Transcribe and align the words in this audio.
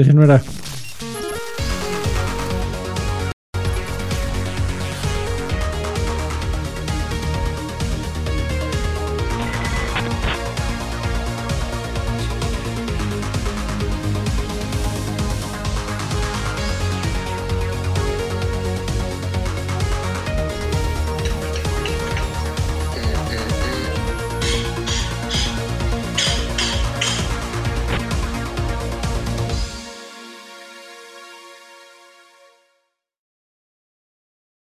Ese 0.00 0.14
no 0.14 0.22
era. 0.22 0.40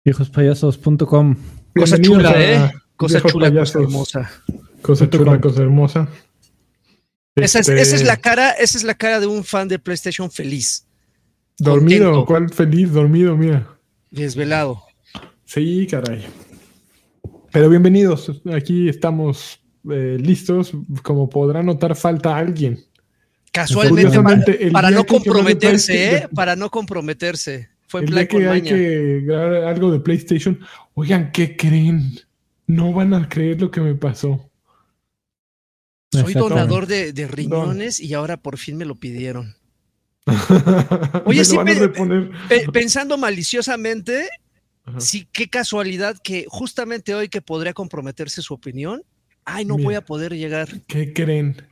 Viejospayasos.com. 0.08 1.36
Cosa 1.76 2.00
chula, 2.00 2.30
a 2.30 2.42
¿eh? 2.42 2.72
Cosa 2.96 3.22
chula, 3.22 3.52
cosa 3.52 3.80
hermosa. 3.80 4.32
Cosa 4.82 5.10
chula, 5.10 5.42
cosa 5.42 5.62
hermosa. 5.62 6.08
Esa 7.36 7.60
es, 7.60 7.68
Este, 7.68 7.82
esa 7.82 7.96
es 7.98 8.06
la 8.06 8.16
cara, 8.16 8.52
esa 8.52 8.78
es 8.78 8.86
la 8.86 8.96
cara 8.96 9.20
de 9.20 9.28
un 9.28 9.44
fan 9.44 9.68
de 9.68 9.80
PlayStation 9.80 10.32
feliz, 10.32 10.88
Dormido, 11.60 12.06
contento. 12.06 12.26
¿cuál 12.26 12.50
feliz? 12.50 12.94
Dormido, 12.94 13.36
mira. 13.36 13.68
desvelado. 14.10 14.82
Sí, 15.44 15.86
caray. 15.92 16.26
Pero 17.52 17.68
bienvenidos, 17.70 18.32
aquí 18.56 18.88
estamos 18.88 19.60
eh, 19.92 20.18
listos. 20.22 20.72
Como 21.04 21.30
podrán 21.30 21.66
notar, 21.66 21.98
falta 21.98 22.38
alguien. 22.38 22.80
Casualmente, 23.52 24.22
para, 24.22 24.44
el 24.46 24.72
para 24.72 24.90
no 24.90 25.04
comprometerse, 25.06 26.16
¿eh? 26.16 26.30
Para 26.34 26.56
no 26.56 26.70
comprometerse. 26.70 27.76
Fue 27.88 28.02
El 28.02 28.08
día 28.08 28.28
que 28.28 28.48
hay 28.48 28.62
que 28.62 29.22
grabar 29.24 29.64
algo 29.64 29.92
de 29.92 30.00
PlayStation, 30.02 30.60
oigan, 30.94 31.32
¿qué 31.32 31.56
creen? 31.56 32.20
No 32.68 32.92
van 32.92 33.14
a 33.14 33.30
creer 33.30 33.62
lo 33.62 33.72
que 33.72 33.80
me 33.80 33.96
pasó. 33.96 34.50
Soy 36.12 36.34
donador 36.34 36.88
de, 36.88 37.14
de 37.14 37.28
riñones 37.28 38.00
y 38.00 38.14
ahora 38.14 38.38
por 38.38 38.58
fin 38.58 38.78
me 38.78 38.86
lo 38.86 38.96
pidieron. 38.96 39.56
Oye, 41.26 41.46
sí, 41.46 41.58
pe-. 41.66 41.90
Pe- 42.50 42.72
pensando 42.74 43.18
maliciosamente, 43.18 44.28
Ajá. 44.84 45.00
sí, 45.00 45.28
qué 45.32 45.50
casualidad 45.50 46.18
que 46.22 46.46
justamente 46.50 47.16
hoy 47.16 47.30
que 47.30 47.42
podría 47.42 47.74
comprometerse 47.74 48.42
su 48.42 48.54
opinión, 48.54 49.04
ay, 49.46 49.64
no 49.64 49.78
Mira. 49.78 49.86
voy 49.86 49.96
a 49.96 50.02
poder 50.06 50.34
llegar. 50.34 50.68
¿Qué 50.88 51.14
creen? 51.14 51.66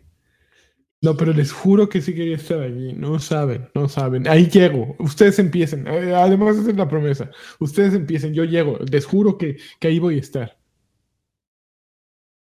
No, 1.06 1.16
pero 1.16 1.34
les 1.34 1.52
juro 1.54 1.88
que 1.88 2.02
sí 2.02 2.16
quería 2.16 2.36
estar 2.36 2.60
allí. 2.60 2.94
No 2.94 3.20
saben, 3.20 3.70
no 3.76 3.88
saben. 3.88 4.28
Ahí 4.28 4.48
llego. 4.50 4.96
Ustedes 5.00 5.38
empiecen. 5.40 5.88
Eh, 5.88 6.14
Además, 6.16 6.58
esa 6.58 6.72
es 6.72 6.76
la 6.76 6.90
promesa. 6.90 7.30
Ustedes 7.60 7.94
empiecen, 7.94 8.34
yo 8.34 8.44
llego. 8.44 8.80
Les 8.92 9.06
juro 9.06 9.38
que, 9.38 9.58
que 9.80 9.88
ahí 9.88 10.00
voy 10.00 10.16
a 10.16 10.20
estar. 10.22 10.58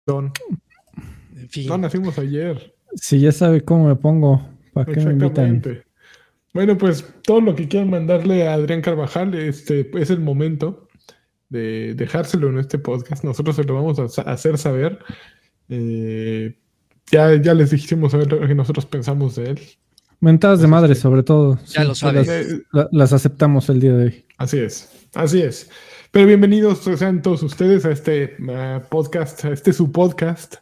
Don, 0.06 0.32
En 1.36 1.48
fin. 1.48 1.66
no 1.66 1.76
nacimos 1.78 2.18
ayer. 2.18 2.74
Si 2.94 3.18
ya 3.20 3.32
sabe 3.32 3.62
cómo 3.62 3.88
me 3.88 3.96
pongo, 3.96 4.48
¿para 4.72 4.86
qué 4.86 5.00
me 5.04 5.12
invitan? 5.12 5.56
Exactamente. 5.56 5.84
Bueno, 6.54 6.78
pues 6.78 7.04
todo 7.22 7.40
lo 7.40 7.54
que 7.54 7.68
quieran 7.68 7.90
mandarle 7.90 8.46
a 8.46 8.54
Adrián 8.54 8.80
Carvajal, 8.80 9.34
este 9.34 9.90
es 10.00 10.10
el 10.10 10.20
momento 10.20 10.88
de 11.48 11.94
dejárselo 11.94 12.48
en 12.48 12.58
este 12.58 12.78
podcast. 12.78 13.24
Nosotros 13.24 13.56
se 13.56 13.64
lo 13.64 13.74
vamos 13.74 13.98
a 13.98 14.22
hacer 14.22 14.56
saber. 14.56 15.00
Eh, 15.68 16.56
ya, 17.10 17.34
ya 17.40 17.54
les 17.54 17.70
dijimos 17.70 18.12
saber 18.12 18.30
lo 18.30 18.46
que 18.46 18.54
nosotros 18.54 18.86
pensamos 18.86 19.36
de 19.36 19.50
él. 19.50 19.60
Mentadas 20.20 20.60
de 20.60 20.66
madre, 20.66 20.94
sobre 20.94 21.22
todo. 21.22 21.58
Ya 21.66 21.84
lo 21.84 21.94
sabes. 21.94 22.28
Eh, 22.28 22.62
la- 22.72 22.88
las 22.90 23.12
aceptamos 23.12 23.68
el 23.68 23.80
día 23.80 23.92
de 23.94 24.04
hoy. 24.04 24.24
Así 24.38 24.58
es, 24.58 24.90
así 25.14 25.42
es. 25.42 25.70
Pero 26.10 26.26
bienvenidos 26.26 26.80
sean 26.96 27.20
todos 27.20 27.42
ustedes 27.42 27.84
a 27.84 27.90
este 27.90 28.36
eh, 28.48 28.80
podcast, 28.88 29.44
a 29.44 29.52
este 29.52 29.72
su 29.74 29.92
podcast, 29.92 30.56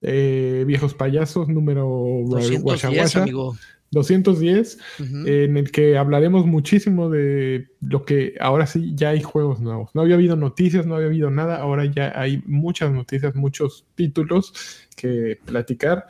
eh, 0.00 0.64
Viejos 0.66 0.94
Payasos, 0.94 1.48
número 1.48 1.82
210, 2.26 2.62
Guasha 2.62 2.88
Guasha, 2.88 3.22
amigo. 3.22 3.54
210, 3.92 4.78
Ujú. 5.00 5.26
en 5.26 5.56
el 5.56 5.70
que 5.70 5.96
hablaremos 5.96 6.46
muchísimo 6.46 7.08
de 7.10 7.68
lo 7.80 8.04
que 8.04 8.34
ahora 8.40 8.66
sí 8.66 8.92
ya 8.94 9.10
hay 9.10 9.22
juegos 9.22 9.60
nuevos. 9.60 9.90
No 9.94 10.00
había 10.00 10.16
habido 10.16 10.34
noticias, 10.34 10.86
no 10.86 10.96
había 10.96 11.06
habido 11.08 11.30
nada, 11.30 11.56
ahora 11.56 11.84
ya 11.84 12.12
hay 12.18 12.42
muchas 12.46 12.90
noticias, 12.90 13.34
muchos 13.36 13.86
títulos 13.94 14.52
que 14.96 15.38
platicar. 15.44 16.06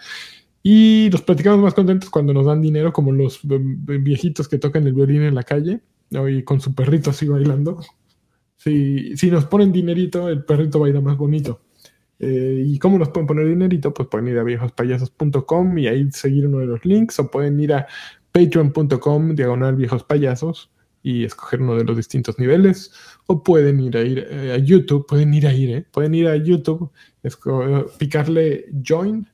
Y 0.62 1.10
los 1.10 1.22
platicamos 1.22 1.60
más 1.60 1.74
contentos 1.74 2.08
cuando 2.08 2.32
nos 2.32 2.46
dan 2.46 2.62
dinero, 2.62 2.92
como 2.92 3.10
los 3.10 3.40
eh, 3.44 3.58
viejitos 3.98 4.48
que 4.48 4.58
tocan 4.58 4.86
el 4.86 4.92
violín 4.92 5.22
en 5.22 5.34
la 5.34 5.42
calle, 5.42 5.80
¿no? 6.10 6.28
y 6.28 6.44
con 6.44 6.60
su 6.60 6.72
perrito 6.74 7.10
así 7.10 7.26
bailando. 7.26 7.80
Si, 8.56 9.16
si 9.16 9.28
nos 9.28 9.44
ponen 9.46 9.72
dinerito, 9.72 10.28
el 10.28 10.44
perrito 10.44 10.78
baila 10.78 11.00
más 11.00 11.16
bonito. 11.16 11.62
Eh, 12.22 12.62
¿Y 12.66 12.78
cómo 12.78 12.98
nos 12.98 13.08
pueden 13.08 13.26
poner 13.26 13.48
dinerito? 13.48 13.92
Pues 13.92 14.08
pueden 14.08 14.28
ir 14.28 14.38
a 14.38 14.44
viejospayasos.com 14.44 15.76
y 15.78 15.88
ahí 15.88 16.08
seguir 16.12 16.46
uno 16.46 16.60
de 16.60 16.66
los 16.66 16.84
links, 16.84 17.18
o 17.18 17.30
pueden 17.30 17.58
ir 17.58 17.74
a 17.74 17.86
patreon.com, 18.30 19.34
diagonal 19.34 19.74
viejos 19.74 20.04
payasos, 20.04 20.70
y 21.02 21.24
escoger 21.24 21.60
uno 21.60 21.74
de 21.74 21.84
los 21.84 21.96
distintos 21.96 22.38
niveles, 22.38 22.92
o 23.26 23.42
pueden 23.42 23.80
ir 23.80 23.96
a, 23.96 24.02
eh, 24.02 24.62
YouTube, 24.64 25.04
pueden 25.06 25.34
ir 25.34 25.48
a 25.48 25.52
ir, 25.52 25.70
¿eh? 25.70 25.86
pueden 25.90 26.14
ir 26.14 26.28
a 26.28 26.36
YouTube, 26.36 26.90
picarle 27.98 28.66
join 28.86 29.28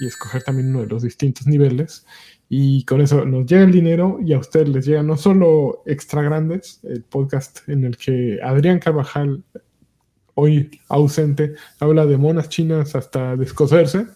y 0.00 0.06
escoger 0.06 0.42
también 0.42 0.70
uno 0.70 0.80
de 0.80 0.86
los 0.86 1.02
distintos 1.02 1.46
niveles. 1.46 2.06
Y 2.48 2.84
con 2.84 3.00
eso 3.00 3.24
nos 3.24 3.46
llega 3.46 3.64
el 3.64 3.72
dinero 3.72 4.18
y 4.24 4.32
a 4.32 4.38
ustedes 4.38 4.68
les 4.68 4.86
llega 4.86 5.02
no 5.02 5.16
solo 5.16 5.82
Extra 5.86 6.22
Grandes, 6.22 6.80
el 6.84 7.02
podcast 7.02 7.66
en 7.68 7.84
el 7.84 7.96
que 7.96 8.38
Adrián 8.42 8.78
Carvajal, 8.78 9.42
hoy 10.34 10.80
ausente, 10.88 11.54
habla 11.80 12.06
de 12.06 12.16
monas 12.16 12.48
chinas 12.48 12.94
hasta 12.94 13.36
descoserse. 13.36 14.06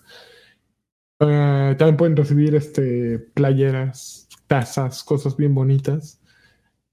Ah, 1.20 1.74
también 1.78 1.96
pueden 1.96 2.16
recibir 2.16 2.54
este, 2.54 3.18
playeras, 3.18 4.28
tazas, 4.46 5.02
cosas 5.02 5.36
bien 5.36 5.54
bonitas. 5.54 6.20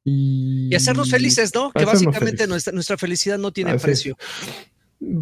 Y, 0.05 0.69
Y 0.71 0.75
hacernos 0.75 1.09
felices, 1.09 1.53
¿no? 1.53 1.71
Que 1.71 1.85
básicamente 1.85 2.47
nuestra, 2.47 2.73
nuestra 2.73 2.97
felicidad 2.97 3.37
no 3.37 3.51
tiene 3.51 3.71
Así 3.71 3.77
es. 3.77 3.81
precio. 3.81 4.17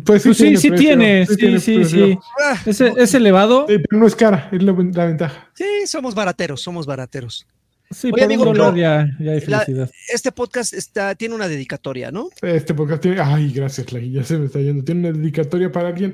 Pues 0.06 0.22
sí, 0.24 0.30
Pues 0.30 0.38
sí, 0.38 0.44
tiene 0.44 0.58
sí 0.58 0.70
precio, 0.70 0.88
tiene, 0.88 1.26
sí, 1.26 1.60
sí, 1.60 1.76
precio. 1.76 2.08
sí. 2.08 2.20
Ah, 2.44 2.62
¿Es, 2.66 2.82
no, 2.82 2.98
es 2.98 3.14
elevado? 3.16 3.66
Pero 3.66 3.84
no 3.92 4.06
es 4.06 4.16
cara, 4.16 4.50
es 4.52 4.62
la, 4.62 4.74
la 4.74 5.06
ventaja. 5.08 5.50
sí, 5.54 5.66
somos 5.88 6.14
barateros, 6.14 6.62
somos 6.62 6.86
barateros. 6.86 7.48
Sí, 7.92 8.08
Oye, 8.08 8.14
por 8.14 8.24
amigo, 8.24 8.50
un 8.50 8.76
ya, 8.76 9.08
ya 9.20 9.32
hay 9.32 9.42
la- 9.48 9.60
felicidad. 9.60 9.92
Este 10.14 10.32
podcast 10.32 10.74
está, 10.74 11.14
tiene 11.16 11.36
una 11.36 11.48
dedicatoria, 11.48 12.12
¿no? 12.12 12.30
Este 12.42 12.74
podcast 12.74 13.02
tiene. 13.02 13.20
Ay, 13.22 13.52
gracias, 13.52 13.92
Lagui, 13.92 14.12
ya 14.12 14.24
se 14.24 14.38
me 14.38 14.46
está 14.46 14.60
yendo. 14.60 14.84
Tiene 14.84 15.10
una 15.10 15.18
dedicatoria 15.18 15.72
para 15.72 15.90
alguien 15.90 16.14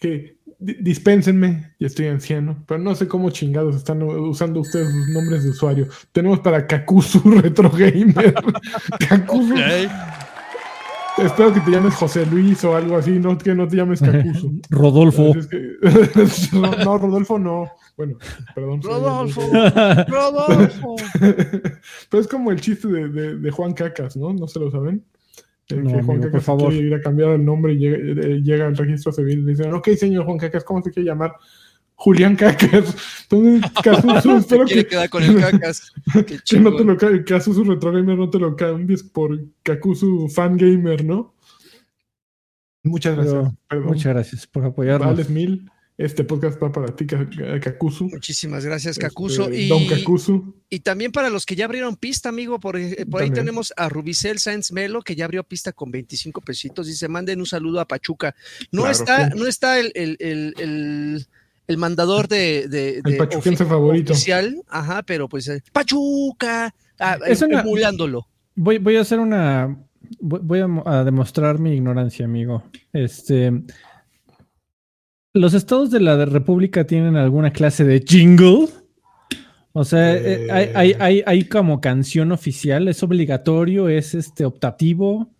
que. 0.00 0.36
di- 0.58 0.76
Dispénsenme, 0.80 1.74
ya 1.78 1.86
estoy 1.86 2.06
anciano, 2.06 2.64
pero 2.66 2.80
no 2.80 2.94
sé 2.94 3.06
cómo 3.06 3.30
chingados 3.30 3.76
están 3.76 4.02
usando 4.02 4.60
ustedes 4.60 4.90
sus 4.90 5.08
nombres 5.10 5.44
de 5.44 5.50
usuario. 5.50 5.86
Tenemos 6.12 6.40
para 6.40 6.66
Kakuzu 6.66 7.20
Retro 7.42 7.70
Gamer. 7.70 8.34
Kakuzu. 9.08 9.54
Espero 11.24 11.52
que 11.52 11.60
te 11.60 11.70
llames 11.70 11.94
José 11.94 12.24
Luis 12.26 12.62
o 12.64 12.74
algo 12.76 12.96
así, 12.96 13.12
no 13.18 13.36
que 13.36 13.54
no 13.54 13.66
te 13.66 13.76
llames 13.76 14.00
Kakuzu. 14.00 14.60
Rodolfo. 14.70 15.30
Así 15.30 15.38
es 15.40 15.46
que- 15.48 15.76
no, 16.56 16.70
no, 16.84 16.98
Rodolfo 16.98 17.38
no. 17.38 17.68
Bueno, 17.96 18.16
perdón. 18.54 18.80
Rodolfo. 18.82 19.40
Rodolfo. 20.08 20.96
Pero 22.10 22.20
es 22.20 22.28
como 22.28 22.50
el 22.50 22.60
chiste 22.60 22.88
de, 22.88 23.08
de- 23.08 23.36
de 23.38 23.50
Juan 23.50 23.72
Cacas, 23.72 24.16
¿no? 24.16 24.32
¿No 24.32 24.46
se 24.46 24.60
lo 24.60 24.70
saben? 24.70 25.04
El 25.68 25.84
No, 25.84 25.90
que 25.90 26.02
Juan 26.02 26.16
amigo, 26.16 26.20
por 26.22 26.30
Cacas 26.30 26.44
favor. 26.44 26.70
quiere 26.70 26.86
ir 26.86 26.94
a 26.94 27.00
cambiar 27.00 27.30
el 27.30 27.44
nombre 27.44 27.74
y 27.74 27.78
llega, 27.78 27.96
eh, 27.98 28.40
llega 28.42 28.66
al 28.66 28.76
registro 28.76 29.12
civil 29.12 29.40
y 29.40 29.46
dicen, 29.46 29.72
ok, 29.74 29.88
señor 29.90 30.24
Juan 30.24 30.38
Cacas, 30.38 30.64
¿cómo 30.64 30.80
se 30.82 30.90
quiere 30.90 31.08
llamar? 31.08 31.32
Julián 32.00 32.36
Cacas. 32.36 32.94
Entonces, 33.28 33.72
Kazuzu, 33.82 34.36
espero 34.38 34.64
que, 34.66 34.86
quedar 34.86 35.10
con 35.10 35.20
el 35.24 35.36
cacas. 35.40 35.92
Qué 36.26 36.38
que 36.48 36.60
no 36.60 36.76
te 36.76 36.84
lo 36.84 36.96
ca- 36.96 37.24
Kazuzu 37.24 37.64
Retro 37.64 37.90
Gamer 37.90 38.16
no 38.16 38.30
te 38.30 38.38
lo 38.38 38.54
cambies 38.54 39.02
por 39.02 39.36
Kakuzu 39.64 40.28
Fan 40.28 40.56
Gamer, 40.56 41.04
¿no? 41.04 41.34
Muchas 42.84 43.16
gracias. 43.16 43.52
Pero, 43.68 43.82
muchas 43.82 44.12
gracias 44.14 44.46
por 44.46 44.64
apoyarnos. 44.64 45.08
Vales 45.08 45.28
mil. 45.28 45.68
Este 45.96 46.22
podcast 46.22 46.62
va 46.62 46.70
para 46.70 46.94
ti, 46.94 47.04
Ka- 47.04 47.28
Kakuzu. 47.60 48.04
Muchísimas 48.04 48.64
gracias, 48.64 48.92
Este, 48.96 49.04
Cacuso. 49.08 49.52
y, 49.52 49.66
Don 49.66 49.84
Kakuzu. 49.88 50.54
y 50.70 50.78
también 50.78 51.10
para 51.10 51.28
los 51.28 51.44
que 51.44 51.56
ya 51.56 51.64
abrieron 51.64 51.96
pista, 51.96 52.28
amigo, 52.28 52.60
por, 52.60 52.78
por 53.10 53.22
ahí 53.22 53.32
tenemos 53.32 53.72
a 53.76 53.88
Rubicel 53.88 54.38
Sáenz 54.38 54.70
Melo, 54.70 55.02
que 55.02 55.16
ya 55.16 55.24
abrió 55.24 55.42
pista 55.42 55.72
con 55.72 55.90
25 55.90 56.40
pesitos. 56.42 56.86
Dice, 56.86 57.08
manden 57.08 57.40
un 57.40 57.46
saludo 57.46 57.80
a 57.80 57.88
Pachuca. 57.88 58.36
No 58.70 58.82
Claro, 58.82 58.92
está, 58.96 59.30
sí. 59.32 59.36
no 59.36 59.46
está 59.48 59.80
el, 59.80 59.90
el, 59.96 60.16
el, 60.20 60.54
el- 60.58 61.26
el 61.68 61.76
mandador 61.76 62.26
de, 62.28 62.66
de, 62.68 63.00
El 63.04 63.16
pachuquense 63.18 63.64
ofi- 63.64 63.68
favorito. 63.68 64.12
oficial, 64.14 64.56
ajá, 64.68 65.02
pero 65.02 65.28
pues 65.28 65.46
eh, 65.48 65.62
Pachuca, 65.72 66.74
ah, 66.98 67.18
Es 67.26 67.42
una- 67.42 67.60
emulándolo. 67.60 68.26
Voy, 68.56 68.78
voy 68.78 68.96
a 68.96 69.02
hacer 69.02 69.20
una. 69.20 69.78
Voy 70.20 70.60
a, 70.60 70.66
mo- 70.66 70.82
a 70.86 71.04
demostrar 71.04 71.58
mi 71.58 71.74
ignorancia, 71.74 72.24
amigo. 72.24 72.64
Este. 72.92 73.52
¿Los 75.34 75.54
estados 75.54 75.90
de 75.90 76.00
la 76.00 76.24
República 76.24 76.84
tienen 76.86 77.16
alguna 77.16 77.52
clase 77.52 77.84
de 77.84 78.00
jingle? 78.04 78.68
O 79.72 79.84
sea, 79.84 80.14
eh, 80.16 80.46
Eh. 80.46 80.48
hay, 80.50 80.70
hay, 80.74 80.94
hay, 80.98 81.22
hay 81.26 81.44
como 81.44 81.80
canción 81.80 82.32
oficial, 82.32 82.88
es 82.88 83.02
obligatorio, 83.02 83.88
es 83.88 84.14
este 84.14 84.44
optativo. 84.46 85.30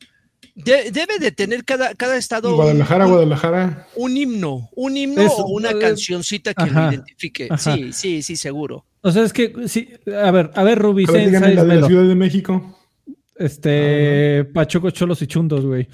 De- 0.64 0.90
debe 0.90 1.18
de 1.20 1.30
tener 1.32 1.64
cada, 1.64 1.94
cada 1.94 2.16
estado 2.16 2.54
Guadalajara, 2.54 3.06
un, 3.06 3.12
Guadalajara. 3.12 3.86
un 3.96 4.16
himno, 4.16 4.68
un 4.74 4.96
himno 4.96 5.22
Eso, 5.22 5.44
o 5.44 5.50
una 5.52 5.70
eh, 5.70 5.78
cancioncita 5.78 6.52
que 6.54 6.64
ajá, 6.64 6.86
lo 6.86 6.92
identifique. 6.92 7.46
ajá. 7.50 7.74
Sí, 7.76 7.92
sí, 7.92 8.22
sí, 8.22 8.36
seguro. 8.36 8.84
O 9.02 9.12
sea, 9.12 9.22
es 9.24 9.32
que, 9.32 9.52
sí, 9.66 9.88
a 10.06 10.30
ver, 10.32 10.50
a 10.54 10.62
ver, 10.64 10.78
A 10.78 10.82
Rubí, 10.82 11.06
ver, 11.06 11.26
díganme 11.26 11.54
la 11.54 11.62
de 11.62 11.68
la 11.68 11.74
Melo. 11.74 11.86
Ciudad 11.86 12.04
de 12.08 12.14
México. 12.14 12.78
Este, 13.36 14.44
Pachuco, 14.52 14.90
Cholos 14.90 15.22
y 15.22 15.26
Chundos, 15.26 15.64
güey. 15.64 15.86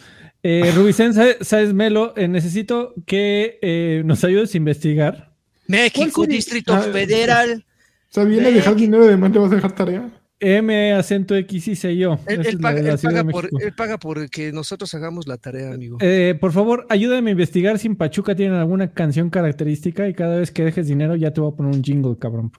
Eh, 0.42 0.72
Rubicén 0.74 1.14
Sa- 1.14 1.36
Sáez 1.42 1.72
Melo, 1.72 2.14
eh, 2.16 2.28
necesito 2.28 2.94
que 3.06 3.58
eh, 3.62 4.02
nos 4.04 4.24
ayudes 4.24 4.54
a 4.54 4.56
investigar. 4.56 5.32
México. 5.66 6.26
Distrito 6.26 6.74
Ah, 6.74 6.80
Federal. 6.82 7.64
O 8.10 8.14
sea, 8.14 8.24
viene 8.24 8.48
a 8.48 8.50
dejar 8.50 8.76
dinero 8.76 9.04
además 9.04 9.32
le 9.32 9.38
vas 9.40 9.52
a 9.52 9.54
dejar 9.56 9.74
tarea. 9.74 10.10
M, 10.44 10.92
acento 10.92 11.34
X, 11.36 11.68
y 11.68 11.76
sé 11.76 11.96
yo. 11.96 12.18
Él, 12.26 12.58
paga, 12.58 12.80
él 12.80 12.98
paga 13.02 13.24
por, 13.24 13.48
él 13.60 13.72
paga 13.76 13.98
por 13.98 14.28
que 14.30 14.52
nosotros 14.52 14.92
hagamos 14.94 15.26
la 15.26 15.36
tarea, 15.38 15.72
amigo. 15.72 15.98
Eh, 16.00 16.36
por 16.40 16.52
favor, 16.52 16.86
ayúdame 16.90 17.30
a 17.30 17.32
investigar 17.32 17.78
si 17.78 17.86
en 17.86 17.96
Pachuca 17.96 18.34
tienen 18.34 18.58
alguna 18.58 18.92
canción 18.92 19.30
característica 19.30 20.08
y 20.08 20.14
cada 20.14 20.36
vez 20.38 20.50
que 20.50 20.64
dejes 20.64 20.86
dinero 20.86 21.16
ya 21.16 21.32
te 21.32 21.40
voy 21.40 21.52
a 21.52 21.56
poner 21.56 21.74
un 21.74 21.82
jingle, 21.82 22.16
cabrón. 22.18 22.52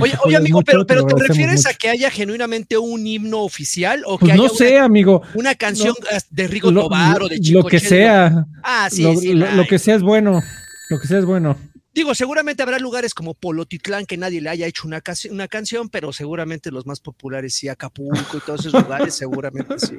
Oye, 0.00 0.14
oye, 0.24 0.36
amigo, 0.36 0.58
mucho, 0.58 0.64
pero, 0.64 0.86
pero 0.86 1.00
lo 1.02 1.06
¿te 1.08 1.26
refieres 1.28 1.66
a 1.66 1.74
que 1.74 1.88
haya 1.90 2.10
genuinamente 2.10 2.78
un 2.78 3.06
himno 3.06 3.40
oficial 3.42 4.02
o 4.06 4.16
que 4.18 4.26
Pues 4.26 4.32
haya 4.32 4.42
no 4.42 4.48
sé, 4.48 4.78
amigo. 4.78 5.20
una, 5.34 5.40
una 5.50 5.54
canción 5.54 5.94
de 6.30 6.48
Rigo 6.48 6.70
Lo, 6.70 6.82
Tobar 6.84 7.22
o 7.22 7.28
de 7.28 7.36
lo 7.36 7.42
Chico 7.42 7.64
que 7.64 7.78
Chelo? 7.78 7.88
sea. 7.90 8.46
Ah, 8.62 8.88
sí, 8.90 9.02
lo, 9.02 9.16
sí. 9.16 9.34
lo- 9.34 9.50
lo 9.52 9.66
que 9.66 9.78
sea 9.78 9.96
es 9.96 10.02
bueno. 10.02 10.40
Lo 10.88 10.98
que 10.98 11.06
sea 11.06 11.18
es 11.18 11.24
bueno. 11.24 11.56
Digo, 11.92 12.14
seguramente 12.14 12.62
habrá 12.62 12.78
lugares 12.78 13.14
como 13.14 13.34
Polotitlán 13.34 14.06
que 14.06 14.16
nadie 14.16 14.40
le 14.40 14.50
haya 14.50 14.66
hecho 14.66 14.86
una, 14.86 15.02
una 15.30 15.48
canción, 15.48 15.88
pero 15.88 16.12
seguramente 16.12 16.70
los 16.70 16.86
más 16.86 17.00
populares 17.00 17.54
sí, 17.54 17.68
Acapulco 17.68 18.36
y 18.36 18.40
todos 18.40 18.66
esos 18.66 18.82
lugares, 18.82 19.14
seguramente 19.14 19.78
sí. 19.78 19.98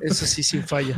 Eso 0.00 0.26
sí, 0.26 0.42
sin 0.42 0.64
falla. 0.64 0.96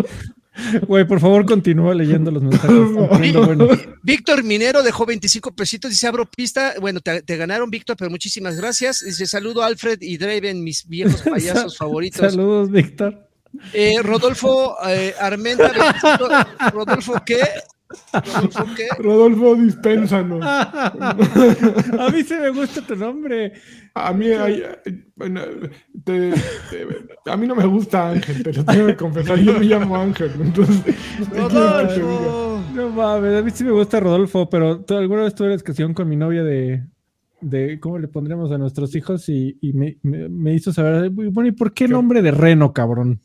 Güey, 0.86 1.06
por 1.06 1.20
favor, 1.20 1.44
continúa 1.44 1.94
leyendo 1.94 2.31
los 2.31 2.42
mensajes. 2.42 2.70
Víctor 4.02 4.44
Minero 4.44 4.82
dejó 4.82 5.04
25 5.04 5.54
pesitos, 5.54 5.90
dice 5.90 6.06
abro 6.06 6.30
pista. 6.30 6.75
Bueno, 6.80 7.00
te, 7.00 7.22
te 7.22 7.37
ganaron, 7.37 7.70
Víctor, 7.70 7.96
pero 7.96 8.10
muchísimas 8.10 8.56
gracias. 8.56 9.00
Dice 9.00 9.26
saludo 9.26 9.62
a 9.62 9.66
Alfred 9.66 10.00
y 10.00 10.16
Draven, 10.16 10.62
mis 10.62 10.87
viejos 10.88 11.22
payasos 11.30 11.76
favoritos. 11.76 12.20
Saludos, 12.32 12.70
Víctor. 12.70 13.28
Eh, 13.72 13.96
Rodolfo 14.02 14.76
eh, 14.88 15.14
Armenta, 15.20 15.70
25. 15.70 16.70
Rodolfo, 16.72 17.14
¿qué? 17.25 17.40
Rodolfo, 18.12 18.67
¿qué? 18.76 18.87
Rodolfo, 19.02 19.55
dispénsanos. 19.56 20.41
a 20.44 22.08
mí 22.12 22.23
se 22.23 22.38
me 22.41 22.50
gusta 22.50 22.81
tu 22.82 22.96
nombre. 22.96 23.52
A 23.94 24.12
mí, 24.12 24.26
hay- 24.29 24.62
bueno, 25.17 25.41
te- 26.05 26.32
te- 26.32 27.31
a 27.31 27.37
mí 27.37 27.46
no 27.46 27.55
me 27.55 27.67
gusta 27.67 28.11
Ángel, 28.11 28.43
te 28.43 28.52
lo 28.52 28.64
tengo 28.64 28.87
que 28.88 28.96
confesar. 28.96 29.38
Yo 29.38 29.58
me 29.58 29.64
llamo 29.64 29.96
Ángel, 29.96 30.32
entonces. 30.41 30.94
Rodolfo. 31.31 32.62
No 32.75 32.91
mames, 32.91 33.38
a 33.38 33.43
mí 33.43 33.50
sí 33.52 33.62
me 33.64 33.70
gusta 33.70 34.00
Rodolfo, 34.00 34.49
pero 34.50 34.81
¿tú 34.81 34.97
alguna 34.97 35.23
vez 35.23 35.35
tuve 35.35 35.52
discusión 35.52 35.94
con 35.94 36.08
mi 36.08 36.17
novia 36.17 36.43
de, 36.43 36.82
de 37.40 37.79
cómo 37.79 37.99
le 37.99 38.08
pondremos 38.08 38.50
a 38.50 38.58
nuestros 38.58 38.94
hijos 38.97 39.29
y, 39.29 39.56
y 39.61 39.73
me, 39.73 39.97
me- 40.02 40.29
me 40.29 40.55
hizo 40.55 40.73
saber, 40.73 41.11
bueno, 41.11 41.47
¿y 41.47 41.52
por 41.52 41.73
qué 41.73 41.87
nombre 41.87 42.20
de 42.23 42.32
Reno, 42.32 42.73
cabrón? 42.73 43.20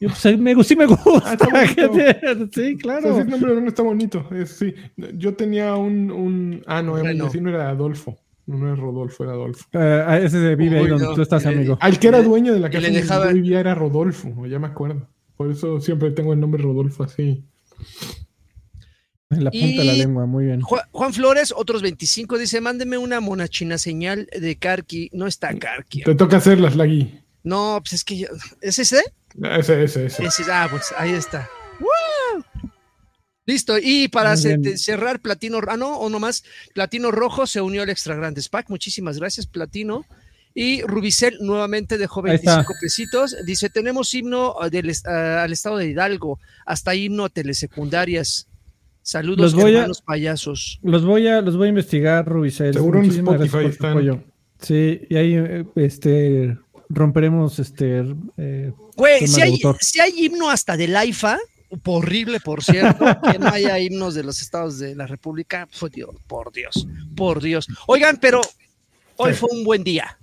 Yo, 0.00 0.08
pues, 0.08 0.38
me, 0.38 0.64
sí 0.64 0.76
me 0.76 0.86
gusta. 0.86 1.22
Ah, 1.24 1.66
sí, 1.74 1.80
O 1.84 1.94
sea, 1.94 2.76
claro. 2.80 3.14
sí, 3.14 3.20
el 3.20 3.28
nombre 3.30 3.60
no 3.60 3.68
está 3.68 3.82
bonito. 3.82 4.28
Es, 4.32 4.50
sí. 4.50 4.74
Yo 5.14 5.34
tenía 5.34 5.74
un, 5.76 6.10
un. 6.10 6.62
Ah, 6.66 6.82
no, 6.82 6.94
mi 6.94 7.02
Reno. 7.02 7.26
vecino 7.26 7.48
era 7.50 7.68
Adolfo. 7.70 8.18
No 8.46 8.66
era 8.66 8.76
Rodolfo, 8.76 9.24
era 9.24 9.32
Adolfo. 9.32 9.66
Eh, 9.72 10.20
ese 10.24 10.38
de 10.38 10.56
vive 10.56 10.78
ahí 10.80 10.86
donde 10.88 11.06
no. 11.06 11.14
tú 11.14 11.22
estás, 11.22 11.46
amigo. 11.46 11.78
Al 11.80 11.98
que 11.98 12.08
era 12.08 12.22
dueño 12.22 12.52
de 12.52 12.60
la 12.60 12.68
casa 12.68 12.80
le 12.80 12.88
donde 12.88 13.00
dejaba- 13.02 13.26
yo 13.28 13.34
vivía 13.34 13.60
era 13.60 13.74
Rodolfo, 13.74 14.46
ya 14.46 14.58
me 14.58 14.66
acuerdo. 14.66 15.08
Por 15.36 15.50
eso 15.50 15.80
siempre 15.80 16.10
tengo 16.10 16.32
el 16.34 16.40
nombre 16.40 16.62
Rodolfo 16.62 17.04
así. 17.04 17.42
En 19.30 19.42
la 19.44 19.50
punta 19.50 19.66
de 19.66 19.84
la 19.84 19.92
lengua, 19.94 20.26
muy 20.26 20.44
bien. 20.44 20.60
Juan, 20.60 20.82
Juan 20.92 21.12
Flores, 21.12 21.52
otros 21.56 21.82
25, 21.82 22.38
dice, 22.38 22.60
mándeme 22.60 22.98
una 22.98 23.20
monachina 23.20 23.78
señal 23.78 24.28
de 24.38 24.56
Karki. 24.56 25.10
No 25.12 25.26
está 25.26 25.58
Karki. 25.58 26.02
Te 26.02 26.14
toca 26.14 26.36
hacerlas, 26.36 26.76
Lagui. 26.76 27.20
No, 27.42 27.78
pues 27.82 27.94
es 27.94 28.04
que 28.04 28.18
yo... 28.18 28.28
¿Es 28.60 28.78
ese? 28.78 29.02
Ese, 29.42 29.84
ese, 29.84 30.06
ese. 30.06 30.24
Ese, 30.24 30.44
ah, 30.50 30.68
pues 30.70 30.94
ahí 30.96 31.12
está. 31.12 31.48
¡Woo! 31.80 32.44
Listo, 33.46 33.76
y 33.80 34.08
para 34.08 34.36
cerrar, 34.36 35.20
Platino, 35.20 35.60
ah, 35.68 35.76
no, 35.76 35.98
o 35.98 36.08
nomás, 36.08 36.44
Platino 36.72 37.10
Rojo 37.10 37.46
se 37.46 37.60
unió 37.60 37.82
al 37.82 37.90
Extra 37.90 38.14
Grandes 38.14 38.48
Pack. 38.48 38.70
Muchísimas 38.70 39.18
gracias, 39.18 39.46
Platino. 39.46 40.06
Y 40.54 40.82
Rubicel 40.82 41.36
nuevamente 41.40 41.98
dejó 41.98 42.24
Ahí 42.24 42.36
está. 42.36 42.56
25 42.58 42.74
pesitos. 42.80 43.36
Dice: 43.44 43.68
Tenemos 43.70 44.14
himno 44.14 44.54
ah, 44.60 44.70
del 44.70 44.92
ah, 45.04 45.42
al 45.42 45.52
estado 45.52 45.78
de 45.78 45.88
Hidalgo, 45.88 46.38
hasta 46.64 46.94
himno 46.94 47.24
a 47.24 47.28
telesecundarias. 47.28 48.48
Saludos, 49.02 49.52
Los 49.52 49.54
voy 49.54 49.72
a- 49.72 49.78
hermanos 49.78 50.00
payasos. 50.00 50.78
Los 50.82 51.04
voy 51.04 51.26
a, 51.26 51.42
los 51.42 51.56
voy 51.56 51.66
a 51.66 51.68
investigar, 51.70 52.26
Rubicel. 52.26 52.72
Seguro 52.72 53.00
en 53.00 53.10
Spotify 53.10 53.66
están. 53.66 54.24
Sí, 54.60 55.00
y 55.10 55.16
ahí 55.16 55.34
eh, 55.34 55.64
este 55.74 56.56
romperemos 56.88 57.58
este 57.58 58.04
eh, 58.36 58.72
Güey, 58.96 59.26
si 59.26 59.40
hay, 59.40 59.52
autor. 59.52 59.76
si 59.80 60.00
hay 60.00 60.24
himno 60.26 60.50
hasta 60.50 60.76
del 60.76 60.96
AIFA, 60.96 61.38
horrible, 61.84 62.40
por 62.40 62.62
cierto, 62.62 63.04
que 63.32 63.38
no 63.38 63.48
haya 63.48 63.78
himnos 63.78 64.14
de 64.14 64.22
los 64.22 64.40
estados 64.42 64.78
de 64.78 64.94
la 64.94 65.06
República, 65.06 65.68
por 65.80 65.90
Dios, 65.90 66.14
por 66.28 66.52
Dios, 66.52 66.86
por 67.16 67.42
Dios. 67.42 67.66
Oigan, 67.86 68.18
pero 68.20 68.40
hoy 69.16 69.32
Sí. 69.32 69.38
fue 69.40 69.48
un 69.52 69.64
buen 69.64 69.82
día. 69.84 70.16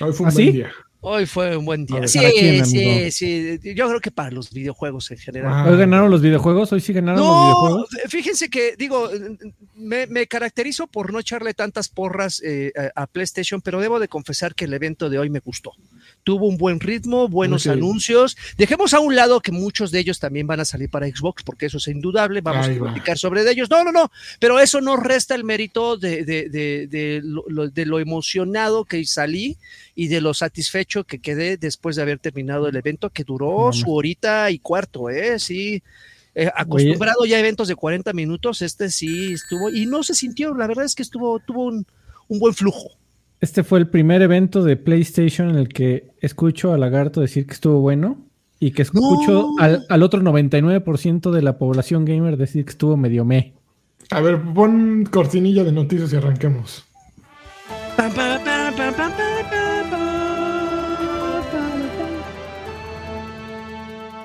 Hoy 0.00 0.12
fue 0.12 0.26
un 0.26 0.30
¿Ah, 0.30 0.34
buen 0.34 0.46
sí? 0.46 0.52
día. 0.52 0.70
Hoy 1.00 1.26
fue 1.26 1.56
un 1.56 1.64
buen 1.64 1.86
día. 1.86 2.00
ver, 2.00 2.08
Sí, 2.08 2.18
¿para 2.18 2.30
quién, 2.32 2.66
sí, 2.66 3.10
sí. 3.12 3.58
Yo 3.76 3.86
creo 3.88 4.00
que 4.00 4.10
para 4.10 4.32
los 4.32 4.50
videojuegos 4.52 5.08
en 5.12 5.18
general. 5.18 5.68
Hoy 5.68 5.78
ganaron 5.78 6.10
los 6.10 6.20
videojuegos, 6.20 6.72
hoy 6.72 6.80
sí 6.80 6.92
ganaron 6.92 7.20
los 7.20 7.28
videojuegos. 7.30 7.88
fíjense 8.08 8.50
que, 8.50 8.74
digo, 8.76 9.08
me, 9.76 10.08
me 10.08 10.26
caracterizo 10.26 10.88
por 10.88 11.12
no 11.12 11.20
echarle 11.20 11.54
tantas 11.54 11.88
porras 11.88 12.42
eh, 12.44 12.72
a, 12.96 13.02
a 13.02 13.06
PlayStation, 13.06 13.60
pero 13.62 13.80
debo 13.80 14.00
de 14.00 14.08
confesar 14.08 14.56
que 14.56 14.64
el 14.64 14.74
evento 14.74 15.08
de 15.08 15.20
hoy 15.20 15.30
me 15.30 15.38
gustó. 15.38 15.72
Tuvo 16.28 16.46
un 16.46 16.58
buen 16.58 16.78
ritmo, 16.78 17.26
buenos 17.26 17.66
anuncios. 17.72 18.36
Dejemos 18.58 18.92
a 18.92 19.00
un 19.00 19.16
lado 19.16 19.40
que 19.40 19.50
muchos 19.50 19.90
de 19.90 20.00
ellos 20.00 20.18
también 20.20 20.46
van 20.46 20.60
a 20.60 20.66
salir 20.66 20.90
para 20.90 21.06
Xbox, 21.06 21.42
porque 21.42 21.64
eso 21.64 21.78
es 21.78 21.88
indudable. 21.88 22.42
Vamos 22.42 22.66
a 22.68 22.72
va. 22.72 22.78
platicar 22.92 23.16
sobre 23.16 23.44
de 23.44 23.52
ellos. 23.52 23.70
No, 23.70 23.82
no, 23.82 23.92
no, 23.92 24.10
pero 24.38 24.60
eso 24.60 24.82
no 24.82 24.96
resta 24.98 25.34
el 25.34 25.44
mérito 25.44 25.96
de, 25.96 26.26
de- 26.26 26.50
de- 26.50 26.86
de 26.86 27.20
lo, 27.24 27.44
lo- 27.48 27.70
de 27.70 27.86
lo 27.86 27.98
emocionado 27.98 28.84
que 28.84 29.02
salí 29.06 29.56
y 29.94 30.08
de 30.08 30.20
lo 30.20 30.34
satisfecho 30.34 31.04
que 31.04 31.18
quedé 31.18 31.56
después 31.56 31.96
de 31.96 32.02
haber 32.02 32.18
terminado 32.18 32.68
el 32.68 32.76
evento, 32.76 33.08
que 33.08 33.24
duró 33.24 33.68
No, 33.68 33.72
su 33.72 33.90
horita 33.90 34.50
y 34.50 34.58
cuarto, 34.58 35.08
¿eh? 35.08 35.38
Sí. 35.38 35.82
Eh, 36.34 36.50
acostumbrado 36.54 37.24
ya 37.24 37.36
a 37.36 37.40
eventos 37.40 37.68
de 37.68 37.74
40 37.74 38.12
minutos, 38.12 38.60
este 38.60 38.90
sí 38.90 39.32
estuvo 39.32 39.70
y 39.70 39.86
no 39.86 40.02
se 40.02 40.14
sintió, 40.14 40.52
la 40.52 40.66
verdad 40.66 40.84
es 40.84 40.94
que 40.94 41.02
estuvo, 41.04 41.38
tuvo 41.38 41.64
un, 41.64 41.86
un 42.28 42.38
buen 42.38 42.52
flujo. 42.52 42.97
Este 43.40 43.62
fue 43.62 43.78
el 43.78 43.88
primer 43.88 44.22
evento 44.22 44.64
de 44.64 44.76
PlayStation 44.76 45.48
en 45.50 45.56
el 45.56 45.68
que 45.68 46.10
escucho 46.20 46.72
a 46.72 46.78
Lagarto 46.78 47.20
decir 47.20 47.46
que 47.46 47.54
estuvo 47.54 47.80
bueno 47.80 48.18
y 48.58 48.72
que 48.72 48.82
escucho 48.82 49.50
No. 49.56 49.62
al, 49.62 49.86
al 49.88 50.02
otro 50.02 50.20
99% 50.20 51.30
de 51.30 51.42
la 51.42 51.56
población 51.58 52.04
gamer 52.04 52.36
decir 52.36 52.64
que 52.64 52.70
estuvo 52.72 52.96
medio 52.96 53.24
me. 53.24 53.54
A 54.10 54.20
ver, 54.20 54.40
pon 54.42 55.06
cortinilla 55.10 55.62
de 55.62 55.70
noticias 55.72 56.12
y 56.12 56.16
arranquemos. 56.16 56.84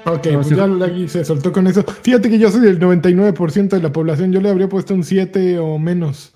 Ok, 0.06 0.26
No, 0.28 0.34
pues 0.34 0.48
sí. 0.48 0.56
ya 0.56 0.68
Lagui 0.68 1.08
se 1.08 1.24
soltó 1.24 1.52
con 1.54 1.66
eso. 1.68 1.84
Fíjate 2.02 2.30
que 2.30 2.38
yo 2.38 2.52
soy 2.52 2.62
del 2.62 2.80
99% 2.80 3.70
de 3.70 3.82
la 3.82 3.92
población. 3.94 4.32
Yo 4.34 4.42
le 4.42 4.50
habría 4.50 4.68
puesto 4.68 4.94
un 4.94 5.04
7 5.04 5.60
o 5.60 5.78
menos 5.80 6.34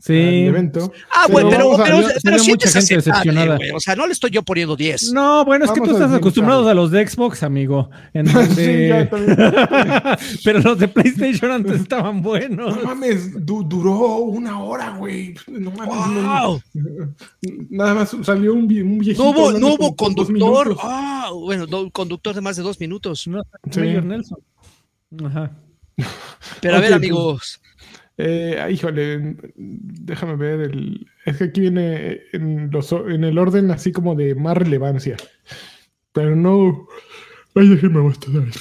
Sí. 0.00 0.12
evento. 0.14 0.92
Ah, 1.12 1.26
bueno, 1.28 1.50
pero, 1.50 1.74
a- 1.74 1.84
pero, 2.22 2.38
sí 2.38 2.50
mucha 2.50 2.68
te 2.70 2.78
gente 2.78 2.94
decepcionada. 2.96 3.56
güey, 3.56 3.70
O 3.72 3.80
sea, 3.80 3.96
no 3.96 4.06
le 4.06 4.12
estoy 4.12 4.30
yo 4.30 4.42
poniendo 4.44 4.76
10. 4.76 5.12
No, 5.12 5.44
bueno, 5.44 5.64
es 5.64 5.72
que 5.72 5.80
tú 5.80 5.90
a 5.90 5.92
estás 5.94 6.12
acostumbrado 6.12 6.68
a 6.68 6.74
los 6.74 6.90
de 6.92 7.06
Xbox, 7.06 7.42
amigo. 7.42 7.90
En 8.14 8.26
Sí, 8.28 8.32
donde- 8.34 8.88
ya 8.88 9.10
también. 9.10 9.36
Pero 10.44 10.58
los 10.60 10.78
de 10.78 10.88
PlayStation 10.88 11.50
antes 11.50 11.80
estaban 11.80 12.22
buenos. 12.22 12.76
No 12.76 12.82
mames, 12.84 13.44
du- 13.44 13.64
duró 13.64 14.18
una 14.18 14.62
hora, 14.62 14.90
güey. 14.96 15.34
No 15.48 15.70
mames. 15.72 16.22
no- 16.22 16.28
Wow. 16.48 16.62
nada 17.70 17.94
más 17.94 18.16
salió 18.22 18.54
un, 18.54 18.68
vie- 18.68 18.82
un 18.84 18.98
viejito. 18.98 19.24
No 19.24 19.30
hubo, 19.30 19.52
no 19.58 19.74
hubo 19.74 19.96
conductor. 19.96 20.76
Ah, 20.80 21.30
bueno, 21.34 21.66
no, 21.66 21.90
conductor 21.90 22.34
de 22.34 22.40
más 22.40 22.56
de 22.56 22.62
dos 22.62 22.78
minutos. 22.80 23.26
No, 23.26 23.42
Sí. 23.70 23.80
Mayor 23.80 24.04
Nelson. 24.04 24.38
Ajá. 25.26 25.50
Pero 26.60 26.76
a 26.76 26.78
ver, 26.80 26.90
pues, 26.90 26.96
amigos. 26.96 27.60
Eh, 28.20 28.58
ah, 28.60 28.68
híjole, 28.68 29.36
déjame 29.54 30.34
ver 30.36 30.60
el. 30.60 31.06
Es 31.24 31.36
que 31.36 31.44
aquí 31.44 31.60
viene 31.60 32.20
en, 32.32 32.68
los, 32.70 32.92
o- 32.92 33.08
en 33.08 33.22
el 33.24 33.38
orden 33.38 33.70
así 33.70 33.92
como 33.92 34.14
de 34.16 34.34
más 34.34 34.56
relevancia. 34.56 35.16
Pero 36.12 36.34
no. 36.34 36.88
Ay, 37.54 37.68
déjeme 37.68 38.00
bastante. 38.00 38.58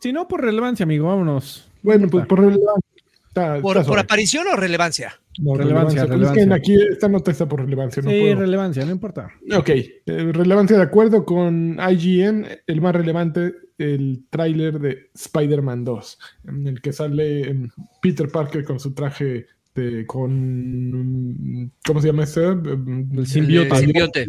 Si 0.00 0.12
no, 0.12 0.28
por 0.28 0.42
relevancia, 0.44 0.84
amigo, 0.84 1.06
vámonos. 1.08 1.68
Bueno, 1.82 2.06
pues 2.08 2.26
por 2.26 2.40
relevancia. 2.40 2.90
Está, 3.28 3.60
¿Por, 3.60 3.76
está 3.76 3.80
por 3.80 3.84
suave. 3.84 4.00
aparición 4.02 4.46
o 4.52 4.56
relevancia? 4.56 5.18
No, 5.40 5.54
Relevancia, 5.54 6.04
relevancia. 6.04 6.06
Pero 6.06 6.24
es 6.26 6.30
que 6.32 6.40
relevancia. 6.40 6.54
aquí 6.56 6.92
esta 6.92 7.08
nota 7.08 7.30
está 7.30 7.48
por 7.48 7.60
relevancia. 7.60 8.02
No 8.02 8.10
sí, 8.10 8.20
puedo- 8.20 8.40
relevancia, 8.40 8.84
no 8.84 8.90
importa. 8.92 9.30
Ok, 9.56 9.68
eh, 9.70 9.92
relevancia 10.06 10.76
de 10.76 10.82
acuerdo 10.82 11.24
con 11.24 11.78
IGN, 11.78 12.46
el 12.66 12.80
más 12.80 12.94
relevante, 12.94 13.52
el 13.78 14.24
tráiler 14.30 14.80
de 14.80 15.10
Spider-Man 15.14 15.84
2, 15.84 16.18
en 16.48 16.66
el 16.66 16.80
que 16.80 16.92
sale 16.92 17.48
em, 17.48 17.68
Peter 18.02 18.28
Parker 18.28 18.64
con 18.64 18.80
su 18.80 18.92
traje 18.94 19.46
de, 19.74 20.04
con, 20.06 21.72
¿cómo 21.86 22.00
se 22.00 22.08
llama 22.08 22.24
ese? 22.24 22.44
Em, 22.46 23.08
El 23.16 23.26
simbionte. 23.26 23.74
El 23.76 23.80
simbionte. 23.82 24.26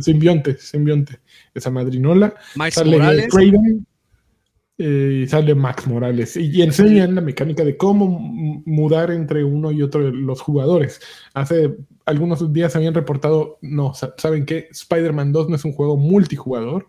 Simbionte, 0.00 0.56
simbionte, 0.58 1.18
esa 1.54 1.70
madrinola. 1.70 2.34
Miles 2.56 2.74
Sale 2.74 2.90
Morales. 2.98 3.28
Craven, 3.30 3.86
eh, 4.78 5.22
y 5.24 5.26
sale 5.28 5.54
Max 5.54 5.86
Morales 5.86 6.36
y, 6.36 6.50
y 6.50 6.62
enseñan 6.62 7.14
la 7.14 7.20
mecánica 7.20 7.64
de 7.64 7.76
cómo 7.76 8.06
mudar 8.64 9.10
entre 9.10 9.42
uno 9.44 9.72
y 9.72 9.82
otro 9.82 10.04
de 10.04 10.12
los 10.12 10.40
jugadores. 10.40 11.00
Hace 11.34 11.74
algunos 12.06 12.52
días 12.52 12.74
habían 12.76 12.94
reportado, 12.94 13.58
no, 13.60 13.92
sa- 13.94 14.14
¿saben 14.16 14.46
qué? 14.46 14.68
Spider-Man 14.70 15.32
2 15.32 15.48
no 15.48 15.56
es 15.56 15.64
un 15.64 15.72
juego 15.72 15.96
multijugador, 15.96 16.88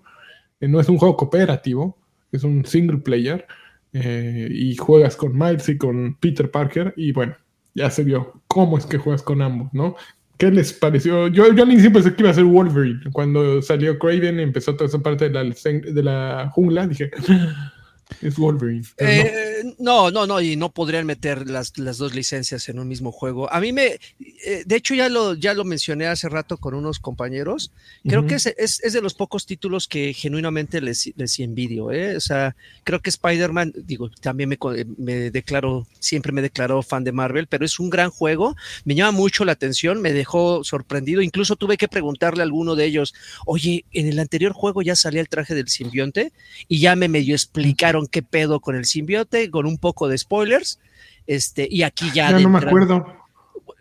eh, 0.61 0.67
no 0.67 0.79
es 0.79 0.87
un 0.89 0.97
juego 0.97 1.17
cooperativo, 1.17 1.97
es 2.31 2.43
un 2.43 2.63
single 2.65 2.99
player 2.99 3.45
eh, 3.93 4.47
y 4.51 4.75
juegas 4.75 5.15
con 5.15 5.37
Miles 5.37 5.67
y 5.69 5.77
con 5.77 6.15
Peter 6.19 6.51
Parker 6.51 6.93
y 6.95 7.11
bueno, 7.11 7.35
ya 7.73 7.89
se 7.89 8.03
vio 8.03 8.41
cómo 8.47 8.77
es 8.77 8.85
que 8.85 8.97
juegas 8.99 9.23
con 9.23 9.41
ambos, 9.41 9.73
¿no? 9.73 9.95
¿Qué 10.37 10.51
les 10.51 10.71
pareció? 10.71 11.27
Yo, 11.27 11.51
yo 11.53 11.63
al 11.63 11.71
inicio 11.71 11.91
pensé 11.91 12.13
que 12.15 12.21
iba 12.21 12.29
a 12.29 12.33
ser 12.33 12.45
Wolverine. 12.45 13.01
Cuando 13.11 13.61
salió 13.61 13.99
Craven 13.99 14.39
y 14.39 14.43
empezó 14.43 14.73
toda 14.73 14.85
esa 14.87 14.99
parte 14.99 15.27
de 15.29 15.31
la, 15.31 15.43
de 15.43 16.03
la 16.03 16.49
jungla, 16.53 16.87
dije, 16.87 17.11
es 18.21 18.35
Wolverine. 18.37 18.85
Eh, 18.97 19.63
no, 19.77 20.11
no, 20.11 20.25
no, 20.25 20.41
y 20.41 20.55
no 20.55 20.71
podrían 20.71 21.05
meter 21.05 21.49
las, 21.49 21.77
las 21.77 21.97
dos 21.97 22.13
licencias 22.15 22.67
en 22.69 22.79
un 22.79 22.87
mismo 22.87 23.11
juego. 23.11 23.51
A 23.53 23.59
mí 23.59 23.71
me, 23.71 23.99
eh, 24.45 24.63
de 24.65 24.75
hecho 24.75 24.93
ya 24.95 25.09
lo, 25.09 25.35
ya 25.35 25.53
lo 25.53 25.63
mencioné 25.63 26.07
hace 26.07 26.27
rato 26.29 26.57
con 26.57 26.73
unos 26.73 26.99
compañeros, 26.99 27.71
creo 28.03 28.21
Ujú. 28.21 28.29
que 28.29 28.35
es, 28.35 28.45
es- 28.47 28.83
es 28.83 28.93
de 28.93 29.01
los 29.01 29.13
pocos 29.13 29.45
títulos 29.45 29.87
que 29.87 30.13
genuinamente 30.13 30.81
les, 30.81 31.11
les 31.15 31.39
envidio, 31.39 31.91
¿eh? 31.91 32.15
O 32.15 32.19
sea, 32.19 32.55
creo 32.83 32.99
que 33.01 33.09
Spider-Man, 33.09 33.73
digo, 33.85 34.09
también 34.21 34.49
me, 34.49 34.57
me 34.97 35.31
declaro, 35.31 35.87
siempre 35.99 36.31
me 36.31 36.41
declaro 36.41 36.81
fan 36.81 37.03
de 37.03 37.11
Marvel, 37.11 37.47
pero 37.47 37.65
es 37.65 37.79
un 37.79 37.89
gran 37.89 38.09
juego, 38.09 38.55
me 38.85 38.95
llama 38.95 39.11
mucho 39.11 39.45
la 39.45 39.51
atención, 39.53 40.01
me 40.01 40.13
dejó 40.13 40.63
sorprendido, 40.63 41.21
incluso 41.21 41.55
tuve 41.55 41.77
que 41.77 41.87
preguntarle 41.87 42.41
a 42.41 42.45
alguno 42.45 42.75
de 42.75 42.85
ellos, 42.85 43.13
oye, 43.45 43.85
en 43.91 44.07
el 44.07 44.19
anterior 44.19 44.53
juego 44.53 44.81
ya 44.81 44.95
salía 44.95 45.21
el 45.21 45.29
traje 45.29 45.53
del 45.55 45.67
simbionte 45.69 46.31
y 46.67 46.79
ya 46.79 46.95
me 46.95 47.07
medio 47.07 47.35
explicaron 47.35 47.98
qué 48.07 48.21
pedo 48.23 48.59
con 48.59 48.75
el 48.75 48.85
simbionte, 48.85 49.49
con 49.49 49.65
un 49.65 49.77
poco 49.77 50.07
de 50.07 50.17
spoilers, 50.17 50.79
este, 51.27 51.67
y 51.69 51.83
aquí 51.83 52.09
ya... 52.13 52.31
No 52.39 52.49
me 52.49 52.59
acuerdo. 52.59 53.05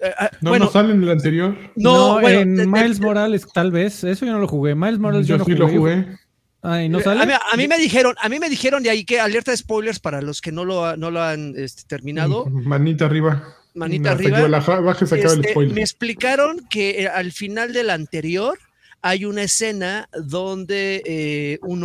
Eh, 0.03 0.13
ah, 0.19 0.31
No, 0.41 0.51
bueno, 0.51 0.67
no 0.67 0.71
sale 0.71 0.93
en 0.95 1.03
el 1.03 1.11
anterior. 1.11 1.57
no, 1.77 2.15
No, 2.17 2.21
bueno, 2.21 2.41
en 2.41 2.55
de- 2.57 2.63
de- 2.63 2.67
Miles 2.69 3.01
Morales 3.01 3.47
tal 3.53 3.71
vez, 3.71 4.05
eso 4.05 4.25
yo 4.27 4.33
no 4.33 4.39
lo 4.39 4.47
jugué. 4.49 4.75
Miles 4.75 4.99
Morales 4.99 5.27
yo, 5.27 5.35
Yo 5.35 5.39
no 5.39 5.45
sí 5.45 5.53
jugué. 5.53 5.59
lo 5.65 5.69
jugué. 5.69 6.19
Ay, 6.63 6.89
¿no 6.89 6.99
Eh, 7.01 7.03
sale? 7.05 7.23
A 7.23 7.27
mí, 7.27 7.33
a 7.33 7.57
mí 7.57 7.69
me 7.69 7.79
dijeron, 7.79 8.15
a 8.21 8.29
mí 8.29 8.39
me 8.39 8.49
dijeron 8.51 8.83
de 8.83 8.91
ahí 8.91 9.05
que 9.05 9.21
alerta 9.21 9.51
de 9.53 9.57
spoilers 9.57 10.01
para 10.01 10.21
los 10.23 10.41
que 10.41 10.51
no 10.53 10.65
lo, 10.65 10.97
no 10.97 11.11
lo 11.11 11.23
han 11.23 11.55
este, 11.57 11.85
terminado. 11.87 12.47
Manita 12.47 13.07
arriba. 13.07 13.55
Manita 13.75 14.11
Hasta 14.13 14.23
arriba. 14.25 14.49
la 14.49 14.59
acaba 14.59 14.93
el 14.93 14.97
Este, 15.13 15.51
spoiler. 15.51 15.75
me 15.75 15.83
explicaron 15.83 16.67
que 16.69 17.03
eh, 17.03 17.09
al 17.09 17.31
final 17.33 17.73
del 17.73 17.91
anterior 17.91 18.59
hay 19.03 19.25
una 19.25 19.43
escena 19.45 20.09
donde 20.13 21.03
eh, 21.07 21.59
un 21.63 21.85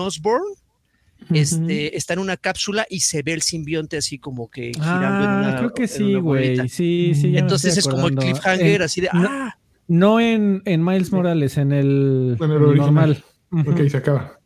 Este, 1.31 1.95
está 1.97 2.13
en 2.13 2.19
una 2.19 2.37
cápsula 2.37 2.85
y 2.89 2.99
se 3.01 3.21
ve 3.23 3.33
el 3.33 3.41
simbionte 3.41 3.97
así 3.97 4.19
como 4.19 4.49
que 4.49 4.71
girando 4.73 5.23
en 5.23 5.29
Ah, 5.29 5.39
una 5.47 5.55
creo 5.57 5.73
que 5.73 5.87
sí, 5.87 6.13
güey. 6.15 6.57
Sí, 6.69 7.13
sí. 7.15 7.21
ya 7.31 7.33
me 7.33 7.39
Entonces 7.39 7.77
es 7.77 7.87
como 7.87 8.07
el 8.07 8.15
cliffhanger, 8.15 8.75
En- 8.75 8.81
así 8.81 9.01
de 9.01 9.09
no- 9.13 9.27
ah, 9.29 9.57
No 9.87 10.19
en, 10.19 10.61
en 10.65 10.83
Miles 10.83 11.11
Morales, 11.11 11.57
en 11.57 11.71
el, 11.71 12.37
En 12.39 12.51
el 12.51 12.75
normal. 12.77 13.23
Ujú. 13.51 13.71
Ok, 13.71 13.87
se 13.89 13.97
acaba. 13.97 14.39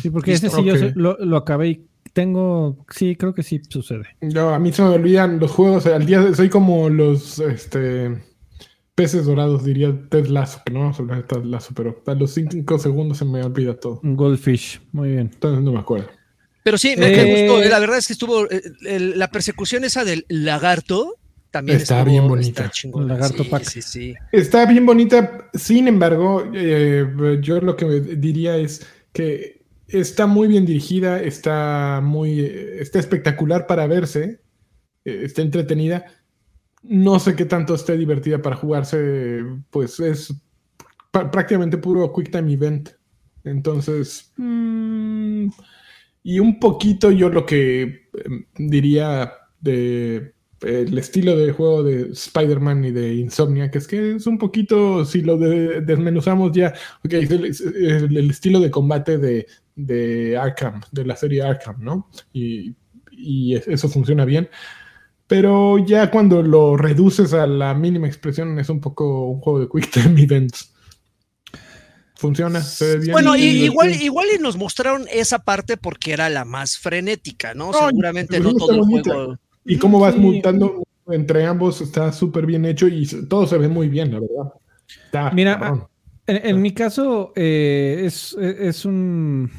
Sí, 0.00 0.10
porque 0.10 0.32
listo. 0.32 0.48
ese 0.48 0.56
sí 0.56 0.64
yo 0.64 0.74
lo, 0.96 1.16
lo 1.18 1.36
acabé 1.38 1.68
y 1.68 1.86
tengo. 2.12 2.84
Sí, 2.90 3.16
creo 3.16 3.32
que 3.32 3.42
sí 3.42 3.60
sucede. 3.68 4.04
Yo, 4.20 4.50
a 4.52 4.58
mí 4.58 4.72
se 4.72 4.82
me 4.82 4.88
olvidan 4.88 5.38
los 5.38 5.50
juegos. 5.52 5.86
Al 5.86 6.04
día 6.04 6.20
de- 6.20 6.34
soy 6.34 6.48
como 6.50 6.88
los 6.90 7.38
este, 7.38 8.22
peces 8.94 9.24
dorados, 9.24 9.64
diría 9.64 9.94
Ted 10.10 10.26
Lasso, 10.26 10.60
que 10.64 10.72
no 10.72 10.80
vamos 10.80 10.98
a 10.98 11.02
hablar 11.02 11.18
de 11.18 11.22
Ted 11.24 11.44
Lasso, 11.44 11.72
pero 11.74 12.02
a 12.06 12.14
los 12.14 12.32
5 12.34 12.78
segundos 12.78 13.18
se 13.18 13.24
me 13.24 13.42
olvida 13.42 13.74
todo. 13.74 14.00
Un 14.02 14.16
Goldfish. 14.16 14.80
Muy 14.92 15.10
bien. 15.12 15.30
Entonces 15.32 15.62
no 15.64 15.72
me 15.72 15.78
acuerdo. 15.80 16.08
Pero 16.64 16.78
sí, 16.78 16.94
me, 16.96 17.06
Eh, 17.12 17.46
gustó. 17.48 17.62
eh, 17.62 17.68
La 17.68 17.78
verdad 17.80 17.98
es 17.98 18.06
que 18.06 18.12
estuvo 18.12 18.48
eh, 18.50 18.62
el- 18.86 19.18
la 19.18 19.30
persecución 19.30 19.84
esa 19.84 20.04
del 20.04 20.24
lagarto 20.28 21.16
también 21.50 21.78
Está 21.78 21.98
estuvo- 21.98 22.10
bien 22.12 22.28
bonita. 22.28 22.70
está 22.72 22.88
lagarto 23.00 23.42
sí, 23.44 23.50
pack. 23.50 23.64
sí, 23.64 23.82
sí. 23.82 24.14
Está 24.30 24.64
bien 24.66 24.86
bonita, 24.86 25.48
sin 25.54 25.88
embargo, 25.88 26.44
eh, 26.54 27.06
yo 27.42 27.60
lo 27.60 27.76
que 27.76 27.86
diría 28.00 28.56
es 28.56 28.86
que 29.12 29.62
está 29.88 30.26
muy 30.26 30.48
bien 30.48 30.64
dirigida, 30.64 31.20
está 31.20 32.00
muy, 32.02 32.40
está 32.40 32.98
espectacular 33.00 33.66
para 33.66 33.86
verse, 33.86 34.40
está 35.04 35.42
entretenida. 35.42 36.06
No 36.82 37.18
sé 37.20 37.36
qué 37.36 37.44
tanto 37.44 37.74
esté 37.74 37.96
divertida 37.96 38.42
para 38.42 38.56
jugarse, 38.56 39.44
pues 39.70 40.00
es 40.00 40.34
prácticamente 41.12 41.78
puro 41.78 42.12
Quick 42.12 42.30
Time 42.32 42.52
Event. 42.52 42.90
Entonces, 43.44 44.32
mm, 44.36 45.48
y 46.24 46.38
un 46.40 46.60
poquito 46.60 47.10
yo 47.10 47.28
lo 47.30 47.46
que 47.46 47.82
eh, 47.82 48.00
diría 48.58 49.32
de 49.60 50.34
el 50.62 50.96
estilo 50.98 51.36
de 51.36 51.52
juego 51.52 51.82
de 51.84 52.10
Spider-Man 52.12 52.84
y 52.84 52.92
de 52.92 53.14
Insomnia, 53.14 53.70
que 53.70 53.78
es 53.78 53.88
que 53.88 54.16
es 54.16 54.26
un 54.28 54.38
poquito, 54.38 55.04
si 55.04 55.22
lo 55.22 55.36
de- 55.38 55.80
desmenuzamos 55.82 56.52
ya, 56.52 56.74
ok, 57.04 57.12
es 57.14 57.30
el, 57.32 57.44
es 57.46 57.60
el- 57.62 58.16
el 58.16 58.30
estilo 58.30 58.60
de 58.60 58.70
combate 58.70 59.18
de, 59.18 59.46
de 59.76 60.36
Arkham, 60.36 60.80
de 60.92 61.04
la 61.06 61.16
serie 61.16 61.42
Arkham, 61.42 61.76
¿no? 61.82 62.08
Y, 62.32 62.74
y 63.10 63.54
eso 63.56 63.88
funciona 63.88 64.24
bien. 64.24 64.48
Pero 65.26 65.78
ya 65.78 66.10
cuando 66.10 66.42
lo 66.42 66.76
reduces 66.76 67.32
a 67.32 67.46
la 67.46 67.74
mínima 67.74 68.06
expresión 68.06 68.58
es 68.58 68.68
un 68.68 68.80
poco 68.80 69.28
un 69.30 69.40
juego 69.40 69.60
de 69.60 69.68
Quick 69.68 69.90
Time 69.90 70.20
Events. 70.22 70.72
Funciona, 72.16 72.60
se 72.60 72.84
ve 72.84 72.96
bien. 72.98 73.12
Bueno, 73.12 73.36
y, 73.36 73.64
igual, 73.64 74.00
igual 74.00 74.26
y 74.36 74.40
nos 74.40 74.56
mostraron 74.56 75.06
esa 75.12 75.40
parte 75.40 75.76
porque 75.76 76.12
era 76.12 76.28
la 76.28 76.44
más 76.44 76.78
frenética, 76.78 77.54
¿no? 77.54 77.72
No, 77.72 77.88
Seguramente 77.88 78.38
no 78.38 78.54
todo 78.54 78.74
el 78.74 78.82
juego. 78.82 79.36
Y 79.64 79.76
cómo 79.78 79.98
vas 79.98 80.14
Sí. 80.14 80.20
mutando 80.20 80.82
entre 81.08 81.46
ambos 81.46 81.80
está 81.80 82.12
súper 82.12 82.46
bien 82.46 82.64
hecho 82.64 82.86
y 82.86 83.06
todo 83.28 83.46
se 83.46 83.58
ve 83.58 83.68
muy 83.68 83.88
bien, 83.88 84.12
la 84.12 84.20
verdad. 84.20 84.52
Está 85.06 85.30
Mira, 85.32 85.88
en 86.26 86.62
mi 86.62 86.72
caso, 86.72 87.32
eh, 87.34 88.02
es, 88.04 88.34
es 88.38 88.84
un. 88.84 89.50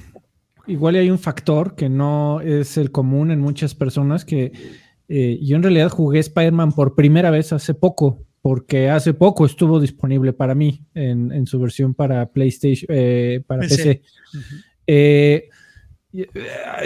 Igual 0.66 0.96
hay 0.96 1.10
un 1.10 1.20
factor 1.20 1.76
que 1.76 1.90
no 1.90 2.40
es 2.40 2.78
el 2.78 2.92
común 2.92 3.32
en 3.32 3.42
muchas 3.42 3.76
personas 3.76 4.24
que 4.24 4.54
eh, 5.16 5.40
yo 5.42 5.56
en 5.58 5.64
realidad 5.64 5.90
jugué 5.90 6.20
Spider-Man 6.20 6.72
por 6.72 6.96
primera 6.96 7.30
vez 7.30 7.54
hace 7.54 7.74
poco, 7.74 8.24
porque 8.42 8.90
hace 8.90 9.14
poco 9.14 9.46
estuvo 9.46 9.80
disponible 9.80 10.34
para 10.34 10.56
mí 10.56 10.82
en, 10.96 11.32
en 11.32 11.46
su 11.46 11.60
versión 11.60 11.94
para 11.94 12.26
PlayStation, 12.32 12.88
eh, 12.90 13.42
para 13.46 13.62
PC. 13.62 13.76
PC. 13.78 14.02
Eh, 14.88 15.50
eh, 16.14 16.28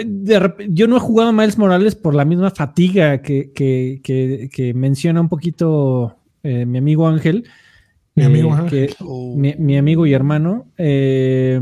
de 0.06 0.40
rep- 0.40 0.66
yo 0.70 0.86
no 0.86 0.96
he 0.96 1.00
jugado 1.00 1.30
a 1.30 1.32
Miles 1.32 1.58
Morales 1.58 1.94
por 1.94 2.14
la 2.14 2.24
misma 2.24 2.50
fatiga 2.50 3.20
que, 3.22 3.50
que- 3.52 4.00
que- 4.02 4.48
que 4.52 4.74
menciona 4.74 5.20
un 5.20 5.28
poquito 5.28 6.16
eh, 6.42 6.64
mi 6.66 6.78
amigo 6.78 7.06
Ángel. 7.08 7.44
Mi 8.14 8.24
amigo 8.24 8.52
Ángel. 8.54 8.88
que- 8.88 8.94
Oh. 9.00 9.34
mi, 9.36 9.54
mi 9.58 9.76
amigo 9.76 10.06
y 10.06 10.12
hermano. 10.12 10.66
eh, 10.78 11.60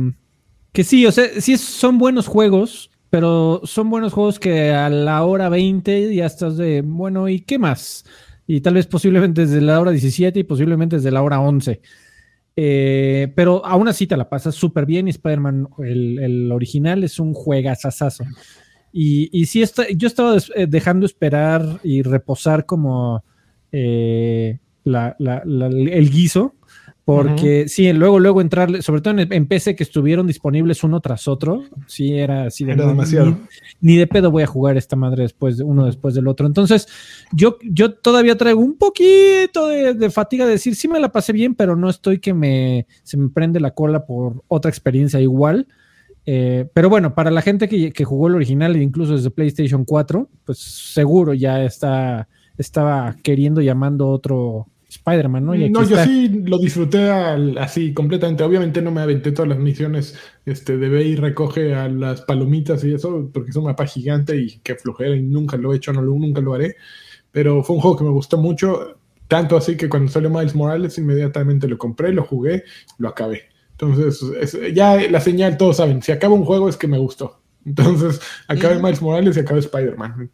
que 0.73 0.85
sí, 0.85 1.07
o 1.07 1.13
sea, 1.13 1.25
sí 1.41 1.57
son 1.57 1.97
buenos 1.99 2.27
juegos, 2.27 2.91
pero 3.11 3.61
son 3.65 3.91
buenos 3.91 4.13
juegos 4.13 4.39
que 4.39 4.71
a 4.73 4.89
la 4.91 5.25
hora 5.25 5.49
20 5.49 6.15
ya 6.15 6.27
estás 6.27 6.57
de, 6.57 6.83
bueno, 6.83 7.29
¿y 7.29 7.41
qué 7.41 7.59
más? 7.59 8.05
Y 8.47 8.61
tal 8.61 8.75
vez 8.75 8.87
posiblemente 8.87 9.43
desde 9.47 9.61
la 9.61 9.81
hora 9.81 9.91
17 9.91 10.41
y 10.41 10.45
posiblemente 10.45 10.97
desde 10.97 11.11
la 11.11 11.23
hora 11.23 11.41
11. 11.41 11.81
Eh, 12.59 13.33
pero 13.37 13.65
aún 13.67 13.87
así 13.89 14.07
te 14.07 14.17
la 14.17 14.29
pasas 14.29 14.55
súper 14.55 14.87
bien 14.87 15.07
y 15.09 15.11
Spider-Man, 15.11 15.69
el, 15.79 16.51
original, 16.53 17.05
es 17.05 17.19
un 17.21 17.35
juegazazazo. 17.35 18.25
Y, 18.93 19.29
y 19.39 19.47
sí, 19.47 19.63
está, 19.63 19.85
yo 19.91 20.09
estaba 20.09 20.37
eh, 20.55 20.67
dejando 20.67 21.07
esperar 21.07 21.81
y 21.85 22.03
reposar 22.03 22.65
como 22.67 23.25
eh, 23.73 24.59
la- 24.85 25.17
el 25.19 26.11
guiso, 26.11 26.55
porque 27.07 27.69
sí, 27.69 27.93
luego, 27.93 28.19
luego 28.19 28.41
entrarle, 28.41 28.83
sobre 28.83 29.01
todo 29.01 29.17
en, 29.17 29.33
en 29.33 29.47
PC 29.47 29.77
que 29.77 29.85
estuvieron 29.85 30.27
disponibles 30.27 30.83
uno 30.83 31.01
tras 31.01 31.29
otro, 31.29 31.63
sí 31.87 32.19
era 32.19 32.47
así 32.47 32.65
de 32.65 32.73
Era 32.73 32.89
demasiado. 32.89 33.27
Ni, 33.81 33.93
ni 33.93 33.97
de 33.97 34.09
pedo 34.09 34.33
voy 34.33 34.43
a 34.43 34.49
jugar 34.49 34.77
esta 34.77 34.97
madre 34.97 35.23
después 35.23 35.57
de 35.57 35.63
uno 35.63 35.87
después 35.87 36.17
del 36.17 36.27
otro. 36.27 36.49
Entonces, 36.49 36.89
yo, 37.31 37.59
yo 37.63 37.95
todavía 37.95 38.37
traigo 38.37 38.61
un 38.61 38.77
poquito 38.77 39.69
de, 39.69 39.95
de 39.95 40.11
fatiga 40.11 40.47
de 40.47 40.51
decir, 40.51 40.75
sí 40.75 40.89
me 40.89 40.99
la 40.99 41.13
pasé 41.13 41.33
bien, 41.33 41.55
pero 41.55 41.77
no 41.77 41.89
estoy 41.89 42.19
que 42.19 42.35
me, 42.35 42.89
se 43.05 43.17
me 43.17 43.29
prende 43.29 43.61
la 43.61 43.71
cola 43.71 44.05
por 44.05 44.43
otra 44.49 44.69
experiencia 44.69 45.21
igual. 45.21 45.69
Eh, 46.25 46.69
pero 46.75 46.91
bueno, 46.91 47.15
para 47.15 47.31
la 47.31 47.41
gente 47.41 47.69
que, 47.69 47.93
que 47.93 48.05
jugó 48.05 48.27
el 48.27 48.35
original 48.35 48.75
e 48.75 48.83
incluso 48.83 49.15
desde 49.15 49.31
PlayStation 49.31 49.85
4, 49.85 50.29
pues 50.45 50.59
seguro 50.59 51.35
ya 51.35 51.63
está, 51.63 52.27
estaba 52.59 53.15
queriendo 53.23 53.61
llamando 53.61 54.09
otro 54.09 54.67
Spider-Man, 54.97 55.45
¿no? 55.47 55.55
Y 55.55 55.65
aquí 55.65 55.73
No, 55.73 55.83
yo 55.85 55.97
está. 55.97 56.05
sí 56.05 56.29
lo 56.45 56.59
disfruté 56.59 57.11
al- 57.11 57.59
así 57.59 57.93
completamente. 57.95 58.43
Obviamente 58.45 58.83
no 58.83 58.91
me 58.91 59.00
aventé 59.00 59.33
todas 59.33 59.49
las 59.49 59.59
misiones 59.59 60.19
este, 60.45 60.76
de 60.76 60.88
ve 60.88 61.05
y 61.05 61.17
recoge 61.17 61.75
a 61.75 61.88
las 61.88 62.23
palomitas 62.23 62.83
y 62.85 62.93
eso, 62.95 63.31
porque 63.33 63.50
es 63.50 63.57
un 63.57 63.65
mapa 63.65 63.87
gigante 63.87 64.37
y 64.37 64.59
que 64.59 64.75
flojera 64.76 65.15
y 65.17 65.23
nunca 65.23 65.57
lo 65.57 65.73
he 65.73 65.76
hecho, 65.76 65.93
no 65.93 66.03
lo, 66.03 66.12
nunca 66.15 66.41
lo 66.41 66.55
haré. 66.55 66.76
Pero 67.33 67.62
fue 67.62 67.76
un 67.76 67.83
juego 67.83 67.97
que 67.99 68.05
me 68.05 68.11
gustó 68.11 68.38
mucho, 68.38 68.99
tanto 69.29 69.57
así 69.57 69.76
que 69.76 69.88
cuando 69.88 70.11
salió 70.11 70.31
Miles 70.31 70.55
Morales 70.55 70.99
inmediatamente 70.99 71.69
lo 71.69 71.79
compré, 71.79 72.12
lo 72.12 72.25
jugué, 72.25 72.65
lo 72.99 73.09
acabé. 73.09 73.43
Entonces, 73.73 74.23
es- 74.41 74.75
ya 74.75 74.97
la 75.11 75.21
señal, 75.21 75.57
todos 75.59 75.76
saben, 75.79 76.03
si 76.03 76.12
acabo 76.12 76.35
un 76.35 76.45
juego 76.45 76.69
es 76.69 76.76
que 76.76 76.88
me 76.88 76.99
gustó. 76.99 77.41
Entonces, 77.67 78.21
acabé 78.49 78.76
Ujú. 78.76 78.85
Miles 78.85 79.03
Morales 79.03 79.37
y 79.37 79.41
acabé 79.41 79.61
Spider-Man. 79.61 80.31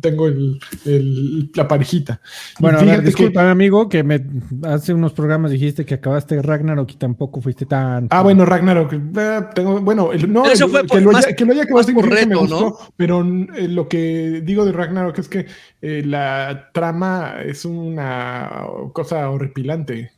Tengo 0.00 0.26
el, 0.26 0.58
el- 0.86 1.50
la 1.54 1.68
parejita. 1.68 2.20
Bueno, 2.58 2.78
a 2.78 2.80
ver, 2.80 2.88
Fíjate 2.90 3.02
que- 3.02 3.06
disculpa, 3.08 3.50
amigo, 3.50 3.88
que 3.90 4.02
me, 4.02 4.24
hace 4.62 4.94
unos 4.94 5.12
programas 5.12 5.50
dijiste 5.50 5.84
que 5.84 5.94
acabaste 5.94 6.40
Ragnarok 6.40 6.90
y 6.92 6.94
tampoco 6.96 7.42
fuiste 7.42 7.66
tan. 7.66 8.06
Ah, 8.10 8.22
bueno, 8.22 8.46
Ragnarok. 8.46 8.94
eh, 8.94 9.40
tengo, 9.54 9.78
bueno, 9.82 10.12
el- 10.12 10.32
no, 10.32 10.46
eso 10.46 10.66
fue 10.68 10.80
que, 10.82 10.88
por- 10.88 11.02
lo 11.02 11.12
más- 11.12 11.26
haya, 11.26 11.36
que 11.36 11.44
lo 11.44 11.52
haya 11.52 11.64
acabado 11.64 11.86
más 11.86 11.94
por 11.94 12.04
que 12.04 12.10
me 12.10 12.16
reto, 12.16 12.34
¿no? 12.34 12.40
gustó, 12.40 12.78
pero 12.96 13.20
eh, 13.54 13.68
lo 13.68 13.86
que 13.86 14.40
digo 14.42 14.64
de 14.64 14.72
Ragnarok 14.72 15.18
es 15.18 15.28
que 15.28 15.46
eh, 15.82 16.02
la 16.06 16.70
trama 16.72 17.34
es 17.44 17.64
una 17.66 18.50
cosa 18.94 19.28
horripilante. 19.28 20.10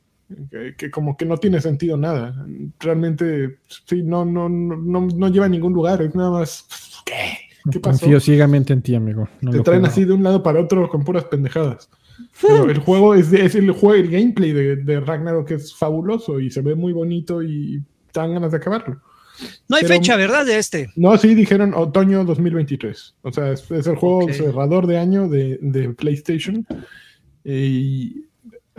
Que, 0.51 0.75
que 0.77 0.91
como 0.91 1.17
que 1.17 1.25
no 1.25 1.39
tiene 1.39 1.59
sentido 1.61 1.97
nada. 1.97 2.47
Realmente, 2.79 3.61
sí, 3.87 4.03
no, 4.03 4.27
no, 4.27 4.49
no, 4.51 4.77
no, 4.77 5.07
no 5.07 5.29
lleva 5.29 5.47
a 5.47 5.49
ningún 5.49 5.73
lugar. 5.73 6.03
Es 6.03 6.15
nada 6.15 6.31
más. 6.31 6.67
¿Qué? 7.07 7.39
¿Qué 7.71 7.81
pasó? 7.81 8.01
Confío 8.01 8.21
ciegamente 8.21 8.73
en 8.73 8.83
ti, 8.83 8.95
amigo. 8.95 9.29
No 9.41 9.51
Te 9.51 9.61
traen 9.61 9.81
juego. 9.83 9.93
así 9.93 10.05
de 10.05 10.13
un 10.13 10.23
lado 10.23 10.43
para 10.43 10.61
otro 10.61 10.89
con 10.89 11.05
puras 11.05 11.25
pendejadas. 11.25 11.89
Pero 12.43 12.69
el 12.71 12.79
juego 12.79 13.15
es, 13.15 13.31
de- 13.31 13.45
es 13.45 13.55
el 13.55 13.71
juego, 13.71 13.95
el 13.95 14.11
gameplay 14.11 14.53
de, 14.53 14.77
de 14.77 15.01
Ragnarok 15.01 15.51
es 15.53 15.75
fabuloso 15.75 16.41
y 16.41 16.51
se 16.51 16.63
ve 16.63 16.75
muy 16.75 16.93
bonito 16.93 17.43
y 17.43 17.83
dan 18.13 18.33
ganas 18.35 18.51
de 18.51 18.57
acabarlo. 18.57 19.01
No 19.69 19.77
hay 19.77 19.83
Pero- 19.83 19.95
fecha, 19.95 20.17
¿verdad? 20.17 20.45
De 20.45 20.59
este. 20.59 20.91
No, 20.97 21.17
sí, 21.17 21.35
dijeron 21.35 21.73
otoño 21.75 22.25
2023. 22.25 23.15
O 23.23 23.33
sea, 23.33 23.53
es, 23.53 23.71
es 23.71 23.87
el 23.87 23.95
juego 23.97 24.25
Ok. 24.25 24.33
cerrador 24.33 24.87
de 24.89 24.99
año 24.99 25.29
de, 25.29 25.59
de 25.63 25.91
PlayStation. 25.91 26.67
Y 27.45 28.25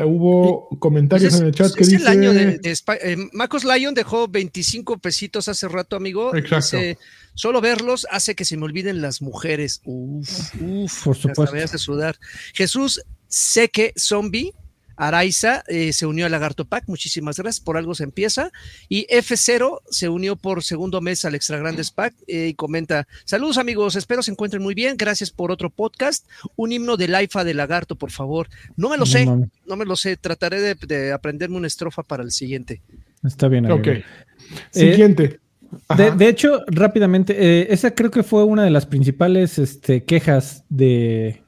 hubo 0.05 0.69
comentarios 0.79 1.33
Pues 1.33 1.35
es, 1.35 1.41
en 1.41 1.47
el 1.47 1.53
chat 1.53 1.73
que 1.73 1.83
es 1.83 1.89
dice... 1.89 2.01
el 2.01 2.07
año 2.07 2.33
de, 2.33 2.59
eh, 2.63 3.17
Marcos 3.33 3.63
Lyon 3.63 3.93
dejó 3.93 4.27
25 4.27 4.97
pesitos 4.99 5.47
hace 5.47 5.67
rato, 5.67 5.95
amigo. 5.95 6.35
Exacto. 6.35 6.77
Dice, 6.77 6.97
solo 7.33 7.61
verlos 7.61 8.07
hace 8.09 8.35
que 8.35 8.45
se 8.45 8.57
me 8.57 8.65
olviden 8.65 9.01
las 9.01 9.21
mujeres. 9.21 9.81
Uf, 9.85 10.55
uf. 10.61 11.03
Por 11.03 11.15
hasta 11.15 11.29
supuesto. 11.29 11.55
me 11.55 11.63
hace 11.63 11.77
sudar. 11.77 12.17
Jesús 12.53 13.01
Seque 13.27 13.93
Zombie. 13.97 14.53
Araiza 14.99 15.63
eh, 15.67 15.93
se 15.93 16.05
unió 16.05 16.25
a 16.25 16.29
Lagarto 16.29 16.65
Pack, 16.65 16.83
muchísimas 16.87 17.37
gracias, 17.37 17.63
por 17.63 17.77
algo 17.77 17.95
se 17.95 18.03
empieza. 18.03 18.51
Y 18.89 19.07
F0 19.07 19.79
se 19.89 20.09
unió 20.09 20.35
por 20.35 20.61
segundo 20.61 20.99
mes 20.99 21.23
al 21.23 21.35
Extra 21.35 21.57
Grandes 21.57 21.91
Pack 21.91 22.13
eh, 22.27 22.47
y 22.49 22.53
comenta: 22.53 23.07
Saludos 23.23 23.57
amigos, 23.57 23.95
espero 23.95 24.21
se 24.21 24.31
encuentren 24.31 24.61
muy 24.61 24.73
bien, 24.73 24.97
gracias 24.97 25.31
por 25.31 25.51
otro 25.51 25.69
podcast. 25.69 26.27
Un 26.57 26.73
himno 26.73 26.97
del 26.97 27.15
AIFA 27.15 27.45
de 27.45 27.53
Lagarto, 27.53 27.95
por 27.95 28.11
favor. 28.11 28.49
No 28.75 28.89
me 28.89 28.97
lo 28.97 28.99
No 28.99 29.05
sé, 29.05 29.25
no 29.25 29.75
me 29.77 29.85
lo 29.85 29.95
sé, 29.95 30.17
trataré 30.17 30.59
de, 30.59 30.75
de 30.75 31.13
aprenderme 31.13 31.55
una 31.55 31.67
estrofa 31.67 32.03
para 32.03 32.21
el 32.21 32.31
siguiente. 32.31 32.81
Está 33.23 33.47
bien, 33.47 33.65
amigo. 33.65 33.79
Ok. 33.79 34.03
Siguiente. 34.71 35.39
De, 35.95 36.27
hecho, 36.27 36.63
rápidamente, 36.67 37.35
eh, 37.37 37.67
esa 37.69 37.91
creo 37.91 38.11
que 38.11 38.23
fue 38.23 38.43
una 38.43 38.63
de 38.63 38.71
las 38.71 38.85
principales 38.85 39.59
este, 39.59 40.03
quejas 40.03 40.63
de, 40.69 41.43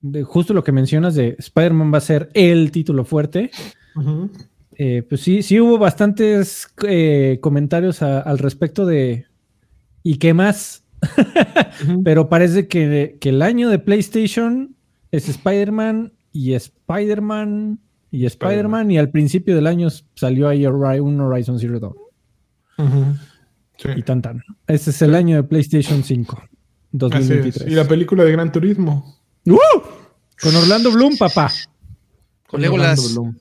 de 0.00 0.22
justo 0.22 0.54
lo 0.54 0.64
que 0.64 0.72
mencionas 0.72 1.14
de 1.14 1.36
Spider-Man 1.38 1.92
va 1.92 1.98
a 1.98 2.02
ser 2.02 2.30
el 2.34 2.70
título 2.72 3.04
fuerte. 3.04 3.50
Eh, 4.76 5.02
pues 5.08 5.20
sí, 5.20 5.42
sí 5.42 5.60
hubo 5.60 5.78
bastantes 5.78 6.68
eh, 6.88 7.38
comentarios 7.42 8.00
a- 8.02 8.20
al 8.20 8.38
respecto 8.38 8.86
de 8.86 9.26
¿y 10.02 10.16
qué 10.16 10.32
más? 10.32 10.84
Pero 12.04 12.28
parece 12.28 12.66
que, 12.68 13.18
que 13.20 13.28
el 13.30 13.42
año 13.42 13.68
de 13.68 13.78
PlayStation 13.78 14.74
es 15.10 15.28
Spider-Man 15.28 16.12
y 16.32 16.54
Spider-Man 16.54 17.78
y 18.10 18.24
Spider-Man 18.26 18.90
y 18.90 18.98
al 18.98 19.10
principio 19.10 19.54
del 19.54 19.66
año 19.66 19.88
salió 20.14 20.48
ahí 20.48 20.64
un 20.66 21.20
Horizon 21.20 21.58
Zero 21.58 21.78
Dawn. 21.80 21.94
Sí. 23.76 23.88
y 23.96 24.02
tan 24.02 24.20
tan. 24.22 24.42
Este 24.66 24.90
es 24.90 25.02
el 25.02 25.14
año 25.14 25.36
de 25.36 25.42
PlayStation 25.42 26.02
5, 26.02 26.36
Así 26.36 26.46
es. 26.46 26.58
2023. 26.92 27.70
Y 27.72 27.74
la 27.74 27.84
película 27.86 28.24
de 28.24 28.32
Gran 28.32 28.50
Turismo. 28.52 29.19
¡Uh! 29.46 29.56
Con 30.40 30.56
Orlando 30.56 30.90
Bloom, 30.92 31.16
papá. 31.16 31.52
Con 32.46 32.64
Orlando 32.64 32.78
Legolas. 32.78 33.12
Bloom. 33.14 33.36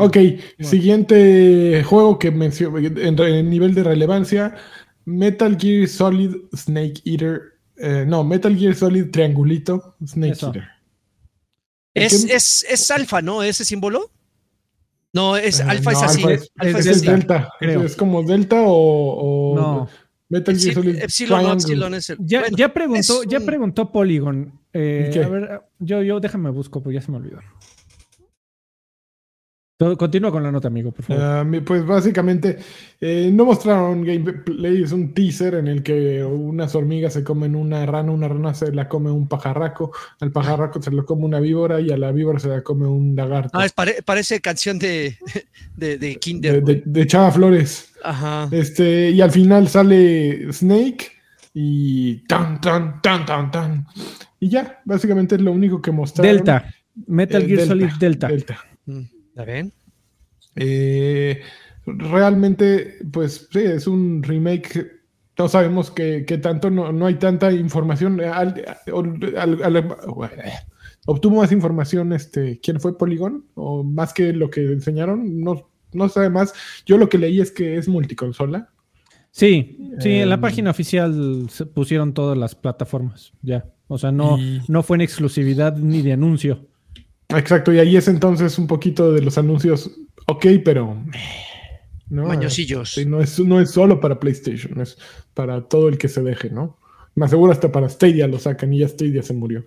Ok, 0.00 0.16
siguiente 0.60 1.82
juego 1.84 2.18
que 2.18 2.30
menciono 2.32 2.78
en, 2.78 3.18
en 3.18 3.50
nivel 3.50 3.72
de 3.74 3.84
relevancia: 3.84 4.54
Metal 5.04 5.56
Gear 5.60 5.86
Solid 5.88 6.34
Snake 6.54 7.00
Eater. 7.04 7.40
eh, 7.76 8.04
no, 8.06 8.24
Metal 8.24 8.56
Gear 8.56 8.74
Solid 8.74 9.10
Triangulito 9.10 9.94
Snake 10.04 10.32
Eso. 10.32 10.46
Eater. 10.48 10.64
Es, 11.94 12.24
¿Qué- 12.26 12.34
es, 12.34 12.66
es 12.68 12.90
alfa, 12.90 13.22
¿no? 13.22 13.42
Ese 13.42 13.64
símbolo. 13.64 14.10
No, 15.12 15.36
es 15.36 15.60
Eh, 15.60 15.62
alfa 15.62 15.92
es 15.92 16.02
así. 16.02 16.22
alfa 16.24 16.32
es- 16.34 16.50
alfa 16.56 16.78
es. 16.78 17.02
Delta. 17.02 17.48
creo. 17.60 17.82
Es 17.84 17.94
como 17.96 18.22
Delta 18.22 18.60
o, 18.62 18.72
o 18.72 19.56
No. 19.56 19.88
Metal 20.28 20.56
Gear 20.58 20.74
Epsi- 20.76 21.26
Solid 21.26 21.52
Epsilon, 21.52 21.94
es 21.94 22.10
el. 22.10 22.18
Ya, 22.20 22.40
bueno, 22.40 22.56
ya 22.56 22.72
preguntó, 22.74 23.22
es 23.22 23.28
ya 23.28 23.38
un- 23.38 23.46
preguntó 23.46 23.92
Polygon. 23.92 24.60
Eh, 24.72 25.22
a 25.24 25.28
ver, 25.28 25.62
yo, 25.78 26.02
yo 26.02 26.20
déjame 26.20 26.50
busco, 26.50 26.82
porque 26.82 26.94
ya 26.96 27.00
se 27.00 27.10
me 27.10 27.18
olvidó. 27.18 27.38
Todo- 29.78 29.96
Continúa 29.98 30.30
con 30.30 30.42
la 30.42 30.50
nota, 30.50 30.68
amigo, 30.68 30.90
por 30.90 31.04
favor. 31.04 31.22
Ah, 31.22 31.46
pues 31.64 31.84
básicamente 31.84 32.58
eh, 32.98 33.30
no 33.32 33.44
mostraron 33.44 34.04
gameplay, 34.04 34.82
es 34.82 34.92
un 34.92 35.12
teaser 35.12 35.56
en 35.56 35.68
el 35.68 35.82
que 35.82 36.24
unas 36.24 36.74
hormigas 36.74 37.12
se 37.12 37.22
comen 37.22 37.54
una 37.54 37.84
rana, 37.84 38.10
una 38.10 38.26
rana 38.26 38.54
se 38.54 38.72
la 38.72 38.88
come 38.88 39.10
un 39.10 39.28
pajarraco, 39.28 39.92
al 40.20 40.32
pajarraco 40.32 40.80
se 40.80 40.90
lo 40.90 41.04
come 41.04 41.24
una 41.26 41.40
víbora 41.40 41.78
y 41.82 41.90
a 41.90 41.98
la 41.98 42.10
víbora 42.10 42.38
se 42.38 42.48
la 42.48 42.62
come 42.62 42.86
un 42.86 43.14
lagarto. 43.14 43.50
Ah, 43.58 43.66
es 43.66 43.72
pare- 43.74 44.02
parece 44.02 44.40
canción 44.40 44.78
de, 44.78 45.18
de, 45.76 45.98
de 45.98 45.98
de, 45.98 46.16
Kinder. 46.16 46.64
de- 46.64 46.82
de 46.84 47.06
Chava 47.06 47.30
Flores. 47.32 47.92
Ajá. 48.02 48.48
Este, 48.52 49.10
y 49.10 49.20
al 49.20 49.30
final 49.30 49.68
sale 49.68 50.50
Snake 50.54 51.08
y 51.52 52.24
tan, 52.26 52.60
tan, 52.62 53.02
tan, 53.02 53.26
tan, 53.26 53.50
tan. 53.50 53.86
Y 54.40 54.48
ya, 54.48 54.80
básicamente 54.86 55.34
es 55.34 55.40
lo 55.42 55.52
único 55.52 55.82
que 55.82 55.90
mostraron. 55.92 56.34
Delta. 56.34 56.72
Metal 57.06 57.42
Eh, 57.42 57.46
Gear 57.46 57.58
Delta, 57.58 57.74
Solid 57.74 57.90
Delta. 57.98 58.28
Delta. 58.28 58.58
Mm, 58.86 59.00
¿La 59.36 59.44
ven? 59.44 59.72
Eh, 60.56 61.40
realmente, 61.86 62.98
pues 63.12 63.48
sí, 63.52 63.60
es 63.60 63.86
un 63.86 64.22
remake. 64.22 64.90
No 65.38 65.48
sabemos 65.48 65.90
qué, 65.90 66.24
qué 66.26 66.38
tanto, 66.38 66.70
no, 66.70 66.90
no 66.92 67.06
hay 67.06 67.14
tanta 67.16 67.52
información. 67.52 68.20
Al- 68.22 68.64
al- 69.36 69.62
al- 69.62 69.98
obtuvo 71.06 71.36
más 71.42 71.52
información, 71.52 72.12
este, 72.12 72.58
¿quién 72.60 72.80
fue 72.80 72.96
Polygon? 72.96 73.44
O 73.54 73.84
más 73.84 74.12
que 74.14 74.32
lo 74.32 74.48
que 74.50 74.62
enseñaron, 74.62 75.40
no, 75.42 75.68
no 75.92 76.08
sabe 76.08 76.30
más. 76.30 76.54
Yo 76.86 76.96
lo 76.96 77.08
que 77.08 77.18
leí 77.18 77.40
es 77.40 77.50
que 77.52 77.76
es 77.76 77.86
multiconsola. 77.88 78.70
Sí, 79.30 79.92
sí, 80.00 80.14
en 80.14 80.30
la 80.30 80.36
Em, 80.36 80.40
página 80.40 80.70
oficial 80.70 81.46
se 81.50 81.66
pusieron 81.66 82.14
todas 82.14 82.38
las 82.38 82.54
plataformas, 82.54 83.34
ya. 83.42 83.66
O 83.88 83.98
sea, 83.98 84.10
no, 84.10 84.38
Y- 84.38 84.62
no 84.68 84.82
fue 84.82 84.96
en 84.96 85.02
exclusividad 85.02 85.76
ni 85.76 86.00
de 86.00 86.14
anuncio. 86.14 86.66
Exacto, 87.28 87.72
y 87.72 87.78
ahí 87.78 87.96
es 87.96 88.08
entonces 88.08 88.58
un 88.58 88.66
poquito 88.66 89.12
de 89.12 89.20
los 89.22 89.36
anuncios, 89.38 89.90
ok, 90.26 90.46
pero... 90.64 90.96
¿no? 92.08 92.26
Mañosillos. 92.28 92.92
Sí, 92.92 93.04
no, 93.04 93.20
es, 93.20 93.38
no 93.40 93.60
es 93.60 93.70
solo 93.72 93.98
para 94.00 94.20
PlayStation, 94.20 94.80
es 94.80 94.96
para 95.34 95.62
todo 95.62 95.88
el 95.88 95.98
que 95.98 96.08
se 96.08 96.22
deje, 96.22 96.50
¿no? 96.50 96.78
Me 97.16 97.24
aseguro 97.26 97.50
hasta 97.50 97.72
para 97.72 97.88
Stadia 97.88 98.28
lo 98.28 98.38
sacan 98.38 98.72
y 98.72 98.78
ya 98.78 98.88
Stadia 98.88 99.22
se 99.22 99.32
murió. 99.34 99.64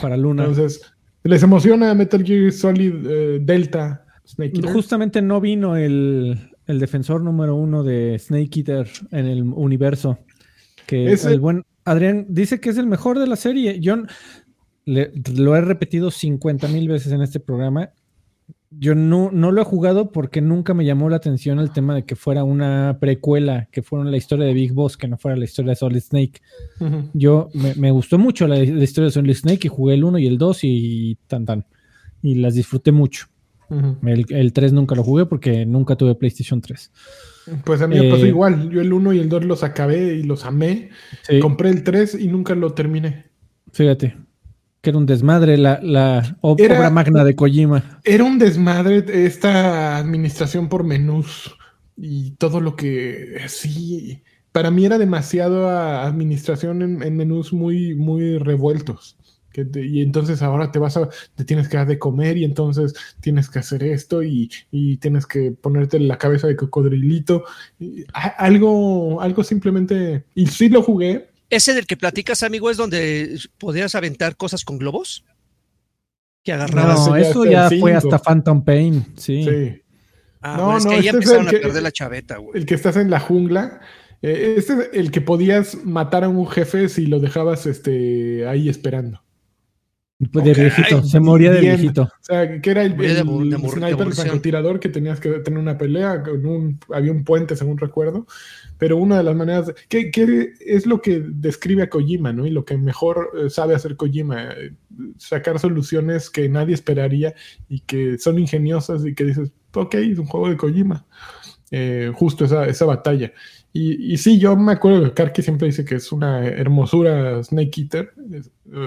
Para 0.00 0.16
Luna. 0.16 0.44
Entonces, 0.44 0.82
¿les 1.22 1.42
emociona 1.42 1.94
Metal 1.94 2.24
Gear 2.24 2.50
Solid 2.50 2.94
eh, 3.06 3.38
Delta 3.42 4.04
Snake 4.26 4.56
Eater? 4.56 4.72
Justamente 4.72 5.22
no 5.22 5.40
vino 5.40 5.76
el, 5.76 6.50
el 6.66 6.80
defensor 6.80 7.20
número 7.20 7.54
uno 7.54 7.84
de 7.84 8.18
Snake 8.18 8.60
Eater 8.60 8.88
en 9.12 9.26
el 9.26 9.42
universo. 9.42 10.18
Que 10.86 11.12
Ese- 11.12 11.30
el 11.30 11.40
buen 11.40 11.64
Adrián 11.84 12.26
dice 12.28 12.58
que 12.60 12.70
es 12.70 12.78
el 12.78 12.86
mejor 12.86 13.18
de 13.18 13.26
la 13.26 13.36
serie. 13.36 13.78
Yo 13.80 13.96
le- 14.90 15.12
lo 15.36 15.56
he 15.56 15.60
repetido 15.60 16.10
50 16.10 16.68
mil 16.68 16.88
veces 16.88 17.12
en 17.12 17.22
este 17.22 17.40
programa. 17.40 17.90
Yo 18.72 18.94
no, 18.94 19.30
no 19.32 19.50
lo 19.50 19.60
he 19.60 19.64
jugado 19.64 20.12
porque 20.12 20.40
nunca 20.40 20.74
me 20.74 20.84
llamó 20.84 21.08
la 21.08 21.16
atención 21.16 21.58
el 21.58 21.72
tema 21.72 21.92
de 21.94 22.04
que 22.04 22.14
fuera 22.14 22.44
una 22.44 22.98
precuela, 23.00 23.68
que 23.72 23.82
fuera 23.82 24.04
la 24.08 24.16
historia 24.16 24.46
de 24.46 24.54
Big 24.54 24.72
Boss, 24.72 24.96
que 24.96 25.08
no 25.08 25.18
fuera 25.18 25.36
la 25.36 25.44
historia 25.44 25.70
de 25.70 25.76
Solid 25.76 26.00
Snake. 26.00 26.40
Yo 27.12 27.48
me, 27.52 27.74
me 27.74 27.90
gustó 27.90 28.16
mucho 28.18 28.46
la, 28.46 28.56
la 28.56 28.84
historia 28.84 29.06
de 29.06 29.10
Solid 29.12 29.34
Snake 29.34 29.66
y 29.66 29.68
jugué 29.68 29.94
el 29.94 30.04
1 30.04 30.18
y 30.20 30.26
el 30.28 30.38
2 30.38 30.58
y 30.62 31.18
tan 31.26 31.46
tan. 31.46 31.66
Y 32.22 32.36
las 32.36 32.54
disfruté 32.54 32.92
mucho. 32.92 33.26
El, 34.04 34.26
el 34.30 34.52
3 34.52 34.72
nunca 34.72 34.94
lo 34.94 35.02
jugué 35.04 35.26
porque 35.26 35.64
nunca 35.66 35.96
tuve 35.96 36.14
PlayStation 36.14 36.60
3. 36.60 36.92
Pues 37.64 37.80
a 37.82 37.88
mí 37.88 37.98
me 37.98 38.08
pasó 38.10 38.24
Eh, 38.24 38.28
igual. 38.28 38.70
Yo 38.70 38.80
el 38.80 38.92
1 38.92 39.12
y 39.14 39.18
el 39.18 39.28
2 39.28 39.44
los 39.46 39.62
acabé 39.64 40.14
y 40.14 40.22
los 40.22 40.44
amé. 40.44 40.90
Sí, 41.22 41.38
Compré 41.40 41.70
el 41.70 41.82
3 41.82 42.16
y 42.20 42.28
nunca 42.28 42.54
lo 42.54 42.72
terminé. 42.72 43.26
fíjate. 43.72 44.16
Que 44.80 44.90
era 44.90 44.98
un 44.98 45.06
desmadre, 45.06 45.58
la, 45.58 45.78
la 45.82 46.38
obra 46.40 46.88
magna 46.90 47.22
de 47.22 47.36
Kojima. 47.36 48.00
Era 48.04 48.24
un 48.24 48.38
desmadre 48.38 49.04
esta 49.26 49.98
administración 49.98 50.68
por 50.68 50.84
menús 50.84 51.54
y 51.96 52.32
todo 52.32 52.60
lo 52.60 52.76
que 52.76 53.42
sí. 53.48 54.22
Para 54.52 54.70
mí 54.70 54.84
era 54.84 54.98
demasiado 54.98 55.68
administración 55.68 56.82
en, 56.82 57.16
menús 57.16 57.52
muy, 57.52 57.94
muy 57.94 58.38
revueltos. 58.38 59.16
y 59.54 60.00
entonces 60.02 60.42
ahora 60.42 60.72
te 60.72 60.78
vas 60.78 60.96
a, 60.96 61.08
te 61.34 61.44
tienes 61.44 61.68
que 61.68 61.76
dar 61.76 61.86
de 61.86 61.98
comer 61.98 62.36
y 62.38 62.44
entonces 62.44 62.94
tienes 63.20 63.50
que 63.50 63.58
hacer 63.58 63.82
esto 63.84 64.22
y, 64.22 64.50
y 64.70 64.96
tienes 64.96 65.26
que 65.26 65.52
ponerte 65.52 66.00
la 66.00 66.18
cabeza 66.18 66.46
de 66.46 66.56
cocodrilito. 66.56 67.44
algo, 68.14 69.20
algo 69.20 69.44
simplemente. 69.44 70.24
Y 70.34 70.46
sí 70.46 70.68
lo 70.68 70.82
jugué, 70.82 71.29
ese 71.50 71.74
del 71.74 71.86
que 71.86 71.96
platicas, 71.96 72.42
amigo, 72.42 72.70
es 72.70 72.76
donde 72.76 73.38
podías 73.58 73.94
aventar 73.94 74.36
cosas 74.36 74.64
con 74.64 74.78
globos. 74.78 75.24
Que 76.42 76.52
agarrabas. 76.52 77.06
No, 77.06 77.16
eso 77.16 77.44
ya, 77.44 77.68
fue 77.68 77.92
hasta 77.92 78.18
Phantom 78.18 78.64
Pain, 78.64 79.04
sí. 79.16 79.82
Ah, 80.40 80.56
no, 80.56 80.78
es 80.78 80.84
no, 80.84 80.90
que 80.90 80.96
ahí 80.96 81.06
este 81.06 81.16
empezaron 81.16 81.48
a 81.48 81.50
perder 81.50 81.82
la 81.82 81.92
chaveta, 81.92 82.36
güey. 82.38 82.58
El 82.58 82.66
que 82.66 82.74
estás 82.74 82.96
en 82.96 83.10
la 83.10 83.20
jungla. 83.20 83.80
Eh, 84.22 84.54
este 84.56 84.72
es 84.72 84.88
el 84.94 85.10
que 85.10 85.20
podías 85.20 85.84
matar 85.84 86.24
a 86.24 86.28
un 86.28 86.46
jefe 86.46 86.88
si 86.88 87.06
lo 87.06 87.20
dejabas 87.20 87.66
este, 87.66 88.46
ahí 88.46 88.68
esperando. 88.68 89.22
De 90.20 90.52
viejito, 90.52 91.02
se 91.02 91.18
moría 91.18 91.50
de 91.50 91.60
viejito. 91.60 92.02
O 92.02 92.10
sea, 92.20 92.60
que 92.60 92.70
era 92.70 92.82
el, 92.82 92.92
el, 93.02 93.16
sniper, 93.16 94.06
el 94.06 94.12
francotirador 94.12 94.78
que 94.78 94.90
tenías 94.90 95.18
que 95.18 95.30
tener 95.38 95.58
una 95.58 95.78
pelea, 95.78 96.22
con 96.22 96.44
un, 96.44 96.78
había 96.92 97.10
un 97.10 97.24
puente, 97.24 97.56
según 97.56 97.78
recuerdo, 97.78 98.26
pero 98.80 98.96
una 98.96 99.18
de 99.18 99.24
las 99.24 99.36
maneras, 99.36 99.74
¿qué, 99.88 100.10
es 100.58 100.86
lo 100.86 101.02
que 101.02 101.22
describe 101.22 101.82
a 101.82 101.90
Kojima, 101.90 102.32
¿no? 102.32 102.46
Y 102.46 102.50
lo 102.50 102.64
que 102.64 102.78
mejor 102.78 103.30
eh, 103.38 103.50
sabe 103.50 103.74
hacer 103.74 103.94
Kojima, 103.94 104.52
eh, 104.52 104.72
sacar 105.18 105.58
soluciones 105.58 106.30
que 106.30 106.48
nadie 106.48 106.74
esperaría 106.74 107.34
y 107.68 107.80
que 107.80 108.16
son 108.16 108.38
ingeniosas 108.38 109.04
y 109.04 109.14
que 109.14 109.24
dices, 109.24 109.52
ok, 109.74 109.94
es 109.96 110.18
un 110.18 110.26
juego 110.26 110.48
de 110.48 110.56
Kojima. 110.56 111.04
Eh, 111.70 112.10
justo 112.14 112.46
esa, 112.46 112.66
esa 112.66 112.86
batalla. 112.86 113.32
Y, 113.72 114.16
sí, 114.16 114.38
yo 114.40 114.56
me 114.56 114.72
acuerdo 114.72 115.04
que 115.04 115.12
Karki 115.12 115.42
siempre 115.42 115.68
dice 115.68 115.84
que 115.84 115.96
es 115.96 116.10
una 116.10 116.44
hermosura 116.44 117.44
Snake 117.44 117.82
Eater 117.82 118.12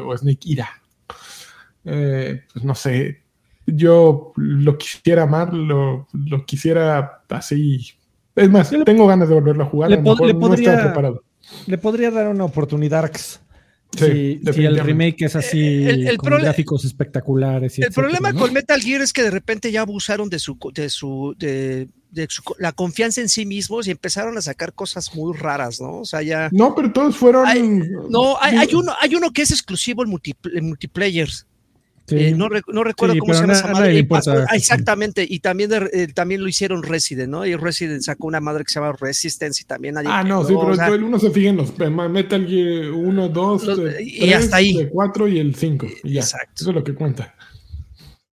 o 0.05 0.17
Snake 0.17 0.41
Ira 0.43 0.69
pues 1.83 2.63
no 2.63 2.75
sé, 2.75 3.23
yo 3.65 4.33
lo 4.35 4.77
quisiera 4.77 5.23
amar, 5.23 5.53
lo, 5.53 6.07
quisiera 6.45 7.23
así. 7.29 7.93
Es 8.35 8.49
más, 8.49 8.71
tengo 8.85 9.07
ganas 9.07 9.29
de 9.29 9.35
volverlo 9.35 9.63
a 9.63 9.67
jugar. 9.67 9.91
Le, 9.91 9.97
podría, 9.97 10.93
le 11.67 11.77
podría 11.77 12.11
dar 12.11 12.27
una 12.27 12.45
oportunidad. 12.45 13.11
si, 13.95 14.39
el 14.43 14.79
remake 14.79 15.25
es 15.25 15.35
así, 15.35 15.85
con 16.17 16.37
gráficos 16.39 16.85
espectaculares. 16.85 17.77
el 17.77 17.91
problema 17.91 18.33
con 18.33 18.51
Metal 18.51 18.81
Gear 18.81 19.01
es 19.01 19.13
que 19.13 19.23
de 19.23 19.31
repente 19.31 19.71
ya 19.71 19.81
abusaron 19.81 20.29
de 20.29 20.39
su, 20.39 20.57
de 20.73 20.89
su, 20.89 21.35
de, 21.37 21.87
la 22.57 22.71
confianza 22.71 23.21
en 23.21 23.29
sí 23.29 23.45
mismos 23.45 23.87
y 23.87 23.91
empezaron 23.91 24.37
a 24.37 24.41
sacar 24.41 24.73
cosas 24.73 25.13
muy 25.15 25.35
raras, 25.37 25.79
¿no? 25.79 25.99
O 25.99 26.05
sea, 26.05 26.21
ya. 26.21 26.49
No, 26.51 26.73
pero 26.75 26.91
todos 26.91 27.15
fueron. 27.15 27.45
no, 28.09 28.37
hay, 28.41 28.73
uno, 28.73 28.93
hay 28.99 29.15
uno 29.15 29.31
que 29.31 29.43
es 29.43 29.51
exclusivo 29.51 30.03
el, 30.03 30.09
multiplayer. 30.61 31.29
Eh, 32.09 32.33
no, 32.35 32.49
recuerdo 32.49 33.15
cómo 33.17 33.33
se 33.33 33.41
llama 33.41 33.53
esa 33.53 33.67
madre. 33.67 34.07
Ah, 34.11 34.55
exactamente, 34.55 35.25
y 35.27 35.39
también, 35.39 35.71
eh, 35.93 36.07
también 36.13 36.41
lo 36.41 36.49
hicieron 36.49 36.83
Resident, 36.83 37.29
¿no? 37.29 37.45
Y 37.45 37.55
Resident 37.55 38.01
sacó 38.01 38.27
una 38.27 38.41
madre 38.41 38.65
que 38.65 38.71
se 38.71 38.79
llama 38.79 38.93
Resistance 38.99 39.61
y 39.63 39.65
también 39.65 39.95
nadie. 39.95 40.09
Ah, 40.11 40.23
no, 40.23 40.43
sí, 40.43 40.53
pero 40.53 40.95
el 40.95 41.03
uno 41.03 41.19
se 41.19 41.31
fija 41.31 41.49
en 41.49 41.57
los 41.57 41.77
Metal 41.77 42.45
Gear 42.45 42.91
1, 42.91 43.29
2, 43.29 43.63
y 44.01 44.33
hasta 44.33 44.57
ahí. 44.57 44.89
4 44.91 45.27
y 45.29 45.39
el 45.39 45.55
5. 45.55 45.87
Exacto. 46.03 46.53
Eso 46.55 46.69
es 46.71 46.75
lo 46.75 46.83
que 46.83 46.93
cuenta. 46.93 47.33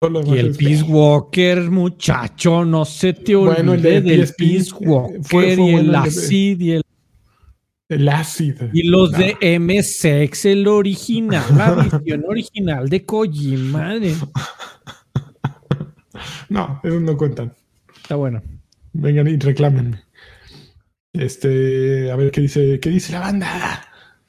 Y 0.01 0.37
el 0.37 0.55
Peace 0.55 0.83
Walker, 0.83 1.71
muchacho, 1.71 2.63
no 2.63 2.85
se 2.85 3.13
te 3.13 3.35
olvide 3.35 3.63
bueno, 3.63 3.73
el 3.73 3.81
del 3.81 4.29
Peace 4.37 4.71
Walker 4.79 5.59
y 5.59 5.73
el 5.73 5.95
Acid 5.95 6.61
y 6.61 6.71
el 6.73 6.84
el 7.89 8.09
ácido. 8.09 8.69
Y 8.73 8.83
los 8.83 9.11
de 9.11 9.35
MSX, 9.59 10.45
el 10.45 10.67
original, 10.67 11.43
la 11.55 11.71
versión 11.71 12.25
original 12.27 12.89
de 12.89 13.05
Kojima. 13.05 13.95
No, 16.49 16.79
esos 16.83 17.01
no 17.01 17.17
cuentan. 17.17 17.53
Está 17.95 18.15
bueno. 18.15 18.41
Vengan 18.93 19.27
y 19.27 19.37
reclámenme. 19.37 20.01
Este, 21.11 22.11
a 22.11 22.15
ver 22.15 22.31
qué 22.31 22.41
dice, 22.41 22.79
qué 22.79 22.89
dice 22.89 23.13
la 23.13 23.19
banda. 23.19 23.81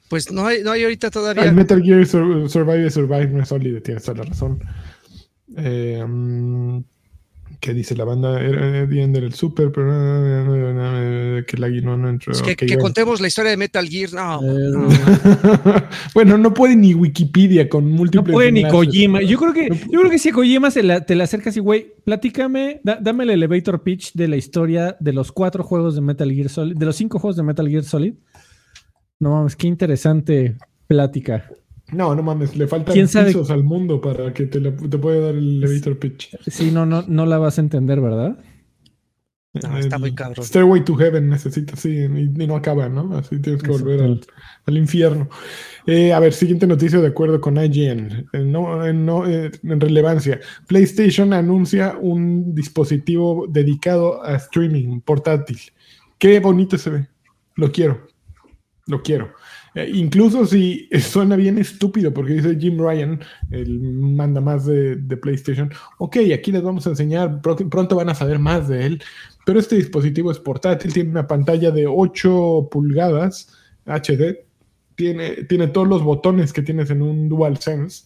Pues 0.09 0.31
no 0.31 0.45
hay, 0.45 0.63
no 0.63 0.71
hay 0.71 0.83
ahorita 0.83 1.11
todavía. 1.11 1.43
El 1.43 1.53
Metal 1.53 1.81
Gear 1.81 2.05
Survive 2.05 2.89
Survive 2.89 3.27
no 3.27 3.43
es 3.43 3.49
sólido, 3.49 3.81
tienes 3.81 4.03
toda 4.03 4.19
la 4.19 4.23
razón. 4.23 4.63
Eh, 5.57 6.03
mm, 6.05 6.79
que 7.59 7.73
dice 7.73 7.95
la 7.95 8.03
banda 8.03 8.39
era 8.39 8.85
bien 8.85 9.11
del 9.13 9.33
super 9.33 9.71
pero 9.71 9.91
que 11.45 11.57
la 11.57 11.69
no, 11.69 11.97
no 11.97 12.09
entró. 12.09 12.33
que, 12.33 12.77
contemos 12.77 13.19
la 13.21 13.27
historia 13.27 13.51
de 13.51 13.57
Metal 13.57 13.87
Gear. 13.87 14.13
No, 14.13 14.39
eh, 14.43 15.83
bueno, 16.13 16.37
no 16.37 16.53
puede 16.53 16.75
ni 16.75 16.93
Wikipedia 16.93 17.67
con 17.67 17.91
múltiples. 17.91 18.27
No 18.27 18.33
puede 18.33 18.51
ni 18.51 18.67
Kojima. 18.67 19.21
Yo 19.21 19.37
creo 19.37 19.53
que, 19.53 19.69
yo 19.69 19.99
creo 19.99 20.09
que 20.09 20.19
si 20.19 20.29
a 20.29 20.33
Kojima 20.33 20.71
se 20.71 21.01
te 21.01 21.15
la 21.15 21.23
acercas 21.23 21.57
y, 21.57 21.59
güey, 21.59 21.93
platícame, 22.03 22.81
dame 22.83 23.23
el 23.23 23.31
elevator 23.31 23.83
pitch 23.83 24.13
de 24.13 24.27
la 24.27 24.37
historia 24.37 24.95
de 24.99 25.13
los 25.13 25.31
cuatro 25.31 25.63
juegos 25.63 25.95
de 25.95 26.01
Metal 26.01 26.31
Gear 26.31 26.49
Solid, 26.49 26.77
de 26.77 26.85
los 26.85 26.95
cinco 26.95 27.19
juegos 27.19 27.35
de 27.37 27.43
Metal 27.43 27.67
Gear 27.67 27.83
Solid. 27.83 28.13
No 29.19 29.31
mames, 29.31 29.55
qué 29.55 29.67
interesante 29.67 30.57
plática. 30.87 31.49
No, 31.91 32.13
no 32.13 32.21
mames, 32.21 32.55
le 32.57 32.67
faltan 32.67 32.93
pisos 32.93 33.49
al 33.49 33.63
mundo 33.63 34.01
para 34.01 34.33
que 34.33 34.45
te, 34.45 34.59
te 34.59 34.97
pueda 34.97 35.27
dar 35.27 35.35
el 35.35 35.63
elevator 35.63 35.97
pitch. 35.97 36.37
Sí, 36.47 36.71
no, 36.71 36.85
no, 36.85 37.03
no 37.07 37.25
la 37.25 37.37
vas 37.37 37.57
a 37.57 37.61
entender, 37.61 38.01
¿verdad? 38.01 38.37
No, 39.63 39.77
está 39.77 39.97
muy 39.97 40.13
cabrón. 40.13 40.45
Stairway 40.45 40.83
to 40.83 40.95
Heaven 40.95 41.29
necesitas, 41.29 41.79
sí, 41.79 41.97
y, 41.97 42.47
no 42.47 42.55
acaba, 42.55 42.89
¿no? 42.89 43.17
Así 43.17 43.39
tienes 43.39 43.63
que 43.63 43.71
volver 43.71 44.01
al, 44.01 44.77
infierno. 44.77 45.29
Eh, 45.85 46.13
a 46.13 46.19
ver, 46.19 46.33
siguiente 46.33 46.67
noticia 46.67 46.99
de 46.99 47.07
acuerdo 47.07 47.39
con 47.39 47.57
IGN. 47.57 48.27
Eh, 48.33 48.39
no, 48.39 48.85
eh, 48.85 48.93
no, 48.93 49.25
en 49.25 49.79
relevancia. 49.79 50.39
PlayStation 50.67 51.33
anuncia 51.33 51.97
un 51.99 52.53
dispositivo 52.53 53.47
dedicado 53.47 54.23
a 54.23 54.35
streaming 54.35 54.99
portátil. 55.01 55.59
Qué 56.17 56.39
bonito 56.39 56.77
se 56.77 56.89
ve. 56.89 57.07
Lo 57.55 57.71
quiero. 57.71 58.07
Lo 58.87 59.03
quiero. 59.03 59.33
Eh, 59.75 59.91
incluso 59.93 60.45
si 60.45 60.89
suena 60.99 61.35
bien 61.35 61.57
estúpido, 61.57 62.13
porque 62.13 62.33
dice 62.33 62.57
Jim 62.59 62.79
Ryan, 62.79 63.19
el 63.51 63.79
manda 63.79 64.41
más 64.41 64.65
de, 64.65 64.97
PlayStation, 65.21 65.71
ok, 65.99 66.17
aquí 66.33 66.51
les 66.51 66.63
vamos 66.63 66.87
a 66.87 66.91
enseñar, 66.91 67.41
pronto 67.41 67.95
van 67.95 68.09
a 68.09 68.15
saber 68.15 68.39
más 68.39 68.67
de 68.67 68.85
él, 68.85 69.03
pero 69.45 69.59
este 69.59 69.75
dispositivo 69.75 70.31
es 70.31 70.39
portátil, 70.39 70.93
tiene 70.93 71.11
una 71.11 71.27
pantalla 71.27 71.69
de 71.71 71.85
8 71.85 72.69
pulgadas 72.71 73.53
HD, 73.85 74.45
tiene, 74.95 75.43
tiene 75.43 75.67
todos 75.67 75.87
los 75.87 76.01
botones 76.01 76.51
que 76.51 76.63
tienes 76.63 76.89
en 76.89 77.03
un 77.03 77.29
DualSense 77.29 78.05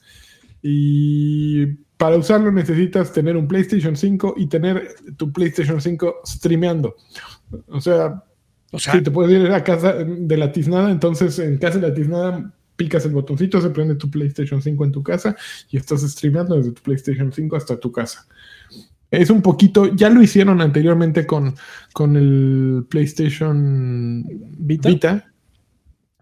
y 0.61 1.67
para 1.97 2.17
usarlo 2.17 2.51
necesitas 2.51 3.13
tener 3.13 3.37
un 3.37 3.47
PlayStation 3.47 3.95
5 3.95 4.33
y 4.37 4.47
tener 4.47 4.95
tu 5.17 5.31
PlayStation 5.31 5.79
5 5.79 6.21
streameando. 6.25 6.95
O 7.67 7.79
sea, 7.79 8.23
o 8.71 8.79
sea, 8.79 9.01
te 9.01 9.11
puedes 9.11 9.31
ir 9.31 9.51
a 9.51 9.63
casa 9.63 9.93
de 9.93 10.37
la 10.37 10.51
tiznada, 10.51 10.91
entonces 10.91 11.37
en 11.39 11.57
casa 11.57 11.77
de 11.79 11.89
la 11.89 11.93
tiznada 11.93 12.53
picas 12.75 13.05
el 13.05 13.11
botoncito, 13.11 13.61
se 13.61 13.69
prende 13.69 13.95
tu 13.95 14.09
PlayStation 14.09 14.61
5 14.61 14.85
en 14.85 14.91
tu 14.91 15.03
casa 15.03 15.35
y 15.69 15.77
estás 15.77 16.01
streameando 16.01 16.55
desde 16.55 16.71
tu 16.71 16.81
PlayStation 16.81 17.31
5 17.31 17.55
hasta 17.55 17.79
tu 17.79 17.91
casa. 17.91 18.25
Es 19.11 19.29
un 19.29 19.41
poquito, 19.41 19.93
ya 19.93 20.09
lo 20.09 20.21
hicieron 20.21 20.61
anteriormente 20.61 21.27
con, 21.27 21.53
con 21.93 22.15
el 22.15 22.85
PlayStation 22.89 24.25
Vita. 24.57 25.25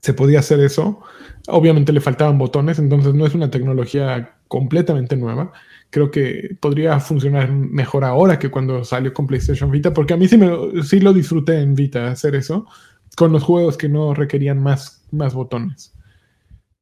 Se 0.01 0.13
podía 0.13 0.39
hacer 0.39 0.59
eso. 0.59 1.01
Obviamente 1.47 1.93
le 1.93 2.01
faltaban 2.01 2.37
botones, 2.37 2.79
entonces 2.79 3.13
no 3.13 3.25
es 3.27 3.35
una 3.35 3.51
tecnología 3.51 4.37
completamente 4.47 5.15
nueva 5.15 5.53
creo 5.89 6.11
que 6.11 6.55
podría 6.59 6.99
funcionar 6.99 7.51
mejor 7.51 8.03
ahora 8.03 8.37
que 8.37 8.51
cuando 8.51 8.83
salió 8.83 9.13
con 9.13 9.27
PlayStation 9.27 9.71
Vita, 9.71 9.93
porque 9.93 10.13
a 10.13 10.17
mí 10.17 10.27
sí, 10.27 10.37
me, 10.37 10.83
sí 10.83 10.99
lo 10.99 11.13
disfruté 11.13 11.59
en 11.59 11.75
Vita 11.75 12.07
hacer 12.09 12.35
eso, 12.35 12.67
con 13.15 13.31
los 13.31 13.43
juegos 13.43 13.77
que 13.77 13.89
no 13.89 14.13
requerían 14.13 14.61
más, 14.61 15.03
más 15.11 15.33
botones. 15.33 15.93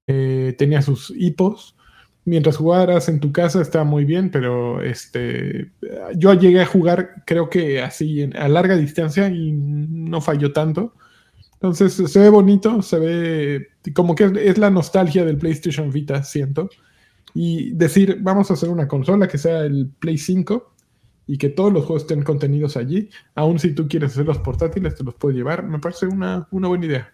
Eh, 0.07 0.55
tenía 0.57 0.81
sus 0.81 1.13
hipos. 1.15 1.75
Mientras 2.25 2.57
jugaras 2.57 3.07
en 3.07 3.21
tu 3.21 3.31
casa 3.31 3.61
estaba 3.61 3.85
muy 3.85 4.03
bien, 4.03 4.29
pero 4.31 4.81
este, 4.81 5.71
yo 6.17 6.33
llegué 6.33 6.59
a 6.59 6.65
jugar 6.65 7.23
creo 7.25 7.49
que 7.49 7.81
así 7.81 8.29
a 8.37 8.49
larga 8.49 8.75
distancia 8.75 9.29
y 9.29 9.53
no 9.53 10.19
falló 10.19 10.51
tanto. 10.51 10.93
Entonces 11.53 11.93
se 11.93 12.19
ve 12.19 12.29
bonito, 12.29 12.81
se 12.81 12.99
ve 12.99 13.67
como 13.93 14.13
que 14.13 14.29
es 14.43 14.57
la 14.57 14.69
nostalgia 14.69 15.23
del 15.23 15.37
PlayStation 15.37 15.89
Vita, 15.89 16.21
siento 16.23 16.69
y 17.39 17.69
decir, 17.73 18.17
vamos 18.19 18.49
a 18.49 18.55
hacer 18.55 18.67
una 18.67 18.87
consola 18.87 19.27
que 19.27 19.37
sea 19.37 19.59
el 19.59 19.91
Play 19.99 20.17
5 20.17 20.73
y 21.27 21.37
que 21.37 21.49
todos 21.49 21.71
los 21.71 21.85
juegos 21.85 22.01
estén 22.01 22.23
contenidos 22.23 22.77
allí. 22.77 23.11
Aún 23.35 23.59
si 23.59 23.75
tú 23.75 23.87
quieres 23.87 24.13
hacer 24.13 24.25
los 24.25 24.39
portátiles, 24.39 24.95
te 24.95 25.03
los 25.03 25.13
puedes 25.13 25.37
llevar. 25.37 25.61
Me 25.61 25.77
parece 25.77 26.07
una, 26.07 26.47
buena 26.49 26.83
idea. 26.83 27.13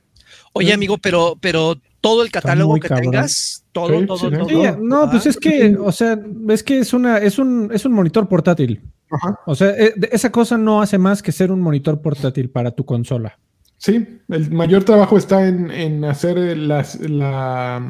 Oye, 0.53 0.71
amigo, 0.71 0.97
pero, 0.97 1.37
pero 1.41 1.75
todo 1.99 2.23
el 2.23 2.31
catálogo 2.31 2.75
que 2.75 2.87
cabrón. 2.87 3.11
tengas, 3.11 3.65
todo, 3.73 3.99
Sí, 3.99 4.05
todo, 4.05 4.17
sí, 4.17 4.29
todo. 4.31 4.47
Sí, 4.47 4.55
no, 4.79 5.09
pues 5.11 5.25
Ah, 5.25 5.29
es 5.29 5.37
que, 5.37 5.75
o 5.77 5.91
sea, 5.91 6.17
es 6.47 6.63
que 6.63 6.79
es 6.79 6.93
una, 6.93 7.17
es 7.17 7.37
un, 7.37 7.69
es 7.73 7.83
un 7.83 7.91
monitor 7.91 8.29
portátil. 8.29 8.81
Ajá. 9.11 9.41
O 9.45 9.55
sea, 9.55 9.71
eh, 9.71 9.93
esa 10.09 10.31
cosa 10.31 10.57
no 10.57 10.81
hace 10.81 10.97
más 10.97 11.21
que 11.21 11.33
ser 11.33 11.51
un 11.51 11.59
monitor 11.59 12.01
portátil 12.01 12.49
para 12.49 12.71
tu 12.71 12.85
consola. 12.85 13.37
Sí, 13.77 14.21
el 14.29 14.51
mayor 14.51 14.85
trabajo 14.85 15.17
está 15.17 15.45
en, 15.49 15.69
en 15.69 16.05
hacer 16.05 16.37
las, 16.57 16.97
la, 17.01 17.85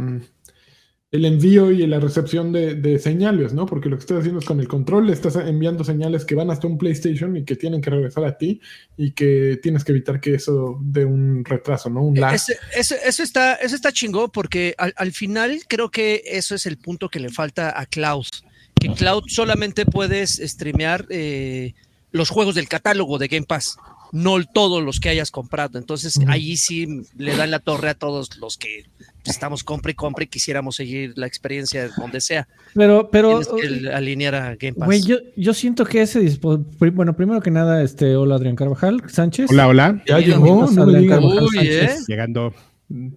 el 1.13 1.25
envío 1.25 1.69
y 1.71 1.85
la 1.85 1.99
recepción 1.99 2.51
de, 2.51 2.73
de 2.73 2.97
señales, 2.97 3.53
¿no? 3.53 3.67
Porque 3.67 3.87
lo 3.87 3.95
que 3.97 4.01
estás 4.01 4.17
haciendo 4.19 4.39
es 4.39 4.45
con 4.45 4.59
el 4.59 4.67
control, 4.67 5.05
le 5.07 5.13
estás 5.13 5.35
enviando 5.35 5.83
señales 5.83 6.25
que 6.25 6.33
van 6.33 6.49
hasta 6.49 6.65
un 6.65 6.77
PlayStation 6.79 7.37
y 7.37 7.45
que 7.45 7.55
tienen 7.55 7.81
que 7.81 7.91
regresar 7.91 8.25
a 8.25 8.35
ti 8.37 8.59
y 8.97 9.11
que 9.11 9.59
tienes 9.61 9.83
que 9.83 9.91
evitar 9.91 10.19
que 10.19 10.33
eso 10.33 10.79
dé 10.81 11.05
un 11.05 11.45
retraso, 11.45 11.89
¿no? 11.91 12.01
Un 12.01 12.19
lag. 12.19 12.33
Ese- 12.33 12.57
ese- 12.75 12.99
eso, 13.05 13.21
está, 13.21 13.53
eso 13.55 13.75
está 13.75 13.91
chingón 13.91 14.31
porque 14.33 14.73
al, 14.79 14.91
al 14.97 15.11
final 15.11 15.61
creo 15.67 15.91
que 15.91 16.23
eso 16.25 16.55
es 16.55 16.65
el 16.65 16.77
punto 16.77 17.09
que 17.09 17.19
le 17.19 17.29
falta 17.29 17.79
a 17.79 17.85
Cloud. 17.85 18.25
Que 18.73 18.91
Cloud 18.91 19.23
solamente 19.27 19.85
puedes 19.85 20.41
streamear 20.43 21.05
eh, 21.11 21.73
los 22.11 22.29
juegos 22.29 22.55
del 22.55 22.67
catálogo 22.67 23.19
de 23.19 23.27
Game 23.27 23.45
Pass, 23.45 23.77
no 24.11 24.43
todos 24.43 24.83
los 24.83 24.99
que 24.99 25.09
hayas 25.09 25.31
comprado. 25.31 25.77
Entonces 25.79 26.19
ahí 26.27 26.57
sí 26.57 26.87
le 27.17 27.35
dan 27.37 27.51
la 27.51 27.59
torre 27.59 27.89
a 27.89 27.93
todos 27.93 28.37
los 28.37 28.57
que 28.57 28.85
estamos 29.25 29.63
compra 29.63 29.91
y 29.91 29.95
compra 29.95 30.23
y 30.23 30.27
quisiéramos 30.27 30.75
seguir 30.75 31.13
la 31.15 31.27
experiencia 31.27 31.89
donde 31.97 32.19
sea. 32.21 32.47
Pero, 32.73 33.09
pero, 33.11 33.39
Tienes 33.41 33.81
que 33.83 33.89
alinear 33.89 34.35
a 34.35 34.55
Game 34.55 34.73
Pass. 34.73 34.85
güey, 34.87 35.01
yo, 35.03 35.17
yo 35.35 35.53
siento 35.53 35.85
que 35.85 36.01
ese 36.01 36.19
dispositivo, 36.19 36.91
bueno, 36.93 37.15
primero 37.15 37.41
que 37.41 37.51
nada, 37.51 37.81
este, 37.83 38.15
hola 38.15 38.35
Adrián 38.35 38.55
Carvajal, 38.55 39.01
Sánchez. 39.07 39.49
Hola, 39.51 39.67
hola. 39.67 40.03
Ya 40.07 40.19
llegó, 40.19 40.65
no 40.65 40.71
me 40.71 40.81
Adrián 40.81 41.01
digas. 41.01 41.19
Carvajal 41.19 41.43
Uy, 41.43 41.49
Sánchez. 41.55 41.91
¿eh? 41.91 42.03
Llegando. 42.07 42.53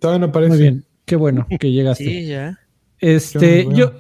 Todavía 0.01 0.21
no 0.21 0.27
aparece. 0.27 0.51
Muy 0.51 0.59
bien, 0.59 0.85
qué 1.05 1.17
bueno 1.17 1.47
que 1.59 1.71
llegaste. 1.73 2.05
Sí, 2.05 2.27
ya. 2.27 2.59
Este, 2.99 3.67
Yo 3.75 3.93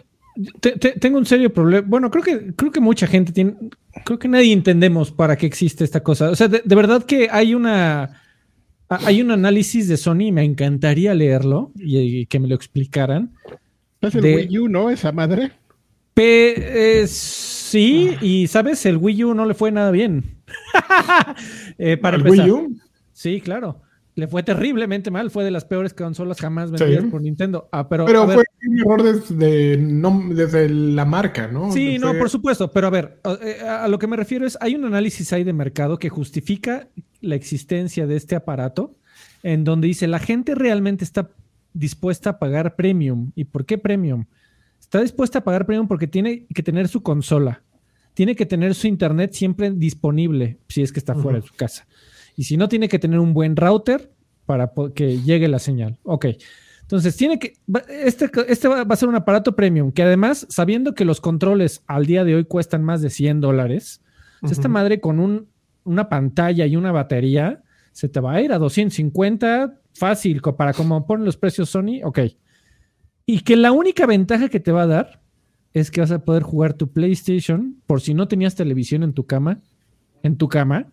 te- 0.60 0.72
te- 0.78 0.92
tengo 0.92 1.18
un 1.18 1.26
serio 1.26 1.52
problema. 1.52 1.86
Bueno, 1.88 2.10
creo 2.10 2.22
que 2.24 2.54
creo 2.54 2.70
que 2.70 2.80
mucha 2.80 3.06
gente 3.06 3.32
tiene, 3.32 3.54
creo 4.04 4.18
que 4.18 4.28
nadie 4.28 4.52
entendemos 4.52 5.10
para 5.10 5.36
qué 5.36 5.46
existe 5.46 5.84
esta 5.84 6.02
cosa. 6.02 6.30
O 6.30 6.36
sea, 6.36 6.48
de, 6.48 6.62
de 6.64 6.74
verdad 6.74 7.02
que 7.04 7.28
hay 7.30 7.54
una 7.54 8.22
hay 8.88 9.20
un 9.22 9.30
análisis 9.30 9.88
de 9.88 9.96
Sony, 9.96 10.30
me 10.32 10.44
encantaría 10.44 11.14
leerlo 11.14 11.72
y, 11.76 11.98
y 11.98 12.26
que 12.26 12.38
me 12.38 12.48
lo 12.48 12.54
explicaran. 12.54 13.32
Es 14.00 14.14
el 14.14 14.22
De- 14.22 14.36
Wii 14.36 14.58
U, 14.60 14.68
¿no? 14.68 14.90
Esa 14.90 15.12
madre. 15.12 15.52
P- 16.14 17.00
eh, 17.02 17.06
sí, 17.08 18.16
y 18.22 18.46
sabes, 18.46 18.86
el 18.86 18.96
Wii 18.96 19.24
U 19.24 19.34
no 19.34 19.44
le 19.46 19.54
fue 19.54 19.70
nada 19.72 19.90
bien. 19.90 20.24
Eh, 21.78 21.96
para 21.98 22.16
¿El 22.16 22.26
empezar. 22.26 22.46
Wii 22.50 22.52
U? 22.52 22.76
Sí, 23.12 23.40
claro. 23.42 23.82
Le 24.16 24.26
fue 24.28 24.42
terriblemente 24.42 25.10
mal, 25.10 25.30
fue 25.30 25.44
de 25.44 25.50
las 25.50 25.64
peores 25.66 25.92
consolas 25.94 26.40
jamás 26.40 26.70
vendidas 26.70 27.04
Sí. 27.04 27.10
por 27.10 27.20
Nintendo. 27.20 27.68
Ah, 27.70 27.86
pero, 27.88 28.06
Pero 28.06 28.22
a 28.22 28.26
ver, 28.26 28.36
fue 28.36 28.44
un 28.66 28.78
error 28.80 29.02
desde, 29.02 29.76
no, 29.76 30.22
desde 30.30 30.68
la 30.70 31.04
marca, 31.04 31.48
¿no? 31.48 31.70
Sí, 31.70 31.98
no, 31.98 32.08
Fue- 32.10 32.18
por 32.20 32.30
supuesto, 32.30 32.72
pero 32.72 32.86
a 32.86 32.90
ver, 32.90 33.20
a, 33.24 33.34
eh, 33.42 33.60
a 33.60 33.86
lo 33.88 33.98
que 33.98 34.06
me 34.06 34.16
refiero 34.16 34.46
es, 34.46 34.56
hay 34.62 34.74
un 34.74 34.86
análisis 34.86 35.32
ahí 35.34 35.44
de 35.44 35.52
mercado 35.52 35.98
que 35.98 36.08
justifica 36.08 36.88
la 37.20 37.34
existencia 37.34 38.06
de 38.06 38.16
este 38.16 38.34
aparato, 38.34 38.96
en 39.42 39.64
donde 39.64 39.86
dice, 39.88 40.06
la 40.06 40.18
gente 40.18 40.54
realmente 40.54 41.04
está 41.04 41.28
dispuesta 41.74 42.30
a 42.30 42.38
pagar 42.38 42.74
premium. 42.74 43.32
¿Y 43.34 43.44
por 43.44 43.66
qué 43.66 43.76
premium? 43.76 44.24
Está 44.80 45.02
dispuesta 45.02 45.40
a 45.40 45.44
pagar 45.44 45.66
premium 45.66 45.88
porque 45.88 46.06
tiene 46.06 46.46
que 46.54 46.62
tener 46.62 46.88
su 46.88 47.02
consola, 47.02 47.62
tiene 48.14 48.34
que 48.34 48.46
tener 48.46 48.74
su 48.74 48.86
internet 48.86 49.32
siempre 49.34 49.70
disponible, 49.72 50.56
si 50.68 50.80
es 50.80 50.90
que 50.90 51.00
está 51.00 51.14
fuera 51.14 51.38
de 51.40 51.46
su 51.46 51.54
casa. 51.54 51.86
Y 52.36 52.44
si 52.44 52.56
no, 52.56 52.68
tiene 52.68 52.88
que 52.88 52.98
tener 52.98 53.18
un 53.18 53.32
buen 53.34 53.56
router 53.56 54.12
para 54.44 54.72
que 54.94 55.20
llegue 55.22 55.48
la 55.48 55.58
señal. 55.58 55.98
Ok. 56.04 56.26
Entonces, 56.82 57.16
tiene 57.16 57.38
que. 57.38 57.54
Este, 57.88 58.30
este 58.46 58.68
va 58.68 58.82
a 58.88 58.96
ser 58.96 59.08
un 59.08 59.16
aparato 59.16 59.56
premium 59.56 59.90
que 59.90 60.02
además, 60.04 60.46
sabiendo 60.50 60.94
que 60.94 61.04
los 61.04 61.20
controles 61.20 61.82
al 61.88 62.06
día 62.06 62.22
de 62.24 62.36
hoy 62.36 62.44
cuestan 62.44 62.84
más 62.84 63.02
de 63.02 63.10
100 63.10 63.40
dólares, 63.40 64.02
sea, 64.42 64.50
esta 64.52 64.68
madre 64.68 65.00
con 65.00 65.18
un- 65.18 65.48
una 65.82 66.08
pantalla 66.08 66.66
y 66.66 66.76
una 66.76 66.92
batería 66.92 67.62
se 67.92 68.08
te 68.08 68.20
va 68.20 68.34
a 68.34 68.40
ir 68.42 68.52
a 68.52 68.58
250 68.58 69.80
fácil 69.94 70.42
para 70.42 70.72
como 70.74 71.06
ponen 71.06 71.24
los 71.24 71.36
precios 71.36 71.70
Sony. 71.70 72.02
Ok. 72.04 72.20
Y 73.24 73.40
que 73.40 73.56
la 73.56 73.72
única 73.72 74.06
ventaja 74.06 74.48
que 74.48 74.60
te 74.60 74.70
va 74.72 74.82
a 74.82 74.86
dar 74.86 75.20
es 75.72 75.90
que 75.90 76.00
vas 76.00 76.10
a 76.10 76.20
poder 76.24 76.42
jugar 76.42 76.74
tu 76.74 76.92
PlayStation 76.92 77.76
por 77.86 78.00
si 78.00 78.14
no 78.14 78.28
tenías 78.28 78.54
televisión 78.54 79.02
en 79.02 79.12
tu 79.12 79.26
cama, 79.26 79.60
en 80.22 80.36
tu 80.36 80.48
cama 80.48 80.92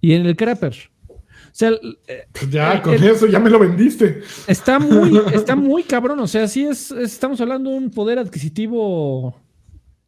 y 0.00 0.12
en 0.12 0.26
el 0.26 0.36
Crapper. 0.36 0.74
O 1.08 1.58
sea, 1.58 1.70
eh, 1.70 2.26
Pues 2.32 2.50
ya, 2.50 2.74
el- 2.74 2.82
con 2.82 2.94
el- 2.94 3.04
eso 3.04 3.26
ya 3.26 3.38
me 3.40 3.48
lo 3.50 3.58
vendiste. 3.58 4.20
Está 4.46 4.78
muy, 4.78 5.10
está 5.34 5.56
muy 5.56 5.82
cabrón. 5.84 6.20
O 6.20 6.26
sea, 6.26 6.46
sí 6.48 6.64
es, 6.66 6.90
es- 6.90 7.12
estamos 7.14 7.40
hablando 7.40 7.70
de 7.70 7.76
un 7.78 7.90
poder 7.90 8.18
adquisitivo 8.18 9.40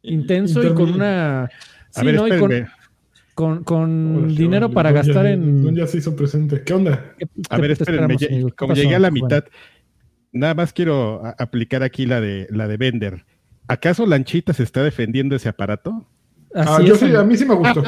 intenso 0.01 0.63
y 0.63 0.73
con 0.73 0.93
una. 0.93 1.43
A 1.45 1.49
sí, 1.91 2.05
ver, 2.05 2.15
¿no? 2.15 2.27
Y 2.27 2.39
con, 2.39 2.51
con- 3.33 3.63
con 3.63 4.15
Hola, 4.25 4.27
dinero 4.33 4.69
para 4.71 4.91
gastar 4.91 5.25
en. 5.25 5.75
ya 5.75 5.87
se 5.87 5.97
hizo 5.97 6.15
presente. 6.15 6.61
¿Qué 6.63 6.73
onda? 6.73 7.13
A 7.49 7.55
Te- 7.55 7.61
ver, 7.61 7.71
espérenme. 7.71 8.13
esperamos, 8.13 8.21
ya- 8.21 8.27
amigo. 8.27 8.49
¿Qué 8.49 8.55
como 8.55 8.69
pasó? 8.73 8.81
llegué 8.83 8.95
a 8.95 8.99
la 8.99 9.09
Bueno. 9.09 9.25
mitad, 9.25 9.43
nada 10.31 10.53
más 10.53 10.71
quiero 10.73 11.21
aplicar 11.39 11.81
aquí 11.83 12.05
la 12.05 12.21
de 12.21 12.47
la 12.51 12.67
de 12.67 12.77
Bender. 12.77 13.25
¿Acaso 13.67 14.05
Lanchita 14.05 14.53
se 14.53 14.63
está 14.63 14.83
defendiendo 14.83 15.35
ese 15.35 15.49
aparato? 15.49 16.05
Ah, 16.55 16.79
yo 16.83 16.95
sí, 16.95 17.05
amigo. 17.05 17.19
a 17.19 17.23
mí 17.23 17.37
sí 17.37 17.45
me 17.45 17.55
gustó. 17.55 17.83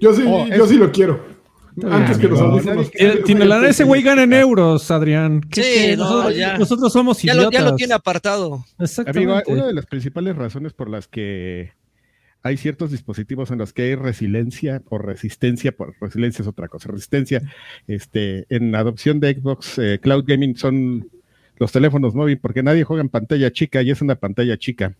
Yo 0.00 0.12
sí, 0.12 0.22
Oh, 0.26 0.46
yo 0.48 0.64
es- 0.64 0.70
sí 0.70 0.76
lo 0.76 0.90
quiero. 0.92 1.38
Antes 1.80 2.18
bien, 2.18 2.20
que 2.20 2.28
los 2.28 2.40
amigo. 2.40 2.54
audífonos. 2.72 3.48
La- 3.48 3.68
ese 3.68 3.84
güey 3.84 4.02
gana 4.02 4.24
en 4.24 4.32
euros, 4.32 4.90
Adrián. 4.90 5.40
¿Qué- 5.42 5.62
Sí, 5.62 5.70
qué? 5.90 5.96
no, 5.96 6.04
nosotros, 6.04 6.36
ya. 6.36 6.58
nosotros 6.58 6.92
somos 6.92 7.22
Ya 7.22 7.34
idiotas. 7.34 7.52
lo, 7.52 7.66
ya 7.66 7.70
lo 7.70 7.76
tiene 7.76 7.94
apartado. 7.94 8.46
Amigo, 8.54 8.64
Exactamente. 8.80 9.52
una 9.52 9.66
de 9.66 9.74
las 9.74 9.86
principales 9.86 10.34
razones 10.34 10.72
por 10.72 10.90
las 10.90 11.06
que 11.06 11.70
hay 12.42 12.56
ciertos 12.56 12.90
dispositivos 12.90 13.52
en 13.52 13.58
los 13.58 13.72
que 13.72 13.82
hay 13.82 13.94
resiliencia 13.94 14.82
o 14.88 14.98
resistencia, 14.98 15.70
por 15.70 15.94
resiliencia 16.00 16.42
es 16.42 16.48
otra 16.48 16.66
cosa, 16.66 16.88
resistencia, 16.90 17.42
este, 17.86 18.46
en 18.48 18.74
adopción 18.74 19.20
de 19.20 19.34
Xbox 19.34 19.78
eh, 19.78 20.00
Cloud 20.02 20.24
Gaming 20.26 20.56
son 20.56 21.08
los 21.58 21.70
teléfonos 21.70 22.14
móviles, 22.14 22.40
porque 22.40 22.62
nadie 22.64 22.82
juega 22.84 23.02
en 23.02 23.08
pantalla 23.08 23.52
chica 23.52 23.82
y 23.82 23.90
es 23.92 24.00
una 24.02 24.14
pantalla 24.16 24.56
chica. 24.56 24.94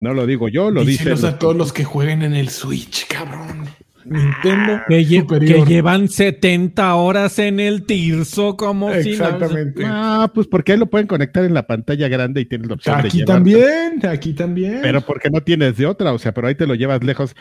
No 0.00 0.14
lo 0.14 0.26
digo 0.26 0.48
yo, 0.48 0.70
lo 0.70 0.80
dice. 0.80 1.04
Díselos 1.04 1.24
a 1.24 1.38
todos 1.38 1.54
los 1.56 1.72
que 1.72 1.84
jueguen 1.84 2.22
en 2.22 2.34
el 2.34 2.48
Switch, 2.48 3.06
cabrón. 3.06 3.66
Nintendo 4.02 4.80
que, 4.88 5.00
lle- 5.06 5.20
superior. 5.20 5.64
que 5.66 5.70
llevan 5.74 6.08
70 6.08 6.94
horas 6.94 7.38
en 7.38 7.60
el 7.60 7.84
Tirso 7.84 8.56
como 8.56 8.88
si 8.94 8.94
no- 8.94 9.00
Exactamente. 9.10 9.82
Ah, 9.86 10.30
pues 10.34 10.46
porque 10.46 10.72
ahí 10.72 10.78
lo 10.78 10.86
pueden 10.86 11.06
conectar 11.06 11.44
en 11.44 11.52
la 11.52 11.66
pantalla 11.66 12.08
grande 12.08 12.40
y 12.40 12.46
tienes 12.46 12.68
la 12.68 12.74
opción 12.74 13.02
de 13.02 13.08
Aquí 13.08 13.24
también, 13.26 14.00
aquí 14.08 14.32
también. 14.32 14.78
Pero 14.80 15.02
porque 15.02 15.28
no 15.28 15.42
tienes 15.42 15.76
de 15.76 15.84
otra, 15.84 16.14
o 16.14 16.18
sea, 16.18 16.32
pero 16.32 16.48
ahí 16.48 16.54
te 16.54 16.66
lo 16.66 16.74
llevas 16.74 17.04
lejos. 17.04 17.36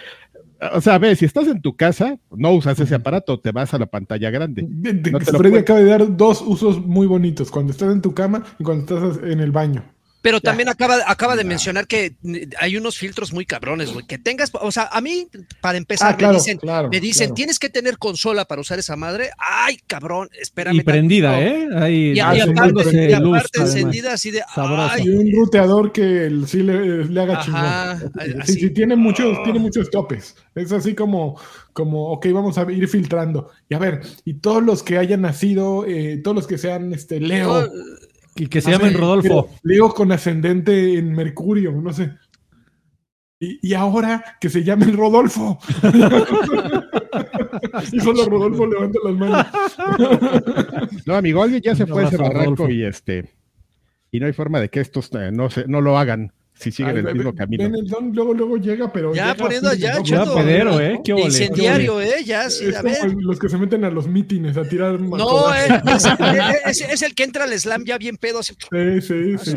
O 0.74 0.82
sea, 0.82 0.98
ve, 0.98 1.16
si 1.16 1.24
estás 1.24 1.48
en 1.48 1.62
tu 1.62 1.78
casa, 1.78 2.18
no 2.30 2.52
usas 2.52 2.78
ese 2.82 2.94
aparato, 2.94 3.40
te 3.40 3.54
vas 3.54 3.74
a 3.74 3.78
la 3.80 3.86
pantalla 3.86 4.30
grande. 4.30 4.66
De- 4.68 5.12
no 5.12 5.20
Freddy 5.22 5.60
acaba 5.60 5.80
de 5.80 5.86
dar 5.86 6.18
dos 6.18 6.42
usos 6.46 6.86
muy 6.86 7.08
bonitos, 7.08 7.50
cuando 7.50 7.72
estás 7.72 7.94
en 7.94 8.02
tu 8.02 8.14
cama 8.14 8.44
y 8.60 8.64
cuando 8.66 8.84
estás 8.84 9.24
en 9.24 9.40
el 9.40 9.52
baño. 9.52 9.82
Pero 10.30 10.42
también 10.42 10.70
acaba, 10.70 10.98
acaba 11.08 11.36
de 11.36 11.44
mencionar 11.44 11.88
que 11.88 12.14
hay 12.60 12.78
unos 12.78 12.98
filtros 13.00 13.34
muy 13.34 13.48
cabrones, 13.48 13.92
güey. 13.92 14.06
Que 14.06 14.20
tengas, 14.20 14.52
o 14.54 14.72
sea, 14.72 14.84
a 14.92 15.02
mí, 15.02 15.28
para 15.60 15.80
empezar, 15.80 16.14
Ah, 16.14 16.18
claro, 16.18 16.34
me 16.34 16.40
dicen, 16.40 16.58
claro, 16.60 16.90
me 16.90 17.00
dicen 17.00 17.26
claro. 17.30 17.34
tienes 17.34 17.58
que 17.58 17.70
tener 17.70 17.98
consola 17.98 18.46
para 18.46 18.62
usar 18.62 18.78
esa 18.78 18.96
madre. 18.96 19.32
Ay, 19.40 19.80
cabrón, 19.88 20.30
espérame. 20.40 20.76
Y 20.76 20.82
prendida. 20.82 21.42
¿eh? 21.42 21.68
Ahí 21.76 21.96
Y, 22.12 22.14
y 22.18 22.20
Ah, 22.20 22.30
aparte, 22.30 22.54
dándose 22.54 23.04
y 23.10 23.16
luz, 23.16 23.38
aparte 23.38 23.50
además. 23.60 23.76
encendida 23.76 24.14
así 24.14 24.30
de. 24.30 24.42
Sabroso. 24.54 24.90
Ay, 24.94 25.04
Y 25.06 25.10
un 25.10 25.32
ruteador 25.36 25.92
que 25.92 26.26
el- 26.28 26.48
sí 26.48 26.62
le, 26.62 27.06
le 27.06 27.22
haga 27.22 27.42
chingón. 27.42 28.12
Sí, 28.46 28.54
sí, 28.54 28.70
tiene 28.70 28.96
muchos, 28.96 29.42
tiene 29.44 29.58
muchos 29.58 29.90
topes. 29.90 30.36
Es 30.54 30.72
así 30.72 30.94
como, 30.94 31.40
como, 31.74 32.12
ok, 32.12 32.28
vamos 32.34 32.58
a 32.60 32.72
ir 32.72 32.88
filtrando. 32.88 33.50
Y 33.68 33.74
a 33.74 33.80
ver, 33.80 34.02
y 34.26 34.36
todos 34.36 34.62
los 34.62 34.84
que 34.84 34.98
hayan 35.00 35.22
nacido, 35.22 35.86
eh, 35.88 36.22
todos 36.24 36.36
los 36.36 36.46
que 36.48 36.58
sean 36.60 36.94
este 36.94 37.20
Leo. 37.20 37.68
Y 38.36 38.48
que 38.48 38.62
se 38.62 38.72
llamen 38.72 38.94
Rodolfo. 38.94 39.50
Leo 39.64 39.94
con 39.94 40.12
ascendente 40.12 40.98
en 40.98 41.14
Mercurio, 41.14 41.72
no 41.72 41.94
sé. 41.94 42.12
Y, 43.40 43.70
y 43.70 43.74
ahora 43.74 44.38
que 44.40 44.50
se 44.50 44.64
llame 44.64 44.86
el 44.86 44.98
Rodolfo. 44.98 45.60
y 47.92 48.00
solo 48.00 48.26
Rodolfo 48.26 48.68
levanta 48.68 49.00
las 49.04 49.16
manos. 49.16 49.46
No, 51.06 51.16
amigo, 51.16 51.42
alguien 51.42 51.62
ya 51.62 51.76
se 51.76 51.84
Un 51.84 51.90
fue 51.90 52.04
a 52.04 52.08
ese 52.08 52.18
barranco 52.18 52.70
y 52.70 52.84
este. 52.84 53.34
Y 54.12 54.20
no 54.20 54.26
hay 54.26 54.34
forma 54.34 54.60
de 54.60 54.70
que 54.70 54.80
estos 54.80 55.10
eh, 55.14 55.32
no, 55.32 55.50
se, 55.50 55.68
no 55.68 55.82
lo 55.82 55.98
hagan 55.98 56.34
si 56.60 56.72
siguen 56.72 56.98
Ay, 56.98 57.04
el 57.08 57.14
mismo 57.16 57.32
ve- 57.32 57.38
camino. 57.38 57.64
ven, 57.64 57.76
el 57.76 57.88
don 57.88 58.12
luego, 58.14 58.34
luego 58.34 58.58
llega, 58.58 58.92
pero. 58.92 59.14
Ya 59.14 59.32
llega 59.32 59.36
poniendo- 59.46 59.70
así, 59.70 59.80
ya 59.80 60.02
Ya 60.04 60.26
pedero, 60.26 60.80
¿eh? 60.82 61.00
¿Qué 61.04 61.14
ole? 61.14 61.24
incendiario, 61.24 62.02
¿eh? 62.02 62.24
Ya, 62.26 62.50
sí, 62.50 62.66
Es 62.66 62.76
a 62.78 62.82
como 62.82 62.94
ver. 62.94 63.14
los 63.22 63.40
que 63.40 63.48
se 63.50 63.58
meten 63.58 63.86
a 63.86 63.90
los 63.90 64.08
mítines 64.08 64.58
a 64.58 64.64
tirar. 64.68 65.00
No, 65.00 65.54
eh, 65.54 65.68
es, 66.66 66.82
es- 66.82 66.90
es 66.90 67.02
el 67.02 67.16
que 67.16 67.24
entra 67.24 67.46
al 67.46 67.58
slam 67.58 67.86
ya 67.86 67.98
bien 67.98 68.18
pedo. 68.18 68.40
así. 68.40 68.54
Sí, 68.54 69.02
sí, 69.02 69.38
sí. 69.38 69.52
Sí, 69.52 69.56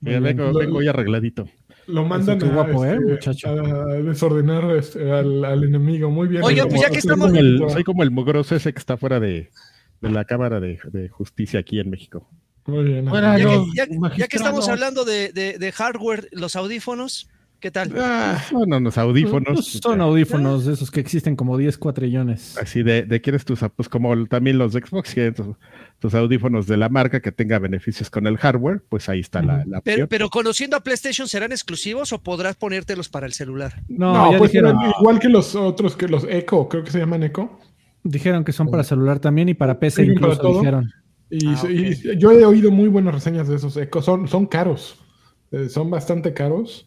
Mira, 0.00 0.20
vengo, 0.20 0.82
ya 0.82 0.90
arregladito. 0.90 1.48
Lo 1.88 2.04
mandan 2.04 2.38
guapo, 2.38 2.84
¿eh, 2.84 2.96
este, 3.20 3.48
a 3.48 3.52
desordenar 4.02 4.76
este, 4.76 5.10
al, 5.10 5.44
al 5.44 5.64
enemigo. 5.64 6.10
Muy 6.10 6.28
bien. 6.28 6.42
Oye, 6.42 6.64
pues 6.66 6.80
ya 6.80 6.90
que 6.90 6.98
estamos- 6.98 7.28
Como 7.28 7.40
el- 7.40 7.58
como- 7.58 7.70
soy 7.70 7.84
como 7.84 8.02
el 8.02 8.10
mugroso 8.10 8.54
ese 8.56 8.72
que 8.72 8.78
está 8.78 8.96
fuera 8.96 9.18
de, 9.20 9.50
de 10.00 10.10
la 10.10 10.24
Cámara 10.24 10.60
de, 10.60 10.78
de 10.92 11.08
Justicia 11.08 11.60
aquí 11.60 11.80
en 11.80 11.90
México. 11.90 12.28
Muy 12.66 12.84
bien. 12.84 13.04
Bueno, 13.06 13.36
Ya, 13.38 13.44
no, 13.44 13.50
que, 13.50 13.70
ya- 13.74 13.84
ya 13.84 13.86
que 13.88 13.98
magistrado. 13.98 14.36
estamos 14.36 14.68
hablando 14.68 15.04
de, 15.04 15.32
de- 15.32 15.58
de 15.58 15.72
hardware, 15.72 16.28
los 16.32 16.54
audífonos, 16.54 17.28
¿qué 17.58 17.70
tal? 17.72 17.92
Ah, 17.98 18.40
Son 18.50 18.72
unos 18.72 18.96
audífonos. 18.98 19.66
Son 19.82 20.00
audífonos 20.00 20.64
de 20.66 20.74
esos 20.74 20.90
que 20.90 21.00
existen 21.00 21.34
como 21.36 21.58
10 21.58 21.76
cuatrillones. 21.78 22.56
Así 22.58 22.82
de, 22.84 23.02
de 23.02 23.20
quieres 23.20 23.44
tus, 23.44 23.60
pues 23.74 23.88
como 23.88 24.26
también 24.26 24.58
los 24.58 24.72
de 24.72 24.80
Xbox, 24.80 25.12
quieren 25.14 25.34
tus, 25.34 25.46
tus 25.98 26.14
audífonos 26.14 26.66
de 26.68 26.76
la 26.76 26.88
marca 26.88 27.20
que 27.20 27.32
tenga 27.32 27.58
beneficios 27.58 28.10
con 28.10 28.26
el 28.28 28.36
hardware, 28.38 28.80
pues 28.88 29.08
ahí 29.08 29.20
está 29.20 29.42
la, 29.42 29.64
la 29.66 29.80
Pero, 29.80 30.06
pero 30.08 30.30
conociendo 30.30 30.76
a 30.76 30.80
PlayStation, 30.80 31.26
¿serán 31.26 31.50
exclusivos 31.52 32.12
o 32.12 32.22
podrás 32.22 32.54
ponértelos 32.56 33.08
para 33.08 33.26
el 33.26 33.32
celular? 33.32 33.82
No, 33.88 34.12
no, 34.12 34.32
ya 34.32 34.38
pues 34.38 34.52
dijeron, 34.52 34.76
igual 35.00 35.18
que 35.18 35.28
los 35.28 35.56
otros, 35.56 35.96
que 35.96 36.06
los 36.06 36.24
Echo, 36.28 36.68
creo 36.68 36.84
que 36.84 36.90
se 36.92 36.98
llaman 37.00 37.24
Echo. 37.24 37.58
dijeron 38.04 38.44
que 38.44 38.52
son 38.52 38.68
para 38.70 38.84
celular 38.84 39.18
también 39.18 39.48
y 39.48 39.54
para 39.54 39.78
PC 39.80 40.04
incluso 40.04 40.42
dijeron. 40.58 40.92
Y, 41.34 41.46
Ah, 41.48 41.62
y 41.70 42.18
yo 42.18 42.30
he 42.30 42.44
oído 42.44 42.70
muy 42.70 42.88
buenas 42.88 43.14
reseñas 43.14 43.48
de 43.48 43.56
esos. 43.56 43.78
Son, 44.04 44.28
son 44.28 44.46
caros. 44.46 44.96
Eh, 45.50 45.68
son 45.68 45.90
bastante 45.90 46.34
caros. 46.34 46.86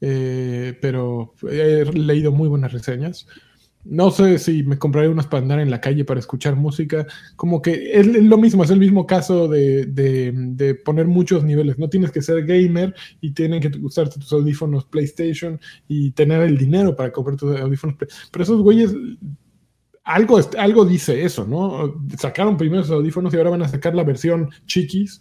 eh, 0.00 0.78
pero 0.82 1.34
he 1.50 1.84
leído 1.86 2.30
muy 2.32 2.48
buenas 2.48 2.72
reseñas. 2.72 3.26
No 3.84 4.10
sé 4.10 4.38
si 4.38 4.62
me 4.64 4.78
compraré 4.78 5.08
unos 5.08 5.26
para 5.28 5.42
andar 5.42 5.60
en 5.60 5.70
la 5.70 5.80
calle 5.80 6.04
para 6.04 6.20
escuchar 6.20 6.56
música. 6.56 7.06
Como 7.36 7.62
que 7.62 7.92
es 7.98 8.06
lo 8.06 8.36
mismo, 8.36 8.62
es 8.64 8.70
el 8.70 8.78
mismo 8.80 9.06
caso 9.06 9.48
de, 9.48 9.86
de- 9.86 10.32
de 10.34 10.74
poner 10.74 11.06
muchos 11.06 11.42
niveles. 11.44 11.78
No 11.78 11.88
tienes 11.88 12.10
que 12.12 12.20
ser 12.22 12.44
gamer 12.44 12.94
y 13.22 13.32
tienen 13.32 13.60
que 13.62 13.70
usarte 13.82 14.20
tus 14.20 14.32
audífonos 14.32 14.84
PlayStation 14.86 15.58
y 15.88 16.10
tener 16.12 16.42
el 16.42 16.58
dinero 16.58 16.94
para 16.96 17.12
comprar 17.12 17.36
tus 17.38 17.58
audífonos. 17.58 17.96
Pero 18.30 18.42
esos 18.44 18.60
güeyes, 18.62 18.92
algo, 20.08 20.40
algo 20.58 20.84
dice 20.84 21.22
eso, 21.24 21.46
¿no? 21.46 22.02
Sacaron 22.18 22.56
primero 22.56 22.82
sus 22.82 22.92
audífonos 22.92 23.32
y 23.32 23.36
ahora 23.36 23.50
van 23.50 23.62
a 23.62 23.68
sacar 23.68 23.94
la 23.94 24.04
versión 24.04 24.50
chiquis 24.66 25.20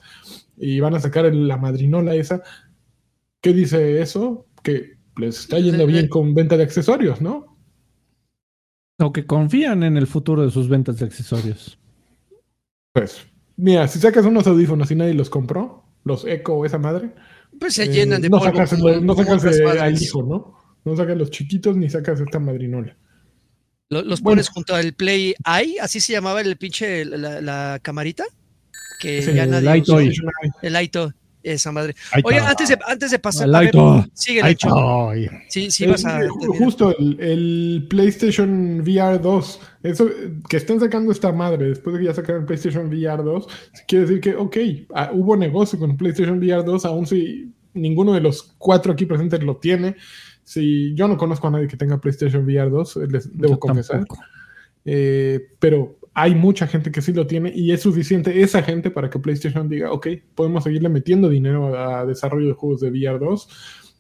y 0.58 0.80
van 0.80 0.96
a 0.96 1.00
sacar 1.00 1.26
el- 1.26 1.48
la 1.48 1.58
madrinola 1.58 2.16
esa. 2.16 2.42
¿Qué 3.42 3.54
dice 3.54 4.02
eso? 4.02 4.46
Que 4.64 4.98
les 5.18 5.40
está 5.42 5.60
yendo 5.60 5.86
bien 5.86 6.08
con 6.08 6.34
venta 6.34 6.56
de 6.58 6.64
accesorios, 6.64 7.22
¿no? 7.22 7.58
O 9.00 9.12
que 9.14 9.26
confían 9.26 9.84
en 9.84 9.98
el 9.98 10.08
futuro 10.08 10.44
de 10.44 10.52
sus 10.52 10.70
ventas 10.70 10.98
de 11.00 11.06
accesorios. 11.06 11.78
Pues, 12.94 13.28
mira, 13.58 13.88
si 13.88 14.00
sacas 14.00 14.26
unos 14.26 14.48
audífonos 14.48 14.90
y 14.90 14.96
nadie 14.96 15.14
los 15.14 15.30
compró, 15.30 15.84
los 16.04 16.26
Echo 16.26 16.54
o 16.56 16.66
esa 16.66 16.78
madre, 16.80 17.14
Pues 17.60 17.74
se 17.76 17.84
eh, 17.84 17.88
llenan 17.90 18.22
de 18.22 18.30
no 18.30 18.40
polvo. 18.40 18.52
sacas, 18.52 18.70
como- 18.74 18.90
no 19.02 19.14
sacas 19.16 19.44
al 19.80 20.02
hijo, 20.02 20.24
¿no? 20.24 20.56
No 20.86 20.96
sacas 20.96 21.18
los 21.18 21.30
chiquitos 21.30 21.76
ni 21.78 21.90
sacas 21.90 22.20
esta 22.22 22.40
madrinola. 22.40 22.96
Lo- 23.90 24.02
Los 24.02 24.22
Bueno. 24.22 24.34
pones 24.38 24.50
junto 24.50 24.76
al 24.76 24.94
Play 24.94 25.34
Eye, 25.46 25.76
así 25.82 26.00
se 26.02 26.14
llamaba 26.14 26.42
el 26.42 26.58
pinche, 26.58 27.06
la, 27.06 27.42
la 27.42 27.80
camarita. 27.82 28.26
Que 29.00 29.22
Sí, 29.22 29.34
ya 29.34 29.44
el 29.44 29.52
nadie 29.52 29.82
usó. 29.82 30.02
iToy. 30.02 30.16
El 30.64 30.76
Aito, 30.76 31.14
esa 31.44 31.72
madre. 31.72 31.96
Ahí 32.12 32.22
Oye, 32.26 32.40
antes 32.40 32.68
de, 32.68 32.78
antes 32.86 33.12
de 33.12 33.20
pasar, 33.20 33.48
El 33.48 33.54
a 33.56 33.60
ver, 33.60 33.68
Aito. 33.68 34.06
sigue 34.14 34.40
está. 34.50 34.70
Ay. 35.12 35.28
Sí, 35.50 35.70
sí, 35.72 35.86
vas 35.86 36.04
a. 36.04 36.20
ju- 36.22 36.58
justo 36.58 36.98
el, 36.98 37.18
el 37.22 37.86
PlayStation 37.90 38.82
VR 38.82 39.20
2, 39.20 39.60
eso 39.84 40.10
que 40.50 40.58
estén 40.58 40.80
sacando 40.80 41.12
esta 41.12 41.32
madre 41.32 41.68
después 41.70 41.94
de 41.94 42.00
que 42.02 42.06
ya 42.08 42.14
sacaron 42.16 42.42
el 42.42 42.48
PlayStation 42.48 42.88
VR 42.88 43.24
2, 43.24 43.48
quiere 43.88 44.06
decir 44.06 44.20
que, 44.20 44.36
ok, 44.36 44.58
ah, 44.96 45.12
hubo 45.14 45.38
negocio 45.38 45.78
con 45.80 45.92
el 45.92 45.96
PlayStation 45.98 46.40
VR 46.40 46.64
2, 46.64 46.86
aun 46.86 47.06
si 47.06 47.54
ninguno 47.76 48.14
de 48.14 48.22
los 48.22 48.56
cuatro 48.58 48.92
aquí 48.94 49.06
presentes 49.06 49.44
lo 49.44 49.58
tiene. 49.58 49.96
Si 50.48 50.96
yo 50.96 51.10
no 51.10 51.18
conozco 51.18 51.46
a 51.46 51.52
nadie 51.52 51.68
que 51.68 51.76
tenga 51.76 52.00
PlayStation 52.00 52.46
VR 52.46 52.70
2, 52.70 52.96
les 53.12 53.38
debo 53.38 53.56
Yo 53.56 53.60
confesar. 53.60 54.06
Eh, 54.86 55.46
pero 55.60 56.00
hay 56.14 56.36
mucha 56.36 56.68
gente 56.68 56.90
que 56.90 57.02
sí 57.02 57.12
lo 57.12 57.28
tiene 57.28 57.52
y 57.54 57.74
es 57.74 57.82
suficiente 57.82 58.42
esa 58.42 58.64
gente 58.64 58.90
para 58.90 59.10
que 59.10 59.20
PlayStation 59.20 59.68
diga, 59.68 59.92
ok, 59.92 60.08
podemos 60.36 60.64
seguirle 60.64 60.88
metiendo 60.88 61.28
dinero 61.28 61.78
a 61.78 62.06
desarrollo 62.06 62.48
de 62.48 62.54
juegos 62.54 62.80
de 62.80 62.92
VR 62.92 63.20
2 63.20 63.50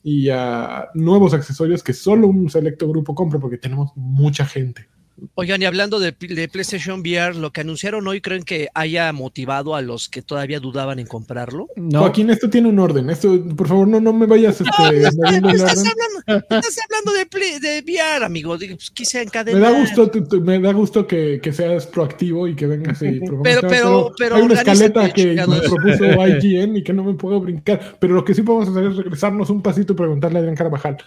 y 0.03 0.29
a 0.29 0.87
nuevos 0.93 1.33
accesorios 1.33 1.83
que 1.83 1.91
solo 1.91 2.29
un 2.29 2.49
selecto 2.49 2.87
grupo 2.87 3.13
compra 3.13 3.39
porque 3.39 3.57
tenemos 3.57 3.91
mucha 3.97 4.45
gente. 4.45 4.87
Oigan, 5.33 5.61
y 5.61 5.65
hablando 5.65 5.99
de, 5.99 6.11
de 6.11 6.47
PlayStation 6.47 6.99
VR, 6.99 7.35
lo 7.35 7.51
que 7.51 7.61
anunciaron 7.61 8.07
hoy, 8.07 8.21
¿creen 8.21 8.43
que 8.43 8.67
haya 8.75 9.11
motivado 9.13 9.75
a 9.75 9.81
los 9.81 10.09
que 10.09 10.21
todavía 10.21 10.59
dudaban 10.59 10.99
en 10.99 11.07
comprarlo? 11.07 11.67
No, 11.75 12.01
Joaquín, 12.01 12.29
esto 12.29 12.49
tiene 12.49 12.69
un 12.69 12.77
orden. 12.77 13.09
Esto, 13.09 13.43
por 13.55 13.67
favor, 13.67 13.87
no, 13.87 13.99
no 13.99 14.13
me 14.13 14.27
vayas 14.27 14.61
este, 14.61 14.69
Estás 14.69 15.15
hablando, 15.15 16.45
estás 16.49 16.77
hablando 16.83 17.13
de, 17.17 17.25
Play- 17.25 17.59
de 17.59 17.81
VR, 17.85 18.25
amigo. 18.25 18.55
Pues, 18.57 18.91
quise 18.91 19.17
Me 19.19 19.23
encadenar. 19.23 19.61
da 19.61 19.79
gusto, 19.79 20.11
tu- 20.11 20.27
tu- 20.27 20.41
me 20.41 20.59
da 20.59 20.71
gusto 20.71 21.07
que, 21.07 21.39
que 21.41 21.51
seas 21.51 21.87
proactivo 21.87 22.47
y 22.47 22.55
que 22.55 22.67
vengas 22.67 23.01
y 23.01 23.19
propongas 23.25 23.55
Pero- 23.55 23.67
pero- 23.69 24.11
pero 24.17 24.35
hay 24.35 24.41
una 24.43 24.53
escaleta 24.53 25.11
que 25.11 25.33
nos 25.35 25.45
chingados. 25.47 25.71
propuso 25.73 26.27
IGN 26.27 26.75
y 26.77 26.83
que 26.83 26.93
no 26.93 27.03
me 27.03 27.13
puedo 27.15 27.39
brincar. 27.41 27.97
Pero 27.99 28.13
lo 28.13 28.23
que 28.23 28.33
sí 28.35 28.43
podemos 28.43 28.69
hacer 28.69 28.91
es 28.91 28.97
regresarnos 28.97 29.49
un 29.49 29.61
pasito 29.63 29.93
y 29.93 29.95
preguntarle 29.95 30.37
a 30.37 30.39
Adrián 30.41 30.55
Carvajal. 30.55 30.97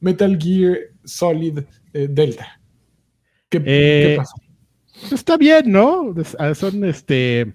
Metal 0.00 0.38
Gear 0.40 0.78
Solid 1.04 1.58
eh, 1.92 2.06
Delta. 2.10 2.57
¿Qué, 3.48 3.62
Eh, 3.64 4.06
qué 4.10 4.16
pasó? 4.16 5.14
Está 5.14 5.36
bien, 5.36 5.70
¿no? 5.70 6.14
Ah, 6.38 6.54
Son 6.54 6.84
este. 6.84 7.54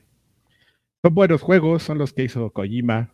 Son 1.04 1.14
buenos 1.14 1.42
juegos, 1.42 1.84
son 1.84 1.98
los 1.98 2.14
que 2.14 2.24
hizo 2.24 2.50
Kojima. 2.52 3.12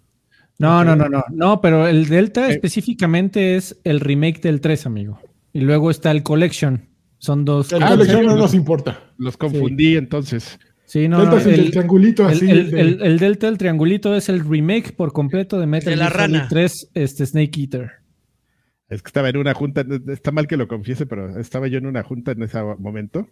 no, 0.60 0.84
no, 0.84 0.96
no, 0.96 1.08
no, 1.10 1.24
no, 1.32 1.62
pero 1.62 1.88
el 1.88 2.08
Delta 2.08 2.50
Eh. 2.50 2.52
específicamente 2.52 3.56
es 3.56 3.80
el 3.84 4.00
remake 4.00 4.42
del 4.42 4.62
3, 4.62 4.86
amigo. 4.86 5.20
Y 5.54 5.62
luego 5.62 5.90
está 5.90 6.12
el 6.12 6.22
Collection. 6.22 6.88
Son 7.18 7.44
dos. 7.46 7.72
El 7.74 7.82
Ah, 7.84 7.94
¿en 8.00 8.26
no 8.26 8.36
nos 8.36 8.54
importa. 8.54 9.12
Los 9.18 9.36
confundí 9.38 9.96
entonces. 9.98 10.60
Sí, 10.86 11.08
no, 11.08 11.20
Delta 11.20 11.32
no, 11.32 11.38
es 11.40 11.46
el, 11.48 11.72
triangulito 11.72 12.24
el- 12.30 12.36
así. 12.36 12.50
el- 12.50 12.72
de- 12.72 12.82
el- 12.82 13.02
el 13.02 13.20
Delta, 13.20 13.48
el 13.48 13.58
triangulito, 13.58 14.16
es 14.16 14.30
el 14.30 14.40
remake 14.48 14.94
por 14.96 15.12
completo 15.14 15.60
de 15.60 15.66
Metal 15.68 15.92
de 15.92 15.98
la 15.98 16.10
Gear 16.10 16.22
Solid 16.22 16.36
rana. 16.38 16.48
3, 16.50 16.90
este 16.94 17.26
Snake 17.26 17.60
Eater. 17.62 17.92
Es 18.90 19.02
que 19.04 19.08
estaba 19.10 19.30
en 19.30 19.38
una 19.38 19.54
junta, 19.54 19.86
está 20.08 20.32
mal 20.32 20.48
que 20.48 20.58
lo 20.58 20.68
confiese, 20.68 21.06
pero 21.06 21.40
estaba 21.40 21.68
yo 21.68 21.78
en 21.78 21.86
una 21.86 22.04
junta 22.04 22.32
en 22.32 22.42
ese 22.44 22.62
momento 22.80 23.28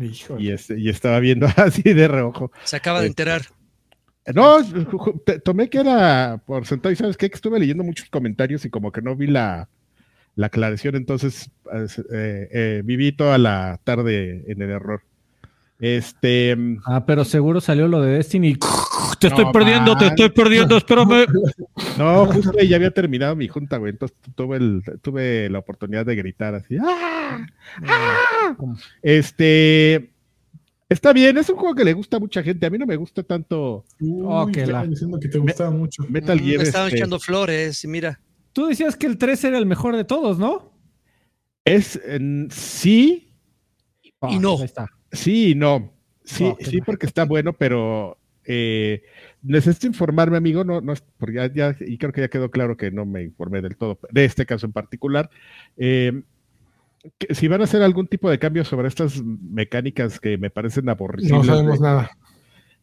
Híjole. 0.00 0.42
y, 0.42 0.50
este, 0.50 0.78
y 0.78 0.88
estaba 0.88 1.18
viendo 1.20 1.46
así 1.56 1.82
de 1.82 2.06
reojo. 2.08 2.52
Se 2.64 2.76
acaba 2.76 3.00
de 3.00 3.06
Eh, 3.06 3.08
enterar. 3.08 3.42
No, 4.34 4.60
ju- 4.60 5.22
te- 5.24 5.40
tomé 5.40 5.68
que 5.68 5.78
era 5.80 6.40
por 6.46 6.64
sentado 6.66 6.92
y 6.92 6.96
sabes 6.96 7.16
qué, 7.16 7.28
que 7.28 7.34
estuve 7.34 7.58
leyendo 7.58 7.82
muchos 7.82 8.08
comentarios 8.10 8.64
y 8.64 8.70
como 8.70 8.92
que 8.92 9.02
no 9.02 9.16
vi 9.16 9.26
la, 9.26 9.68
la 10.36 10.46
aclaración, 10.46 10.94
entonces 10.94 11.50
es- 11.72 11.98
eh, 11.98 12.48
eh, 12.52 12.82
viví 12.84 13.10
toda 13.12 13.38
la 13.38 13.80
tarde 13.82 14.44
en 14.46 14.62
el 14.62 14.70
error. 14.70 15.02
Este, 15.80 16.56
Ah, 16.84 17.04
pero 17.06 17.24
seguro 17.24 17.60
salió 17.60 17.88
lo 17.88 18.02
de 18.02 18.12
Destiny. 18.12 18.58
Te 19.20 19.26
estoy 19.28 19.44
No, 19.44 19.52
perdiendo, 19.52 19.96
te 19.96 20.06
estoy 20.06 20.30
perdiendo, 20.30 20.76
espérame. 20.78 21.26
no, 21.98 22.26
justo 22.26 22.58
ya 22.62 22.76
había 22.76 22.90
terminado 22.90 23.36
mi 23.36 23.48
junta, 23.48 23.76
güey, 23.76 23.92
entonces 23.92 24.16
tuve, 24.34 24.56
el, 24.56 24.82
tuve 25.02 25.50
la 25.50 25.58
oportunidad 25.58 26.06
de 26.06 26.16
gritar 26.16 26.54
así. 26.54 26.76
¡Ah! 26.82 27.38
¡Ah! 27.86 28.56
Este, 29.02 30.10
está 30.88 31.12
bien, 31.12 31.36
es 31.38 31.50
un 31.50 31.56
juego 31.56 31.74
que 31.74 31.84
le 31.84 31.92
gusta 31.92 32.16
a 32.16 32.20
mucha 32.20 32.42
gente, 32.42 32.64
a 32.66 32.70
mí 32.70 32.78
no 32.78 32.86
me 32.86 32.96
gusta 32.96 33.22
tanto 33.22 33.84
Uy, 34.00 34.22
Oh, 34.24 34.46
que 34.46 34.62
estaba 34.62 34.84
la- 34.84 34.88
diciendo 34.90 35.20
que 35.20 35.28
te 35.28 35.38
gustaba 35.38 35.70
mucho. 35.70 36.04
Metal 36.08 36.38
Mm, 36.40 36.44
Gear. 36.44 36.58
me 36.58 36.64
estaban 36.64 36.86
este, 36.88 36.98
echando 36.98 37.20
flores, 37.20 37.84
y 37.84 37.88
mira. 37.88 38.20
Tú 38.52 38.66
decías 38.66 38.96
que 38.96 39.06
el 39.06 39.18
3 39.18 39.44
era 39.44 39.58
el 39.58 39.66
mejor 39.66 39.96
de 39.96 40.04
todos, 40.04 40.38
¿no? 40.38 40.70
es, 41.66 42.00
en- 42.06 42.48
sí, 42.50 43.34
Y 44.28 44.38
no. 44.38 44.62
está. 44.62 44.88
Sí 45.12 45.50
y 45.50 45.54
no. 45.54 45.92
Sí, 46.24 46.44
Oh, 46.44 46.56
sí, 46.60 46.80
porque 46.80 47.06
está 47.06 47.24
bueno, 47.24 47.52
pero 47.52 48.16
eh, 48.52 49.02
necesito 49.42 49.86
informarme, 49.86 50.36
amigo. 50.36 50.64
No, 50.64 50.80
no 50.80 50.94
porque 51.18 51.34
ya, 51.36 51.52
ya- 51.52 51.76
y 51.80 51.96
creo 51.98 52.12
que 52.12 52.20
ya 52.22 52.28
quedó 52.28 52.50
claro 52.50 52.76
que 52.76 52.90
no 52.90 53.06
me 53.06 53.22
informé 53.22 53.60
del 53.62 53.76
todo 53.76 53.98
de 54.10 54.24
este 54.24 54.44
caso 54.46 54.66
en 54.66 54.72
particular. 54.72 55.30
Eh, 55.76 56.22
que 57.18 57.34
si 57.34 57.48
van 57.48 57.60
a 57.60 57.64
hacer 57.64 57.82
algún 57.82 58.06
tipo 58.08 58.28
de 58.28 58.38
cambio 58.38 58.64
sobre 58.64 58.88
estas 58.88 59.22
mecánicas 59.24 60.20
que 60.20 60.36
me 60.36 60.50
parecen 60.50 60.88
aborrecibles, 60.88 61.46
No 61.46 61.54
sabemos 61.54 61.78
de- 61.80 61.86
nada. 61.86 62.10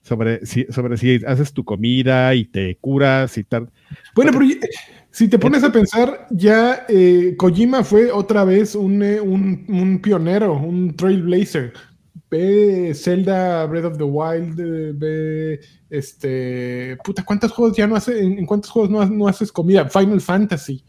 sobre 0.01 0.45
si, 0.45 0.65
sobre 0.69 0.97
si 0.97 1.19
haces 1.25 1.51
tu 1.53 1.63
comida 1.65 2.33
y 2.33 2.45
te 2.45 2.77
curas 2.77 3.37
y 3.37 3.43
tal. 3.43 3.69
Bueno, 4.15 4.31
pero 4.31 4.45
eh, 4.45 4.59
si 5.11 5.27
te 5.27 5.37
pones 5.37 5.63
a 5.63 5.71
pensar, 5.71 6.27
ya 6.31 6.85
eh, 6.89 7.35
Kojima 7.37 7.83
fue 7.83 8.11
otra 8.11 8.43
vez 8.45 8.73
un, 8.75 9.03
eh, 9.03 9.19
un, 9.19 9.65
un 9.67 9.99
pionero, 10.01 10.53
un 10.53 10.95
trailblazer. 10.95 11.73
Ve 12.29 12.93
Zelda 12.93 13.65
Breath 13.67 13.85
of 13.85 13.97
the 13.97 14.03
Wild, 14.03 14.55
ve 14.99 15.59
este. 15.89 16.97
Puta, 17.03 17.23
¿cuántos 17.23 17.51
juegos 17.51 17.77
ya 17.77 17.87
no 17.87 17.95
hace? 17.95 18.21
¿En, 18.21 18.39
en 18.39 18.45
cuántos 18.45 18.69
juegos 18.69 18.89
no, 18.91 19.05
no 19.05 19.27
haces 19.27 19.51
comida? 19.51 19.87
Final 19.89 20.21
Fantasy. 20.21 20.83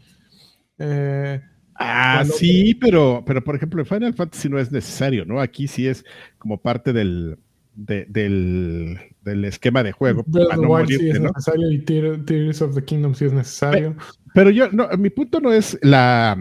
Eh, 0.77 1.41
Ah, 1.81 2.25
sí, 2.25 2.75
pero, 2.75 3.23
pero 3.25 3.41
por 3.41 3.55
ejemplo, 3.55 3.79
en 3.81 3.85
Final 3.85 4.13
Fantasy 4.13 4.49
no 4.49 4.59
es 4.59 4.69
necesario, 4.69 5.23
¿no? 5.23 5.39
Aquí 5.39 5.65
sí 5.65 5.87
es 5.87 6.03
como 6.37 6.61
parte 6.61 6.91
del, 6.91 7.37
de- 7.73 8.05
del, 8.09 8.99
del 9.23 9.45
esquema 9.45 9.81
de 9.81 9.93
juego. 9.93 10.25
Breath 10.27 10.47
of 10.51 10.59
the 10.59 10.67
Wild 10.67 10.89
sí 10.89 11.09
es 11.09 11.21
¿no? 11.21 11.29
necesario 11.29 11.71
y 11.71 11.79
Tear- 11.85 12.25
Tears 12.25 12.61
of 12.61 12.75
the 12.75 12.83
Kingdom 12.83 13.15
sí 13.15 13.23
es 13.23 13.31
necesario. 13.31 13.95
Pero 14.33 14.49
yo, 14.49 14.69
no, 14.73 14.89
mi 14.97 15.09
punto 15.09 15.39
no 15.39 15.53
es 15.53 15.79
la 15.81 16.37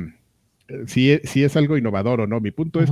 si 0.87 1.13
es, 1.13 1.31
si 1.31 1.45
es 1.45 1.57
algo 1.57 1.77
innovador 1.79 2.23
o 2.23 2.27
no. 2.27 2.41
Mi 2.41 2.51
punto 2.51 2.81
es. 2.81 2.91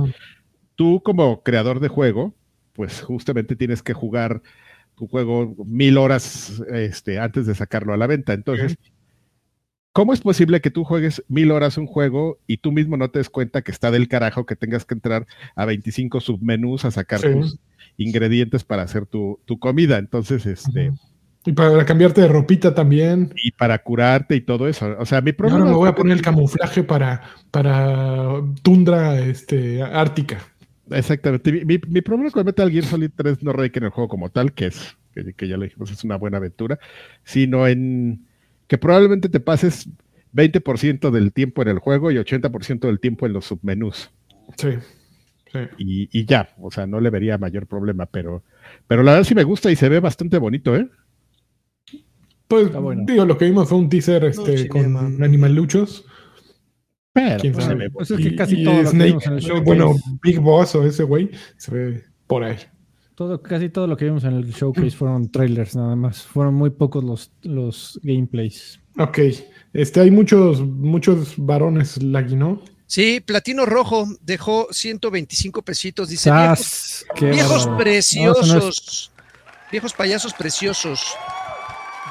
Tú 0.77 1.01
como 1.03 1.43
creador 1.43 1.81
de 1.81 1.89
juego, 1.89 2.33
pues 2.71 3.01
justamente 3.01 3.57
tienes 3.57 3.83
que 3.83 3.91
jugar 3.93 4.41
tu 4.95 5.07
juego 5.07 5.53
mil 5.65 5.97
horas 5.97 6.63
este, 6.71 7.19
antes 7.19 7.45
de 7.45 7.53
sacarlo 7.55 7.93
a 7.93 7.97
la 7.97 8.07
venta. 8.07 8.31
Entonces, 8.33 8.77
¿cómo 9.91 10.13
es 10.13 10.21
posible 10.21 10.61
que 10.61 10.71
tú 10.71 10.83
juegues 10.83 11.23
mil 11.27 11.51
horas 11.51 11.77
un 11.77 11.87
juego 11.87 12.39
y 12.47 12.57
tú 12.57 12.71
mismo 12.71 12.95
no 12.97 13.09
te 13.09 13.19
des 13.19 13.29
cuenta 13.29 13.61
que 13.63 13.71
está 13.71 13.91
del 13.91 14.07
carajo 14.07 14.45
que 14.45 14.55
tengas 14.55 14.85
que 14.85 14.93
entrar 14.93 15.27
a 15.55 15.65
25 15.65 16.21
submenús 16.21 16.85
a 16.85 16.91
sacar 16.91 17.19
Sí. 17.19 17.27
tus 17.33 17.59
ingredientes 17.97 18.63
para 18.63 18.83
hacer 18.83 19.05
tu, 19.07 19.39
tu 19.45 19.59
comida? 19.59 19.97
Entonces, 19.97 20.45
este, 20.45 20.91
Y 21.45 21.53
para 21.53 21.83
cambiarte 21.85 22.21
de 22.21 22.27
ropita 22.27 22.75
también. 22.75 23.33
y 23.43 23.51
para 23.51 23.79
curarte 23.81 24.35
y 24.35 24.41
todo 24.41 24.67
eso. 24.67 24.95
O 24.99 25.05
sea, 25.05 25.21
mi 25.21 25.31
problema 25.31 25.59
ahora 25.61 25.71
me 25.71 25.77
voy 25.77 25.89
a 25.89 25.95
poner 25.95 26.17
el 26.17 26.21
camuflaje 26.23 26.83
para, 26.83 27.21
para 27.49 28.41
tundra 28.61 29.19
este, 29.19 29.81
ártica. 29.81 30.39
Exactamente. 30.91 31.51
Mi, 31.51 31.65
mi- 31.65 31.81
mi 31.87 32.01
problema 32.01 32.31
con 32.31 32.45
Metal 32.45 32.71
Gear 32.71 32.85
Solid 32.85 33.11
3 33.15 33.43
no 33.43 33.51
radica 33.53 33.79
en 33.79 33.85
el 33.85 33.89
juego 33.91 34.07
como 34.07 34.29
tal, 34.29 34.53
que 34.53 34.67
es, 34.67 34.97
que, 35.13 35.33
que 35.33 35.47
ya 35.47 35.57
le 35.57 35.65
dijimos, 35.65 35.91
es 35.91 36.03
una 36.03 36.15
buena 36.17 36.37
aventura, 36.37 36.79
sino 37.23 37.67
en 37.67 38.25
que 38.67 38.77
probablemente 38.77 39.29
te 39.29 39.39
pases 39.39 39.89
20% 40.33 41.11
del 41.11 41.33
tiempo 41.33 41.61
en 41.61 41.69
el 41.69 41.79
juego 41.79 42.11
y 42.11 42.15
80% 42.17 42.87
del 42.87 42.99
tiempo 42.99 43.25
en 43.25 43.33
los 43.33 43.45
submenús. 43.45 44.11
Sí. 44.57 44.69
sí. 45.51 45.59
Y, 45.77 46.09
y 46.17 46.25
ya, 46.25 46.49
o 46.61 46.71
sea, 46.71 46.87
no 46.87 46.99
le 47.01 47.09
vería 47.09 47.37
mayor 47.37 47.67
problema, 47.67 48.05
pero, 48.05 48.43
pero 48.87 49.03
la 49.03 49.13
verdad 49.13 49.27
sí 49.27 49.35
me 49.35 49.43
gusta 49.43 49.71
y 49.71 49.75
se 49.75 49.89
ve 49.89 49.99
bastante 49.99 50.37
bonito, 50.37 50.75
¿eh? 50.75 50.87
Pues 52.47 52.71
bueno. 52.71 53.03
digo, 53.05 53.25
lo 53.25 53.37
que 53.37 53.45
vimos 53.45 53.67
fue 53.67 53.77
un 53.77 53.89
teaser 53.89 54.23
este, 54.23 54.57
sí, 54.57 54.67
con 54.69 55.21
animaluchos. 55.21 56.05
Pero 57.25 57.41
¿Quién 57.41 57.53
pues, 57.53 57.65
sabe? 57.65 57.89
Pues 57.89 58.11
es 58.11 58.19
que 58.19 58.35
casi 58.35 58.63
todo 58.63 58.73
lo 58.75 58.81
que 58.83 58.89
Snake, 58.89 59.05
vimos 59.07 59.25
en 59.27 59.33
el 59.33 59.39
showcase, 59.39 59.63
bueno, 59.63 59.95
Big 60.21 60.39
Boss 60.39 60.75
o 60.75 60.85
ese 60.85 61.03
güey, 61.03 61.31
se 61.57 61.71
ve 61.71 62.03
por 62.27 62.43
ahí. 62.43 62.57
todo, 63.15 63.41
casi 63.41 63.69
todo 63.69 63.87
lo 63.87 63.97
que 63.97 64.05
vimos 64.05 64.23
en 64.23 64.33
el 64.33 64.51
showcase 64.51 64.91
fueron 64.97 65.31
trailers 65.31 65.75
nada 65.75 65.95
más. 65.95 66.21
Fueron 66.23 66.53
muy 66.53 66.69
pocos 66.69 67.03
los, 67.03 67.31
los 67.41 67.99
gameplays. 68.03 68.79
Ok. 68.99 69.19
Este, 69.73 69.99
hay 70.01 70.11
muchos, 70.11 70.61
muchos 70.61 71.33
varones 71.37 72.01
lagui, 72.03 72.35
¿no? 72.35 72.61
Sí, 72.85 73.19
Platino 73.19 73.65
Rojo 73.65 74.07
dejó 74.21 74.67
125 74.71 75.61
pesitos. 75.61 76.09
Dice, 76.09 76.31
viejos, 76.31 76.59
¡Sas! 76.59 77.05
Qué 77.15 77.31
viejos 77.31 77.65
bárbaro. 77.65 77.77
preciosos, 77.77 78.47
No, 78.47 78.59
no 78.59 78.69
es- 78.69 79.11
viejos 79.71 79.93
payasos 79.93 80.33
preciosos. 80.33 81.01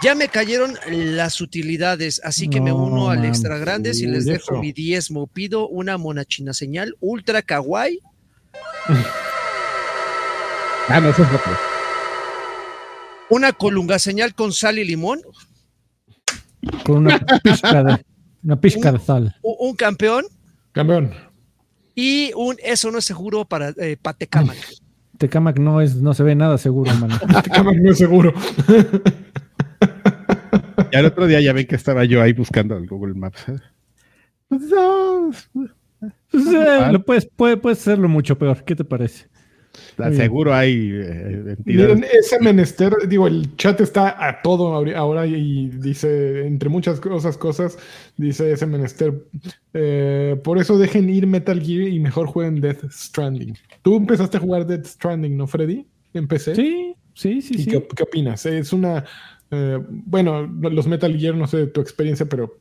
Ya 0.03 0.14
me 0.14 0.28
cayeron 0.28 0.74
las 0.90 1.40
utilidades, 1.40 2.20
así 2.22 2.49
que 2.49 2.61
me 2.61 2.70
No, 2.70 2.76
uno 2.76 3.11
al 3.11 3.18
man. 3.20 3.26
extra 3.28 3.57
grandes 3.59 4.01
y 4.01 4.07
les 4.07 4.24
dejo 4.26 4.53
eso. 4.55 4.61
mi 4.61 4.72
diezmo. 4.72 5.26
Pido 5.26 5.68
una 5.68 5.97
monachina 5.97 6.53
señal 6.53 6.94
ultra 7.01 7.42
kawaii, 7.42 7.99
Ah, 10.88 11.01
no, 11.01 11.09
eso 11.09 11.22
es 11.24 11.28
otro. 11.28 11.53
una 13.30 13.53
colunga 13.53 13.99
señal 13.99 14.34
con 14.34 14.53
sal 14.53 14.78
y 14.78 14.84
limón, 14.84 15.20
Con 16.84 16.99
una 16.99 17.18
pizca 17.42 17.82
de, 17.82 18.05
una 18.44 18.61
pizca 18.61 18.92
de 18.92 18.99
sal. 19.01 19.34
un 19.42 19.74
campeón 19.74 20.26
Campeón. 20.72 21.12
y 21.97 22.30
un 22.36 22.57
eso 22.62 22.90
no 22.92 22.99
es 22.99 23.05
seguro 23.05 23.44
para 23.47 23.70
eh, 23.78 23.97
Patecamac. 24.01 24.57
Tecamac 25.18 25.59
no 25.59 25.80
es, 25.80 25.97
no 25.97 26.12
se 26.14 26.22
ve 26.22 26.34
nada 26.36 26.57
seguro, 26.59 26.94
mano. 26.97 27.18
Este 27.36 27.51
cama 27.57 27.72
no 27.72 27.90
es 27.90 27.99
seguro. 27.99 28.32
Y 30.92 30.96
al 30.96 31.07
otro 31.07 31.26
día 31.26 31.40
ya 31.40 31.52
ven 31.52 31.66
que 31.66 31.74
estaba 31.76 32.04
yo 32.04 32.22
ahí 32.22 32.32
buscando 32.32 32.76
el 32.76 32.86
Google 32.86 33.14
Maps. 33.14 33.48
¿eh? 33.48 33.57
Pues, 34.48 34.62
no, 34.62 35.30
Pues, 36.30 36.46
eh, 36.46 36.92
lo 36.92 37.04
puedes, 37.04 37.26
puede- 37.26 37.57
puedes 37.57 37.78
hacerlo 37.80 38.09
mucho 38.09 38.38
peor. 38.38 38.62
¿Qué 38.64 38.74
te 38.76 38.84
parece? 38.84 39.26
Seguro 40.12 40.54
hay 40.54 40.90
eh. 40.94 41.57
Miren, 41.66 42.02
ese 42.11 42.40
menester, 42.40 42.94
digo, 43.09 43.26
el 43.26 43.57
chat 43.57 43.78
está 43.82 44.26
a 44.26 44.40
todo 44.40 44.74
ahora 44.74 45.26
y 45.26 45.68
dice, 45.68 46.46
entre 46.46 46.70
muchas 46.70 46.98
cosas, 46.98 47.36
cosas, 47.36 47.78
dice 48.16 48.52
ese 48.52 48.64
menester. 48.66 49.12
eh, 49.74 50.40
por 50.42 50.59
eso 50.59 50.78
dejen 50.78 51.11
ir 51.11 51.26
Metal 51.26 51.61
Gear 51.61 51.88
y 51.88 52.00
mejor 52.00 52.26
jueguen 52.26 52.61
Death 52.62 52.90
Stranding. 52.90 53.54
Tú 53.82 53.96
empezaste 53.96 54.38
a 54.38 54.40
jugar 54.40 54.66
Death 54.66 54.86
Stranding, 54.86 55.36
¿no, 55.36 55.46
Freddy? 55.46 55.86
Empecé. 56.14 56.54
Sí, 56.54 56.94
sí, 57.12 57.42
sí, 57.42 57.54
¿Y 57.57 57.62
sí. 57.64 57.70
qué, 57.70 57.86
qué 57.94 58.02
opinas? 58.02 58.46
Es 58.46 58.72
una. 58.72 59.04
Eh, 59.51 59.78
bueno, 59.88 60.42
los 60.47 60.86
Metal 60.86 61.16
Gear, 61.16 61.34
no 61.34 61.47
sé 61.47 61.59
de 61.59 61.66
tu 61.68 61.80
experiencia, 61.80 62.26
pero 62.26 62.59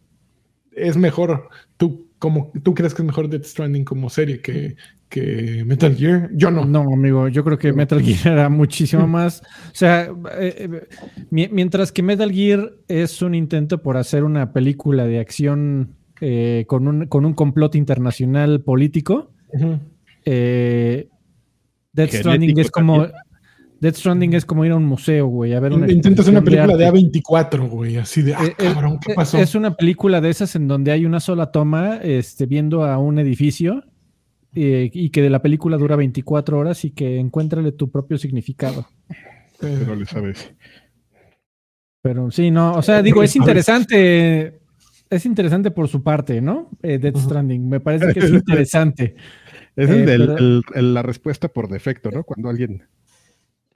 es 0.71 0.97
mejor. 0.97 1.49
¿Tú, 1.77 2.07
como, 2.19 2.51
¿tú 2.63 2.73
crees 2.73 2.93
que 2.93 3.01
es 3.01 3.05
mejor 3.05 3.29
Death 3.29 3.45
Stranding 3.45 3.85
como 3.85 4.09
serie 4.09 4.41
que, 4.41 4.75
que 5.09 5.63
Metal 5.65 5.95
Gear? 5.95 6.29
Yo 6.33 6.51
no. 6.51 6.65
No, 6.65 6.81
amigo, 6.93 7.27
yo 7.29 7.43
creo 7.43 7.57
que 7.57 7.71
Metal 7.73 8.01
Gear 8.01 8.33
era 8.37 8.49
muchísimo 8.49 9.07
más. 9.07 9.41
O 9.41 9.73
sea, 9.75 10.09
eh, 10.39 10.55
eh, 10.57 10.87
mi- 11.29 11.47
mientras 11.49 11.91
que 11.91 12.03
Metal 12.03 12.31
Gear 12.31 12.71
es 12.87 13.21
un 13.21 13.35
intento 13.35 13.81
por 13.81 13.97
hacer 13.97 14.23
una 14.23 14.51
película 14.53 15.05
de 15.05 15.19
acción 15.19 15.95
eh, 16.21 16.65
con, 16.67 16.87
un, 16.87 17.07
con 17.07 17.25
un 17.25 17.33
complot 17.33 17.75
internacional 17.75 18.61
político, 18.61 19.31
eh, 20.25 21.07
Death 21.93 22.09
Genético 22.11 22.19
Stranding 22.19 22.59
es 22.59 22.71
como. 22.71 22.93
también. 23.03 23.21
Death 23.79 23.95
Stranding 23.95 24.33
es 24.33 24.45
como 24.45 24.63
ir 24.65 24.71
a 24.71 24.75
un 24.77 24.85
museo, 24.85 25.27
güey. 25.27 25.53
A 25.53 25.59
ver 25.59 25.73
una 25.73 25.91
Intentas 25.91 26.27
una 26.27 26.41
película 26.41 26.75
de, 26.77 26.85
arte. 26.85 26.99
A24, 26.99 27.69
güey, 27.69 27.97
así 27.97 28.21
de, 28.21 28.33
ah, 28.33 28.39
Eh, 28.45 28.53
eh, 28.57 28.71
cabrón, 28.73 28.99
¿qué 28.99 29.11
eh, 29.11 29.15
pasó? 29.15 29.37
Es 29.37 29.53
una 29.55 29.75
película 29.75 30.21
de 30.21 30.29
esas 30.29 30.55
en 30.55 30.67
donde 30.67 30.91
hay 30.91 31.05
una 31.05 31.19
sola 31.19 31.51
toma 31.51 31.97
este, 31.97 32.45
viendo 32.45 32.83
a 32.85 32.97
un 32.97 33.19
edificio 33.19 33.83
eh, 34.53 34.89
y 34.93 35.09
que 35.09 35.21
de 35.21 35.29
la 35.29 35.41
película 35.41 35.77
dura 35.77 35.95
24 35.97 36.57
horas 36.57 36.85
y 36.85 36.91
que 36.91 37.19
encuéntrale 37.19 37.73
tu 37.73 37.91
propio 37.91 38.17
significado. 38.17 38.87
No 39.61 39.95
le 39.95 40.05
sabes. 40.05 40.53
Pero 42.01 42.29
sí, 42.31 42.51
no, 42.51 42.73
o 42.73 42.81
sea, 42.81 43.01
digo, 43.01 43.15
pero 43.15 43.25
es 43.25 43.35
interesante, 43.35 44.59
es 45.09 45.25
interesante 45.25 45.71
por 45.71 45.87
su 45.87 46.03
parte, 46.03 46.39
¿no? 46.39 46.69
Eh, 46.83 46.97
Death. 46.99 47.17
Stranding, 47.17 47.67
me 47.67 47.79
parece 47.79 48.13
que 48.13 48.19
es 48.25 48.29
interesante. 48.31 49.15
Es 49.75 49.89
el 49.89 50.05
pero- 50.05 50.37
el- 50.37 50.61
el- 50.75 50.93
la 50.93 51.01
respuesta 51.01 51.47
por 51.49 51.67
defecto, 51.67 52.11
¿no? 52.11 52.23
Cuando 52.23 52.49
alguien 52.49 52.83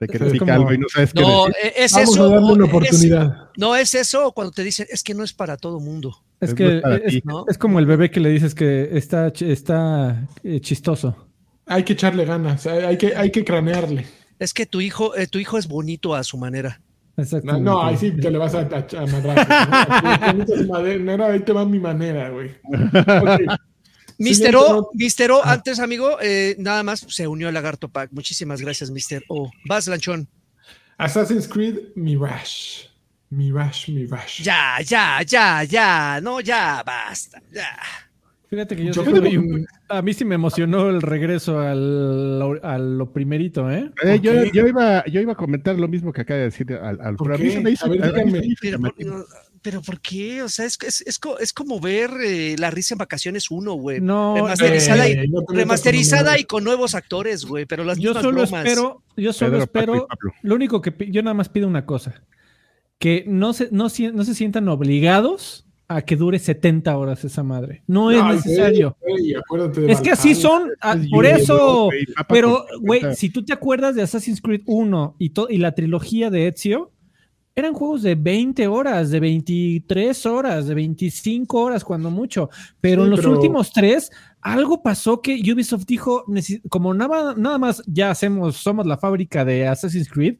te 0.06 0.16
Es 0.16 0.22
critica 0.22 0.38
como- 0.40 0.52
algo 0.52 0.72
y 0.74 0.78
no 0.78 0.86
sabes 0.88 1.12
qué 1.12 1.20
No, 1.20 1.46
decir. 1.46 1.56
eh, 1.64 1.72
es 1.76 1.92
Vamos 1.92 2.10
eso. 2.10 2.24
a 2.24 2.28
darle 2.30 2.52
una 2.52 2.64
es- 2.64 2.70
oportunidad. 2.70 3.48
no 3.56 3.76
es 3.76 3.94
eso 3.94 4.32
cuando 4.32 4.50
te 4.52 4.62
dicen 4.64 4.86
es 4.90 5.02
que 5.02 5.14
no 5.14 5.22
es 5.24 5.32
para 5.32 5.56
todo 5.56 5.78
mundo. 5.80 6.16
Es 6.40 6.54
que 6.54 6.80
es, 7.04 7.12
ti. 7.12 7.22
¿no? 7.24 7.44
es 7.48 7.58
como 7.58 7.78
el 7.78 7.86
bebé 7.86 8.10
que 8.10 8.18
le 8.20 8.30
dices 8.30 8.54
que 8.54 8.88
está, 8.96 9.28
está 9.40 10.26
eh, 10.42 10.60
chistoso. 10.60 11.28
Hay 11.66 11.84
que 11.84 11.92
echarle 11.92 12.24
ganas, 12.24 12.66
hay, 12.66 12.96
que, 12.96 13.14
hay 13.14 13.30
que 13.30 13.44
cranearle. 13.44 14.06
Es 14.38 14.54
que 14.54 14.64
tu 14.66 14.80
hijo, 14.80 15.14
eh, 15.16 15.26
tu 15.26 15.38
hijo 15.38 15.58
es 15.58 15.68
bonito 15.68 16.14
a 16.14 16.24
su 16.24 16.38
manera. 16.38 16.80
No, 17.42 17.58
no, 17.58 17.82
ahí 17.82 17.98
sí 17.98 18.12
te 18.12 18.30
le 18.30 18.38
vas 18.38 18.54
a, 18.54 18.60
a, 18.60 18.62
a 19.02 19.06
madrazos, 19.06 19.46
¿no? 20.66 20.76
Ahí 21.26 21.40
te 21.40 21.52
va 21.52 21.66
mi 21.66 21.78
manera, 21.78 22.30
güey. 22.30 22.50
Ok. 22.72 23.60
Mister 24.20 24.54
O. 24.54 24.90
Mister 24.94 25.30
O, 25.32 25.44
antes, 25.44 25.80
amigo, 25.80 26.18
eh, 26.20 26.54
nada 26.58 26.82
más 26.82 27.00
se 27.08 27.26
unió 27.26 27.48
al 27.48 27.54
Lagarto 27.54 27.88
Pack. 27.88 28.10
Muchísimas 28.12 28.60
gracias, 28.60 28.90
Mister 28.90 29.24
O. 29.28 29.50
Vas, 29.66 29.88
Lanchón. 29.88 30.28
Assassin's 30.98 31.48
Creed 31.48 31.78
Mirage. 31.96 32.88
Mirage, 33.30 33.90
Mirage. 33.92 34.42
Ya, 34.42 34.76
ya, 34.84 35.22
ya, 35.22 35.64
ya. 35.64 36.20
No, 36.20 36.40
ya, 36.40 36.82
basta. 36.84 37.40
Ya. 37.50 37.78
Fíjate 38.50 38.76
que 38.76 38.84
yo, 38.86 38.92
sí 38.92 39.36
un- 39.36 39.64
a 39.88 40.02
mí 40.02 40.12
sí 40.12 40.24
me 40.24 40.34
emocionó 40.34 40.90
el 40.90 41.00
regreso 41.00 41.60
al, 41.60 42.60
a 42.62 42.78
lo 42.78 43.12
primerito, 43.12 43.70
¿eh? 43.70 43.92
Eh, 44.02 44.18
yo, 44.20 44.44
yo 44.52 44.66
iba, 44.66 45.04
yo 45.06 45.20
iba 45.20 45.32
a 45.32 45.36
comentar 45.36 45.76
lo 45.78 45.86
mismo 45.86 46.12
que 46.12 46.22
acaba 46.22 46.38
de 46.38 46.44
decir 46.46 46.72
al, 46.72 47.00
al 47.00 47.14
¿Por 47.16 47.28
pero 47.28 47.36
a 47.36 47.38
mí 47.38 47.50
se 47.52 47.60
me 47.60 47.70
hizo, 47.70 47.86
A 47.86 47.88
ver, 47.88 48.04
a 48.04 48.24
mí 48.24 48.30
se 48.32 48.38
me 48.38 48.90
díganme. 48.90 48.92
Pero, 49.62 49.80
por, 49.82 49.82
llamativo. 49.82 49.82
no, 49.82 49.82
pero 49.82 49.82
¿por 49.82 50.00
qué? 50.00 50.42
O 50.42 50.48
sea, 50.48 50.64
es, 50.64 50.78
es, 50.86 51.00
es, 51.06 51.18
co- 51.18 51.38
es 51.38 51.52
como 51.52 51.80
ver 51.80 52.10
eh, 52.24 52.56
La 52.58 52.70
Risa 52.70 52.94
en 52.94 52.98
Vacaciones 52.98 53.50
1, 53.50 53.72
güey. 53.74 54.00
No, 54.00 54.34
Remasterizada, 54.36 55.08
y, 55.08 55.12
Eh, 55.12 55.28
no 55.28 55.40
metas 55.40 55.56
remasterizada 55.56 56.32
con 56.32 56.40
y 56.40 56.44
con 56.44 56.64
nuevos 56.64 56.94
actores, 56.94 57.44
güey. 57.44 57.66
Pero 57.66 57.84
las 57.84 57.98
yo 57.98 58.10
mismas 58.10 58.22
solo 58.24 58.42
bromas. 58.42 58.64
espero, 58.66 59.02
yo 59.16 59.32
solo 59.32 59.50
Pedro, 59.50 59.60
y 59.60 59.64
espero, 59.98 60.08
lo 60.42 60.54
único 60.54 60.80
que 60.80 60.94
yo 61.10 61.22
nada 61.22 61.34
más 61.34 61.48
pido 61.48 61.66
una 61.68 61.84
cosa, 61.86 62.22
que 62.98 63.24
no 63.26 63.52
se, 63.52 63.68
no, 63.72 63.84
no 64.12 64.24
se 64.24 64.34
sientan 64.34 64.68
obligados 64.68 65.66
a 65.88 66.02
que 66.02 66.14
dure 66.14 66.38
70 66.38 66.96
horas 66.96 67.24
esa 67.24 67.42
madre. 67.42 67.82
No, 67.88 68.10
es 68.12 68.24
necesario. 68.24 68.96
Es 69.88 70.00
que 70.00 70.10
así 70.12 70.36
son, 70.36 70.70
ah, 70.80 70.96
por 71.10 71.26
eso. 71.26 71.88
Pero, 72.28 72.64
güey, 72.80 73.00
50. 73.00 73.16
si 73.16 73.30
tú 73.30 73.44
te 73.44 73.52
acuerdas 73.52 73.96
de 73.96 74.02
Assassin's 74.02 74.40
Creed 74.40 74.62
1 74.66 75.16
y, 75.18 75.32
y 75.48 75.58
la 75.58 75.74
trilogía 75.74 76.30
de 76.30 76.46
Ezio, 76.46 76.92
eran 77.60 77.72
juegos 77.74 78.02
de 78.02 78.14
20 78.16 78.66
horas, 78.66 79.10
de 79.10 79.20
23 79.20 80.26
horas, 80.26 80.66
de 80.66 80.74
25 80.74 81.60
horas, 81.60 81.84
cuando 81.84 82.10
mucho. 82.10 82.50
Pero 82.80 83.02
Sí, 83.02 83.04
en 83.04 83.10
los 83.10 83.20
pero- 83.20 83.32
últimos 83.32 83.72
tres, 83.72 84.10
algo 84.40 84.82
pasó 84.82 85.20
que 85.22 85.34
Ubisoft 85.52 85.84
dijo, 85.86 86.24
"Necesi- 86.26 86.60
como 86.68 86.92
nada, 86.94 87.34
nada 87.36 87.58
más 87.58 87.82
ya 87.86 88.10
hacemos, 88.10 88.56
somos 88.56 88.86
la 88.86 88.96
fábrica 88.98 89.44
de 89.44 89.68
Assassin's 89.68 90.08
Creed, 90.08 90.36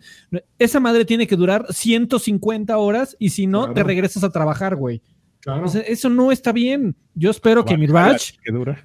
esa 0.58 0.80
madre 0.80 1.04
tiene 1.04 1.26
que 1.26 1.36
durar 1.36 1.66
150 1.72 2.76
horas 2.78 3.16
y 3.18 3.30
si 3.30 3.46
no, 3.46 3.72
te 3.72 3.82
regresas 3.82 4.24
a 4.24 4.30
trabajar, 4.30 4.74
güey. 4.76 5.02
Claro. 5.40 5.64
O 5.64 5.68
sea, 5.68 5.80
eso 5.82 6.10
no 6.10 6.32
está 6.32 6.52
bien. 6.52 6.96
Yo 7.14 7.30
espero 7.30 7.64
que 7.64 7.76
Mirage 7.78 8.34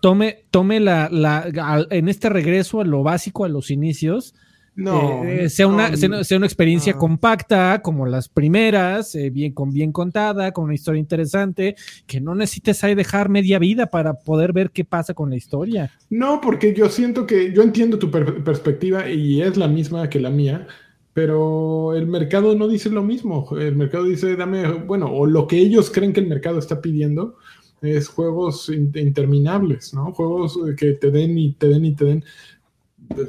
tome, 0.01 0.45
tome 0.51 0.79
la, 0.79 1.09
la- 1.11 1.85
en 1.89 2.07
este 2.07 2.29
regreso 2.29 2.79
a 2.79 2.85
lo 2.85 3.03
básico, 3.03 3.43
a 3.43 3.49
los 3.49 3.71
inicios, 3.71 4.33
no, 4.75 5.23
eh, 5.23 5.49
sea, 5.49 5.67
una, 5.67 5.95
sea, 5.95 6.37
una 6.37 6.45
experiencia 6.45 6.93
compacta 6.93 7.81
como 7.81 8.05
las 8.05 8.27
primeras, 8.27 9.15
eh, 9.15 9.29
bien, 9.29 9.53
con 9.53 9.71
bien 9.71 9.93
contada, 9.93 10.51
con 10.51 10.65
una 10.65 10.75
historia 10.75 10.99
interesante, 10.99 11.75
que 12.05 12.19
no 12.19 12.35
necesites 12.35 12.83
ahí 12.83 12.93
dejar 12.93 13.29
media 13.29 13.57
vida 13.57 13.85
para 13.87 14.15
poder 14.15 14.51
ver 14.51 14.71
qué 14.71 14.83
pasa 14.83 15.13
con 15.13 15.29
la 15.29 15.37
historia. 15.37 15.91
No, 16.09 16.41
porque 16.41 16.73
yo 16.73 16.89
siento 16.89 17.25
que 17.25 17.53
yo 17.53 17.63
entiendo 17.63 17.97
tu 17.97 18.11
perspectiva 18.11 19.09
y 19.09 19.41
es 19.41 19.55
la 19.55 19.69
misma 19.69 20.09
que 20.09 20.19
la 20.19 20.29
mía, 20.29 20.67
pero 21.13 21.95
el 21.95 22.07
mercado 22.07 22.53
no 22.55 22.67
dice 22.67 22.89
lo 22.89 23.01
mismo. 23.01 23.47
El 23.57 23.77
mercado 23.77 24.03
dice, 24.03 24.35
dame, 24.35 24.67
bueno, 24.67 25.07
o 25.09 25.25
lo 25.25 25.47
que 25.47 25.57
ellos 25.57 25.89
creen 25.89 26.11
que 26.11 26.19
el 26.19 26.27
mercado 26.27 26.59
está 26.59 26.81
pidiendo 26.81 27.37
es 27.81 28.09
juegos 28.09 28.69
interminables, 28.69 29.93
¿no? 29.93 30.11
Juegos 30.13 30.59
que 30.77 30.93
te 30.93 31.11
den 31.11 31.37
y 31.37 31.53
te 31.53 31.69
den 31.69 31.85
y 31.85 31.93
te 31.93 32.05
den 32.05 32.25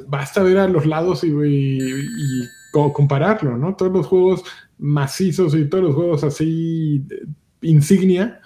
basta 0.07 0.43
ver 0.43 0.57
a 0.57 0.67
los 0.67 0.85
lados 0.85 1.23
y, 1.23 1.79
compararlo, 2.71 3.57
¿no? 3.57 3.75
Todos 3.75 3.91
los 3.91 4.05
juegos 4.05 4.43
macizos 4.77 5.55
y 5.55 5.65
todos 5.65 5.85
los 5.85 5.95
juegos 5.95 6.23
así 6.23 7.03
insignia 7.61 8.39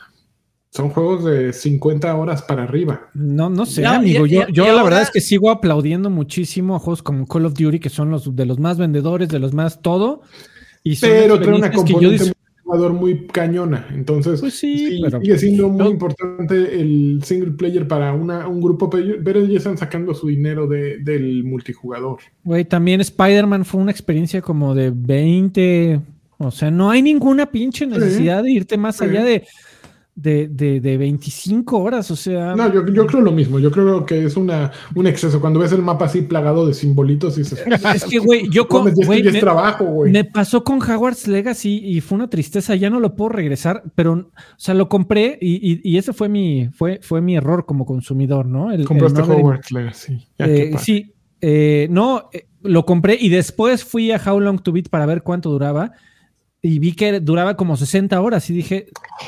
son 0.69 0.89
juegos 0.89 1.25
de 1.25 1.51
50 1.51 2.15
horas 2.15 2.41
para 2.43 2.63
arriba. 2.63 3.09
No, 3.13 3.49
no 3.49 3.65
sé, 3.65 3.85
amigo. 3.85 4.25
yo, 4.25 4.47
yo 4.47 4.73
la 4.73 4.83
verdad 4.83 5.01
es 5.01 5.11
que 5.11 5.19
sigo 5.19 5.49
aplaudiendo 5.49 6.09
muchísimo 6.09 6.77
a 6.77 6.79
juegos 6.79 7.03
como 7.03 7.27
Call 7.27 7.45
of 7.45 7.55
Duty, 7.55 7.79
que 7.79 7.89
son 7.89 8.09
los 8.09 8.33
de 8.35 8.45
los 8.45 8.57
más 8.57 8.77
vendedores, 8.77 9.27
de 9.27 9.39
los 9.39 9.53
más 9.53 9.81
todo. 9.81 10.21
Y 10.83 10.95
pero 10.95 11.39
tiene 11.39 11.57
una 11.57 11.71
componente 11.71 12.31
muy 12.93 13.27
cañona. 13.27 13.87
Entonces, 13.93 14.39
pues 14.39 14.55
sí, 14.55 15.01
sigue 15.21 15.37
siendo 15.37 15.69
muy 15.69 15.89
importante 15.89 16.79
el 16.79 17.21
single 17.23 17.51
player 17.51 17.87
para 17.87 18.13
una, 18.13 18.47
un 18.47 18.61
grupo, 18.61 18.89
pero 18.89 19.39
ellos 19.39 19.57
están 19.57 19.77
sacando 19.77 20.13
su 20.13 20.27
dinero 20.27 20.67
del 20.67 21.43
multijugador. 21.43 22.19
Güey, 22.43 22.65
también 22.65 23.01
Spider-Man 23.01 23.65
fue 23.65 23.81
una 23.81 23.91
experiencia 23.91 24.41
como 24.41 24.73
de 24.73 24.91
20. 24.93 25.99
O 26.37 26.51
sea, 26.51 26.71
no 26.71 26.89
hay 26.89 27.01
ninguna 27.01 27.51
pinche 27.51 27.85
necesidad 27.85 28.43
de 28.43 28.51
irte 28.51 28.77
más 28.77 29.01
allá 29.01 29.23
de 29.23 29.43
de, 30.15 30.47
de, 30.49 30.81
de, 30.81 30.97
25 30.97 31.77
horas, 31.77 32.11
o 32.11 32.15
sea. 32.15 32.55
No, 32.55 32.71
yo, 32.71 32.85
yo, 32.87 33.05
creo 33.07 33.21
lo 33.21 33.31
mismo. 33.31 33.59
Yo 33.59 33.71
creo 33.71 34.05
que 34.05 34.25
es 34.25 34.35
una, 34.35 34.71
un 34.93 35.07
exceso. 35.07 35.39
Cuando 35.39 35.59
ves 35.59 35.71
el 35.71 35.81
mapa 35.81 36.05
así 36.05 36.21
plagado 36.21 36.67
de 36.67 36.73
simbolitos 36.73 37.37
y 37.37 37.41
dices. 37.41 37.63
Es 37.95 38.05
que, 38.05 38.19
güey, 38.19 38.49
yo 38.49 38.67
con. 38.67 38.85
me, 38.85 39.31
trabajo, 39.39 39.85
güey. 39.85 40.11
Me 40.11 40.23
pasó 40.23 40.63
con 40.63 40.81
Hogwarts 40.81 41.27
Legacy 41.27 41.81
y 41.83 42.01
fue 42.01 42.17
una 42.17 42.29
tristeza. 42.29 42.75
Ya 42.75 42.89
no 42.89 42.99
lo 42.99 43.15
puedo 43.15 43.29
regresar, 43.29 43.83
pero, 43.95 44.13
o 44.13 44.31
sea, 44.57 44.73
lo 44.73 44.89
compré 44.89 45.37
y, 45.41 45.71
y, 45.71 45.81
y 45.83 45.97
ese 45.97 46.13
fue 46.13 46.29
mi, 46.29 46.69
fue, 46.73 46.99
fue 47.01 47.21
mi 47.21 47.35
error 47.35 47.65
como 47.65 47.85
consumidor, 47.85 48.45
¿no? 48.45 48.71
El, 48.71 48.85
Compraste 48.85 49.21
Hogwarts 49.21 49.71
Legacy. 49.71 50.27
Eh, 50.39 50.75
sí, 50.77 51.13
eh, 51.39 51.87
no, 51.89 52.29
eh, 52.33 52.47
lo 52.61 52.85
compré 52.85 53.17
y 53.19 53.29
después 53.29 53.83
fui 53.83 54.11
a 54.11 54.21
How 54.23 54.39
Long 54.39 54.61
to 54.61 54.71
Beat 54.71 54.89
para 54.89 55.05
ver 55.05 55.23
cuánto 55.23 55.49
duraba 55.49 55.93
y 56.61 56.79
vi 56.79 56.93
que 56.93 57.19
duraba 57.19 57.55
como 57.55 57.75
60 57.75 58.19
horas 58.21 58.49
y 58.49 58.53
dije, 58.53 58.87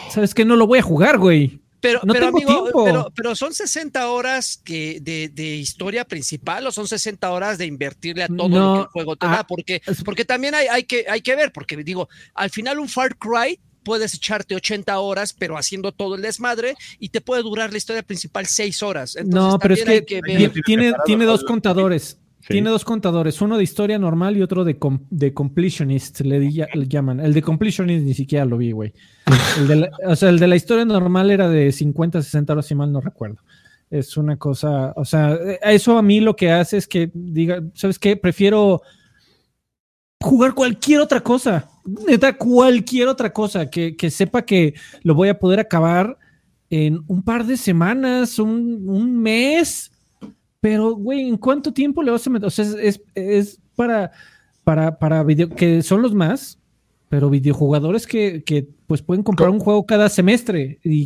¿sabes 0.09 0.33
qué? 0.33 0.45
No 0.45 0.55
lo 0.55 0.67
voy 0.67 0.79
a 0.79 0.83
jugar, 0.83 1.17
güey. 1.17 1.59
Pero, 1.81 1.99
no 2.03 2.13
pero, 2.13 2.27
amigo, 2.27 3.11
pero, 3.13 3.35
son 3.35 3.53
60 3.53 4.09
horas 4.09 4.61
que 4.63 5.01
de, 5.01 5.55
historia 5.55 6.05
principal 6.05 6.65
o 6.65 6.71
son 6.71 6.87
60 6.87 7.29
horas 7.29 7.57
de 7.57 7.65
invertirle 7.65 8.23
a 8.23 8.27
todo 8.27 8.47
lo 8.47 8.73
que 8.75 8.81
el 8.81 8.87
juego 8.87 9.15
te 9.17 9.25
da, 9.25 9.39
ah, 9.39 9.47
porque, 9.47 9.81
porque 10.05 10.23
también 10.23 10.55
hay, 10.55 10.67
hay, 10.67 10.83
que, 10.85 11.05
hay 11.09 11.19
que 11.19 11.35
ver, 11.35 11.51
porque 11.51 11.75
digo, 11.75 12.07
al 12.35 12.49
final 12.51 12.79
un 12.79 12.87
Far 12.87 13.17
Cry 13.17 13.59
puedes 13.83 14.13
echarte 14.13 14.55
80 14.55 14.97
horas, 14.97 15.33
pero 15.33 15.57
haciendo 15.57 15.91
todo 15.91 16.15
el 16.15 16.21
desmadre, 16.21 16.75
y 16.99 17.09
te 17.09 17.19
puede 17.19 17.43
durar 17.43 17.71
la 17.71 17.77
historia 17.77 18.01
principal 18.01 18.45
6 18.45 18.81
horas. 18.81 19.17
no, 19.25 19.59
pero 19.59 19.73
es 19.73 19.83
que, 19.83 20.21
tiene, 20.65 20.93
tiene 21.05 21.25
dos 21.25 21.43
contadores. 21.43 22.17
Tiene 22.47 22.69
dos 22.69 22.83
contadores, 22.83 23.41
uno 23.41 23.57
de 23.57 23.63
historia 23.63 23.97
normal 23.97 24.35
y 24.35 24.41
otro 24.41 24.63
de, 24.65 24.77
de 25.09 25.33
completionist, 25.33 26.21
le, 26.21 26.51
llaman. 26.51 27.19
El 27.19 27.33
de 27.33 27.41
completionist 27.41 28.05
ni 28.05 28.13
siquiera 28.13 28.45
lo 28.45 28.57
vi, 28.57 28.71
güey. 28.71 28.93
o 30.05 30.15
sea, 30.15 30.29
el 30.29 30.39
de 30.39 30.47
la 30.47 30.55
historia 30.55 30.83
normal 30.83 31.31
era 31.31 31.49
de 31.49 31.71
50, 31.71 32.21
60 32.21 32.53
horas, 32.53 32.65
si 32.65 32.75
mal 32.75 32.91
no 32.91 32.99
recuerdo. 32.99 33.37
Es 33.89 34.17
una 34.17 34.37
cosa, 34.37 34.93
o 34.95 35.05
sea, 35.05 35.37
eso 35.61 35.97
a 35.97 36.01
mí 36.01 36.19
lo 36.19 36.35
que 36.35 36.51
hace 36.51 36.77
es 36.77 36.87
que 36.87 37.11
diga, 37.13 37.61
¿sabes 37.75 37.99
qué? 37.99 38.17
Prefiero 38.17 38.81
jugar 40.19 40.53
cualquier 40.53 41.01
otra 41.01 41.21
cosa. 41.21 41.69
Neta, 42.07 42.37
cualquier 42.37 43.07
otra 43.07 43.31
cosa 43.31 43.69
que, 43.69 43.95
que 43.95 44.09
sepa 44.09 44.43
que 44.43 44.73
lo 45.03 45.13
voy 45.15 45.29
a 45.29 45.37
poder 45.39 45.59
acabar 45.59 46.17
en 46.69 47.03
un 47.07 47.23
par 47.23 47.45
de 47.45 47.55
semanas, 47.55 48.39
un, 48.39 48.83
un 48.87 49.21
mes 49.21 49.92
pero, 50.63 50.95
güey, 50.95 51.27
¿en 51.27 51.35
cuánto 51.35 51.73
tiempo 51.73 52.01
le 52.01 52.11
vas 52.11 52.25
a 52.25 52.29
meter? 52.29 52.47
O 52.47 52.49
sea, 52.49 52.65
es, 52.81 53.59
para, 53.75 54.11
para, 54.63 54.97
para 54.97 55.21
video, 55.21 55.49
que 55.49 55.83
son 55.83 56.01
los 56.01 56.13
más, 56.13 56.57
pero 57.09 57.29
videojugadores 57.29 58.07
que, 58.07 58.45
que 58.45 58.69
pues 58.87 59.01
pueden 59.01 59.23
comprar 59.23 59.49
un 59.49 59.59
juego 59.59 59.85
cada 59.85 60.07
semestre. 60.07 60.79
Y, 60.81 61.03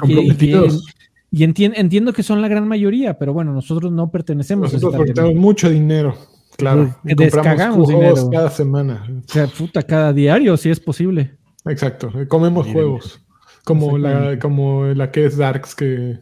y, 1.31 1.43
entiendo 1.43 2.13
que 2.13 2.21
son 2.21 2.39
la 2.39 2.47
gran 2.47 2.67
mayoría, 2.67 3.17
pero 3.17 3.33
bueno, 3.33 3.51
nosotros 3.51 3.91
no 3.91 4.11
pertenecemos 4.11 4.71
nosotros 4.71 4.93
a 4.93 4.97
Nosotros 4.99 5.33
mucho 5.33 5.71
dinero. 5.71 6.15
Claro, 6.55 6.95
descagamos 7.03 7.87
dinero 7.87 8.29
cada 8.29 8.51
semana. 8.51 9.07
O 9.27 9.33
sea, 9.33 9.47
puta, 9.47 9.81
cada 9.81 10.13
diario, 10.13 10.55
si 10.57 10.69
es 10.69 10.79
posible. 10.79 11.35
Exacto, 11.65 12.11
comemos 12.27 12.67
juegos. 12.67 13.25
Como 13.65 13.97
la, 13.97 14.37
como 14.37 14.85
la 14.85 15.09
que 15.09 15.25
es 15.25 15.35
Darks, 15.35 15.73
que, 15.73 16.19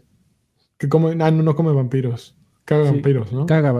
que 0.77 0.87
come, 0.87 1.21
ah, 1.21 1.31
no, 1.31 1.43
no 1.43 1.53
come 1.53 1.73
vampiros. 1.73 2.33
Caga 2.65 2.91
vampiros, 2.91 3.31
¿no? 3.31 3.45
Caga, 3.45 3.73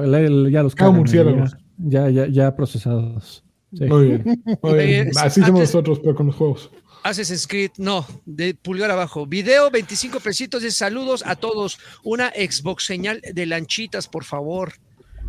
ya 0.49 0.63
los 0.63 0.75
caga. 0.75 0.91
murciélagos. 0.91 1.57
Ya, 1.77 2.09
ya, 2.09 2.27
ya, 2.27 2.55
procesados. 2.55 3.43
Muy 3.71 4.05
bien. 4.05 5.11
Así 5.17 5.41
somos 5.41 5.61
nosotros, 5.61 5.99
pero 5.99 6.15
con 6.15 6.27
los 6.27 6.35
juegos. 6.35 6.71
Haces 7.03 7.45
Creed, 7.45 7.71
no, 7.77 8.05
de 8.25 8.55
pulgar 8.55 8.89
abajo. 8.89 9.27
Video, 9.27 9.69
25 9.69 10.19
pesitos 10.21 10.63
de 10.63 10.71
saludos 10.71 11.23
a 11.25 11.35
todos. 11.35 11.77
Una 12.03 12.29
Xbox 12.29 12.85
señal 12.85 13.21
de 13.21 13.45
lanchitas, 13.45 14.07
por 14.07 14.23
favor, 14.23 14.73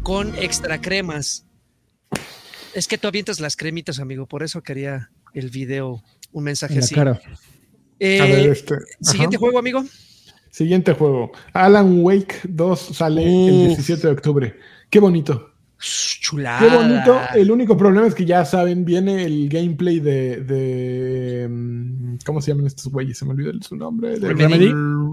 con 0.02 0.34
extra 0.36 0.80
cremas. 0.80 1.44
Es 2.74 2.88
que 2.88 2.96
tú 2.96 3.08
avientas 3.08 3.40
las 3.40 3.56
cremitas, 3.56 3.98
amigo, 3.98 4.26
por 4.26 4.42
eso 4.42 4.62
quería 4.62 5.10
el 5.34 5.50
video, 5.50 6.02
un 6.32 6.44
mensaje 6.44 6.78
así. 6.78 6.94
Eh, 7.98 8.20
a 8.20 8.24
ver, 8.24 8.50
este. 8.50 8.76
Siguiente 9.00 9.36
juego, 9.36 9.58
amigo. 9.58 9.84
Siguiente 10.56 10.94
juego. 10.94 11.32
Alan 11.52 11.98
Wake 12.02 12.36
2 12.44 12.80
sale 12.80 13.22
el 13.24 13.66
17 13.66 14.06
de 14.06 14.12
octubre. 14.14 14.54
Qué 14.88 15.00
bonito. 15.00 15.50
Chulada. 15.78 16.60
Qué 16.60 16.74
bonito. 16.74 17.20
El 17.34 17.50
único 17.50 17.76
problema 17.76 18.06
es 18.06 18.14
que 18.14 18.24
ya 18.24 18.42
saben, 18.46 18.82
viene 18.82 19.26
el 19.26 19.50
gameplay 19.50 20.00
de. 20.00 21.46
Mm, 21.46 22.16
¿Cómo 22.24 22.40
se 22.40 22.52
llaman 22.52 22.68
estos 22.68 22.90
güeyes? 22.90 23.18
Se 23.18 23.26
me 23.26 23.32
olvidó 23.32 23.52
su 23.60 23.76
nombre. 23.76 24.16
Remedy. 24.16 24.72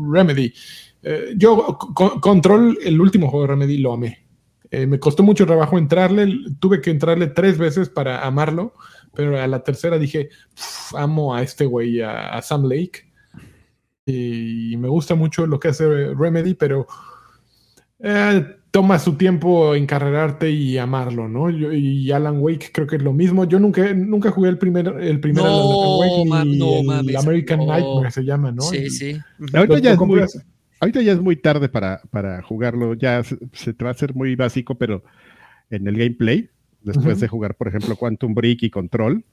Remedy. 0.09 0.53
Eh, 1.01 1.33
yo, 1.35 1.77
Control, 2.21 2.77
el 2.81 3.01
último 3.01 3.29
juego 3.29 3.45
de 3.45 3.51
Remedy, 3.51 3.79
lo 3.79 3.91
amé. 3.91 4.25
Eh, 4.71 4.87
me 4.87 4.97
costó 4.97 5.23
mucho 5.23 5.45
trabajo 5.45 5.77
entrarle. 5.77 6.33
Tuve 6.61 6.79
que 6.79 6.89
entrarle 6.89 7.27
tres 7.27 7.57
veces 7.57 7.89
para 7.89 8.25
amarlo. 8.25 8.75
Pero 9.13 9.37
a 9.37 9.45
la 9.47 9.61
tercera 9.61 9.99
dije, 9.99 10.29
amo 10.95 11.35
a 11.35 11.41
este 11.41 11.65
güey, 11.65 11.99
a 11.99 12.41
Sam 12.41 12.63
Lake 12.63 13.11
y 14.05 14.75
me 14.77 14.87
gusta 14.87 15.15
mucho 15.15 15.47
lo 15.47 15.59
que 15.59 15.69
hace 15.69 16.13
Remedy, 16.13 16.55
pero 16.55 16.87
eh, 17.99 18.45
toma 18.69 18.99
su 18.99 19.15
tiempo 19.15 19.75
encarrerarte 19.75 20.51
y 20.51 20.77
amarlo, 20.77 21.29
¿no? 21.29 21.49
y 21.49 22.11
Alan 22.11 22.39
Wake 22.39 22.71
creo 22.73 22.87
que 22.87 22.97
es 22.97 23.01
lo 23.01 23.13
mismo. 23.13 23.45
Yo 23.45 23.59
nunca, 23.59 23.93
nunca 23.93 24.31
jugué 24.31 24.49
el 24.49 24.57
primer, 24.57 24.87
el 24.99 25.19
primer 25.19 25.45
Alan 25.45 25.61
Wake 25.63 27.09
el 27.09 27.15
American 27.15 27.65
Nightmare 27.65 28.11
se 28.11 28.23
llama, 28.23 28.51
¿no? 28.51 28.61
Sí, 28.63 28.89
sí. 28.89 29.17
Ahorita, 29.53 29.79
ya 29.79 31.13
es 31.13 31.21
muy, 31.21 31.37
tarde 31.37 31.69
para, 31.69 32.01
para 32.09 32.41
jugarlo, 32.41 32.93
ya 32.93 33.23
se, 33.23 33.73
te 33.73 33.83
va 33.85 33.91
a 33.91 33.93
hacer 33.93 34.13
muy 34.13 34.35
básico, 34.35 34.75
pero 34.75 35.03
en 35.69 35.87
el 35.87 35.95
gameplay, 35.95 36.49
después 36.81 37.21
de 37.21 37.29
jugar, 37.29 37.55
por 37.55 37.69
ejemplo, 37.69 37.95
Quantum 37.95 38.33
Break 38.33 38.63
y 38.63 38.69
Control, 38.69 39.23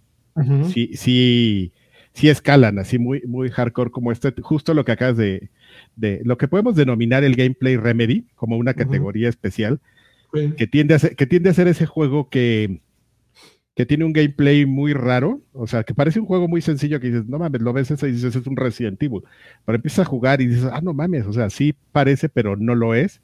sí, 0.72 0.92
sí 0.94 1.72
sí 2.12 2.28
escalan 2.28 2.78
así 2.78 2.98
muy, 2.98 3.22
muy 3.26 3.50
hardcore 3.50 3.90
como 3.90 4.12
este, 4.12 4.32
justo 4.42 4.74
lo 4.74 4.84
que 4.84 4.92
acabas 4.92 5.16
de, 5.16 5.50
de 5.96 6.20
lo 6.24 6.38
que 6.38 6.48
podemos 6.48 6.74
denominar 6.74 7.24
el 7.24 7.36
gameplay 7.36 7.76
remedy 7.76 8.26
como 8.34 8.56
una 8.56 8.74
categoría 8.74 9.28
especial, 9.28 9.80
que, 10.56 10.66
tiende 10.66 10.94
a 10.94 10.98
ser, 10.98 11.16
que 11.16 11.26
tiende 11.26 11.50
a 11.50 11.54
ser 11.54 11.66
ese 11.68 11.86
juego 11.86 12.28
que, 12.28 12.80
que 13.74 13.86
tiene 13.86 14.04
un 14.04 14.12
gameplay 14.12 14.66
muy 14.66 14.92
raro, 14.92 15.40
o 15.52 15.66
sea, 15.66 15.82
que 15.84 15.94
parece 15.94 16.20
un 16.20 16.26
juego 16.26 16.48
muy 16.48 16.60
sencillo 16.60 17.00
que 17.00 17.08
dices, 17.08 17.26
no 17.26 17.38
mames, 17.38 17.62
lo 17.62 17.72
ves 17.72 17.90
eso 17.90 18.06
y 18.06 18.12
dices, 18.12 18.36
es 18.36 18.46
un 18.46 18.56
Resident 18.56 19.02
Evil, 19.02 19.22
pero 19.64 19.76
empiezas 19.76 20.06
a 20.06 20.10
jugar 20.10 20.40
y 20.40 20.46
dices, 20.46 20.68
ah, 20.72 20.80
no 20.82 20.92
mames, 20.92 21.26
o 21.26 21.32
sea, 21.32 21.50
sí 21.50 21.74
parece, 21.92 22.28
pero 22.28 22.56
no 22.56 22.74
lo 22.74 22.94
es, 22.94 23.20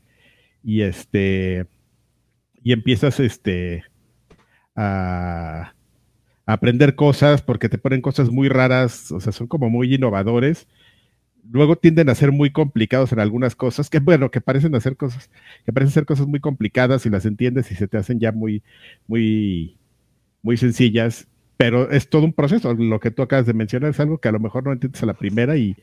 y 0.64 0.82
este, 0.82 1.66
y 2.62 2.72
empiezas, 2.72 3.20
este, 3.20 3.84
a 4.74 5.75
aprender 6.46 6.94
cosas 6.94 7.42
porque 7.42 7.68
te 7.68 7.78
ponen 7.78 8.00
cosas 8.02 8.30
muy 8.30 8.48
raras, 8.48 9.12
o 9.12 9.20
sea, 9.20 9.32
son 9.32 9.48
como 9.48 9.70
muy 9.70 9.94
innovadores. 9.94 10.68
luego 11.50 11.76
tienden 11.76 12.08
a 12.10 12.14
ser 12.14 12.32
muy 12.32 12.50
complicados 12.52 13.12
en 13.12 13.20
algunas 13.20 13.56
cosas, 13.56 13.90
que 13.90 14.00
bueno, 14.00 14.30
que 14.30 14.40
parecen 14.40 14.74
hacer 14.74 14.96
cosas, 14.96 15.30
que 15.64 15.72
parecen 15.72 15.92
ser 15.92 16.06
cosas 16.06 16.26
muy 16.26 16.40
complicadas 16.40 17.06
y 17.06 17.10
las 17.10 17.26
entiendes 17.26 17.70
y 17.72 17.76
se 17.76 17.88
te 17.88 17.98
hacen 17.98 18.20
ya 18.20 18.32
muy, 18.32 18.62
muy, 19.08 19.78
muy 20.42 20.56
sencillas, 20.56 21.28
pero 21.56 21.90
es 21.90 22.08
todo 22.10 22.24
un 22.24 22.32
proceso. 22.32 22.74
Lo 22.74 23.00
que 23.00 23.10
tú 23.10 23.22
acabas 23.22 23.46
de 23.46 23.54
mencionar 23.54 23.90
es 23.90 24.00
algo 24.00 24.18
que 24.18 24.28
a 24.28 24.32
lo 24.32 24.40
mejor 24.40 24.64
no 24.64 24.72
entiendes 24.72 25.02
a 25.02 25.06
la 25.06 25.14
primera 25.14 25.56
y, 25.56 25.76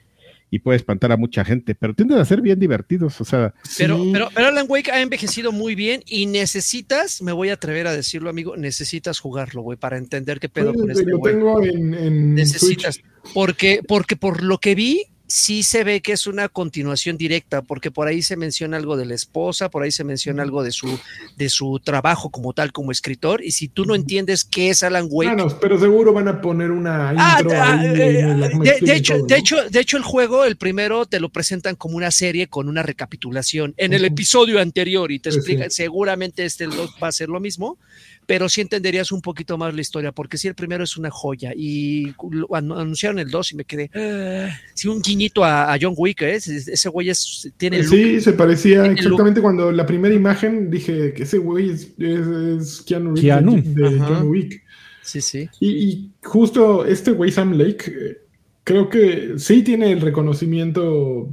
y 0.54 0.60
puede 0.60 0.78
espantar 0.78 1.12
a 1.12 1.18
mucha 1.18 1.44
gente, 1.44 1.74
pero 1.74 1.96
tienden 1.96 2.20
a 2.20 2.26
ser 2.26 2.40
bien 2.40 2.60
divertidos, 2.60 3.20
o 3.20 3.26
sea. 3.26 3.56
Pero, 3.76 4.00
pero, 4.12 4.30
pero 4.36 4.48
Alan 4.50 4.68
Wake 4.70 4.92
ha 4.92 5.02
envejecido 5.02 5.52
muy 5.52 5.74
bien 5.74 6.04
y 6.06 6.28
necesitas, 6.28 7.24
me 7.24 7.32
voy 7.32 7.50
a 7.50 7.54
atrever 7.54 7.88
a 7.88 7.92
decirlo, 7.92 8.30
amigo, 8.30 8.56
necesitas 8.56 9.18
jugarlo, 9.18 9.64
güey, 9.64 9.80
para 9.80 9.98
entender 9.98 10.40
qué 10.40 10.50
pedo 10.50 10.76
con 10.76 10.92
este 10.92 11.06
Lo 11.06 11.20
tengo 11.22 11.64
en, 11.64 11.96
en 11.96 12.36
Necesitas, 12.36 12.98
Switch. 12.98 13.34
porque, 13.34 13.80
porque 13.88 14.16
por 14.16 14.44
lo 14.44 14.60
que 14.60 14.76
vi, 14.76 15.02
sí 15.34 15.64
se 15.64 15.84
ve 15.84 16.02
que 16.02 16.12
es 16.12 16.28
una 16.28 16.48
continuación 16.48 17.18
directa, 17.18 17.64
porque 17.64 17.90
por 17.90 18.08
ahí 18.08 18.22
se 18.22 18.38
menciona 18.38 18.78
algo 18.78 18.96
de 18.96 19.08
la 19.08 19.16
esposa, 19.16 19.68
por 19.68 19.82
ahí 19.82 19.92
se 19.92 20.04
menciona 20.04 20.44
algo 20.44 20.62
de 20.62 20.70
su, 20.70 21.00
de 21.38 21.50
su 21.50 21.82
trabajo 21.84 22.30
como 22.30 22.54
tal, 22.54 22.72
como 22.72 22.92
escritor, 22.92 23.44
y 23.44 23.52
si 23.52 23.68
tú 23.68 23.84
no 23.86 23.96
entiendes 23.96 24.44
qué 24.44 24.70
es 24.70 24.84
Alan 24.84 25.08
Wake. 25.10 25.34
Bueno, 25.34 25.58
pero 25.60 25.80
seguro 25.80 26.14
van 26.14 26.28
a 26.28 26.40
poner 26.40 26.70
una 26.70 27.10
Ah, 27.18 27.38
intro 27.40 27.58
ah, 27.58 27.80
ahí 27.80 27.88
eh, 27.88 28.52
me 28.54 28.64
de, 28.80 28.96
hecho, 28.96 29.16
todo, 29.16 29.26
de, 29.26 29.38
hecho, 29.38 29.70
de 29.72 29.80
hecho, 29.80 29.98
el 29.98 30.04
juego, 30.04 30.46
el 30.46 30.56
primero, 30.56 31.08
te 31.08 31.20
lo 31.20 31.30
presentan 31.30 31.76
como 31.76 31.98
una 31.98 32.12
serie 32.12 32.46
con 32.46 32.70
una 32.70 32.84
recapitulación 32.84 33.74
en 33.78 33.94
el 33.94 34.06
episodio 34.06 34.62
anterior 34.62 35.12
y 35.12 35.18
te 35.18 35.30
explican, 35.30 35.72
sí. 35.72 35.78
seguramente 35.78 36.46
este 36.46 36.66
el 36.66 36.72
va 36.72 37.08
a 37.08 37.12
ser 37.12 37.30
lo 37.30 37.40
mismo, 37.40 37.80
pero 38.26 38.50
sí 38.50 38.62
entenderías 38.62 39.12
un 39.12 39.22
poquito 39.22 39.58
más 39.58 39.74
la 39.74 39.82
historia, 39.82 40.12
porque 40.12 40.38
sí, 40.38 40.48
el 40.48 40.56
primero 40.56 40.84
es 40.84 40.98
una 40.98 41.10
joya 41.12 41.54
y 41.56 42.14
anunciaron 42.52 43.20
el 43.20 43.30
2 43.30 43.52
y 43.52 43.56
me 43.56 43.66
quedé, 43.66 43.90
ah, 43.94 44.56
sí, 44.74 44.88
un 44.88 45.02
guiñito 45.02 45.44
a, 45.44 45.74
a 45.74 45.78
John 45.80 45.94
Wick, 45.98 46.22
¿eh? 46.22 46.36
ese, 46.36 46.90
güey 46.90 47.10
es, 47.10 47.52
tiene 47.58 47.78
el 47.78 47.84
look. 47.84 47.94
Sí, 47.94 48.22
se 48.22 48.34
parecía 48.34 48.86
exactamente 48.86 49.42
cuando 49.42 49.72
la 49.72 49.86
primera 49.86 50.14
imagen 50.14 50.70
dije 50.70 51.14
que 51.14 51.24
ese 51.24 51.38
güey 51.38 51.70
es, 51.70 51.90
es, 51.98 52.28
es 52.28 52.82
Keanu 52.82 53.16
Reeves 53.16 53.22
Keanu. 53.22 53.62
de. 53.62 54.00
John 54.00 54.28
Wick. 54.28 54.64
Sí, 55.02 55.22
sí. 55.22 55.50
Y, 55.60 55.70
y 55.70 56.12
justo 56.24 56.86
este 56.86 57.12
güey 57.12 57.32
Sam 57.32 57.54
Lake, 57.54 57.86
eh, 57.88 58.18
creo 58.64 58.90
que 58.90 59.34
sí 59.38 59.62
tiene 59.64 59.92
el 59.92 60.02
reconocimiento, 60.02 61.30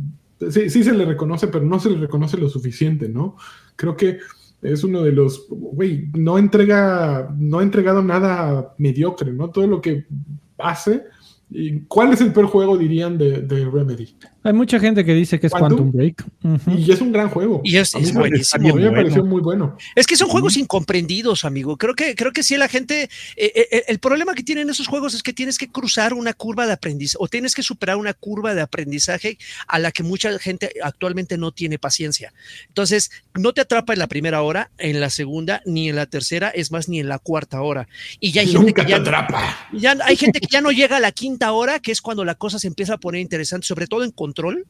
sí, 0.50 0.70
sí 0.70 0.84
se 0.84 0.92
le 0.92 1.04
reconoce, 1.04 1.48
pero 1.48 1.64
no 1.64 1.78
se 1.78 1.90
le 1.90 1.98
reconoce 1.98 2.36
lo 2.36 2.48
suficiente, 2.48 3.08
¿no? 3.08 3.36
Creo 3.76 3.96
que 3.96 4.18
es 4.62 4.84
uno 4.84 5.02
de 5.02 5.12
los, 5.12 5.46
güey, 5.48 6.10
no 6.14 6.38
entrega, 6.38 7.34
no 7.38 7.58
ha 7.58 7.62
entregado 7.62 8.02
nada 8.02 8.74
mediocre, 8.78 9.32
¿no? 9.32 9.50
Todo 9.50 9.66
lo 9.66 9.80
que 9.80 10.06
hace. 10.58 11.04
¿Y 11.52 11.80
¿Cuál 11.88 12.12
es 12.12 12.20
el 12.20 12.32
peor 12.32 12.46
juego, 12.46 12.78
dirían, 12.78 13.18
de, 13.18 13.40
de 13.42 13.64
Remedy? 13.68 14.14
Hay 14.42 14.52
mucha 14.52 14.78
gente 14.80 15.04
que 15.04 15.12
dice 15.14 15.38
que 15.40 15.48
es 15.48 15.52
¿Quantum? 15.52 15.90
Quantum 15.90 15.92
Break. 15.92 16.24
Y 16.78 16.90
es 16.92 17.00
un 17.00 17.12
gran 17.12 17.28
juego. 17.28 17.60
Y 17.64 17.76
es- 17.76 17.94
A 17.94 17.98
mí 17.98 18.04
es 18.04 18.12
me- 18.14 18.20
buenísimo. 18.20 18.54
A 18.56 18.58
mí 18.62 18.72
me 18.72 18.80
Bueno. 18.88 18.96
pareció 19.02 19.24
muy 19.24 19.40
bueno. 19.42 19.76
Es 19.96 20.06
que 20.06 20.16
son 20.16 20.28
juegos 20.28 20.56
incomprendidos, 20.56 21.44
amigo. 21.44 21.76
Creo 21.76 21.94
que, 21.94 22.14
creo 22.14 22.32
que 22.32 22.42
sí, 22.42 22.56
la 22.56 22.68
gente. 22.68 23.10
eh, 23.36 23.52
eh, 23.72 23.84
el 23.88 23.98
problema 23.98 24.34
que 24.34 24.42
tienen 24.42 24.70
esos 24.70 24.86
juegos 24.86 25.12
es 25.14 25.22
que 25.22 25.32
tienes 25.32 25.58
que 25.58 25.68
cruzar 25.68 26.14
una 26.14 26.32
curva 26.32 26.66
de 26.66 26.72
aprendizaje 26.72 27.16
o 27.20 27.28
tienes 27.28 27.54
que 27.54 27.62
superar 27.62 27.96
una 27.96 28.14
curva 28.14 28.54
de 28.54 28.60
aprendizaje 28.62 29.36
a 29.66 29.78
la 29.78 29.90
que 29.92 30.02
mucha 30.02 30.38
gente 30.38 30.72
actualmente 30.82 31.36
no 31.36 31.52
tiene 31.52 31.78
paciencia. 31.78 32.32
Entonces, 32.68 33.10
no 33.34 33.52
te 33.52 33.60
atrapa 33.60 33.92
en 33.92 33.98
la 33.98 34.06
primera 34.06 34.40
hora, 34.42 34.70
en 34.78 35.00
la 35.00 35.10
segunda, 35.10 35.62
ni 35.66 35.88
en 35.90 35.96
la 35.96 36.06
tercera, 36.06 36.48
es 36.48 36.70
más, 36.72 36.88
ni 36.88 37.00
en 37.00 37.08
la 37.08 37.18
cuarta 37.18 37.60
hora. 37.60 37.88
Y 38.20 38.30
ya 38.32 38.40
hay 38.42 38.46
gente 38.52 38.66
Nunca 38.68 38.82
que 38.82 38.86
te 38.86 38.90
ya, 38.92 38.96
atrapa. 38.98 39.68
ya 39.72 39.96
hay 40.04 40.16
gente 40.16 40.40
que 40.40 40.46
ya 40.50 40.60
no 40.60 40.70
llega 40.70 40.96
a 40.96 41.00
la 41.00 41.12
quinta 41.12 41.39
hora, 41.48 41.80
que 41.80 41.92
es 41.92 42.00
cuando 42.00 42.24
la 42.24 42.34
cosa 42.34 42.58
se 42.58 42.66
empieza 42.68 42.94
a 42.94 42.98
poner 42.98 43.20
interesante, 43.20 43.66
sobre 43.66 43.86
todo 43.86 44.04
en 44.04 44.10
control, 44.10 44.66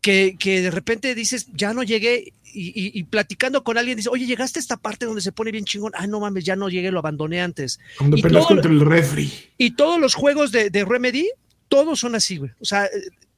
que, 0.00 0.36
que 0.38 0.60
de 0.62 0.70
repente 0.70 1.14
dices, 1.14 1.46
ya 1.54 1.72
no 1.74 1.82
llegué, 1.82 2.32
y, 2.54 2.68
y- 2.68 2.90
y 2.98 3.04
platicando 3.04 3.62
con 3.64 3.78
alguien 3.78 3.96
dice, 3.96 4.08
oye, 4.10 4.26
llegaste 4.26 4.58
a 4.58 4.62
esta 4.62 4.76
parte 4.76 5.06
donde 5.06 5.20
se 5.22 5.32
pone 5.32 5.52
bien 5.52 5.64
chingón, 5.64 5.92
ah, 5.94 6.06
no 6.06 6.20
mames, 6.20 6.44
ya 6.44 6.56
no 6.56 6.68
llegué, 6.68 6.90
lo 6.90 6.98
abandoné 6.98 7.40
antes. 7.40 7.78
Cuando 7.98 8.16
Y 8.16 8.22
todo- 8.22 8.46
contra 8.46 8.70
el 8.70 8.80
refri. 8.80 9.32
Y 9.58 9.70
todos 9.76 10.00
los 10.00 10.14
juegos 10.14 10.50
de, 10.52 10.70
de 10.70 10.84
Remedy, 10.84 11.28
todos 11.68 12.00
son 12.00 12.14
así, 12.14 12.36
güey. 12.36 12.50
O 12.60 12.64
sea, 12.64 12.88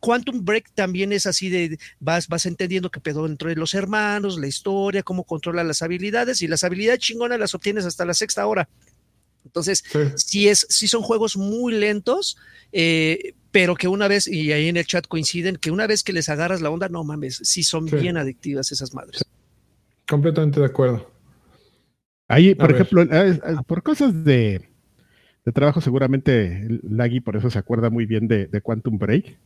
Quantum 0.01 0.45
Break 0.45 0.73
también 0.75 1.13
es 1.13 1.27
así 1.27 1.49
de 1.49 1.79
vas, 2.01 2.29
vas 2.29 2.45
entendiendo 2.47 2.91
qué 2.91 3.01
pedo 3.01 3.25
entre 3.27 3.55
los 3.57 3.73
hermanos, 3.75 4.39
la 4.39 4.47
historia, 4.49 5.03
cómo 5.03 5.25
controla 5.25 5.63
las 5.65 5.81
habilidades, 5.83 6.43
y 6.43 6.49
las 6.49 6.65
habilidades 6.65 7.01
chingonas 7.01 7.39
las 7.39 7.55
obtienes 7.55 7.85
hasta 7.85 8.05
la 8.05 8.15
sexta 8.15 8.47
hora. 8.47 8.69
Entonces, 9.55 9.85
Sí. 9.89 9.99
sí, 10.17 10.49
es, 10.49 10.67
sí 10.69 10.89
son 10.89 11.03
juegos 11.03 11.37
muy 11.37 11.73
lentos, 11.73 12.37
eh, 12.73 13.35
pero 13.53 13.77
que 13.77 13.87
una 13.87 14.09
vez, 14.09 14.27
y 14.27 14.51
ahí 14.51 14.67
en 14.69 14.77
el 14.77 14.85
chat 14.85 15.07
coinciden, 15.07 15.55
que 15.57 15.71
una 15.71 15.87
vez 15.87 16.03
que 16.03 16.13
les 16.13 16.29
agarras 16.29 16.61
la 16.61 16.71
onda, 16.71 16.89
no 16.89 17.05
mames, 17.05 17.41
sí 17.45 17.63
son 17.63 17.89
Sí. 17.89 17.95
bien 17.95 18.17
adictivas 18.17 18.73
esas 18.73 18.93
madres. 18.95 19.25
Completamente 20.09 20.59
de 20.59 20.67
acuerdo. 20.67 21.09
Ahí, 22.27 22.57
por 22.57 22.73
ejemplo, 22.73 23.03
eh, 23.03 23.39
eh, 23.47 23.55
por 23.65 23.85
cosas 23.85 24.25
de, 24.25 24.63
de 25.45 25.53
trabajo, 25.53 25.81
seguramente 25.81 26.67
Lagui 26.83 27.21
por 27.21 27.37
eso 27.37 27.49
se 27.49 27.59
acuerda 27.61 27.91
muy 27.91 28.07
bien 28.07 28.27
de, 28.27 28.49
de 28.49 28.61
Quantum 28.61 28.99
Break. 28.99 29.37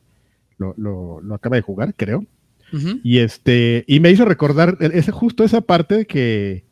Lo, 0.56 0.72
lo- 0.78 1.20
lo 1.20 1.34
acaba 1.34 1.56
de 1.56 1.62
jugar, 1.62 1.92
creo. 1.94 2.24
Y 3.02 3.18
este, 3.18 3.84
y 3.86 4.00
me 4.00 4.11
hizo 4.11 4.24
recordar 4.24 4.76
el- 4.80 4.92
ese, 4.92 5.11
justo 5.12 5.44
esa 5.44 5.61
parte 5.61 6.06
que, 6.06 6.64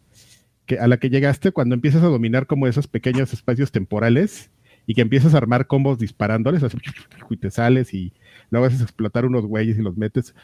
a 0.81 0.87
la 0.87 0.97
que 0.99 1.11
llegaste 1.11 1.53
cuando 1.53 1.75
empiezas 1.75 2.03
a 2.03 2.09
dominar 2.09 2.47
como 2.47 2.67
esos 2.67 2.87
pequeños 2.89 3.33
espacios 3.33 3.73
temporales 3.73 4.51
y 4.87 4.95
que 4.95 5.01
empiezas 5.01 5.35
a 5.35 5.39
armar 5.39 5.67
combos 5.67 5.99
disparándoles, 5.99 6.63
así, 6.63 6.79
y 7.31 7.37
te 7.37 7.51
sales 7.51 7.93
y 7.95 8.13
luego 8.51 8.67
haces 8.67 8.81
explotar 8.81 9.25
unos 9.25 9.47
güeyes 9.47 9.79
y 9.79 9.83
los 9.83 9.97
metes. 9.97 10.35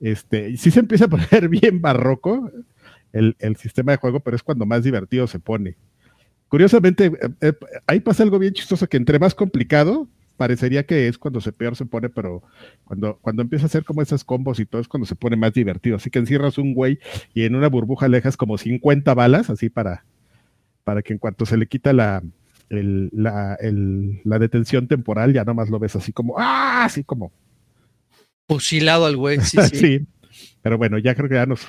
Este, 0.00 0.56
sí 0.56 0.70
se 0.70 0.80
empieza 0.80 1.06
a 1.06 1.08
poner 1.08 1.48
bien 1.50 1.80
barroco 1.80 2.50
el, 3.12 3.36
el 3.38 3.56
sistema 3.56 3.92
de 3.92 3.98
juego, 3.98 4.20
pero 4.20 4.36
es 4.36 4.42
cuando 4.42 4.66
más 4.66 4.84
divertido 4.84 5.26
se 5.26 5.38
pone. 5.38 5.76
Curiosamente, 6.48 7.06
eh, 7.06 7.28
eh, 7.40 7.52
ahí 7.86 8.00
pasa 8.00 8.22
algo 8.22 8.38
bien 8.38 8.52
chistoso, 8.52 8.86
que 8.86 8.98
entre 8.98 9.18
más 9.18 9.34
complicado, 9.34 10.06
parecería 10.36 10.84
que 10.84 11.08
es 11.08 11.18
cuando 11.18 11.40
se 11.40 11.52
peor 11.52 11.76
se 11.76 11.86
pone, 11.86 12.08
pero 12.08 12.42
cuando, 12.84 13.18
cuando 13.20 13.42
empieza 13.42 13.64
a 13.64 13.66
hacer 13.66 13.84
como 13.84 14.02
esos 14.02 14.24
combos 14.24 14.58
y 14.60 14.66
todo 14.66 14.80
es 14.80 14.88
cuando 14.88 15.06
se 15.06 15.14
pone 15.14 15.36
más 15.36 15.52
divertido. 15.52 15.96
Así 15.96 16.10
que 16.10 16.18
encierras 16.18 16.58
un 16.58 16.74
güey 16.74 16.98
y 17.34 17.44
en 17.44 17.54
una 17.54 17.68
burbuja 17.68 18.08
le 18.08 18.16
dejas 18.18 18.36
como 18.36 18.58
50 18.58 19.14
balas, 19.14 19.50
así 19.50 19.68
para, 19.70 20.04
para 20.84 21.02
que 21.02 21.12
en 21.12 21.18
cuanto 21.18 21.46
se 21.46 21.56
le 21.56 21.66
quita 21.66 21.92
la, 21.92 22.22
el- 22.70 23.10
la, 23.12 23.54
el- 23.60 24.20
la 24.24 24.38
detención 24.38 24.88
temporal, 24.88 25.32
ya 25.32 25.44
nomás 25.44 25.70
lo 25.70 25.78
ves 25.78 25.94
así 25.96 26.12
como, 26.12 26.34
¡ah! 26.38 26.84
Así 26.84 27.04
como, 27.04 27.32
Fusilado 28.48 29.06
al 29.06 29.16
güey, 29.16 29.40
sí, 29.40 29.56
sí. 29.70 29.76
sí. 29.76 30.06
Pero 30.62 30.78
bueno, 30.78 30.98
ya 30.98 31.14
creo 31.14 31.28
que 31.28 31.36
ya 31.36 31.46
nos... 31.46 31.60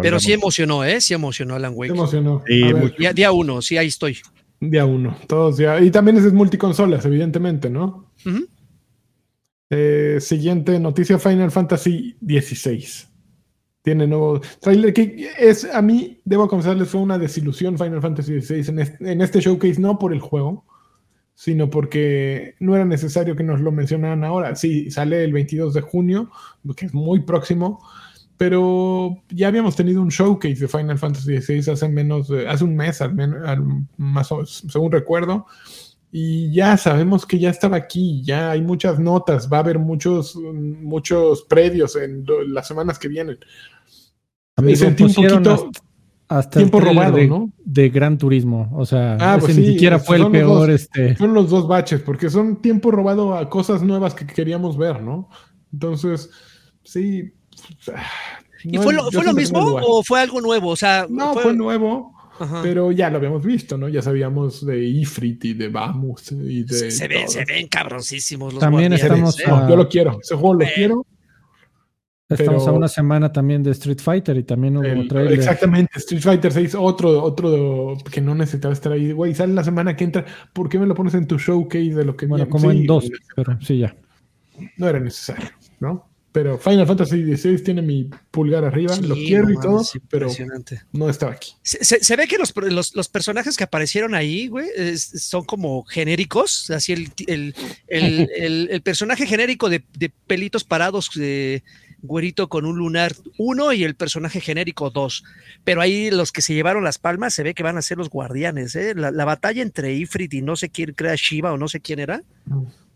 Pero 0.00 0.18
sí 0.18 0.28
colgamos. 0.28 0.42
emocionó, 0.42 0.84
¿eh? 0.84 1.00
Sí 1.02 1.12
emocionó 1.12 1.54
Alan 1.54 1.72
Wake. 1.74 1.92
emocionó. 1.92 2.42
Sí, 2.46 2.72
ver. 2.72 2.96
Día, 2.96 3.12
día 3.12 3.32
uno, 3.32 3.60
sí, 3.60 3.76
ahí 3.76 3.88
estoy. 3.88 4.16
Día 4.70 4.86
uno. 4.86 5.16
Todos 5.26 5.58
ya. 5.58 5.80
Y 5.80 5.90
también 5.90 6.18
es 6.18 6.32
multiconsolas, 6.32 7.04
evidentemente, 7.04 7.68
¿no? 7.68 8.12
Eh, 9.68 10.18
siguiente 10.20 10.78
noticia: 10.78 11.18
Final 11.18 11.50
Fantasy 11.50 12.16
XVI. 12.20 13.08
Tiene 13.82 14.06
nuevo 14.06 14.40
trailer 14.60 14.94
que 14.94 15.30
es, 15.36 15.64
a 15.64 15.82
mí, 15.82 16.20
debo 16.24 16.46
confesarles, 16.46 16.88
fue 16.88 17.00
una 17.00 17.18
desilusión 17.18 17.76
Final 17.76 18.00
Fantasy 18.00 18.40
XVI 18.40 18.68
en 18.68 18.78
este, 18.78 19.12
en 19.12 19.20
este 19.20 19.40
showcase, 19.40 19.80
no 19.80 19.98
por 19.98 20.12
el 20.12 20.20
juego, 20.20 20.64
sino 21.34 21.68
porque 21.68 22.54
no 22.60 22.76
era 22.76 22.84
necesario 22.84 23.34
que 23.34 23.42
nos 23.42 23.60
lo 23.60 23.72
mencionaran 23.72 24.22
ahora. 24.22 24.54
Sí, 24.54 24.92
sale 24.92 25.24
el 25.24 25.32
22 25.32 25.74
de 25.74 25.80
junio, 25.80 26.30
que 26.76 26.86
es 26.86 26.94
muy 26.94 27.18
próximo, 27.22 27.80
pero 28.42 29.18
ya 29.30 29.46
habíamos 29.46 29.76
tenido 29.76 30.02
un 30.02 30.08
showcase 30.08 30.56
de 30.56 30.66
Final 30.66 30.98
Fantasy 30.98 31.40
XVI 31.40 31.70
hace 31.74 31.88
menos, 31.88 32.26
de- 32.26 32.48
hace 32.48 32.64
un 32.64 32.74
mes 32.74 33.00
al 33.00 33.14
menos, 33.14 33.38
al- 33.48 33.62
más 33.96 34.32
o- 34.32 34.44
según 34.44 34.90
recuerdo. 34.90 35.46
Y 36.10 36.52
ya 36.52 36.76
sabemos 36.76 37.24
que 37.24 37.38
ya 37.38 37.50
estaba 37.50 37.76
aquí, 37.76 38.20
ya 38.24 38.50
hay 38.50 38.60
muchas 38.60 38.98
notas, 38.98 39.48
va 39.50 39.58
a 39.58 39.60
haber 39.60 39.78
muchos, 39.78 40.34
muchos 40.34 41.44
predios 41.44 41.94
en 41.94 42.24
las 42.48 42.66
semanas 42.66 42.98
que 42.98 43.06
vienen. 43.06 43.38
Amigo, 44.56 44.76
sentí 44.76 45.04
un 45.04 45.14
poquito 45.14 45.70
hasta, 46.26 46.58
tiempo 46.58 46.80
robado, 46.80 47.18
de, 47.18 47.28
¿no? 47.28 47.48
de 47.64 47.90
Gran 47.90 48.18
Turismo. 48.18 48.72
O 48.74 48.84
sea, 48.84 49.18
Ah, 49.20 49.36
pues 49.38 49.56
ni 49.56 49.64
sí, 49.66 49.72
siquiera 49.74 50.00
fue 50.00 50.16
el 50.16 50.32
peor. 50.32 50.46
dos. 50.48 50.68
Este, 50.68 51.16
Son 51.16 51.32
los 51.32 51.48
dos 51.48 51.68
baches, 51.68 52.00
porque 52.00 52.28
son 52.28 52.56
tiempo 52.60 52.90
robado 52.90 53.36
a 53.36 53.48
cosas 53.48 53.84
nuevas 53.84 54.14
que 54.14 54.26
queríamos 54.26 54.76
ver, 54.76 55.00
¿no? 55.00 55.28
Entonces, 55.72 56.28
sí. 56.82 57.34
¿Y 58.64 58.72
no- 58.72 58.82
fue 58.82 58.94
lo, 58.94 59.10
fue 59.10 59.24
lo 59.24 59.32
mismo 59.32 59.58
o 59.60 60.02
fue 60.02 60.20
algo 60.20 60.40
nuevo? 60.40 60.70
O 60.70 60.76
sea, 60.76 61.06
No, 61.08 61.34
fue 61.34 61.52
nuevo, 61.54 62.12
Ajá. 62.38 62.60
pero 62.62 62.92
ya 62.92 63.10
lo 63.10 63.16
habíamos 63.18 63.44
visto, 63.44 63.76
¿no? 63.76 63.88
Ya 63.88 64.02
sabíamos 64.02 64.64
de 64.64 64.84
Ifrit 64.84 65.44
y 65.46 65.54
de 65.54 65.68
Bamus 65.68 66.32
y 66.32 66.62
de. 66.64 66.74
se, 66.74 66.90
se 66.90 67.08
ven, 67.08 67.28
se 67.28 67.44
ven 67.44 67.66
cabroncísimos 67.68 68.54
los 68.54 68.60
También 68.60 68.92
estamos 68.92 69.38
¿eh? 69.40 69.44
a- 69.46 69.50
No, 69.50 69.68
yo 69.70 69.76
lo 69.76 69.88
quiero, 69.88 70.18
ese 70.22 70.34
juego 70.36 70.54
lo 70.54 70.64
Eh, 70.64 70.70
quiero. 70.74 71.06
estamos 72.28 72.62
pero- 72.62 72.74
a 72.74 72.78
una 72.78 72.88
semana 72.88 73.30
también 73.32 73.62
de 73.62 73.72
Street 73.72 73.98
Fighter 74.00 74.36
y 74.38 74.44
también 74.44 74.76
hubo 74.76 74.84
El- 74.86 75.08
trailer. 75.08 75.32
exactamente, 75.34 75.98
Street 75.98 76.22
Fighter 76.22 76.52
6, 76.52 76.74
otro, 76.78 77.22
otro 77.22 77.96
que 78.10 78.20
no 78.20 78.34
necesitaba 78.34 78.72
estar 78.72 78.92
ahí. 78.92 79.12
Güey, 79.12 79.34
sale 79.34 79.52
la 79.54 79.64
semana 79.64 79.96
que 79.96 80.04
entra. 80.04 80.24
¿Por 80.52 80.68
qué 80.68 80.78
me 80.78 80.86
lo 80.86 80.94
pones 80.94 81.14
en 81.14 81.26
tu 81.26 81.36
showcase 81.38 81.94
de 81.94 82.04
lo 82.04 82.16
que 82.16 82.26
Bueno, 82.26 82.44
viene? 82.44 82.50
como 82.50 82.70
Sí, 82.70 82.78
en 82.78 82.86
dos, 82.86 83.10
pero 83.36 83.58
sí, 83.60 83.78
ya. 83.78 83.94
No 84.78 84.88
era 84.88 85.00
necesario, 85.00 85.48
¿no? 85.80 86.08
Pero 86.32 86.56
Final 86.58 86.86
Fantasy 86.86 87.36
XVI 87.36 87.58
tiene 87.62 87.82
mi 87.82 88.08
pulgar 88.30 88.64
arriba, 88.64 88.94
Sí, 88.96 89.02
lo 89.02 89.14
quiero 89.14 89.44
no 89.44 89.52
y 89.52 89.54
todo, 89.56 89.84
pero 90.08 90.28
no 90.92 91.10
estaba 91.10 91.32
aquí. 91.32 91.52
Se, 91.62 91.84
se- 91.84 92.02
se 92.02 92.16
ve 92.16 92.26
que 92.26 92.38
los, 92.38 92.54
los- 92.56 92.94
los 92.96 93.08
personajes 93.08 93.56
que 93.58 93.64
aparecieron 93.64 94.14
ahí, 94.14 94.48
güey, 94.48 94.66
es- 94.74 95.02
son 95.24 95.44
como 95.44 95.84
genéricos. 95.84 96.70
Así 96.70 96.92
el, 96.94 97.10
el, 97.26 97.54
el- 97.86 98.30
el- 98.36 98.68
el 98.70 98.82
personaje 98.82 99.26
genérico 99.26 99.68
de, 99.68 99.84
de 99.98 100.08
pelitos 100.26 100.64
parados, 100.64 101.10
de 101.14 101.62
güerito 102.04 102.48
con 102.48 102.64
un 102.66 102.78
lunar 102.78 103.12
uno 103.38 103.72
y 103.72 103.84
el 103.84 103.94
personaje 103.94 104.40
genérico 104.40 104.90
dos. 104.90 105.22
Pero 105.64 105.82
ahí 105.82 106.10
los 106.10 106.32
que 106.32 106.42
se 106.42 106.52
llevaron 106.54 106.82
las 106.82 106.98
palmas 106.98 107.32
se 107.34 107.42
ve 107.44 107.54
que 107.54 107.62
van 107.62 107.76
a 107.76 107.82
ser 107.82 107.98
los 107.98 108.08
guardianes. 108.10 108.74
¿eh? 108.74 108.94
La, 108.96 109.10
la 109.12 109.24
batalla 109.24 109.62
entre 109.62 109.92
Ifrit 109.94 110.32
y 110.34 110.40
no 110.42 110.56
sé 110.56 110.70
quién, 110.70 110.94
crea 110.94 111.14
Shiva 111.14 111.52
o 111.52 111.58
no 111.58 111.68
sé 111.68 111.80
quién 111.80 111.98
era. 112.00 112.22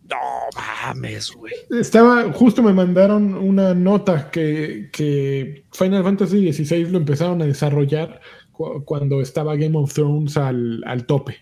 No 0.08 0.16
mames, 0.56 1.32
güey. 1.32 1.52
Estaba, 1.70 2.32
justo 2.32 2.62
me 2.62 2.72
mandaron 2.72 3.34
una 3.34 3.74
nota 3.74 4.30
que, 4.30 4.88
que 4.92 5.64
Final 5.72 6.04
Fantasy 6.04 6.52
XVI 6.52 6.86
lo 6.90 6.98
empezaron 6.98 7.42
a 7.42 7.46
desarrollar 7.46 8.20
cu- 8.52 8.84
cuando 8.84 9.20
estaba 9.20 9.56
Game 9.56 9.76
of 9.76 9.92
Thrones 9.92 10.36
al, 10.36 10.82
al 10.86 11.06
tope. 11.06 11.38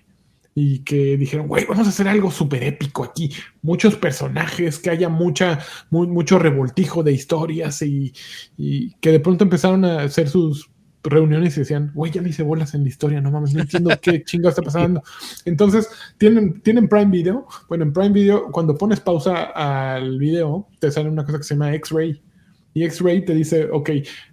Y 0.57 0.79
que 0.85 1.17
dijeron, 1.17 1.49
güey, 1.49 1.65
vamos 1.67 1.87
a 1.87 1.91
hacer 1.91 2.07
algo 2.07 2.31
súper 2.31 2.62
épico 2.62 3.03
aquí. 3.03 3.31
Muchos 3.62 3.97
personajes, 3.97 4.79
que 4.79 4.89
haya 4.91 5.09
mucha, 5.09 5.59
mu- 5.91 6.07
mucho 6.07 6.39
revoltijo 6.39 7.03
de 7.03 7.12
historias 7.12 7.83
y, 7.83 8.12
y 8.57 8.95
que 9.01 9.11
de 9.11 9.21
pronto 9.21 9.43
empezaron 9.45 9.85
a 9.85 10.03
hacer 10.03 10.29
sus 10.29 10.71
reuniones 11.05 11.57
y 11.57 11.61
decían, 11.61 11.92
güey, 11.94 12.11
ya 12.11 12.22
me 12.22 12.30
hice 12.30 12.42
bolas 12.42 12.74
en 12.74 12.82
la 12.82 12.88
historia, 12.88 13.20
no 13.20 13.30
mames, 13.30 13.55
no 13.55 13.61
entiendo 13.61 13.90
qué 14.00 14.22
chingo 14.24 14.48
está 14.48 14.62
pasando. 14.62 15.02
Entonces, 15.44 15.88
tienen, 16.18 16.61
tienen 16.62 16.88
Prime 16.88 17.11
Video. 17.11 17.46
Bueno, 17.68 17.84
en 17.84 17.92
Prime 17.92 18.11
Video, 18.11 18.50
cuando 18.50 18.76
pones 18.76 19.00
pausa 19.00 19.44
al 19.44 20.18
video, 20.18 20.68
te 20.80 20.90
sale 20.90 21.09
una 21.09 21.24
cosa 21.24 21.38
que 21.38 21.44
se 21.44 21.55
llama 21.55 21.74
X-Ray. 21.74 22.22
Y 22.76 22.82
X-Ray 22.84 23.24
te 23.24 23.34
dice, 23.34 23.68
ok, 23.70 23.88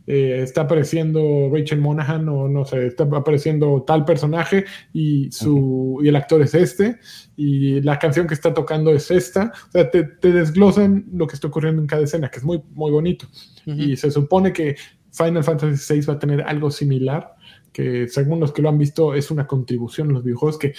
eh, 0.08 0.42
está 0.42 0.62
apareciendo 0.62 1.52
Rachel 1.54 1.80
Monaghan 1.80 2.28
o 2.28 2.48
no 2.48 2.66
sé, 2.66 2.88
está 2.88 3.04
apareciendo 3.04 3.84
tal 3.86 4.04
personaje 4.04 4.66
y, 4.92 5.32
su, 5.32 6.00
y 6.02 6.08
el 6.08 6.16
actor 6.16 6.42
es 6.42 6.56
este 6.56 6.98
y 7.38 7.82
la 7.82 8.00
canción 8.00 8.26
que 8.26 8.34
está 8.34 8.52
tocando 8.52 8.92
es 8.92 9.12
esta. 9.12 9.54
O 9.68 9.72
sea, 9.72 9.92
te, 9.92 10.06
te 10.06 10.32
desglosan 10.32 11.06
lo 11.14 11.28
que 11.28 11.36
está 11.36 11.50
ocurriendo 11.50 11.84
en 11.84 11.88
cada 11.88 12.04
escena, 12.04 12.32
que 12.32 12.40
es 12.40 12.44
muy, 12.44 12.64
muy 12.74 12.90
bonito. 12.90 13.28
Y 13.64 13.96
se 13.96 14.10
supone 14.10 14.52
que 14.52 14.76
Final 15.12 15.44
Fantasy 15.44 15.94
VI 15.96 16.06
va 16.08 16.14
a 16.14 16.20
tener 16.20 16.42
algo 16.42 16.72
similar, 16.72 17.36
que 17.72 18.08
según 18.08 18.40
los 18.40 18.52
que 18.52 18.62
lo 18.62 18.70
han 18.70 18.78
visto 18.78 19.14
es 19.14 19.32
una 19.32 19.48
contribución 19.48 20.10
a 20.10 20.14
los 20.14 20.24
videojuegos 20.24 20.58
que 20.58 20.74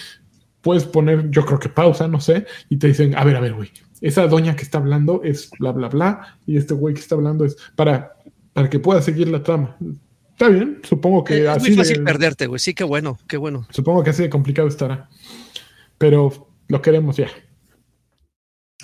puedes 0.61 0.85
poner, 0.85 1.31
yo 1.31 1.45
creo 1.45 1.59
que 1.59 1.69
pausa, 1.69 2.07
no 2.09 2.21
sé, 2.21 2.47
y 2.69 2.77
te 2.77 2.87
dicen, 2.89 3.17
a 3.17 3.25
ver, 3.25 3.37
a 3.37 3.41
ver, 3.41 3.55
güey, 3.55 3.71
esa 4.01 4.27
doña 4.29 4.55
que 4.57 4.63
está 4.63 4.79
hablando 4.79 5.23
es 5.25 5.51
bla, 5.59 5.73
bla, 5.73 5.89
bla, 5.89 6.39
y 6.47 6.57
este 6.57 6.75
güey 6.75 6.95
que 6.95 7.01
está 7.01 7.15
hablando 7.15 7.45
es 7.45 7.57
para, 7.77 8.17
para 8.53 8.71
que 8.71 8.79
pueda 8.79 9.03
seguir 9.03 9.29
la 9.29 9.43
trama. 9.43 9.77
Está 10.31 10.49
bien, 10.49 10.81
supongo 10.83 11.25
que 11.25 11.43
Es 11.43 11.49
así 11.49 11.69
muy 11.69 11.77
fácil 11.79 11.99
de- 11.99 12.05
perderte, 12.05 12.47
güey. 12.47 12.59
Sí, 12.59 12.75
qué 12.75 12.85
bueno, 12.85 13.19
qué 13.29 13.37
bueno. 13.37 13.67
Supongo 13.71 14.03
que 14.03 14.11
así 14.11 14.23
de 14.23 14.31
complicado 14.31 14.67
estará. 14.69 15.09
Pero 15.99 16.49
lo 16.69 16.81
queremos 16.83 17.17
ya. 17.17 17.29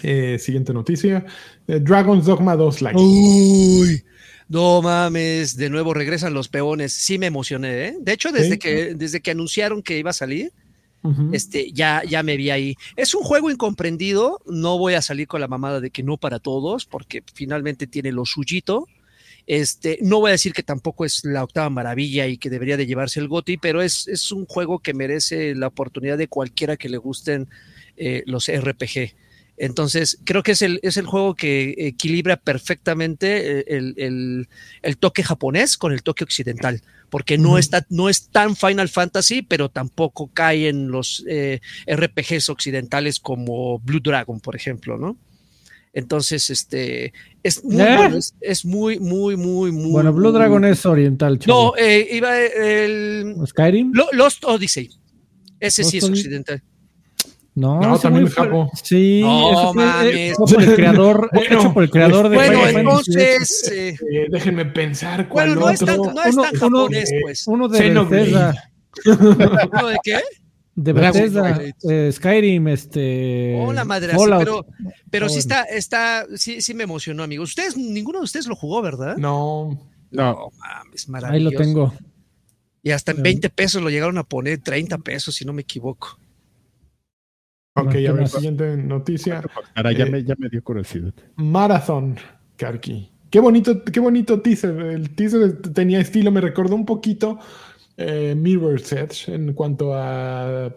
Eh, 0.02 0.38
siguiente 0.38 0.72
noticia. 0.72 1.24
Eh, 1.66 1.80
Dragon's 1.80 2.26
Dogma 2.26 2.54
2 2.54 2.82
Light. 2.82 2.96
Uy, 2.98 4.04
no 4.48 4.82
mames, 4.82 5.56
de 5.56 5.70
nuevo 5.70 5.92
regresan 5.94 6.34
los 6.34 6.48
peones. 6.48 6.92
Sí 6.92 7.18
me 7.18 7.26
emocioné, 7.26 7.88
¿eh? 7.88 7.96
De 8.00 8.12
hecho, 8.12 8.32
desde 8.32 8.52
Sí. 8.52 8.58
que 8.58 8.94
desde 8.94 9.20
que 9.20 9.30
anunciaron 9.32 9.82
que 9.82 9.98
iba 9.98 10.10
a 10.10 10.14
salir, 10.14 10.52
este, 11.32 11.70
ya, 11.72 12.02
ya 12.06 12.22
me 12.22 12.36
vi 12.36 12.50
ahí. 12.50 12.74
Es 12.96 13.14
un 13.14 13.22
juego 13.22 13.50
incomprendido. 13.50 14.40
No 14.46 14.76
voy 14.78 14.94
a 14.94 15.00
salir 15.02 15.26
con 15.26 15.40
la 15.40 15.48
mamada 15.48 15.80
de 15.80 15.90
que 15.90 16.02
no 16.02 16.16
para 16.18 16.38
todos, 16.38 16.84
porque 16.86 17.22
finalmente 17.34 17.86
tiene 17.86 18.12
lo 18.12 18.26
suyito. 18.26 18.86
Este, 19.46 19.98
no 20.02 20.20
voy 20.20 20.28
a 20.28 20.32
decir 20.32 20.52
que 20.52 20.62
tampoco 20.62 21.06
es 21.06 21.24
la 21.24 21.42
octava 21.44 21.70
maravilla 21.70 22.26
y 22.26 22.36
que 22.36 22.50
debería 22.50 22.76
de 22.76 22.84
llevarse 22.84 23.20
el 23.20 23.28
GOTY, 23.28 23.56
pero 23.56 23.80
es, 23.80 24.06
es 24.08 24.30
un 24.32 24.44
juego 24.44 24.80
que 24.80 24.92
merece 24.92 25.54
la 25.54 25.68
oportunidad 25.68 26.18
de 26.18 26.28
cualquiera 26.28 26.76
que 26.76 26.90
le 26.90 26.98
gusten 26.98 27.48
eh, 27.96 28.22
los 28.26 28.48
RPG. 28.50 29.14
Entonces, 29.60 30.18
creo 30.24 30.42
que 30.42 30.52
es 30.52 30.62
el, 30.62 30.78
es 30.82 30.96
el 30.96 31.06
juego 31.06 31.34
que 31.34 31.74
equilibra 31.78 32.36
perfectamente 32.36 33.58
eh, 33.60 33.64
el, 33.68 33.94
el- 33.96 34.48
el 34.82 34.96
toque 34.98 35.22
japonés 35.24 35.76
con 35.76 35.92
el 35.92 36.02
toque 36.02 36.22
occidental, 36.24 36.80
porque 37.10 37.38
no, 37.38 37.58
está, 37.58 37.84
no 37.90 38.08
es 38.08 38.28
tan 38.28 38.54
Final 38.54 38.88
Fantasy, 38.88 39.42
pero 39.42 39.68
tampoco 39.68 40.30
cae 40.32 40.68
en 40.68 40.88
los 40.88 41.24
eh, 41.28 41.60
RPGs 41.86 42.48
occidentales 42.50 43.18
como 43.18 43.80
Blue 43.80 44.00
Dragon, 44.00 44.38
por 44.40 44.54
ejemplo, 44.54 44.96
¿no? 44.96 45.16
Entonces, 45.92 46.50
este, 46.50 47.12
es 47.42 47.64
muy 47.64 47.80
¿Eh? 47.82 47.96
bueno, 47.96 48.16
es, 48.18 48.34
es 48.40 48.64
muy, 48.64 49.00
muy, 49.00 49.36
muy, 49.36 49.72
muy. 49.72 49.90
Bueno, 49.90 50.12
Blue 50.12 50.30
muy- 50.30 50.38
Dragon 50.38 50.64
es 50.66 50.86
oriental, 50.86 51.34
No, 51.34 51.38
chavo. 51.72 51.76
eh, 51.78 52.06
iba 52.12 52.38
el 52.38 53.34
Skyrim. 53.46 53.90
Lo- 53.92 54.08
Lost 54.12 54.44
Odyssey. 54.44 54.90
Ese 55.58 55.82
sí 55.82 55.96
es 55.98 56.04
Odyssey. 56.04 56.30
No, 57.60 57.98
también 57.98 58.26
es 58.26 58.34
Japón. 58.34 58.68
Sí, 58.82 59.20
No 59.22 59.50
eso 59.52 59.72
fue, 59.72 59.82
eh, 59.82 59.86
mames. 59.86 60.36
fue 60.36 60.46
por 60.54 60.62
el 60.62 60.74
creador, 60.76 61.30
Bueno, 61.32 61.58
hecho 61.60 61.74
por 61.74 61.82
el 61.82 61.90
creador 61.90 62.28
de 62.28 62.36
Bueno, 62.36 62.60
Final 62.66 62.72
Fantasy 62.84 63.10
entonces. 63.12 63.72
eh, 63.72 63.88
Eh, 64.12 64.26
déjenme 64.30 64.64
pensar 64.66 65.28
cuál 65.28 65.48
bueno, 65.56 65.60
no 65.62 65.70
es 65.70 65.82
otro. 65.82 66.02
tan, 66.02 66.14
no 66.14 66.22
es 66.24 66.34
Uno- 66.34 66.42
tan 66.42 66.56
uno- 66.56 66.60
japonés, 66.78 67.12
eh, 67.12 67.18
pues. 67.22 67.46
Uno 67.48 67.68
de. 67.68 67.90
Bethesda, 67.90 68.70
¿Uno 69.06 69.88
de 69.88 69.96
qué? 70.02 70.18
de 70.76 70.92
Bethesda, 70.92 71.60
eh, 71.90 72.10
Skyrim, 72.12 72.68
este. 72.68 73.58
Hola, 73.60 73.84
madre. 73.84 74.12
Pero, 74.38 74.64
pero 75.10 75.26
Ah, 75.26 75.28
sí 75.28 75.38
está, 75.40 75.62
está, 75.64 76.26
sí, 76.36 76.60
sí 76.60 76.72
me 76.74 76.84
emocionó, 76.84 77.24
amigos. 77.24 77.48
Ustedes, 77.50 77.76
ninguno 77.76 78.18
de 78.20 78.24
ustedes 78.24 78.46
lo 78.46 78.54
jugó, 78.54 78.80
¿verdad? 78.82 79.16
No. 79.16 79.76
No, 80.12 80.50
mames, 80.58 81.04
Ahí 81.06 81.10
maravilloso. 81.10 81.52
lo 81.52 81.58
tengo. 81.60 81.94
Y 82.82 82.92
hasta 82.92 83.10
en 83.12 83.18
Ah. 83.18 83.22
20 83.24 83.50
pesos 83.50 83.82
lo 83.82 83.90
llegaron 83.90 84.16
a 84.18 84.22
poner, 84.22 84.58
30 84.62 84.96
pesos, 84.98 85.34
si 85.34 85.44
no 85.44 85.52
me 85.52 85.62
equivoco. 85.62 86.16
Ok, 87.82 87.94
No, 87.94 88.02
¿qué 88.02 88.08
a 88.08 88.12
ver, 88.12 88.28
siguiente 88.28 88.76
noticia. 88.76 89.46
ahora 89.74 89.92
ya, 89.92 90.04
Eh, 90.04 90.06
me, 90.06 90.24
ya 90.24 90.34
me 90.38 90.48
dio 90.48 90.62
curiosidad. 90.62 91.14
Marathon, 91.36 92.16
Karki. 92.56 93.10
Qué 93.30 93.40
bonito, 93.40 93.84
qué 93.84 94.00
bonito 94.00 94.40
teaser. 94.40 94.78
El 94.80 95.14
teaser 95.14 95.60
tenía 95.74 96.00
estilo, 96.00 96.30
me 96.32 96.40
recordó 96.40 96.74
un 96.74 96.86
poquito 96.86 97.38
eh, 97.96 98.34
Mirror's 98.36 98.92
Edge 98.92 99.28
en 99.34 99.52
cuanto 99.54 99.92
a 99.94 100.74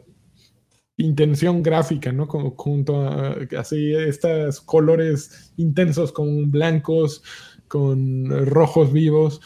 intención 0.98 1.64
gráfica, 1.64 2.12
¿no? 2.12 2.28
Como, 2.28 2.52
junto 2.52 3.02
a 3.02 3.36
así 3.58 3.94
estos 3.94 4.62
colores 4.62 5.54
intensos 5.58 6.12
con 6.12 6.52
blancos, 6.52 7.24
con 7.68 8.30
rojos 8.48 8.92
vivos. 8.94 9.42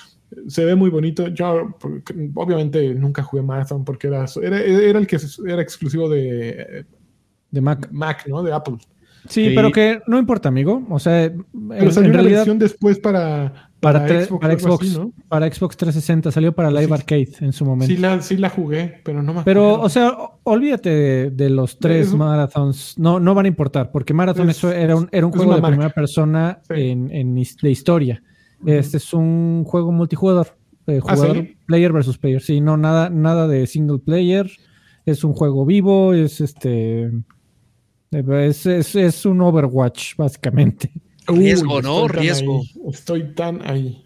Se 0.47 0.65
ve 0.65 0.75
muy 0.75 0.89
bonito. 0.89 1.27
Yo 1.29 1.77
obviamente 2.35 2.93
nunca 2.95 3.23
jugué 3.23 3.43
Marathon 3.43 3.85
porque 3.85 4.07
era, 4.07 4.25
era, 4.41 4.59
era 4.61 4.99
el 4.99 5.07
que 5.07 5.17
era 5.47 5.61
exclusivo 5.61 6.09
de 6.09 6.85
De 7.55 7.61
Mac. 7.61 7.89
Mac, 7.91 8.25
¿no? 8.27 8.43
De 8.43 8.53
Apple. 8.53 8.75
Sí, 9.27 9.49
Sí. 9.49 9.51
pero 9.55 9.71
que 9.71 10.01
no 10.05 10.19
importa, 10.19 10.49
amigo. 10.49 10.85
O 10.89 10.99
sea, 10.99 11.23
en, 11.23 11.45
Pero 11.69 11.91
salió 11.91 12.09
en 12.09 12.13
una 12.13 12.21
realidad 12.21 12.37
versión 12.41 12.59
después 12.59 12.99
para, 12.99 13.71
para, 13.79 14.07
Xbox, 14.07 14.39
para 14.41 14.59
Xbox, 14.59 14.85
así, 14.87 14.97
¿no? 14.99 15.13
para 15.27 15.51
Xbox 15.51 15.77
360 15.77 16.31
salió 16.31 16.53
para 16.53 16.69
Live 16.69 16.85
Sí. 16.87 16.93
Arcade 16.93 17.29
en 17.41 17.51
su 17.53 17.65
momento. 17.65 17.91
Sí 17.95 17.99
la, 17.99 18.21
sí 18.21 18.37
la 18.37 18.49
jugué, 18.49 19.01
pero 19.03 19.23
no 19.23 19.33
me 19.33 19.41
Pero, 19.43 19.65
acuerdo. 19.67 19.83
o 19.85 19.89
sea, 19.89 20.13
olvídate 20.43 20.89
de, 20.91 21.31
de 21.31 21.49
los 21.49 21.79
tres 21.79 22.13
marathons. 22.13 22.93
No, 22.99 23.19
no 23.19 23.33
van 23.33 23.45
a 23.45 23.47
importar, 23.47 23.91
porque 23.91 24.13
Marathon 24.13 24.47
Es- 24.49 24.57
eso 24.57 24.71
era 24.71 24.95
un, 24.95 25.09
era 25.11 25.25
un 25.25 25.31
juego 25.31 25.55
de 25.55 25.61
marca. 25.61 25.75
primera 25.75 25.93
persona 25.93 26.59
Sí. 26.67 26.81
en, 26.89 27.11
en 27.11 27.33
de 27.35 27.71
historia. 27.71 28.21
Este 28.65 28.97
es 28.97 29.11
un 29.13 29.63
juego 29.65 29.91
multijugador. 29.91 30.47
eh, 30.87 30.99
¿Ah, 31.07 31.15
jugador 31.15 31.37
sí? 31.37 31.57
player 31.65 31.91
versus 31.91 32.19
player. 32.19 32.41
Sí, 32.43 32.61
no, 32.61 32.77
nada, 32.77 33.09
nada 33.09 33.47
de 33.47 33.65
single 33.65 33.97
player. 33.97 34.47
Es 35.07 35.23
un 35.23 35.33
juego 35.33 35.65
vivo, 35.65 36.13
es 36.13 36.41
este. 36.41 37.09
Eh, 38.11 38.47
Es, 38.49 38.65
es, 38.65 38.95
es 38.95 39.25
un 39.25 39.41
Overwatch, 39.41 40.15
básicamente. 40.17 40.91
Uy, 41.27 41.39
riesgo, 41.39 41.81
¿no? 41.81 42.05
estoy 42.05 42.21
Riesgo. 42.21 42.59
ahí, 42.59 42.71
Estoy 42.89 43.33
tan 43.35 43.61
ahí. 43.67 44.03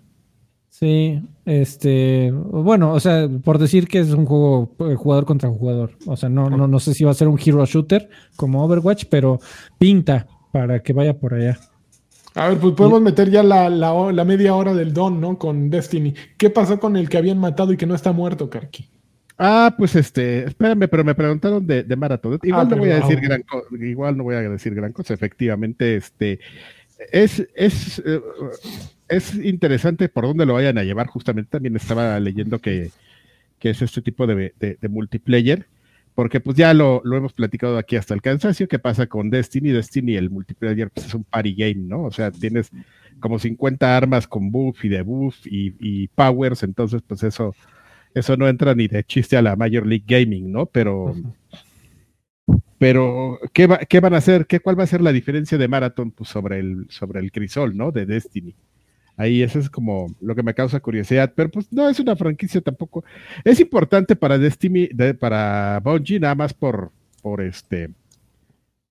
Sí, 0.70 1.22
este, 1.46 2.32
bueno, 2.32 2.94
o 2.94 3.00
sea, 3.02 3.28
por 3.44 3.58
decir 3.58 3.88
que 3.88 4.00
es 4.00 4.12
un 4.12 4.26
juego 4.26 4.76
eh, 4.80 4.96
jugador 4.96 5.26
contra 5.26 5.50
jugador, 5.50 5.98
o 6.06 6.16
sea, 6.16 6.30
no, 6.30 6.50
no, 6.50 6.68
no 6.68 6.80
sé 6.80 6.94
si 6.94 7.04
va 7.04 7.12
a 7.12 7.16
ser 7.16 7.28
un 7.28 7.38
hero 7.44 7.66
shooter 7.66 8.10
como 8.38 8.64
Overwatch, 8.64 9.06
pero 9.10 9.40
pinta 9.78 10.28
para 10.54 10.82
que 10.82 10.94
vaya 10.94 11.18
por 11.20 11.34
allá. 11.34 11.60
A 12.36 12.48
ver, 12.48 12.60
pues 12.60 12.76
podemos 12.76 13.02
meter 13.02 13.30
ya 13.30 13.44
la, 13.44 13.70
la 13.70 14.24
media 14.24 14.56
hora 14.56 14.74
del 14.74 14.94
Don, 14.94 15.20
¿no? 15.20 15.38
Con 15.38 15.70
Destiny. 15.70 16.14
¿Qué 16.38 16.50
pasó 16.50 16.80
con 16.80 16.96
el 16.96 17.10
que 17.10 17.18
habían 17.18 17.40
matado 17.40 17.74
y 17.74 17.78
que 17.78 17.86
no 17.88 17.96
está 17.96 18.14
muerto, 18.14 18.50
Karki? 18.50 18.90
Ah, 19.42 19.74
pues 19.78 19.96
este, 19.96 20.44
espérame, 20.46 20.90
pero 20.90 21.04
me 21.06 21.16
preguntaron 21.16 21.66
de, 21.66 21.84
de 21.84 21.96
Marathon. 21.96 22.38
Igual 22.44 22.68
Ah, 22.68 22.70
no 22.70 22.78
voy 22.78 22.90
a 22.92 22.96
decir 23.00 23.22
gran 23.22 23.42
cosa, 23.44 23.68
igual 23.80 24.18
no 24.18 24.24
voy 24.26 24.36
a 24.36 24.42
decir 24.42 24.76
gran 24.76 24.92
cosa, 24.92 25.14
efectivamente, 25.14 25.96
este, 25.96 26.40
es, 27.12 27.48
es, 27.56 28.00
eh, 28.06 28.20
es 29.08 29.36
interesante 29.36 30.10
por 30.10 30.26
dónde 30.26 30.46
lo 30.46 30.56
vayan 30.56 30.78
a 30.78 30.84
llevar, 30.84 31.08
justamente 31.08 31.52
también 31.52 31.76
estaba 31.78 32.20
leyendo 32.20 32.60
que, 32.60 32.92
que 33.60 33.70
es 33.72 33.82
este 33.82 34.02
tipo 34.02 34.28
de, 34.28 34.54
de- 34.60 34.78
de 34.82 34.90
multiplayer, 34.90 35.68
porque 36.16 36.42
pues 36.42 36.58
ya 36.58 36.74
lo, 36.74 37.02
lo 37.06 37.16
hemos 37.16 37.32
platicado 37.32 37.78
aquí 37.78 37.96
hasta 37.96 38.14
el 38.14 38.22
cansancio, 38.22 38.68
¿qué 38.68 38.80
pasa 38.80 39.08
con 39.08 39.30
Destiny? 39.30 39.70
Destiny, 39.72 40.18
el 40.18 40.30
multiplayer, 40.30 40.90
pues 40.92 41.08
es 41.08 41.14
un 41.14 41.24
party 41.24 41.54
game, 41.56 41.76
¿no? 41.88 42.04
O 42.04 42.12
sea, 42.12 42.30
tienes 42.32 42.72
como 43.22 43.40
50 43.40 43.96
armas 43.96 44.28
con 44.28 44.52
buff 44.52 44.84
y 44.84 44.90
debuff 44.90 45.48
y, 45.48 45.76
y 45.80 46.08
powers, 46.10 46.64
entonces 46.64 47.02
pues 47.08 47.24
eso, 47.24 47.56
eso 48.14 48.38
no 48.38 48.48
entra 48.48 48.76
ni 48.76 48.88
de 48.88 49.04
chiste 49.04 49.38
a 49.38 49.42
la 49.42 49.56
Major 49.56 49.86
League 49.86 50.06
Gaming, 50.08 50.52
¿no? 50.52 50.66
Pero, 50.66 51.16
pero 52.78 53.40
¿qué, 53.54 53.68
va, 53.68 53.80
¿qué 53.80 54.00
van 54.00 54.14
a 54.14 54.18
hacer? 54.18 54.46
¿Qué, 54.46 54.60
¿Cuál 54.60 54.80
va 54.80 54.84
a 54.84 54.88
ser 54.88 55.02
la 55.02 55.12
diferencia 55.12 55.58
de 55.58 55.68
Marathon 55.68 56.12
pues, 56.12 56.30
sobre, 56.30 56.60
el, 56.60 56.88
sobre 56.90 57.20
el 57.20 57.32
crisol, 57.32 57.76
¿no? 57.76 57.92
De 57.92 58.06
Destiny. 58.06 58.56
Ahí 59.18 59.42
eso 59.42 59.60
es 59.60 59.70
como 59.70 60.16
lo 60.22 60.34
que 60.34 60.44
me 60.44 60.54
causa 60.54 60.80
curiosidad, 60.80 61.34
pero 61.36 61.52
pues 61.52 61.72
no 61.74 61.90
es 61.90 62.00
una 62.00 62.16
franquicia 62.16 62.62
tampoco. 62.62 63.04
Es 63.44 63.60
importante 63.60 64.16
para 64.16 64.38
Destiny, 64.38 64.88
de, 64.94 65.14
para 65.14 65.82
Bungie, 65.84 66.22
nada 66.22 66.36
más 66.36 66.54
por, 66.54 66.92
por 67.22 67.42
este, 67.42 67.90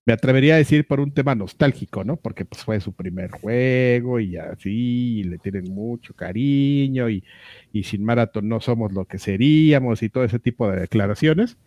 me 0.09 0.13
atrevería 0.13 0.55
a 0.55 0.57
decir 0.57 0.87
por 0.87 0.99
un 0.99 1.11
tema 1.11 1.35
nostálgico, 1.35 2.03
¿no? 2.03 2.15
Porque 2.15 2.43
pues 2.43 2.63
fue 2.63 2.79
su 2.79 2.93
primer 2.93 3.29
juego 3.29 4.19
y 4.19 4.37
así, 4.37 5.19
y 5.19 5.23
le 5.23 5.37
tienen 5.37 5.65
mucho 5.71 6.15
cariño 6.15 7.11
y, 7.11 7.23
y 7.71 7.83
sin 7.83 8.03
Marathon 8.03 8.49
no 8.49 8.59
somos 8.59 8.91
lo 8.91 9.05
que 9.05 9.19
seríamos 9.19 10.01
y 10.01 10.09
todo 10.09 10.23
ese 10.23 10.39
tipo 10.39 10.67
de 10.67 10.79
declaraciones, 10.79 11.57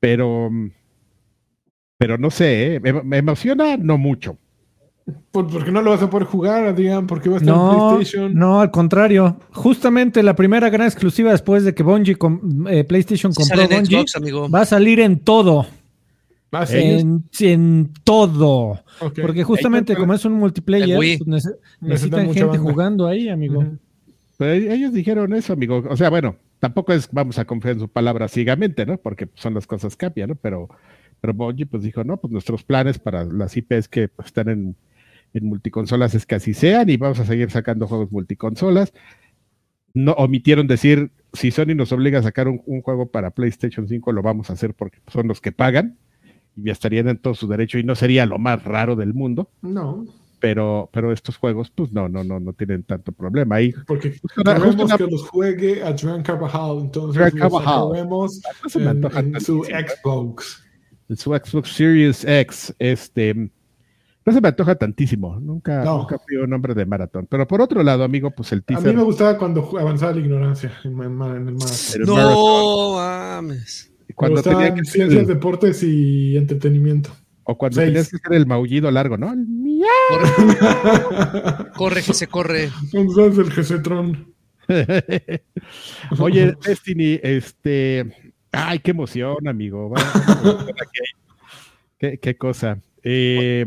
pero, 0.00 0.50
pero 1.96 2.18
no 2.18 2.32
sé, 2.32 2.74
¿eh? 2.74 2.80
me, 2.80 3.04
me 3.04 3.18
emociona 3.18 3.76
no 3.76 3.98
mucho. 3.98 4.36
¿Por, 5.30 5.46
¿Por, 5.46 5.64
qué 5.64 5.70
no 5.70 5.80
lo 5.80 5.92
vas 5.92 6.02
a 6.02 6.10
poder 6.10 6.26
jugar, 6.26 6.66
Adrián? 6.66 7.06
¿Por 7.06 7.22
qué 7.22 7.28
va 7.28 7.36
a 7.36 7.38
estar 7.38 7.54
no, 7.54 7.72
en 7.72 7.94
PlayStation? 7.94 8.34
No, 8.34 8.60
al 8.60 8.72
contrario. 8.72 9.36
Justamente 9.52 10.24
la 10.24 10.34
primera 10.34 10.70
gran 10.70 10.88
exclusiva 10.88 11.30
después 11.30 11.62
de 11.62 11.72
que 11.72 11.84
Bungie 11.84 12.16
com, 12.16 12.66
eh, 12.66 12.82
PlayStation 12.82 13.32
compró 13.32 13.62
Bungie 13.68 13.98
Xbox, 13.98 14.16
amigo. 14.16 14.50
va 14.50 14.62
a 14.62 14.66
salir 14.66 14.98
en 14.98 15.20
todo. 15.20 15.66
Ah, 16.52 16.66
sí. 16.66 16.76
En, 16.78 17.24
en 17.40 17.92
todo. 18.04 18.80
Porque 19.22 19.44
justamente 19.44 19.94
como 19.94 20.14
es 20.14 20.24
un 20.24 20.32
multiplayer, 20.34 20.96
pues, 20.96 21.20
nece- 21.20 21.26
Necesitan 21.26 21.56
necesitan 21.80 22.26
mucha 22.26 22.40
gente 22.40 22.58
banda. 22.58 22.72
jugando 22.72 23.06
ahí, 23.06 23.28
amigo. 23.28 23.64
Pero 24.36 24.52
e- 24.52 24.74
ellos 24.74 24.92
dijeron 24.92 25.32
eso, 25.34 25.52
amigo. 25.52 25.84
O 25.88 25.96
sea, 25.96 26.10
bueno, 26.10 26.36
tampoco 26.58 26.92
es 26.92 27.08
vamos 27.12 27.38
a 27.38 27.44
confiar 27.44 27.74
en 27.74 27.80
su 27.80 27.88
palabra 27.88 28.26
ciegamente, 28.28 28.84
¿no? 28.86 28.96
Porque 28.98 29.28
son 29.34 29.54
las 29.54 29.66
cosas 29.66 29.96
cambian, 29.96 30.30
¿no? 30.30 30.34
Pero, 30.34 30.68
pero 31.20 31.34
Bungie 31.34 31.66
pues 31.66 31.82
dijo, 31.84 32.02
no, 32.04 32.16
pues 32.16 32.32
nuestros 32.32 32.64
planes 32.64 32.98
para 32.98 33.24
las 33.24 33.56
IPs 33.56 33.88
que 33.88 34.08
pues, 34.08 34.26
están 34.26 34.48
en, 34.48 34.76
en 35.34 35.44
multiconsolas 35.46 36.14
es 36.16 36.26
que 36.26 36.34
así 36.34 36.52
sean 36.54 36.88
y 36.90 36.96
vamos 36.96 37.20
a 37.20 37.26
seguir 37.26 37.50
sacando 37.50 37.86
juegos 37.86 38.10
multiconsolas. 38.10 38.92
No 39.94 40.12
omitieron 40.12 40.66
decir, 40.66 41.10
si 41.32 41.50
Sony 41.50 41.74
nos 41.76 41.92
obliga 41.92 42.20
a 42.20 42.22
sacar 42.22 42.48
un, 42.48 42.62
un 42.66 42.80
juego 42.80 43.10
para 43.10 43.30
PlayStation 43.30 43.86
5, 43.88 44.12
lo 44.12 44.22
vamos 44.22 44.50
a 44.50 44.52
hacer 44.52 44.74
porque 44.74 44.98
son 45.08 45.26
los 45.28 45.40
que 45.40 45.52
pagan 45.52 45.96
y 46.56 46.64
ya 46.64 46.72
estarían 46.72 47.08
en 47.08 47.18
todo 47.18 47.34
su 47.34 47.46
derecho 47.48 47.78
y 47.78 47.84
no 47.84 47.94
sería 47.94 48.26
lo 48.26 48.38
más 48.38 48.62
raro 48.64 48.96
del 48.96 49.14
mundo. 49.14 49.50
No, 49.62 50.04
Pero, 50.40 50.88
pero 50.92 51.12
estos 51.12 51.36
juegos, 51.36 51.70
pues 51.74 51.92
no, 51.92 52.08
no, 52.08 52.24
no, 52.24 52.40
no 52.40 52.52
tienen 52.54 52.82
tanto 52.84 53.12
problema. 53.12 53.56
Ahí 53.56 53.74
porque 53.86 54.16
una- 54.42 54.54
queremos 54.54 54.84
una- 54.86 54.96
que 54.96 55.06
los 55.06 55.28
juegue 55.28 55.82
Adrián 55.82 56.22
Carvajal, 56.22 56.78
entonces 56.80 57.20
Adrián 57.22 57.50
los 57.50 57.62
Carvajal. 57.62 58.28
se 58.70 58.78
me 58.78 58.84
en, 58.84 58.90
antoja 58.90 59.20
en 59.20 59.40
su. 59.40 59.62
Xbox. 59.64 60.64
en 61.10 61.16
su 61.18 61.30
Xbox 61.34 61.72
Series 61.74 62.24
X, 62.24 62.74
este, 62.78 63.34
no 64.24 64.32
se 64.32 64.40
me 64.40 64.48
antoja 64.48 64.76
tantísimo. 64.76 65.38
Nunca, 65.40 65.84
No. 65.84 65.98
nunca 65.98 66.18
fui 66.18 66.36
un 66.36 66.52
hombre 66.54 66.72
de 66.72 66.86
maratón. 66.86 67.26
Pero 67.28 67.46
por 67.46 67.60
otro 67.60 67.82
lado, 67.82 68.02
amigo, 68.04 68.30
pues 68.30 68.50
el 68.52 68.60
A 68.60 68.62
teaser. 68.62 68.92
mí 68.92 68.96
me 68.96 69.02
gustaba 69.04 69.36
cuando 69.36 69.68
avanzaba 69.78 70.12
la 70.12 70.20
ignorancia 70.20 70.72
en, 70.84 70.92
el 71.02 71.10
maratón, 71.10 71.56
No 72.06 72.92
mames. 72.94 73.89
Cuando 74.20 74.42
tenía 74.42 74.74
que 74.74 74.84
ciencias, 74.84 75.22
el- 75.22 75.26
deportes 75.26 75.82
y 75.82 76.36
entretenimiento. 76.36 77.10
o 77.44 77.56
cuando 77.58 77.76
seis. 77.76 77.86
tenías 77.88 78.08
que 78.10 78.16
hacer 78.16 78.32
el 78.36 78.46
maullido 78.46 78.90
largo, 78.90 79.16
¿no? 79.16 79.32
El 79.32 79.46
miau. 79.46 79.88
Corre, 80.10 81.70
corre 81.76 82.02
que 82.02 82.14
se 82.14 82.26
corre. 82.26 82.70
Sabes 83.14 83.38
el 83.38 83.50
Gesetron. 83.50 84.32
Oye, 86.18 86.54
Destiny, 86.64 87.18
este, 87.22 88.34
ay, 88.52 88.78
qué 88.78 88.92
emoción, 88.92 89.48
amigo. 89.48 89.92
Qué, 91.98 92.18
qué 92.18 92.36
cosa. 92.36 92.78
Eh, 93.02 93.64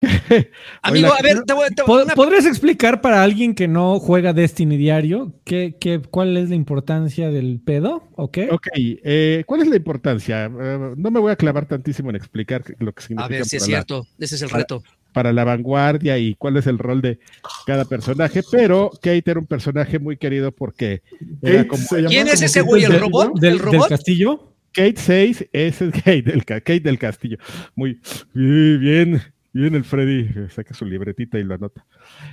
Amigo, 0.82 1.08
a 1.12 1.20
ver, 1.22 1.42
te 1.42 1.52
voy, 1.52 1.68
te 1.74 1.82
voy- 1.82 1.86
¿Pod- 1.86 2.04
una- 2.04 2.14
¿Podrías 2.14 2.46
explicar 2.46 3.00
para 3.00 3.22
alguien 3.22 3.54
que 3.54 3.66
no 3.66 3.98
juega 3.98 4.32
Destiny 4.32 4.76
diario 4.76 5.34
qué, 5.44 5.76
qué, 5.80 6.00
cuál 6.00 6.36
es 6.36 6.48
la 6.50 6.54
importancia 6.54 7.30
del 7.30 7.60
pedo? 7.64 8.04
¿O 8.14 8.30
qué? 8.30 8.48
ok, 8.50 8.68
eh, 8.76 9.42
¿cuál 9.46 9.62
es 9.62 9.68
la 9.68 9.76
importancia? 9.76 10.44
Eh, 10.46 10.94
no 10.96 11.10
me 11.10 11.18
voy 11.18 11.32
a 11.32 11.36
clavar 11.36 11.66
tantísimo 11.66 12.10
en 12.10 12.16
explicar 12.16 12.62
lo 12.78 12.92
que 12.92 13.02
significa 13.02 13.24
A 13.24 13.28
ver 13.28 13.44
si 13.44 13.56
es 13.56 13.62
la- 13.62 13.66
cierto. 13.66 14.06
Ese 14.18 14.36
es 14.36 14.42
el 14.42 14.50
reto. 14.50 14.82
para 15.12 15.32
la 15.32 15.42
vanguardia 15.42 16.16
y 16.18 16.36
cuál 16.36 16.58
es 16.58 16.66
el 16.68 16.78
rol 16.78 17.00
de 17.02 17.18
cada 17.66 17.84
personaje, 17.84 18.42
pero 18.52 18.90
Kate 19.02 19.22
era 19.30 19.40
un 19.40 19.46
personaje 19.46 19.98
muy 19.98 20.16
querido 20.16 20.52
porque 20.52 21.02
era 21.42 21.56
Kate 21.58 21.66
como 21.68 21.82
se 21.82 21.96
llamaba 21.96 22.10
¿Quién 22.10 22.28
es 22.28 22.40
ese 22.42 22.60
güey, 22.60 22.84
el 22.84 22.92
del 22.92 23.00
robot? 23.00 23.32
Castillo. 23.32 23.40
¿Del, 23.40 23.52
¿El 23.52 23.58
del 23.58 23.72
robot? 23.72 23.88
castillo? 23.88 24.54
Kate 24.72 24.94
6, 24.96 25.48
ese 25.52 25.84
es 25.86 25.92
Kate 25.92 26.22
del, 26.22 26.44
Kate 26.44 26.80
del 26.80 26.98
Castillo. 27.00 27.38
Muy 27.74 27.98
bien, 28.34 29.20
bien, 29.58 29.72
bien 29.72 29.74
el 29.74 29.84
Freddy, 29.84 30.48
saca 30.50 30.74
su 30.74 30.84
libretita 30.84 31.38
y 31.38 31.44
lo 31.44 31.54
anota. 31.54 31.84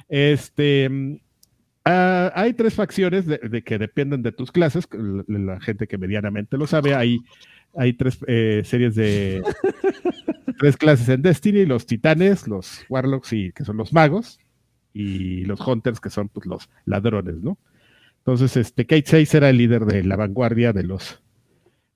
Este, 0.08 0.90
mm, 0.90 1.18
ah, 1.86 2.32
hay 2.36 2.54
tres 2.54 2.74
facciones 2.74 3.26
de, 3.26 3.38
de 3.38 3.64
que 3.64 3.78
dependen 3.78 4.22
de 4.22 4.32
tus 4.32 4.52
clases, 4.52 4.88
la, 4.92 5.24
la 5.28 5.60
gente 5.60 5.88
que 5.88 5.98
medianamente 5.98 6.58
lo 6.58 6.68
sabe, 6.68 6.96
hay, 6.96 7.20
hay 7.76 7.94
tres 7.94 8.20
eh, 8.28 8.62
series 8.66 8.96
de 8.96 9.44
tres 10.60 10.78
clases 10.78 11.10
en 11.10 11.22
Destiny, 11.22 11.66
los 11.66 11.86
titanes, 11.86 12.48
los 12.48 12.86
warlocks 12.90 13.34
y 13.34 13.52
que 13.52 13.66
son 13.66 13.78
los 13.78 13.94
magos, 13.94 14.40
y 14.94 15.44
los 15.44 15.60
hunters 15.60 16.00
que 16.00 16.10
son 16.10 16.30
pues, 16.30 16.46
los 16.46 16.70
ladrones, 16.86 17.36
¿no? 17.42 17.58
Entonces, 18.20 18.58
este, 18.58 18.88
Kate 18.88 19.04
6 19.06 19.36
era 19.36 19.50
el 19.50 19.58
líder 19.58 19.86
de 19.86 20.04
la 20.04 20.16
vanguardia 20.16 20.74
de 20.74 20.84
los 20.84 21.22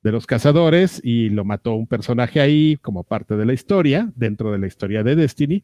de 0.03 0.11
los 0.11 0.25
cazadores 0.27 1.01
y 1.03 1.29
lo 1.29 1.43
mató 1.45 1.73
un 1.73 1.87
personaje 1.87 2.39
ahí 2.39 2.77
como 2.81 3.03
parte 3.03 3.35
de 3.35 3.45
la 3.45 3.53
historia, 3.53 4.11
dentro 4.15 4.51
de 4.51 4.57
la 4.59 4.67
historia 4.67 5.03
de 5.03 5.15
Destiny. 5.15 5.63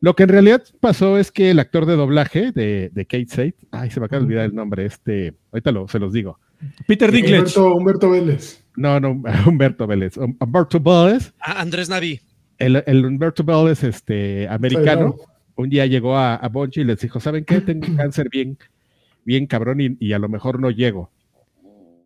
Lo 0.00 0.16
que 0.16 0.24
en 0.24 0.30
realidad 0.30 0.62
pasó 0.80 1.16
es 1.18 1.30
que 1.30 1.50
el 1.50 1.58
actor 1.60 1.86
de 1.86 1.94
doblaje 1.96 2.50
de, 2.50 2.90
de 2.92 3.06
Kate 3.06 3.28
Sate, 3.28 3.54
ay, 3.70 3.90
se 3.90 4.00
me 4.00 4.06
acaba 4.06 4.20
de 4.20 4.26
olvidar 4.26 4.44
el 4.46 4.54
nombre, 4.54 4.84
este, 4.86 5.34
ahorita 5.52 5.70
lo, 5.70 5.86
se 5.86 5.98
los 6.00 6.12
digo. 6.12 6.38
Peter 6.86 7.12
Dinklage. 7.12 7.36
Humberto, 7.60 7.74
Humberto 7.76 8.10
Vélez. 8.10 8.64
No, 8.76 8.98
no, 8.98 9.22
Humberto 9.46 9.86
Vélez. 9.86 10.16
Hum- 10.16 10.36
Humberto 10.40 10.80
Vélez, 10.80 11.32
Ah, 11.38 11.60
Andrés 11.60 11.88
Navi. 11.88 12.20
el, 12.58 12.82
el 12.86 13.04
Humberto 13.04 13.44
Vélez, 13.44 13.84
este, 13.84 14.48
americano, 14.48 15.14
un 15.56 15.68
día 15.68 15.86
llegó 15.86 16.16
a, 16.16 16.34
a 16.36 16.48
Bungie 16.48 16.82
y 16.82 16.86
les 16.86 16.98
dijo, 17.00 17.20
¿saben 17.20 17.44
qué? 17.44 17.60
Tengo 17.60 17.86
un 17.86 17.96
cáncer 17.96 18.28
bien, 18.28 18.56
bien 19.24 19.46
cabrón 19.46 19.80
y, 19.80 19.96
y 20.00 20.14
a 20.14 20.18
lo 20.18 20.28
mejor 20.28 20.58
no 20.58 20.70
llego. 20.70 21.10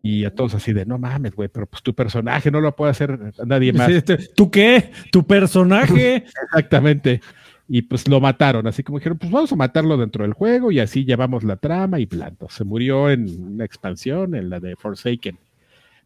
Y 0.01 0.25
a 0.25 0.33
todos 0.33 0.55
así 0.55 0.73
de, 0.73 0.85
no 0.85 0.97
mames, 0.97 1.35
güey, 1.35 1.49
pero 1.49 1.65
pues 1.65 1.83
tu 1.83 1.93
personaje 1.93 2.51
no 2.51 2.61
lo 2.61 2.75
puede 2.75 2.91
hacer 2.91 3.19
nadie 3.45 3.73
más. 3.73 3.89
Este, 3.89 4.17
¿Tú 4.17 4.49
qué? 4.49 4.91
¿Tu 5.11 5.25
personaje? 5.25 6.25
Exactamente. 6.51 7.21
Y 7.67 7.81
pues 7.81 8.07
lo 8.07 8.21
mataron, 8.21 8.65
así 8.67 8.81
como 8.81 8.99
dijeron, 8.99 9.17
pues 9.17 9.29
vamos 9.29 9.51
a 9.51 9.55
matarlo 9.57 9.97
dentro 9.97 10.23
del 10.23 10.33
juego 10.33 10.71
y 10.71 10.79
así 10.79 11.03
llevamos 11.03 11.43
la 11.43 11.57
trama 11.57 11.99
y 11.99 12.05
planto. 12.05 12.47
Se 12.49 12.63
murió 12.63 13.09
en 13.09 13.27
una 13.43 13.65
expansión, 13.65 14.35
en 14.35 14.49
la 14.49 14.61
de 14.61 14.75
Forsaken. 14.77 15.37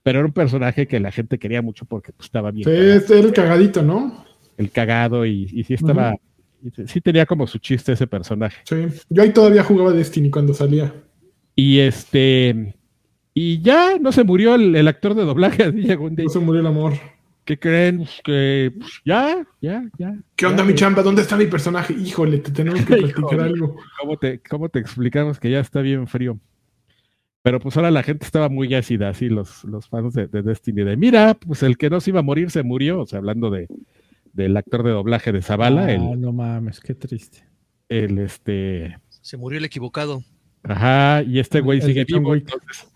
Pero 0.01 0.19
era 0.19 0.25
un 0.25 0.33
personaje 0.33 0.87
que 0.87 0.99
la 0.99 1.11
gente 1.11 1.37
quería 1.37 1.61
mucho 1.61 1.85
porque 1.85 2.11
pues, 2.13 2.25
estaba 2.25 2.49
bien 2.49 2.63
Sí, 2.63 2.71
este 2.71 3.19
era 3.19 3.27
el 3.27 3.33
cagadito, 3.33 3.83
¿no? 3.83 4.25
el 4.61 4.71
cagado 4.71 5.25
y, 5.25 5.49
y 5.51 5.63
sí 5.63 5.73
estaba, 5.73 6.15
y 6.61 6.87
sí 6.87 7.01
tenía 7.01 7.25
como 7.25 7.47
su 7.47 7.57
chiste 7.57 7.93
ese 7.93 8.07
personaje. 8.07 8.61
Sí. 8.65 8.85
Yo 9.09 9.23
ahí 9.23 9.31
todavía 9.31 9.63
jugaba 9.63 9.91
Destiny 9.91 10.29
cuando 10.29 10.53
salía. 10.53 10.93
Y 11.55 11.79
este, 11.79 12.75
y 13.33 13.61
ya 13.61 13.97
no 13.99 14.11
se 14.11 14.23
murió 14.23 14.55
el, 14.55 14.75
el 14.75 14.87
actor 14.87 15.13
de 15.15 15.23
doblaje, 15.23 15.63
así 15.63 15.77
llegó 15.81 16.05
un 16.05 16.15
día. 16.15 16.25
No 16.25 16.31
se 16.31 16.39
murió 16.39 16.61
el 16.61 16.67
amor. 16.67 16.93
¿Qué 17.43 17.57
creen? 17.57 17.97
Pues, 17.97 18.21
que 18.23 18.71
pues, 18.77 19.01
ya, 19.03 19.45
ya, 19.61 19.83
ya. 19.97 20.15
¿Qué 20.35 20.45
onda, 20.45 20.63
ya, 20.63 20.69
mi 20.69 20.75
chamba? 20.75 21.01
¿Dónde 21.01 21.23
está 21.23 21.35
mi 21.35 21.47
personaje? 21.47 21.93
Híjole, 21.93 22.37
te 22.37 22.51
tenemos 22.51 22.85
que 22.85 22.95
platicar 22.97 23.41
algo. 23.41 23.75
¿Cómo 23.99 24.17
te, 24.17 24.39
¿Cómo 24.41 24.69
te 24.69 24.79
explicamos 24.79 25.39
que 25.39 25.49
ya 25.49 25.59
está 25.59 25.81
bien 25.81 26.07
frío? 26.07 26.39
Pero 27.43 27.59
pues 27.59 27.75
ahora 27.75 27.89
la 27.89 28.03
gente 28.03 28.23
estaba 28.25 28.49
muy 28.49 28.71
ácida, 28.75 29.09
así 29.09 29.27
los, 29.27 29.63
los 29.63 29.87
fans 29.89 30.13
de, 30.13 30.27
de 30.27 30.43
Destiny, 30.43 30.83
de 30.83 30.95
mira, 30.95 31.33
pues 31.33 31.63
el 31.63 31.75
que 31.75 31.89
no 31.89 31.99
se 31.99 32.11
iba 32.11 32.19
a 32.19 32.23
morir 32.23 32.51
se 32.51 32.61
murió, 32.61 33.01
o 33.01 33.05
sea, 33.07 33.17
hablando 33.17 33.49
de 33.49 33.67
del 34.33 34.55
actor 34.55 34.83
de 34.83 34.91
doblaje 34.91 35.31
de 35.31 35.41
Zavala, 35.41 35.85
Ah, 35.85 35.91
el, 35.91 36.21
no 36.21 36.31
mames, 36.31 36.79
qué 36.79 36.93
triste. 36.93 37.43
el 37.89 38.19
este, 38.19 38.95
Se 39.09 39.35
murió 39.37 39.57
el 39.57 39.65
equivocado. 39.65 40.23
ajá, 40.63 41.23
y 41.23 41.39
este 41.39 41.61
güey 41.61 41.79
El 41.79 41.85
sigue 41.87 42.05
vivo, 42.05 42.35
entonces, 42.35 42.90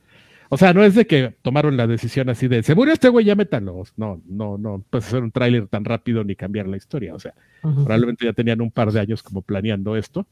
o 0.56 0.58
sea, 0.58 0.74
no 0.74 0.86
es 0.86 0.96
de 0.96 1.06
que 1.06 1.36
tomaron 1.42 1.76
la 1.76 1.86
decisión 1.86 2.30
así 2.30 2.48
de, 2.48 2.64
se 2.64 2.76
murió 2.76 2.94
este 2.94 3.10
güey, 3.10 3.26
ya 3.26 3.36
métanlo, 3.36 3.84
no, 3.98 4.22
no, 4.26 4.58
no, 4.58 4.86
pues 4.90 5.06
hacer 5.06 5.22
un 5.22 5.32
tráiler 5.32 5.68
tan 5.68 5.84
rápido 5.84 6.24
ni 6.24 6.38
cambiar 6.38 6.66
la 6.66 6.78
historia, 6.78 7.14
o 7.14 7.20
sea, 7.20 7.34
Ajá. 7.62 7.76
probablemente 7.76 8.24
ya 8.24 8.32
tenían 8.32 8.62
un 8.62 8.72
par 8.72 8.90
de 8.94 9.02
años 9.02 9.22
como 9.22 9.42
planeando 9.42 9.98
esto. 9.98 10.26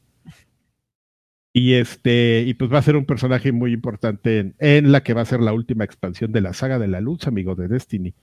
Y 1.52 1.74
este, 1.74 2.42
y 2.46 2.54
pues 2.54 2.72
va 2.72 2.78
a 2.78 2.82
ser 2.82 2.96
un 2.96 3.04
personaje 3.04 3.52
muy 3.52 3.74
importante 3.74 4.38
en, 4.38 4.54
en, 4.60 4.92
la 4.92 5.02
que 5.02 5.12
va 5.12 5.20
a 5.20 5.26
ser 5.26 5.40
la 5.40 5.52
última 5.52 5.84
expansión 5.84 6.32
de 6.32 6.40
la 6.40 6.54
saga 6.54 6.78
de 6.78 6.88
la 6.88 7.02
luz, 7.02 7.26
amigo 7.26 7.54
de 7.54 7.68
Destiny, 7.68 8.14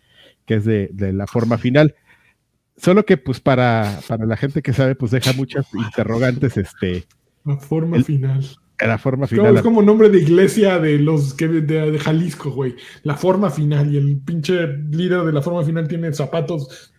que 0.47 0.56
es 0.56 0.66
de, 0.66 0.89
de 0.91 1.14
la 1.14 1.28
forma 1.28 1.60
final. 1.60 1.93
Solo 2.78 3.06
que 3.06 3.18
pues 3.18 3.39
para, 3.39 3.99
para 4.08 4.26
la 4.26 4.38
gente 4.38 4.64
que 4.64 4.74
sabe, 4.74 4.95
pues 4.95 5.12
deja 5.12 5.34
muchas 5.34 5.68
interrogantes, 5.72 6.58
este. 6.58 7.06
La 7.45 7.58
forma 7.58 7.97
el, 7.97 8.06
final. 8.06 8.43
La 8.82 8.98
forma 8.98 9.28
final. 9.28 9.56
Es 9.56 9.62
como 9.62 9.82
nombre 9.82 10.10
de 10.10 10.20
iglesia 10.20 10.80
de 10.80 10.98
los 10.98 11.34
que 11.34 11.48
de, 11.48 11.92
de, 11.92 12.00
Jalisco, 12.00 12.52
güey. 12.52 12.76
La 13.04 13.16
forma 13.16 13.50
final. 13.50 13.94
Y 13.94 13.98
el 13.98 14.18
pinche 14.20 14.68
líder 14.68 15.24
de 15.24 15.32
la 15.32 15.42
forma 15.42 15.64
final 15.64 15.88
tiene 15.88 16.12
zapatos. 16.14 16.92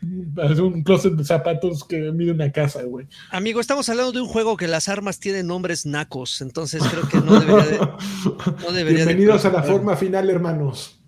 Es 0.51 0.59
un 0.59 0.83
closet 0.83 1.15
de 1.15 1.25
zapatos 1.25 1.85
que 1.85 2.13
mide 2.13 2.33
una 2.33 2.53
casa, 2.53 2.83
güey. 2.85 3.07
Amigo, 3.31 3.61
estamos 3.61 3.89
hablando 3.89 4.13
de 4.13 4.21
un 4.21 4.29
juego 4.29 4.57
que 4.57 4.69
las 4.69 4.89
armas 4.89 5.19
tienen 5.19 5.47
nombres 5.47 5.85
nacos. 5.85 6.41
Entonces 6.41 6.83
creo 6.91 7.09
que 7.09 7.19
no 7.19 7.41
debería 7.41 7.65
de. 7.65 7.79
No 8.63 8.73
debería 8.73 9.05
Bienvenidos 9.05 9.43
de... 9.43 9.49
a 9.49 9.53
la 9.53 9.63
forma 9.63 9.97
final, 9.97 10.31
hermanos. 10.31 11.02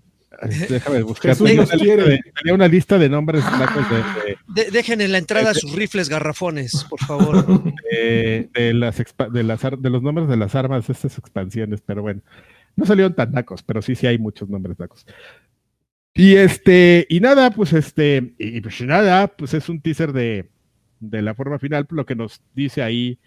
Déjame 0.68 1.03
buscar. 1.03 1.30
Jesús 1.36 1.55
nos 1.55 1.70
quiere. 1.70 2.20
Tenía 2.36 2.55
una 2.55 2.68
lista 2.68 2.99
de 2.99 3.09
nombres 3.09 3.42
de, 3.45 4.32
de, 4.55 4.64
de, 4.64 4.70
Dejen 4.70 5.01
en 5.01 5.12
la 5.12 5.18
entrada 5.18 5.53
de- 5.53 5.59
sus 5.61 5.74
rifles 5.74 6.09
garrafones, 6.09 6.84
por 6.88 7.01
favor. 7.01 7.62
de- 7.90 8.49
de 8.53 8.74
las 8.74 9.01
expa- 9.01 9.30
de, 9.30 9.42
las 9.42 9.61
de 9.62 9.90
los 9.90 10.03
nombres 10.03 10.28
de 10.28 10.36
las 10.36 10.55
armas 10.55 10.86
de 10.86 10.92
estas 10.92 11.18
expansiones, 11.18 11.80
pero 11.84 12.03
bueno, 12.03 12.20
no 12.76 12.84
salieron 12.86 13.14
tan 13.14 13.32
nacos, 13.32 13.62
pero 13.62 13.82
sí, 13.82 13.95
sí 13.95 14.07
hay 14.07 14.18
muchos 14.18 14.49
nombres 14.49 14.78
nacos. 14.78 15.07
Y 16.14 16.36
este, 16.36 17.07
y 17.09 17.20
nada, 17.20 17.51
pues 17.51 17.72
este, 17.72 18.34
y 18.38 18.61
pues 18.61 18.80
nada, 18.82 19.26
pues 19.28 19.53
es 19.55 19.68
un 19.68 19.80
teaser 19.80 20.12
de, 20.12 20.49
de 21.01 21.22
la 21.22 21.34
forma 21.34 21.59
final, 21.59 21.86
lo 21.90 22.07
que 22.07 22.14
nos 22.14 22.40
dice 22.55 22.82
ahí 22.82 23.18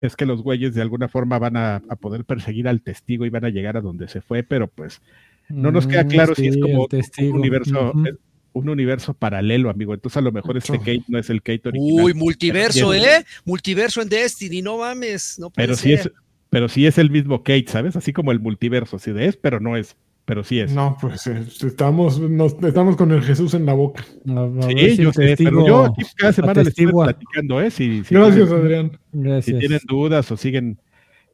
es 0.00 0.16
que 0.16 0.24
los 0.24 0.42
güeyes 0.42 0.74
de 0.74 0.80
alguna 0.80 1.08
forma 1.08 1.38
van 1.38 1.58
a, 1.58 1.76
a 1.76 1.96
poder 1.96 2.24
perseguir 2.24 2.66
al 2.66 2.80
testigo 2.80 3.26
y 3.26 3.30
van 3.30 3.44
a 3.44 3.50
llegar 3.50 3.76
a 3.76 3.82
donde 3.82 4.08
se 4.08 4.22
fue, 4.22 4.42
pero 4.42 4.66
pues 4.68 5.02
no 5.50 5.70
nos 5.72 5.86
queda 5.86 6.04
Mm, 6.04 6.08
claro 6.08 6.34
si 6.34 6.46
es 6.48 6.54
sí, 6.54 6.60
como 6.60 6.86
un 6.86 7.32
universo, 7.38 7.92
eh, 8.06 8.14
un 8.52 8.68
universo 8.68 9.14
paralelo, 9.14 9.70
amigo. 9.70 9.94
Entonces 9.94 10.16
a 10.16 10.20
lo 10.20 10.32
mejor 10.32 10.56
este. 10.56 10.78
Kate 10.78 11.04
no 11.08 11.18
es 11.18 11.30
el 11.30 11.42
Kate 11.42 11.68
original. 11.68 12.04
Uy, 12.04 12.14
multiverso, 12.14 12.92
¿eh? 12.94 13.24
Multiverso 13.44 14.02
en 14.02 14.08
Destiny, 14.08 14.62
no 14.62 14.78
mames. 14.78 15.38
No 15.38 15.50
puede 15.50 15.66
pero 15.68 15.76
sí 15.76 15.90
ser. 15.90 16.00
es, 16.00 16.10
pero 16.48 16.68
sí 16.68 16.86
es 16.86 16.98
el 16.98 17.10
mismo 17.10 17.42
Kate, 17.42 17.66
¿sabes? 17.68 17.94
Así 17.96 18.12
como 18.12 18.32
el 18.32 18.40
multiverso, 18.40 18.96
así 18.96 19.12
de 19.12 19.26
es, 19.26 19.36
pero 19.36 19.60
no 19.60 19.76
es, 19.76 19.96
pero 20.24 20.42
sí 20.42 20.58
es. 20.58 20.72
No, 20.72 20.96
pues 21.00 21.26
eh, 21.28 21.44
estamos, 21.64 22.18
nos, 22.18 22.54
estamos 22.62 22.96
con 22.96 23.12
el 23.12 23.22
Jesús 23.22 23.54
en 23.54 23.66
la 23.66 23.72
boca. 23.74 24.04
A- 24.28 24.40
a 24.40 24.46
ver 24.48 24.90
sí, 24.90 24.96
si 24.96 25.02
yo 25.04 25.12
sé, 25.12 25.36
pero 25.38 25.66
yo 25.66 25.84
aquí 25.86 26.02
cada 26.16 26.32
semana 26.32 26.54
les 26.60 26.68
estoy 26.68 26.86
platicando, 26.86 27.60
¿eh? 27.60 27.70
Si, 27.70 28.02
si 28.04 28.14
Gracias, 28.14 28.48
tienen, 28.48 28.64
Adrián. 28.64 28.90
si 29.12 29.18
Gracias. 29.20 29.58
tienen 29.60 29.80
dudas 29.88 30.30
o 30.32 30.36
siguen, 30.36 30.80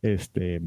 este, 0.03 0.61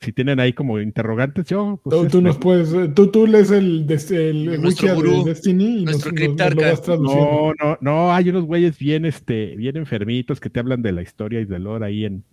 si 0.00 0.12
tienen 0.12 0.40
ahí 0.40 0.52
como 0.54 0.80
interrogantes, 0.80 1.46
yo, 1.46 1.78
pues, 1.84 1.94
Tú, 1.96 2.06
es- 2.06 2.12
tú 2.12 2.20
nos 2.22 2.38
puedes, 2.38 2.72
eh, 2.72 2.88
tú, 2.94 3.08
tú 3.08 3.26
lees 3.26 3.50
el, 3.50 3.86
el 4.10 4.60
Nuestro 4.62 4.88
wiki 4.88 4.96
gurú, 4.96 5.24
de 5.24 5.30
Destiny 5.30 5.64
y 5.80 5.84
nos, 5.84 5.92
nuestro 5.92 6.12
nos- 6.12 6.20
nos 6.20 6.28
lo 6.30 6.36
criptarca. 6.36 6.70
vas 6.70 6.82
traduciendo. 6.82 7.52
No, 7.60 7.68
no, 7.70 7.78
no, 7.80 8.12
hay 8.14 8.30
unos 8.30 8.44
güeyes 8.44 8.78
bien, 8.78 9.04
este, 9.04 9.54
bien 9.56 9.76
enfermitos 9.76 10.40
que 10.40 10.48
te 10.48 10.58
hablan 10.60 10.80
de 10.82 10.92
la 10.92 11.02
historia 11.02 11.40
y 11.40 11.44
del 11.44 11.64
lore 11.64 11.84
ahí 11.86 12.06
en, 12.06 12.24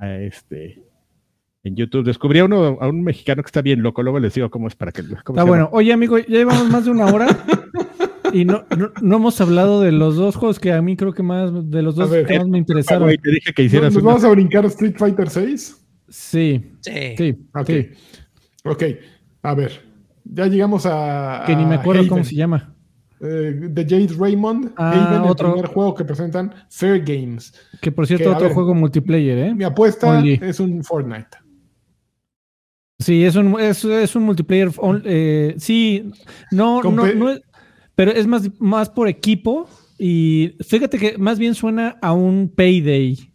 este, 0.00 0.82
en 1.62 1.76
YouTube. 1.76 2.04
Descubrí 2.06 2.38
a 2.38 2.46
uno, 2.46 2.78
a 2.80 2.88
un 2.88 3.02
mexicano 3.02 3.42
que 3.42 3.48
está 3.48 3.60
bien 3.62 3.82
loco, 3.82 4.02
luego 4.02 4.18
les 4.18 4.32
digo 4.34 4.50
cómo 4.50 4.68
es 4.68 4.74
para 4.74 4.90
que, 4.92 5.02
cómo 5.02 5.14
Está 5.18 5.32
llama. 5.32 5.44
bueno. 5.44 5.68
Oye, 5.72 5.92
amigo, 5.92 6.16
ya 6.18 6.24
llevamos 6.26 6.70
más 6.70 6.86
de 6.86 6.90
una 6.90 7.06
hora 7.06 7.26
y 8.32 8.46
no, 8.46 8.64
no, 8.76 8.90
no 9.02 9.16
hemos 9.16 9.40
hablado 9.42 9.82
de 9.82 9.92
los 9.92 10.16
dos 10.16 10.36
juegos 10.36 10.58
que 10.58 10.72
a 10.72 10.80
mí 10.80 10.96
creo 10.96 11.12
que 11.12 11.22
más, 11.22 11.70
de 11.70 11.82
los 11.82 11.96
dos 11.96 12.08
ver, 12.10 12.24
que 12.24 12.38
más 12.38 12.48
me 12.48 12.56
interesaron. 12.58 13.10
te 13.22 13.30
dije 13.30 13.52
que 13.52 13.62
¿Nos, 13.62 13.66
hicieras 13.66 13.92
nos 13.94 14.02
una- 14.02 14.12
vamos 14.12 14.24
a 14.24 14.30
brincar 14.30 14.64
Street 14.64 14.94
Fighter 14.96 15.28
6? 15.28 15.82
Sí, 16.16 16.70
Sí. 16.80 17.14
sí, 17.18 17.36
Ok. 17.54 17.66
sí. 17.66 17.88
Ok, 18.64 18.82
a 19.42 19.54
ver. 19.54 19.72
Ya 20.24 20.46
llegamos 20.46 20.86
a. 20.86 21.42
Que 21.44 21.56
ni 21.56 21.66
me 21.66 21.74
acuerdo 21.74 22.06
cómo 22.08 22.22
se 22.22 22.36
llama. 22.36 22.72
Eh, 23.20 23.52
de 23.70 23.82
Jade 23.84 24.14
Raymond. 24.16 24.72
Ah, 24.76 24.92
Haven, 25.08 25.28
otro. 25.28 25.48
el 25.48 25.52
primer 25.54 25.70
juego 25.72 25.94
que 25.94 26.04
presentan, 26.04 26.54
Fair 26.70 27.00
Games. 27.04 27.52
Que 27.80 27.90
por 27.90 28.06
cierto, 28.06 28.24
Que, 28.26 28.30
otro 28.30 28.44
ver. 28.46 28.54
juego 28.54 28.74
multiplayer, 28.74 29.38
¿eh? 29.38 29.54
Mi 29.54 29.64
apuesta 29.64 30.08
Only. 30.18 30.38
es 30.40 30.60
un 30.60 30.84
Fortnite. 30.84 31.36
Sí, 33.00 33.24
es 33.24 33.34
un, 33.36 33.58
es, 33.60 33.84
es 33.84 34.14
un 34.16 34.22
multiplayer. 34.22 34.70
on- 34.78 35.02
eh, 35.04 35.54
sí, 35.58 36.10
no, 36.52 36.80
no, 36.82 36.90
no 37.12 37.30
es- 37.32 37.40
pero 37.96 38.12
es 38.12 38.26
más, 38.26 38.48
más 38.60 38.88
por 38.88 39.08
equipo. 39.08 39.68
Y 39.98 40.56
fíjate 40.66 40.98
que 40.98 41.18
más 41.18 41.38
bien 41.38 41.54
suena 41.54 41.96
a 42.00 42.12
un 42.12 42.48
payday. 42.54 43.32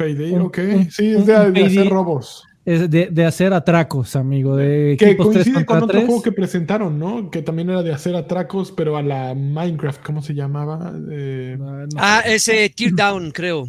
Payday, 0.00 0.32
Un- 0.32 0.40
ok. 0.42 0.58
sí, 0.90 1.10
es 1.10 1.26
de, 1.26 1.50
de 1.52 1.64
hacer 1.66 1.88
robos. 1.90 2.44
Es 2.64 2.90
de, 2.90 3.08
de 3.10 3.24
hacer 3.26 3.52
atracos, 3.52 4.16
amigo. 4.16 4.56
De 4.56 4.96
Que 4.98 5.16
coincide 5.16 5.64
con 5.66 5.82
otro 5.82 6.00
juego 6.00 6.22
que 6.22 6.32
presentaron, 6.32 6.98
¿no? 6.98 7.30
Que 7.30 7.42
también 7.42 7.68
era 7.70 7.82
de 7.82 7.92
hacer 7.92 8.14
atracos, 8.16 8.72
pero 8.72 8.96
a 8.96 9.02
la 9.02 9.34
Minecraft, 9.34 10.02
¿cómo 10.02 10.22
se 10.22 10.34
llamaba? 10.34 10.92
Eh, 11.10 11.56
Ah, 11.60 11.86
no. 11.92 11.98
Ah, 11.98 12.22
ese 12.24 12.70
Tear 12.74 12.92
Down, 12.92 13.30
creo. 13.30 13.66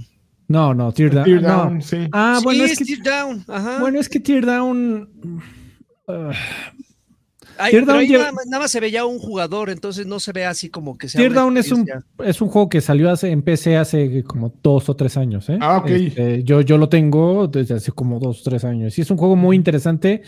No, 0.47 0.73
no, 0.73 0.91
Teardown. 0.91 1.23
Tear 1.25 1.41
no. 1.41 1.47
Down, 1.47 1.82
sí. 1.82 2.07
Ah, 2.11 2.36
sí, 2.39 2.43
bueno, 2.43 2.63
es 2.65 2.71
es 2.71 2.77
que, 2.79 2.86
Tear 2.97 3.01
Down. 3.25 3.45
Ajá. 3.47 3.79
bueno, 3.79 3.99
es 3.99 4.09
que 4.09 4.19
Teardown. 4.19 5.09
ah, 6.07 6.32
Ay, 7.58 7.74
pero 7.74 7.93
ahí 7.93 8.08
lleva- 8.08 8.20
nada, 8.24 8.32
más- 8.34 8.45
nada 8.47 8.64
más 8.64 8.72
se 8.72 8.80
veía 8.80 9.06
un 9.06 9.20
jugador, 9.20 9.70
entonces 9.70 10.06
no 10.08 10.20
se 10.20 10.32
ve 10.32 10.45
así 10.45 10.70
como 10.70 10.97
que 10.97 11.08
sea. 11.10 11.20
Teardown 11.22 11.58
es 11.58 11.72
un, 11.72 11.88
es 12.26 12.41
un 12.41 12.49
juego 12.49 12.70
que 12.70 12.82
salió 12.82 13.10
hace, 13.12 13.30
en 13.32 13.41
PC 13.41 13.78
hace 13.78 14.24
como 14.24 14.54
dos 14.64 14.89
o 14.89 14.95
tres 14.95 15.18
años. 15.18 15.49
¿eh? 15.49 15.58
Ah, 15.62 15.78
ok. 15.78 15.89
Este, 15.89 16.43
yo, 16.43 16.62
yo 16.62 16.78
lo 16.78 16.89
tengo 16.89 17.47
desde 17.47 17.76
hace 17.76 17.91
como 17.91 18.20
dos 18.20 18.41
o 18.41 18.49
tres 18.49 18.64
años. 18.64 18.97
Y 18.97 19.02
es 19.02 19.12
un 19.12 19.18
juego 19.18 19.36
muy 19.36 19.56
interesante 19.56 20.22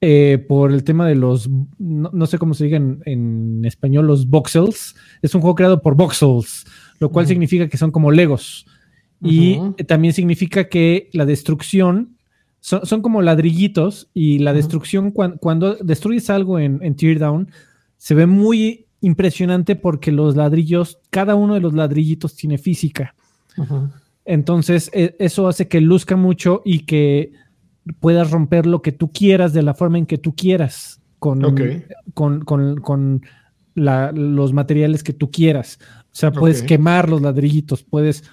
eh, 0.00 0.44
por 0.46 0.72
el 0.72 0.84
tema 0.84 1.06
de 1.08 1.14
los, 1.14 1.48
no, 1.78 2.10
no 2.12 2.26
sé 2.26 2.36
cómo 2.38 2.52
se 2.54 2.64
diga 2.64 2.76
en, 2.76 3.00
en 3.06 3.64
español, 3.64 4.06
los 4.06 4.28
voxels. 4.28 4.94
Es 5.22 5.34
un 5.34 5.40
juego 5.40 5.54
creado 5.54 5.80
por 5.80 5.94
voxels, 5.96 6.66
lo 6.98 7.10
cual 7.10 7.24
Ujú. 7.24 7.30
significa 7.30 7.68
que 7.68 7.78
son 7.78 7.90
como 7.90 8.10
legos. 8.10 8.66
Y 9.22 9.56
Ujú. 9.56 9.74
eh, 9.78 9.84
también 9.84 10.12
significa 10.12 10.68
que 10.68 11.08
la 11.14 11.24
destrucción 11.24 12.15
son, 12.66 12.84
son 12.84 13.00
como 13.00 13.22
ladrillitos 13.22 14.08
y 14.12 14.40
la 14.40 14.52
destrucción 14.52 15.12
cuan- 15.12 15.38
cuando 15.38 15.76
destruyes 15.76 16.28
algo 16.30 16.58
en, 16.58 16.80
en 16.82 16.96
Teardown 16.96 17.48
se 17.96 18.14
ve 18.16 18.26
muy 18.26 18.86
impresionante 19.00 19.76
porque 19.76 20.10
los 20.10 20.34
ladrillos, 20.34 20.98
cada 21.10 21.36
uno 21.36 21.54
de 21.54 21.60
los 21.60 21.74
ladrillitos 21.74 22.34
tiene 22.34 22.58
física. 22.58 23.14
Entonces 24.24 24.90
e- 24.92 25.14
eso 25.20 25.46
hace 25.46 25.68
que 25.68 25.80
luzca 25.80 26.16
mucho 26.16 26.62
y 26.64 26.80
que 26.86 27.30
puedas 28.00 28.32
romper 28.32 28.66
lo 28.66 28.82
que 28.82 28.90
tú 28.90 29.12
quieras 29.12 29.52
de 29.52 29.62
la 29.62 29.74
forma 29.74 29.98
en 29.98 30.06
que 30.06 30.18
tú 30.18 30.34
quieras 30.34 31.00
con, 31.20 31.44
con, 32.14 32.40
con- 32.44 32.76
con 32.80 33.22
la- 33.76 34.10
los 34.10 34.52
materiales 34.52 35.04
que 35.04 35.12
tú 35.12 35.30
quieras. 35.30 35.78
O 36.06 36.14
sea, 36.18 36.32
puedes 36.40 36.62
quemar 36.66 37.08
los 37.08 37.22
ladrillitos, 37.22 37.84
puedes 37.84 38.24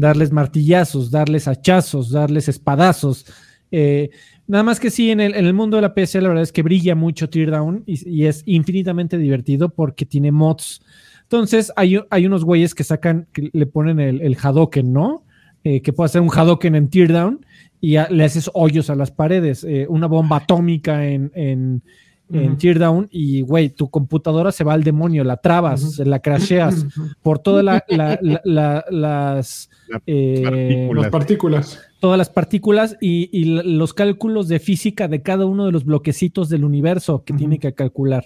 darles 0.00 0.32
martillazos, 0.32 1.10
darles 1.10 1.48
hachazos, 1.48 2.10
darles 2.10 2.48
espadazos. 2.48 3.26
Eh, 3.70 4.10
nada 4.46 4.64
más 4.64 4.80
que 4.80 4.90
sí, 4.90 5.10
en 5.10 5.20
el, 5.20 5.54
mundo 5.54 5.76
de 5.76 5.82
la 5.82 5.94
PC, 5.94 6.20
la 6.20 6.28
verdad 6.28 6.42
es 6.42 6.52
que 6.52 6.62
brilla 6.62 6.94
mucho 6.94 7.28
Teardown 7.28 7.82
y, 7.86 8.08
y 8.08 8.26
es 8.26 8.42
infinitamente 8.46 9.18
divertido 9.18 9.68
porque 9.68 10.06
tiene 10.06 10.32
mods. 10.32 10.80
Entonces, 11.22 11.72
hay, 11.76 12.00
hay 12.10 12.26
unos 12.26 12.44
güeyes 12.44 12.74
que 12.74 12.84
sacan, 12.84 13.26
que 13.32 13.50
le 13.52 13.66
ponen 13.66 14.00
el, 14.00 14.22
el 14.22 14.36
Hadoken, 14.40 14.92
¿no? 14.92 15.24
Eh, 15.64 15.82
que 15.82 15.92
puede 15.92 16.06
hacer 16.06 16.22
un 16.22 16.30
Hadoken 16.30 16.76
en 16.76 16.88
Teardown 16.88 17.44
y 17.80 17.96
le 17.98 18.24
haces 18.24 18.50
hoyos 18.54 18.90
a 18.90 18.94
las 18.94 19.10
paredes, 19.10 19.64
eh, 19.64 19.86
una 19.88 20.06
bomba 20.06 20.38
atómica 20.38 21.06
en, 21.06 21.82
en 22.30 22.48
Ujú. 22.50 22.56
Teardown 22.58 23.08
y, 23.10 23.40
güey, 23.40 23.70
tu 23.70 23.88
computadora 23.90 24.52
se 24.52 24.64
va 24.64 24.74
al 24.74 24.84
demonio, 24.84 25.24
la 25.24 25.36
trabas, 25.38 25.98
la 25.98 26.18
crasheas 26.20 26.86
por 27.22 27.38
todas 27.38 27.64
la, 27.64 27.84
la- 27.88 28.18
la- 28.20 28.40
la- 28.44 28.84
las, 28.90 29.70
La 29.88 30.02
eh. 30.06 30.88
Las 30.94 31.10
partículas. 31.10 31.80
todas 32.00 32.18
las 32.18 32.28
partículas 32.30 32.96
y, 33.00 33.44
los 33.44 33.94
cálculos 33.94 34.48
de 34.48 34.58
física 34.60 35.08
de 35.08 35.22
cada 35.22 35.46
uno 35.46 35.64
de 35.66 35.72
los 35.72 35.84
bloquecitos 35.84 36.48
del 36.48 36.64
universo 36.64 37.24
que 37.24 37.32
tiene 37.34 37.58
que 37.58 37.72
calcular 37.72 38.24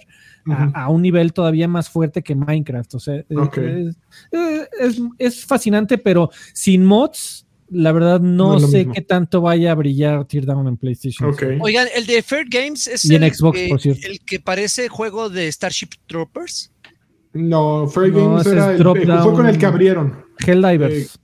a, 0.73 0.89
un 0.89 1.01
nivel 1.01 1.31
todavía 1.31 1.67
más 1.69 1.89
fuerte 1.89 2.21
que 2.21 2.35
Minecraft. 2.35 2.95
O 2.95 2.99
sea, 2.99 3.15
eh, 3.15 3.25
es, 3.29 3.95
eh, 4.31 4.67
es- 4.81 5.01
es 5.17 5.45
fascinante, 5.45 5.97
pero 5.97 6.29
sin 6.53 6.83
mods, 6.85 7.45
la 7.73 7.91
verdad 7.91 8.19
no, 8.21 8.53
No 8.53 8.59
sé 8.67 8.79
mismo. 8.79 8.93
qué 8.93 9.01
tanto 9.01 9.41
vaya 9.41 9.71
a 9.71 9.75
brillar 9.75 10.25
Teardown 10.25 10.67
en 10.67 10.77
PlayStation. 10.77 11.29
Ok. 11.29 11.43
Oigan, 11.61 11.87
el 11.95 12.05
de 12.05 12.21
Fair 12.21 12.45
Games 12.49 12.87
es 12.87 13.05
Y 13.05 13.15
en 13.15 13.23
el, 13.23 13.33
Xbox, 13.33 13.57
que, 13.59 13.67
por 13.69 13.81
cierto. 13.81 14.07
el 14.07 14.19
que 14.21 14.39
parece 14.39 14.87
juego 14.89 15.29
de 15.29 15.51
Starship 15.51 15.89
Troopers. 16.07 16.71
No, 17.33 17.87
Fair 17.87 18.13
No, 18.13 18.29
Games 18.31 18.47
era 18.47 18.65
es 18.65 18.71
el, 18.73 18.77
Drop 18.79 18.97
el- 18.97 19.05
fue 19.05 19.15
Down. 19.15 19.35
con 19.35 19.47
el 19.47 19.57
que 19.57 19.65
abrieron. 19.65 20.25
Helldivers. 20.45 21.19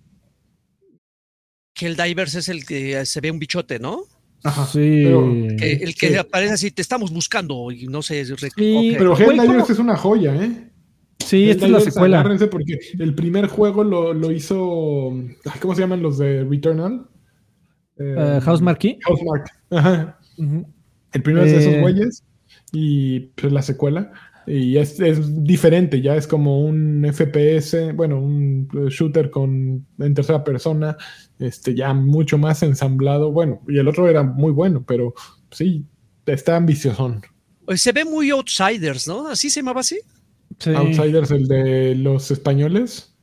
Que 1.73 1.85
el 1.87 1.95
Divers 1.95 2.35
es 2.35 2.49
el 2.49 2.65
que 2.65 3.05
se 3.05 3.21
ve 3.21 3.31
un 3.31 3.39
bichote, 3.39 3.79
¿no? 3.79 4.03
Ajá. 4.43 4.65
sí. 4.67 5.01
pero- 5.03 5.27
Que- 5.57 5.73
el 5.83 5.95
que 5.95 6.09
Sí. 6.09 6.15
aparece 6.15 6.53
así, 6.53 6.71
te 6.71 6.81
estamos 6.81 7.11
buscando 7.11 7.71
y 7.71 7.87
no 7.87 8.01
sé. 8.01 8.23
Sí, 8.25 8.31
ok. 8.33 8.39
Pero 8.57 9.17
Helldivers 9.17 9.69
es 9.69 9.79
una 9.79 9.95
joya, 9.97 10.33
¿eh? 10.35 10.68
Sí, 11.23 11.49
esta 11.49 11.65
es 11.65 11.71
la 11.71 11.79
secuela. 11.81 12.19
agárrense 12.19 12.47
porque 12.47 12.79
el 12.97 13.13
primer 13.13 13.47
juego 13.47 13.83
lo, 13.83 14.13
lo 14.13 14.31
hizo. 14.31 15.13
¿Cómo 15.61 15.75
se 15.75 15.81
llaman 15.81 16.01
los 16.01 16.17
de 16.17 16.43
Returnal? 16.43 17.05
Eh, 17.97 18.15
Eh, 18.17 18.39
House 18.41 18.61
Marquee. 18.61 18.97
Ajá. 19.69 20.17
El 21.11 21.21
primero 21.23 21.45
es 21.45 21.51
de 21.51 21.57
esos 21.59 21.73
Eh. 21.73 21.81
güeyes 21.81 22.23
y 22.71 23.19
pues 23.35 23.51
la 23.51 23.61
secuela. 23.61 24.11
Y 24.47 24.77
es, 24.77 24.99
es 24.99 25.43
diferente, 25.43 26.01
ya 26.01 26.15
es 26.15 26.25
como 26.25 26.61
un 26.65 27.05
FPS, 27.05 27.91
bueno, 27.93 28.19
un 28.19 28.67
shooter 28.89 29.29
con 29.29 29.85
en 29.99 30.13
tercera 30.15 30.43
persona, 30.43 30.97
este, 31.37 31.75
ya 31.75 31.93
mucho 31.93 32.39
más 32.39 32.63
ensamblado. 32.63 33.31
Bueno, 33.31 33.61
y 33.67 33.77
el 33.77 33.87
otro 33.87 34.07
era 34.09 34.23
muy 34.23 34.51
bueno, 34.51 34.83
pero 34.87 35.13
sí, 35.51 35.85
está 36.25 36.55
ambiciosón. 36.55 37.21
Se 37.75 37.91
ve 37.91 38.05
muy 38.05 38.31
Outsiders, 38.31 39.07
¿no? 39.07 39.27
¿Así 39.27 39.51
se 39.51 39.59
llamaba 39.59 39.81
así? 39.81 39.99
Sí, 40.59 40.71
Outsiders, 40.75 41.31
el 41.31 41.47
de 41.47 41.95
los 41.95 42.31
españoles, 42.31 43.15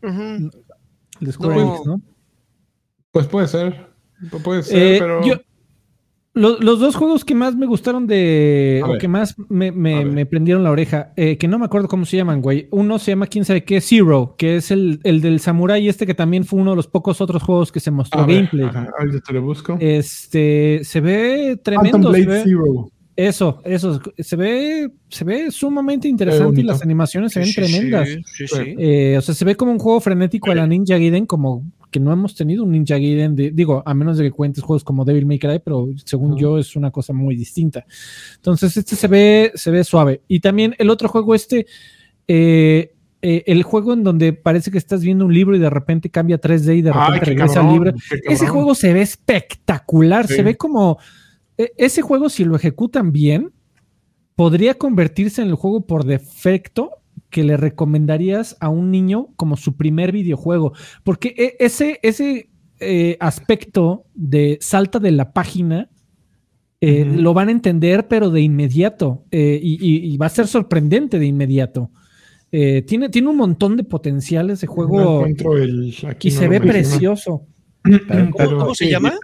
de 1.21 1.33
Square 1.33 1.55
No. 1.57 1.61
Enix, 1.63 1.87
¿no? 1.87 2.01
pues 3.11 3.27
puede 3.27 3.47
ser. 3.49 3.87
pu- 4.31 4.43
Puede 4.43 4.63
ser, 4.63 4.79
Eh, 4.83 4.97
pero. 4.99 5.23
yo- 5.25 5.41
lo- 6.35 6.59
los 6.61 6.81
dos 6.81 6.97
juegos 6.97 7.25
que 7.25 7.35
más 7.35 7.55
me 7.57 7.65
gustaron 7.67 8.07
de. 8.07 8.81
A 8.83 8.87
o 8.87 8.91
ver. 8.93 8.99
que 9.01 9.09
más 9.09 9.35
me, 9.51 9.73
me- 9.73 9.95
A 9.95 9.99
ver. 9.99 10.07
me 10.07 10.27
prendieron 10.27 10.63
la 10.65 10.71
oreja, 10.71 11.13
eh, 11.17 11.37
que 11.39 11.49
no 11.49 11.59
me 11.59 11.65
acuerdo 11.67 11.89
cómo 11.89 12.05
se 12.07 12.17
llaman, 12.19 12.41
güey. 12.43 12.69
Uno 12.71 12.99
se 12.99 13.13
llama, 13.13 13.27
quién 13.27 13.45
sabe 13.47 13.65
qué, 13.65 13.81
Zero, 13.81 14.35
que 14.39 14.57
es 14.57 14.71
el, 14.71 15.01
el 15.05 15.21
del 15.23 15.41
Samurai, 15.41 15.89
este 15.89 16.07
que 16.07 16.15
también 16.15 16.45
fue 16.45 16.61
uno 16.61 16.71
de 16.71 16.77
los 16.77 16.87
pocos 16.89 17.21
otros 17.23 17.43
juegos 17.43 17.73
que 17.73 17.81
se 17.81 17.91
mostró 17.91 18.21
a 18.21 18.27
ver, 18.27 18.37
gameplay. 18.37 18.67
ajá, 18.67 18.91
ahorita 18.99 19.21
te 19.21 19.33
lo 19.33 19.43
busco. 19.43 19.77
Este, 19.81 20.81
se 20.85 21.01
ve 21.01 21.59
Phantom 21.63 21.63
tremendo. 21.63 22.13
se 22.13 22.23
Blade 22.25 22.39
ve- 22.39 22.43
Zero. 22.45 22.91
Eso, 23.17 23.63
eso. 23.65 24.01
Se 24.19 24.37
ve, 24.37 24.91
se 25.09 25.25
ve 25.25 25.51
sumamente 25.51 26.07
interesante 26.07 26.61
y 26.61 26.65
las 26.65 26.83
animaciones 26.83 27.33
se 27.33 27.41
ven 27.41 27.49
Sí, 27.49 27.55
tremendas. 27.55 28.09
sí, 28.27 28.47
sí. 28.47 28.75
Eh, 28.79 29.17
o 29.19 29.21
sea, 29.23 29.35
se 29.35 29.45
ve 29.45 29.57
como 29.57 29.73
un 29.73 29.79
juego 29.79 30.01
frenético 30.01 30.51
a 30.51 30.55
la 30.55 30.67
Ninja 30.67 30.99
Gaiden, 30.99 31.25
como 31.27 31.65
que 31.91 31.99
no 31.99 32.13
hemos 32.13 32.35
tenido 32.35 32.65
un 32.65 32.73
Ninja 32.73 32.97
Gaiden, 32.97 33.35
de- 33.35 33.53
digo, 33.53 33.83
a 33.87 33.95
menos 33.95 34.19
de 34.19 34.25
que 34.25 34.31
cuentes 34.33 34.63
juegos 34.63 34.85
como 34.85 35.05
Devil 35.05 35.25
May 35.25 35.39
Cry, 35.39 35.61
pero 35.65 35.89
según 36.05 36.37
yo 36.37 36.59
es 36.59 36.77
una 36.77 36.91
cosa 36.91 37.13
muy 37.15 37.37
distinta. 37.37 37.87
Entonces, 38.37 38.77
este 38.77 38.97
se 38.97 39.09
ve, 39.09 39.53
se 39.55 39.71
ve 39.71 39.83
suave. 39.83 40.21
Y 40.29 40.41
también 40.41 40.75
el 40.79 40.91
otro 40.91 41.09
juego, 41.09 41.35
este, 41.35 41.67
eh, 42.29 42.93
eh, 43.23 43.45
el 43.47 43.63
juego 43.63 43.95
en 43.95 44.05
donde 44.05 44.35
parece 44.35 44.71
que 44.71 44.79
estás 44.79 45.01
viendo 45.03 45.25
un 45.25 45.33
libro 45.33 45.57
y 45.57 45.59
de 45.59 45.71
repente 45.71 46.11
cambia 46.11 46.37
a 46.37 46.41
3D 46.41 46.77
y 46.77 46.83
de 46.83 46.93
repente 46.93 47.13
Ay, 47.15 47.21
regresa 47.21 47.61
al 47.67 47.73
libro. 47.73 47.95
Ese 48.29 48.47
juego 48.47 48.75
se 48.75 48.93
ve 48.93 49.01
espectacular, 49.03 50.27
Sí. 50.27 50.35
se 50.35 50.43
ve 50.43 50.57
como... 50.57 50.99
e- 51.59 51.73
Ese 51.77 52.03
juego, 52.03 52.29
si 52.29 52.45
lo 52.45 52.57
ejecutan 52.57 53.13
bien, 53.13 53.53
podría 54.35 54.75
convertirse 54.75 55.43
en 55.43 55.49
el 55.49 55.55
juego 55.55 55.87
por 55.87 56.05
defecto 56.05 56.91
que 57.31 57.43
le 57.45 57.57
recomendarías 57.57 58.57
a 58.61 58.69
un 58.69 58.91
niño 58.91 59.29
como 59.37 59.57
su 59.57 59.77
primer 59.77 60.13
videojuego. 60.13 60.73
Porque 61.05 61.35
e- 61.37 61.57
ese, 61.65 61.99
ese 62.03 62.51
eh, 62.81 63.17
aspecto 63.21 64.05
de 64.15 64.59
salta 64.61 64.99
de 64.99 65.11
la 65.13 65.33
página 65.33 65.89
eh, 66.83 67.07
lo 67.07 67.33
van 67.33 67.49
a 67.49 67.53
entender, 67.53 68.07
pero 68.07 68.29
de 68.31 68.43
inmediato. 68.43 69.25
eh, 69.31 69.59
y, 69.63 69.75
y- 69.81 70.13
y 70.13 70.17
va 70.19 70.27
a 70.27 70.31
ser 70.31 70.47
sorprendente 70.47 71.19
de 71.19 71.27
inmediato. 71.27 71.91
Eh, 72.53 72.83
tiene, 72.83 73.09
tiene 73.09 73.29
un 73.29 73.37
montón 73.39 73.77
de 73.77 73.83
potencial 73.85 74.51
ese 74.51 74.67
juego 74.67 75.17
encuentro 75.21 75.57
el- 75.57 75.95
aquí 76.07 76.29
y 76.29 76.31
no 76.33 76.39
se 76.39 76.49
ve 76.49 76.61
menciono. 76.61 76.73
precioso. 76.73 77.47
¿Cómo, 77.83 78.31
Pero- 78.37 78.59
cómo 78.59 78.75
se 78.75 78.85
Sí, 78.85 78.91
llama? 78.91 79.15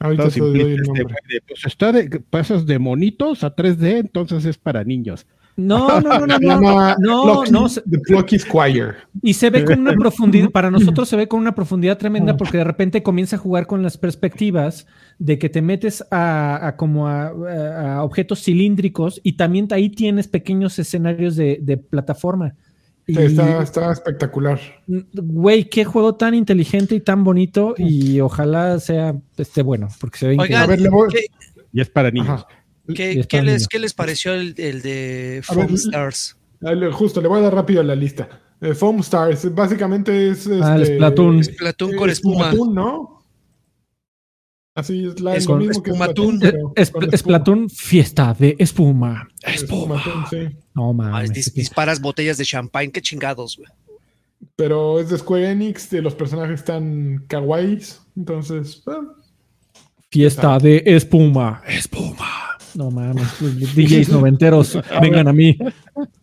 Ahorita 0.00 0.28
te 0.30 0.40
doy 0.40 0.60
el 0.60 0.70
este 0.72 0.86
nombre. 0.86 1.14
de, 1.28 1.40
pues 1.46 1.64
está 1.66 1.92
de, 1.92 2.20
pasas 2.20 2.66
de 2.66 2.78
monitos 2.78 3.44
a 3.44 3.54
3D, 3.54 3.98
entonces 4.00 4.44
es 4.46 4.58
para 4.58 4.82
niños. 4.82 5.26
No, 5.56 6.00
no, 6.00 6.20
no, 6.26 6.38
no, 6.38 6.38
no. 6.60 6.96
No, 6.98 7.44
no, 7.44 7.68
The 7.68 7.98
Plucky 8.06 8.38
Squire. 8.38 8.94
Y 9.22 9.34
se 9.34 9.50
ve 9.50 9.64
con 9.64 9.80
una 9.80 9.92
profundidad, 9.98 10.48
para 10.50 10.70
nosotros 10.70 11.06
se 11.08 11.16
ve 11.16 11.28
con 11.28 11.38
una 11.40 11.54
profundidad 11.54 11.98
tremenda 11.98 12.36
porque 12.36 12.56
de 12.58 12.64
repente 12.64 13.02
comienza 13.02 13.36
a 13.36 13.40
jugar 13.40 13.66
con 13.66 13.82
las 13.82 13.98
perspectivas 13.98 14.86
de 15.18 15.38
que 15.38 15.50
te 15.50 15.60
metes 15.60 16.02
a, 16.10 16.66
a 16.66 16.76
como 16.76 17.08
a, 17.08 17.26
a- 17.26 17.94
a 17.96 18.02
objetos 18.04 18.42
cilíndricos 18.42 19.20
y 19.22 19.32
también 19.34 19.68
ahí 19.72 19.90
tienes 19.90 20.28
pequeños 20.28 20.78
escenarios 20.78 21.36
de, 21.36 21.58
de 21.60 21.76
plataforma. 21.76 22.54
Y, 23.10 23.14
Sí, 23.14 23.22
Está, 23.22 23.62
está 23.62 23.92
espectacular. 23.92 24.60
güey, 24.86 25.68
qué 25.68 25.84
juego 25.84 26.14
tan 26.14 26.34
inteligente 26.34 26.94
y 26.94 27.00
tan 27.00 27.24
bonito 27.24 27.74
y 27.76 28.20
ojalá 28.20 28.78
sea, 28.80 29.14
esté 29.36 29.62
bueno, 29.62 29.88
porque 30.00 30.18
se 30.18 30.28
ve 30.28 30.36
Oigan, 30.38 30.62
A 30.62 30.66
ver, 30.66 30.80
le 30.80 30.88
voy- 30.88 31.08
¿qué, 31.10 31.26
Y 31.72 31.80
es 31.80 31.88
para 31.88 32.10
niños. 32.10 32.44
Qué- 32.94 33.24
les, 33.42 33.68
qué 33.68 33.78
les 33.78 33.94
pareció 33.94 34.34
el, 34.34 34.54
el 34.56 34.82
de 34.82 35.42
ver, 35.42 35.44
Foam 35.44 35.74
Stars? 35.74 36.36
Ah, 36.64 36.72
Justo, 36.92 37.20
le 37.20 37.28
voy 37.28 37.38
a 37.38 37.42
dar 37.42 37.54
rápido 37.54 37.82
la 37.82 37.94
lista. 37.94 38.28
Eh, 38.60 38.74
Foam 38.74 39.00
Stars, 39.00 39.54
básicamente 39.54 40.28
es. 40.30 40.46
Ah, 40.46 40.76
el 40.76 40.82
este, 40.82 40.94
Splatoon. 40.96 41.44
Splatoon 41.44 41.96
con 41.96 42.10
espuma. 42.10 42.46
Splatoon, 42.50 42.74
¿no? 42.74 43.19
Así 44.80 45.06
es, 45.06 45.20
la, 45.20 45.36
Es 45.36 45.44
lo 45.46 45.52
con 45.52 45.58
mismo 45.66 45.82
que 45.82 45.90
espumatún. 45.90 46.36
Splatoon, 46.38 46.40
pero 46.40 46.72
Es, 46.76 46.90
con 46.90 47.04
es 47.04 47.12
espuma. 47.14 47.36
Splatoon, 47.36 47.70
fiesta 47.70 48.34
de 48.38 48.56
espuma. 48.58 49.28
Espuma. 49.42 50.02
Sí. 50.30 50.48
No 50.74 50.92
mames. 50.92 51.30
dis- 51.32 51.52
disparas 51.54 52.00
botellas 52.00 52.36
de 52.38 52.44
champagne, 52.44 52.90
qué 52.90 53.00
chingados, 53.00 53.56
güey. 53.56 53.68
Pero 54.56 54.98
es 55.00 55.10
de 55.10 55.18
Square 55.18 55.50
Enix, 55.50 55.90
de 55.90 56.02
los 56.02 56.14
personajes 56.14 56.60
están 56.60 57.24
kawaiis. 57.28 58.00
Entonces, 58.16 58.82
ah, 58.86 59.00
Fiesta 60.10 60.58
de 60.58 60.82
espuma. 60.86 61.62
Espuma. 61.68 62.58
No 62.74 62.90
mames. 62.90 63.28
DJs 63.74 64.08
noventeros, 64.12 64.78
vengan 65.00 65.28
a 65.28 65.32
mí. 65.32 65.56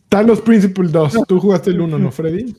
Talos 0.09 0.41
Principle 0.41 0.89
2. 0.89 1.19
Tú 1.27 1.39
jugaste 1.39 1.69
el 1.71 1.81
1, 1.81 1.97
¿no, 1.99 2.11
Freddy? 2.11 2.53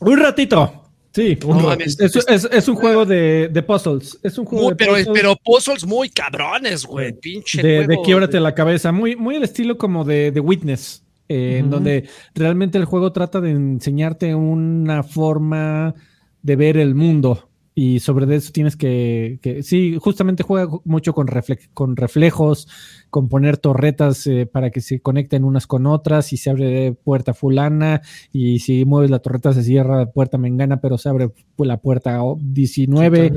Un 0.00 0.18
ratito. 0.18 0.83
Sí. 1.14 1.38
No 1.46 1.54
mames. 1.60 1.98
Es, 2.00 2.16
es- 2.28 2.48
es 2.50 2.68
un 2.68 2.74
juego 2.74 3.06
de, 3.06 3.48
de 3.52 3.62
puzzles. 3.62 4.18
Es 4.22 4.36
un 4.36 4.44
juego 4.46 4.64
Muy- 4.64 4.72
de 4.72 4.76
pero, 4.76 4.90
puzzles 4.92 5.08
pero 5.14 5.36
puzzles 5.36 5.86
muy 5.86 6.08
cabrones, 6.08 6.84
güey. 6.84 7.12
Pinche 7.12 7.62
de, 7.62 7.68
de 7.80 7.84
juego. 7.86 8.02
quiebrate 8.02 8.40
la 8.40 8.52
cabeza. 8.54 8.90
Muy, 8.90 9.14
muy 9.14 9.36
el 9.36 9.44
estilo 9.44 9.78
como 9.78 10.04
de, 10.04 10.32
de 10.32 10.40
Witness. 10.40 11.04
eh, 11.28 11.58
En 11.60 11.70
donde 11.70 12.08
realmente 12.34 12.78
el 12.78 12.84
juego 12.84 13.12
trata 13.12 13.40
de 13.40 13.50
enseñarte 13.52 14.34
una 14.34 15.02
forma 15.04 15.94
de 16.42 16.56
ver 16.56 16.76
el 16.78 16.94
mundo. 16.96 17.48
Y 17.76 17.98
sobre 17.98 18.32
eso 18.36 18.52
tienes 18.52 18.76
que, 18.76 19.40
que- 19.42 19.64
sí, 19.64 19.96
justamente 20.00 20.44
juega 20.44 20.70
mucho 20.84 21.12
con, 21.12 21.26
refle- 21.26 21.68
con 21.74 21.96
reflejos, 21.96 22.68
con 23.10 23.28
poner 23.28 23.56
torretas 23.56 24.26
eh, 24.28 24.46
para 24.46 24.70
que 24.70 24.80
se 24.80 25.00
conecten 25.00 25.42
unas 25.42 25.66
con 25.66 25.86
otras 25.86 26.32
y 26.32 26.36
se 26.36 26.50
abre 26.50 26.92
puerta 26.92 27.34
fulana 27.34 28.00
y 28.32 28.60
si 28.60 28.84
mueves 28.84 29.10
la 29.10 29.18
torreta 29.18 29.52
se 29.52 29.64
cierra 29.64 30.06
puerta 30.12 30.38
mengana, 30.38 30.80
pero 30.80 30.98
se 30.98 31.08
abre 31.08 31.30
pues, 31.56 31.66
la 31.66 31.78
puerta 31.80 32.22
o- 32.22 32.38
19 32.40 33.32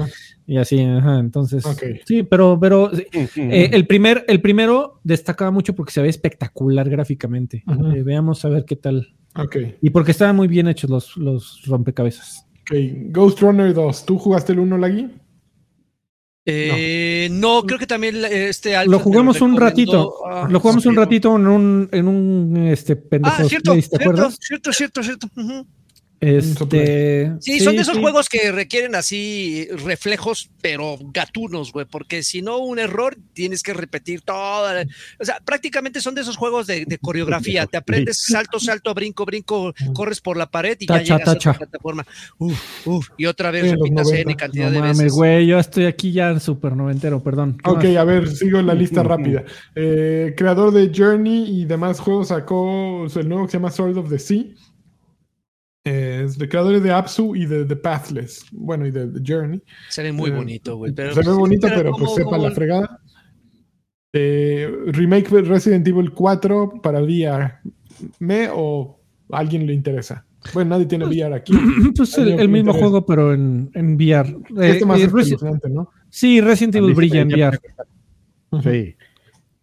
y 0.45 0.57
así, 0.57 0.79
ajá, 0.81 1.17
entonces, 1.19 1.65
Ok. 1.65 1.83
sí, 2.05 2.21
pero, 2.23 2.59
pero 2.59 2.91
eh, 2.93 3.69
el, 3.73 3.88
primer, 3.88 4.23
el 4.27 4.39
primero 4.39 4.99
destacaba 5.03 5.49
mucho 5.51 5.73
porque 5.75 5.91
se 5.93 6.01
ve 6.01 6.09
espectacular 6.09 6.89
gráficamente. 6.89 7.63
Eh, 7.67 8.03
veamos 8.03 8.45
a 8.45 8.49
ver 8.49 8.65
qué 8.65 8.75
tal. 8.75 9.15
Ok. 9.35 9.57
Y 9.81 9.89
porque 9.89 10.11
estaban 10.11 10.35
muy 10.35 10.47
bien 10.47 10.67
hechos 10.67 10.89
los, 10.89 11.17
los 11.17 11.61
rompecabezas. 11.67 12.46
Ok. 12.70 12.78
Ghost 13.11 13.39
Runner 13.41 13.74
2. 13.74 14.05
¿Tú 14.05 14.18
jugaste 14.18 14.51
el 14.53 14.59
1, 14.59 14.78
Lagui? 14.78 15.09
Eh, 16.49 17.28
no. 17.32 17.63
creo 17.63 17.78
que 17.78 17.88
también 17.88 18.24
este 18.24 18.76
Alfred 18.76 18.91
Lo 18.91 18.99
jugamos 18.99 19.41
un 19.41 19.57
ratito. 19.57 20.14
Ah, 20.26 20.48
Lo 20.49 20.60
jugamos 20.61 20.85
un 20.85 20.95
ratito 20.95 21.35
en 21.35 21.48
un, 21.48 21.89
en 21.91 22.07
un 22.07 22.68
este 22.68 22.95
pendejo 22.95 23.35
Ah, 23.39 23.44
cierto, 23.44 23.73
¿te 23.73 23.81
cierto, 23.81 23.98
acuerdas? 24.02 24.38
cierto, 24.39 24.72
cierto, 24.72 25.03
cierto. 25.03 25.27
Ujú. 25.35 25.68
Este, 26.19 27.31
Sí, 27.39 27.60
son 27.60 27.76
de 27.76 27.81
esos 27.84 27.95
sí. 27.95 28.02
juegos 28.02 28.27
que 28.30 28.52
requieren 28.52 28.95
así 28.95 29.68
reflejos, 29.84 30.49
pero 30.61 30.98
gatunos, 31.14 31.72
güey, 31.72 31.85
porque 31.85 32.23
si 32.23 32.41
no, 32.41 32.57
un 32.57 32.80
error 32.80 33.15
tienes 33.34 33.61
que 33.64 33.73
repetir 33.73 34.22
todo. 34.22 34.68
O 35.19 35.26
sea, 35.26 35.39
prácticamente 35.45 36.02
son 36.02 36.15
de 36.15 36.22
esos 36.22 36.35
juegos 36.38 36.65
de, 36.68 36.85
de 36.85 36.98
coreografía. 36.98 37.65
Te 37.68 37.77
aprendes 37.77 38.18
salto, 38.27 38.60
salto, 38.60 38.94
brinco, 38.94 39.26
brinco, 39.26 39.73
corres 39.94 40.19
por 40.22 40.38
la 40.38 40.49
pared 40.49 40.76
y 40.80 40.85
Tacha, 40.88 41.03
ya 41.03 41.18
llegas 41.18 41.27
a 41.27 41.31
otra 41.34 41.53
plataforma. 41.53 42.06
Uf, 42.39 42.88
uf, 42.88 43.10
y 43.18 43.26
otra 43.26 43.52
vez 43.52 43.69
repitas 43.72 44.07
90. 44.07 44.18
N 44.22 44.35
cantidad 44.35 44.65
No 44.68 44.72
de 44.72 44.80
mames, 44.80 44.98
veces. 44.98 45.14
güey, 45.14 45.48
yo 45.48 45.60
estoy 45.60 45.85
aquí 45.85 46.11
ya 46.11 46.39
súper 46.39 46.76
noventero, 46.76 47.22
perdón. 47.22 47.57
¿Qué 47.64 47.69
Ok, 47.69 47.84
más? 47.85 47.95
a 47.98 48.03
ver, 48.03 48.27
sigo 48.30 48.61
la 48.61 48.73
lista 48.73 49.03
rápida. 49.03 49.44
Eh, 49.76 50.34
creador 50.35 50.72
de 50.73 50.91
Journey 50.95 51.61
y 51.61 51.65
demás 51.65 51.99
juegos 51.99 52.30
sacó 52.30 53.06
el 53.15 53.30
nuevo 53.30 53.45
que 53.45 53.52
se 53.52 53.57
llama 53.57 53.72
Sword 53.72 53.98
of 53.98 54.10
the 54.10 54.19
Sea. 54.19 54.45
Eh, 55.88 56.23
es 56.26 56.38
de 56.38 56.49
creadores 56.49 56.84
de 56.84 56.91
Apsu 56.91 57.35
y 57.35 57.45
de 57.45 57.65
The 57.65 57.76
Pathless. 57.76 58.45
Bueno, 58.51 58.85
y 58.85 58.91
de, 58.91 59.07
The 59.07 59.22
Journey. 59.26 59.61
Se 59.89 60.03
ve 60.03 60.11
muy 60.11 60.30
Eh, 60.30 60.34
bonito, 60.34 60.76
güey. 60.77 60.91
Pero, 60.93 61.14
se 61.14 61.22
ve 61.22 61.31
bonito, 61.34 61.68
pero 61.73 61.91
pues 61.91 62.03
¿cómo- 62.03 62.15
sepa 62.15 62.30
cómo- 62.31 62.43
la 62.43 62.51
fregada. 62.51 62.99
Eh, 64.14 64.69
remake 64.88 65.30
de 65.30 65.41
Resident 65.43 65.88
Evil 65.88 66.11
4 66.11 66.81
para 66.81 67.01
VR. 67.01 67.53
¿Me 68.19 68.47
o 68.51 68.99
a 69.31 69.39
alguien 69.39 69.68
le 69.68 69.73
interesa? 69.73 70.26
Bueno, 70.53 70.72
nadie 70.72 70.85
tiene 70.85 71.05
VR 71.05 71.35
aquí. 71.35 71.51
pues 71.95 72.18
el, 72.18 72.35
mismo 72.49 72.72
interesa. 72.72 72.80
juego, 72.80 73.05
pero 73.05 73.34
en, 73.34 73.69
en 73.73 73.95
VR. 73.95 74.30
Eh, 74.30 74.69
Este 74.72 74.85
más 74.85 74.99
eh, 74.99 75.09
Resi- 75.09 75.22
espeluznante, 75.34 75.69
¿no? 75.69 75.89
sí, 76.09 76.39
Resident 76.41 76.76
Evil 76.76 76.93
brilla 76.95 77.22
en 77.22 77.27
VR. 77.27 77.59
Sí. 78.64 78.95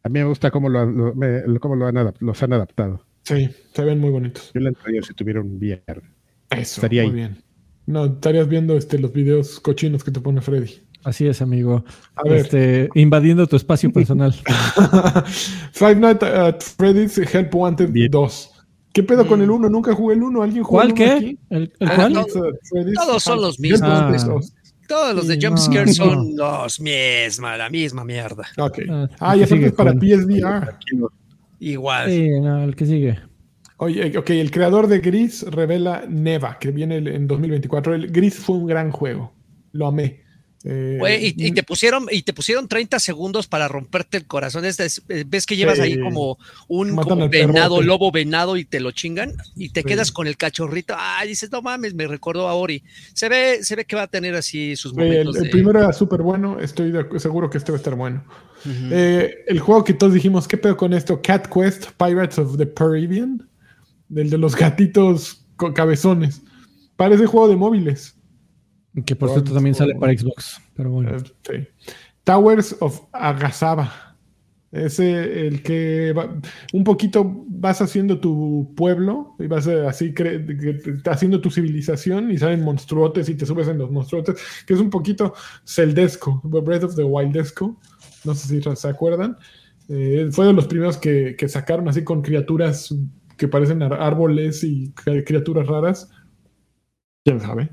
A 0.02 0.09
mí 0.10 0.18
me 0.20 0.24
gusta 0.24 0.51
cómo 0.51 0.68
lo, 0.68 0.80
han- 0.80 0.96
lo- 0.96 1.14
me- 1.14 1.42
cómo 1.59 1.74
lo 1.76 1.86
han 1.86 2.12
los 2.20 2.42
han 2.42 2.52
adaptado. 2.52 3.05
Sí, 3.22 3.48
se 3.72 3.84
ven 3.84 3.98
muy 4.01 4.10
bonitos. 4.10 4.51
Yo 4.52 4.60
la 4.60 4.68
entraría 4.68 5.01
si 5.02 5.14
tuviera 5.14 5.40
un 5.40 5.56
VR. 5.56 6.02
Eso, 6.50 6.60
Estaría 6.80 7.02
muy 7.02 7.10
ahí. 7.10 7.16
bien. 7.16 7.42
No, 7.86 8.06
estarías 8.06 8.48
viendo 8.48 8.76
este, 8.76 8.98
los 8.98 9.12
videos 9.12 9.60
cochinos 9.60 10.02
que 10.04 10.10
te 10.10 10.20
pone 10.20 10.40
Freddy. 10.40 10.80
Así 11.04 11.26
es, 11.26 11.42
amigo. 11.42 11.84
A 12.14 12.22
ver, 12.22 12.36
Este, 12.38 12.88
invadiendo 12.94 13.46
tu 13.46 13.56
espacio 13.56 13.92
personal. 13.92 14.32
Five 15.72 15.96
Nights 15.96 16.22
at 16.22 16.60
Freddy's 16.62 17.18
Help 17.18 17.54
Wanted 17.54 17.90
Bien. 17.90 18.10
2. 18.10 18.50
¿Qué 18.92 19.02
pedo 19.02 19.26
con 19.26 19.42
el 19.42 19.50
1? 19.50 19.68
Nunca 19.68 19.92
jugué 19.94 20.14
el 20.14 20.22
1. 20.22 20.42
¿Alguien 20.42 20.62
jugó 20.62 20.78
¿Cuál 20.78 20.88
el 20.88 20.92
1 20.94 21.04
qué? 21.04 21.10
aquí? 21.12 21.38
¿El, 21.50 21.72
el 21.80 21.88
Ah, 21.88 21.94
cuál? 21.96 22.12
no. 22.12 22.24
Todos 22.94 23.22
son 23.22 23.40
los 23.42 23.58
mismos. 23.60 23.90
Ah. 23.92 24.10
2. 24.26 24.52
Todos 24.86 25.14
los 25.16 25.26
de 25.28 25.34
Sí, 25.34 25.46
Jump 25.46 25.56
no, 25.56 25.92
son 25.94 26.36
los 26.36 26.80
misma, 26.80 27.56
la 27.56 27.70
misma 27.70 28.04
mierda. 28.04 28.44
Ok. 28.58 28.78
Ah, 28.88 29.08
Ah, 29.18 29.34
el 29.34 29.42
y 29.42 29.44
que 29.44 29.44
aparte 29.44 29.56
sigue 29.56 29.66
es 29.66 29.72
para 29.72 29.92
PSVR. 29.92 30.76
Igual. 31.58 32.10
Sí, 32.10 32.28
no, 32.40 32.62
el 32.64 32.76
que 32.76 32.86
sigue. 32.86 33.18
Oye, 33.76 34.16
ok, 34.16 34.30
el 34.30 34.51
creador 34.51 34.86
de 34.86 35.01
Gris 35.01 35.42
revela 35.42 36.05
Neva, 36.09 36.59
que 36.59 36.70
viene 36.70 36.96
en 36.98 37.26
2024. 37.26 37.94
El 37.94 38.10
Gris 38.10 38.36
fue 38.36 38.56
un 38.56 38.66
gran 38.66 38.90
juego. 38.90 39.32
Lo 39.72 39.86
amé. 39.88 40.24
Eh, 40.66 41.34
y, 41.36 41.48
y 41.48 41.52
te 41.52 41.62
pusieron 41.62 42.06
y 42.10 42.22
te 42.22 42.32
pusieron 42.32 42.68
30 42.68 42.98
segundos 42.98 43.46
para 43.46 43.68
romperte 43.68 44.16
el 44.16 44.26
corazón. 44.26 44.64
Es 44.64 44.80
eh, 45.10 45.24
ves 45.26 45.44
que 45.44 45.56
llevas 45.56 45.78
ahí 45.78 46.01
como 46.01 46.38
un 46.68 46.96
como 46.96 47.28
venado, 47.28 47.82
lobo 47.82 48.10
venado 48.10 48.56
y 48.56 48.64
te 48.64 48.80
lo 48.80 48.90
chingan 48.92 49.34
y 49.56 49.68
te 49.70 49.84
quedas 49.84 50.10
con 50.10 50.26
el 50.26 50.38
cachorrito. 50.38 50.94
Ay, 50.96 51.28
dices, 51.28 51.52
no 51.52 51.60
mames, 51.60 51.92
me 51.94 52.06
recordó 52.06 52.48
a 52.48 52.55
Ori. 52.55 52.82
Se 53.12 53.28
ve, 53.28 53.62
se 53.62 53.76
ve 53.76 53.84
que 53.84 53.94
va 53.94 54.02
a 54.02 54.06
tener 54.06 54.34
así 54.34 54.74
sus 54.74 54.92
el, 54.92 54.98
momentos. 55.05 55.36
el 55.36 55.42
de- 55.44 55.51
primero 55.51 55.80
era 55.80 55.92
súper 55.92 56.22
bueno. 56.22 56.59
Estoy 56.59 56.92
de- 56.92 57.20
seguro 57.20 57.51
que 57.51 57.59
este 57.59 57.70
va 57.70 57.76
a 57.76 57.80
estar 57.80 57.94
bueno. 57.94 58.24
Eh, 58.90 59.44
el 59.46 59.60
juego 59.60 59.84
que 59.84 59.92
todos 59.92 60.14
dijimos, 60.14 60.48
¿qué 60.48 60.56
pedo 60.56 60.78
con 60.78 60.94
esto? 60.94 61.20
Cat 61.20 61.46
Quest 61.52 61.88
Pirates 61.98 62.38
of 62.38 62.56
the 62.56 62.72
Caribbean. 62.72 63.46
Del 64.09 64.31
de 64.31 64.39
los 64.39 64.55
gatitos 64.56 65.47
con 65.56 65.72
cabezones. 65.72 66.43
Parece 66.97 67.26
juego 67.26 67.48
de 67.48 67.56
móviles. 67.56 68.16
Que 69.06 69.16
por 69.16 69.31
cierto 69.31 69.52
también 69.52 69.74
sale 69.74 69.94
para 69.97 70.16
Xbox. 70.16 70.60
Pero 70.76 70.90
bueno. 70.90 71.16
Eh, 71.16 71.22
sí. 71.43 71.86
Towers 72.22 72.76
of 72.81 73.01
Agasaba. 73.12 73.93
Ese, 74.70 75.47
el 75.47 75.62
que 75.62 76.12
va- 76.12 76.36
un 76.72 76.82
poquito 76.82 77.44
vas 77.47 77.81
haciendo 77.81 78.18
tu 78.18 78.72
pueblo 78.76 79.36
y 79.39 79.47
vas 79.47 79.68
eh, 79.68 79.86
así 79.86 80.12
cre- 80.12 81.01
haciendo 81.09 81.40
tu 81.40 81.48
civilización 81.48 82.32
y 82.32 82.39
salen 82.39 82.62
monstruotes 82.64 83.28
y 83.28 83.36
te 83.36 83.47
subes 83.47 83.68
en 83.68 83.78
los 83.78 83.93
monstruotes, 83.93 84.35
que 84.66 84.74
es 84.74 84.81
un 84.81 84.90
poquito 84.90 85.32
celdesco, 85.64 86.40
Breath 86.43 86.82
of 86.85 86.97
the 86.97 87.05
Wildesco. 87.05 87.81
No 88.24 88.35
sé 88.35 88.48
si 88.48 88.76
se 88.76 88.89
acuerdan. 88.89 89.36
Eh, 89.89 90.28
fue 90.32 90.47
de 90.47 90.52
los 90.52 90.66
primeros 90.66 90.97
que, 90.98 91.36
que 91.39 91.48
sacaron 91.48 91.89
así 91.89 92.02
con 92.02 92.20
criaturas 92.22 92.93
que 93.36 93.48
parecen 93.48 93.82
ar- 93.82 94.01
árboles 94.01 94.62
y 94.65 94.93
cri- 94.94 95.24
criaturas 95.24 95.66
raras. 95.66 96.11
¿Quién 97.24 97.40
sabe? 97.40 97.70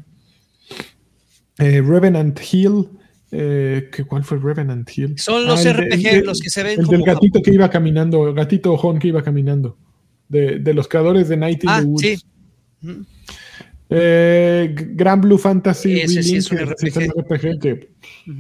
Eh, 1.57 1.81
Revenant 1.81 2.39
Hill. 2.51 2.89
eh, 3.33 3.89
¿qué- 3.93 4.03
¿Cuál 4.03 4.23
fue 4.25 4.39
Revenant 4.39 4.89
Hill? 4.93 5.17
Son 5.17 5.45
los 5.45 5.65
Ah, 5.65 5.69
RPG, 5.73 6.03
de- 6.17 6.23
los 6.23 6.39
que 6.41 6.49
se 6.49 6.63
ven 6.63 6.79
El 6.79 6.85
como 6.85 6.97
del 6.97 7.05
gatito 7.05 7.41
que 7.41 7.53
iba 7.53 7.69
caminando, 7.69 8.27
el 8.27 8.33
gatito 8.35 8.73
ojón 8.73 8.99
que 8.99 9.07
iba 9.07 9.23
caminando. 9.23 9.77
De, 10.27 10.59
de 10.59 10.73
los 10.73 10.87
creadores 10.87 11.29
de 11.29 11.37
Night 11.37 11.63
in 11.63 11.69
Ah, 11.69 11.79
the 11.81 11.85
Woods. 11.85 12.01
sí. 12.81 13.05
Eh, 13.89 14.73
Gran 14.93 15.21
Blue 15.21 15.37
Fantasy 15.37 15.99
Ese 15.99 16.23
sí 16.23 16.29
Relink, 16.29 16.37
es 16.37 16.51
un 16.51 16.57
RPG. 16.59 16.87
es 16.87 16.97
un 16.97 17.23
RPG 17.23 17.59
que 17.59 17.93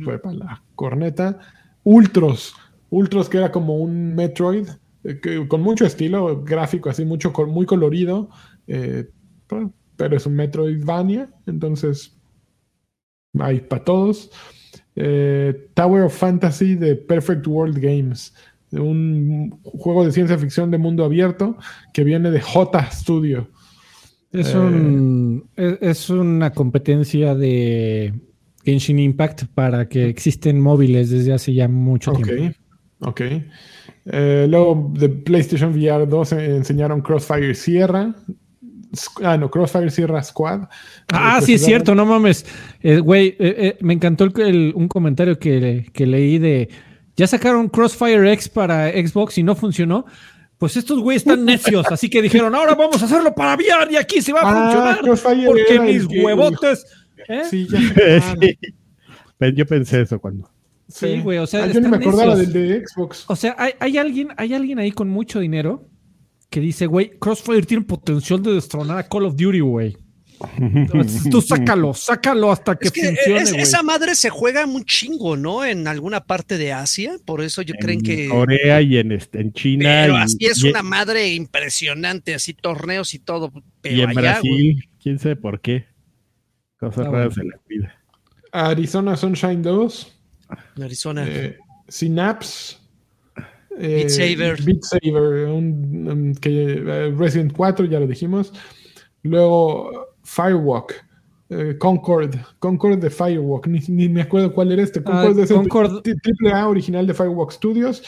fue 0.03 0.19
para 0.19 0.35
la 0.35 0.63
corneta. 0.75 1.39
Ultros. 1.83 2.53
Ultros 2.89 3.27
que 3.29 3.37
era 3.37 3.51
como 3.51 3.77
un 3.77 4.15
Metroid. 4.15 4.67
Eh, 5.03 5.19
que- 5.21 5.47
con 5.47 5.61
mucho 5.61 5.85
estilo 5.85 6.43
gráfico, 6.43 6.89
así 6.89 7.05
mucho 7.05 7.31
muy 7.47 7.65
colorido. 7.65 8.29
eh, 8.67 9.09
pero- 9.47 9.73
es 10.15 10.25
un 10.25 10.35
Metroidvania. 10.35 11.29
Entonces, 11.45 12.15
hay 13.39 13.59
para 13.61 13.83
todos. 13.83 14.31
Eh, 14.95 15.69
Tower 15.73 16.03
of 16.03 16.15
Fantasy 16.17 16.75
de 16.75 16.95
Perfect 16.95 17.45
World 17.47 17.77
Games. 17.79 18.33
Un 18.71 19.59
juego 19.63 20.05
de 20.05 20.11
ciencia 20.11 20.37
ficción 20.37 20.71
de 20.71 20.77
mundo 20.77 21.03
abierto 21.03 21.57
que 21.93 22.03
viene 22.03 22.31
de 22.31 22.39
J 22.41 22.89
Studio. 22.91 23.49
Es, 24.31 24.53
Eh, 24.53 24.57
un, 24.57 25.49
es, 25.57 25.77
es 25.81 26.09
una 26.09 26.51
competencia 26.53 27.35
de 27.35 28.13
Genshin 28.63 28.99
Impact 28.99 29.45
para 29.53 29.89
que 29.89 30.07
existen 30.07 30.59
móviles 30.61 31.09
desde 31.09 31.33
hace 31.33 31.53
ya 31.53 31.67
mucho 31.67 32.11
Ok, 32.11 32.23
tiempo. 32.23 32.57
ok. 33.01 33.21
Eh, 34.05 34.47
luego 34.49 34.91
de 34.93 35.09
PlayStation 35.09 35.71
VR 35.71 36.07
2 36.07 36.31
eh, 36.33 36.55
enseñaron 36.55 37.01
Crossfire 37.01 37.53
Sierra. 37.53 38.13
Ah, 39.23 39.37
no, 39.37 39.49
Crossfire 39.49 39.89
Sierra 39.89 40.21
Squad. 40.23 40.67
Ah, 41.13 41.37
Eh, 41.39 41.45
sí, 41.45 41.53
es 41.53 41.63
cierto, 41.63 41.95
no 41.95 42.05
mames. 42.05 42.45
Eh, 42.81 42.99
Güey, 42.99 43.29
eh, 43.29 43.35
eh, 43.39 43.77
me 43.81 43.93
encantó 43.93 44.25
el- 44.25 44.33
el- 44.41 44.73
un 44.75 44.87
comentario 44.87 45.39
que, 45.39 45.85
que 45.93 46.05
leí 46.05 46.39
de, 46.39 46.67
ya 47.15 47.25
sacaron 47.27 47.69
Crossfire 47.69 48.31
X 48.33 48.49
para 48.49 48.89
Xbox 48.91 49.37
y 49.37 49.43
no 49.43 49.55
funcionó. 49.55 50.05
Pues 50.57 50.75
estos 50.77 50.99
güeyes 50.99 51.21
están 51.23 51.45
necios, 51.45 51.85
así 51.91 52.09
que 52.09 52.21
dijeron, 52.21 52.53
ahora 52.53 52.75
vamos 52.75 53.01
a 53.01 53.05
hacerlo 53.05 53.33
para 53.33 53.55
VR 53.55 53.91
y 53.93 53.95
aquí 53.95 54.21
se 54.21 54.33
va 54.33 54.41
a 54.41 54.43
Ah, 54.45 54.63
funcionar. 54.63 55.01
Crossfire 55.01 55.45
Porque 55.47 55.79
mis 55.79 56.07
que- 56.07 56.23
huevotes... 56.23 56.85
¿eh? 57.29 57.43
Sí, 57.49 57.67
ya. 57.71 58.35
Sí. 58.39 58.57
Yo 59.55 59.65
pensé 59.65 60.01
eso 60.01 60.19
cuando. 60.19 60.50
Sí, 60.93 61.19
güey, 61.21 61.37
o 61.39 61.47
sea, 61.47 61.63
Ah, 61.63 61.67
yo 61.67 61.79
ni 61.81 61.87
me 61.87 61.97
acordaba 61.97 62.35
necios. 62.35 62.53
del 62.53 62.67
de 62.81 62.85
Xbox. 62.87 63.25
O 63.27 63.35
sea, 63.35 63.55
hay, 63.57 63.73
hay 63.79 63.97
alguien, 63.97 64.29
hay 64.37 64.53
alguien 64.53 64.79
ahí 64.79 64.91
con 64.91 65.09
mucho 65.09 65.39
dinero 65.39 65.87
que 66.49 66.59
dice, 66.59 66.85
güey, 66.85 67.11
Crossfire 67.19 67.61
tiene 67.63 67.83
potencial 67.83 68.41
de 68.43 68.53
destronar 68.53 68.97
a 68.97 69.07
Call 69.07 69.25
of 69.25 69.35
Duty, 69.35 69.59
güey. 69.61 69.97
Tú 71.29 71.39
sácalo, 71.41 71.93
sácalo 71.93 72.51
hasta 72.51 72.75
que, 72.75 72.87
Es 72.87 72.91
que 72.91 73.05
funcione, 73.05 73.41
es- 73.43 73.53
esa 73.53 73.83
madre 73.83 74.15
se 74.15 74.29
juega 74.31 74.65
un 74.65 74.83
chingo, 74.85 75.37
¿no? 75.37 75.63
En 75.63 75.87
alguna 75.87 76.21
parte 76.25 76.57
de 76.57 76.73
Asia, 76.73 77.13
por 77.25 77.41
eso 77.41 77.61
yo 77.61 77.75
creen 77.75 77.99
en 77.99 78.03
que. 78.05 78.27
Corea 78.27 78.81
y 78.81 78.97
en, 78.97 79.11
este, 79.11 79.39
en 79.39 79.53
China. 79.53 79.83
Pero 80.03 80.13
y, 80.15 80.17
así 80.21 80.37
es 80.41 80.63
y- 80.63 80.69
una 80.71 80.81
madre 80.81 81.31
impresionante, 81.33 82.33
así 82.33 82.53
torneos 82.55 83.13
y 83.13 83.19
todo. 83.19 83.51
Pero 83.81 83.95
y 83.95 84.01
en 84.01 84.09
allá, 84.09 84.19
Brasil, 84.21 84.83
quién 85.01 85.19
sabe 85.19 85.35
por 85.35 85.61
qué. 85.61 85.85
Cosas 86.79 87.05
Ah, 87.05 87.11
raras 87.11 87.35
bueno. 87.35 87.51
de 87.51 87.55
la 87.55 87.61
vida. 87.67 87.95
Arizona 88.51 89.15
Sunshine 89.15 89.61
2. 89.61 90.20
En 90.77 90.83
Arizona. 90.83 91.25
eh, 91.27 91.57
Synapse. 91.87 92.77
eh, 93.77 93.95
Beat 93.95 94.09
Saber. 94.09 94.63
Beat 94.63 94.83
Saber. 94.83 95.47
un- 95.47 96.07
un- 96.09 96.35
que, 96.35 96.73
eh, 96.73 97.11
Resident 97.17 97.53
4, 97.53 97.85
ya 97.85 97.99
lo 97.99 98.07
dijimos. 98.07 98.53
Luego 99.23 100.15
Firewalk. 100.23 100.93
eh, 101.53 101.75
Concord. 101.77 102.33
Concord 102.59 102.97
de 102.99 103.09
Firewalk. 103.09 103.67
Ni, 103.67 103.79
ni 103.89 104.07
me 104.07 104.21
acuerdo 104.21 104.53
cuál 104.53 104.71
era 104.71 104.81
este. 104.83 105.03
Concord 105.03 105.37
Ah, 105.37 105.43
es 105.43 105.51
Concord. 105.51 106.01
tri- 106.01 106.17
triple 106.21 106.51
A 106.53 106.67
original 106.69 107.05
de 107.05 107.13
Firewalk 107.13 107.51
Studios. 107.51 108.01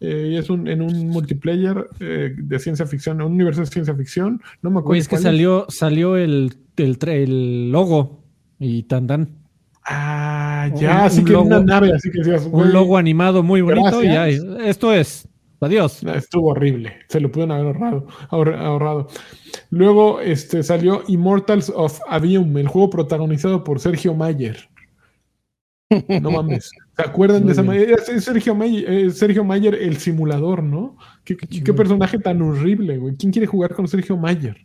eh, 0.00 0.30
y 0.32 0.36
es 0.38 0.48
un, 0.50 0.66
en 0.66 0.80
un 0.82 1.08
multiplayer 1.08 1.86
eh, 2.00 2.34
de 2.36 2.58
ciencia 2.58 2.86
ficción, 2.86 3.20
un 3.20 3.32
universo 3.32 3.60
de 3.60 3.66
ciencia 3.66 3.94
ficción. 3.94 4.40
No 4.62 4.70
me 4.70 4.78
acuerdo. 4.78 4.88
Güey, 4.88 5.00
es 5.00 5.08
que 5.08 5.18
salió, 5.18 5.66
salió 5.68 6.16
el, 6.16 6.54
el, 6.78 6.96
el 7.06 7.70
logo 7.70 8.24
y 8.58 8.84
tan 8.84 9.06
tan. 9.06 9.36
Ah, 9.84 10.68
ya, 10.76 11.04
así 11.06 11.20
un 11.20 11.24
que 11.24 11.34
una 11.34 11.56
logo- 11.56 11.66
nave, 11.66 11.92
así 11.94 12.10
que 12.10 12.20
Un 12.52 12.72
logo 12.72 12.96
animado 12.96 13.42
muy 13.42 13.60
bonito 13.62 14.02
y 14.02 14.06
ya, 14.06 14.28
esto 14.28 14.92
es. 14.92 15.26
Adiós. 15.62 16.02
No, 16.02 16.14
Estuvo 16.14 16.48
horrible. 16.50 16.92
Se 17.08 17.20
lo 17.20 17.30
pudieron 17.30 17.52
haber 17.52 17.66
ahorrado. 17.66 18.06
ahor- 18.30 18.54
ahorrado. 18.56 19.08
Luego 19.70 20.20
este, 20.20 20.62
salió 20.62 21.02
Immortals 21.06 21.70
of 21.74 22.00
Avium, 22.08 22.56
el 22.56 22.66
juego 22.68 22.88
protagonizado 22.88 23.62
por 23.62 23.78
Sergio 23.80 24.14
Mayer. 24.14 24.68
No 26.20 26.30
mames. 26.30 26.70
¿Se 26.96 27.02
acuerdan 27.02 27.42
Muy 27.42 27.48
de 27.48 27.52
esa 27.52 27.62
bien. 27.62 27.90
Es 28.16 28.24
Sergio, 28.24 28.54
Mayer, 28.54 29.12
Sergio 29.12 29.44
Mayer, 29.44 29.74
el 29.74 29.96
simulador, 29.96 30.62
¿no? 30.62 30.96
¿Qué, 31.24 31.36
qué- 31.36 31.74
personaje 31.74 32.18
tan 32.18 32.40
horrible, 32.42 32.96
güey? 32.98 33.16
¿Quién 33.16 33.32
quiere 33.32 33.46
jugar 33.46 33.74
con 33.74 33.88
Sergio 33.88 34.16
Mayer? 34.16 34.56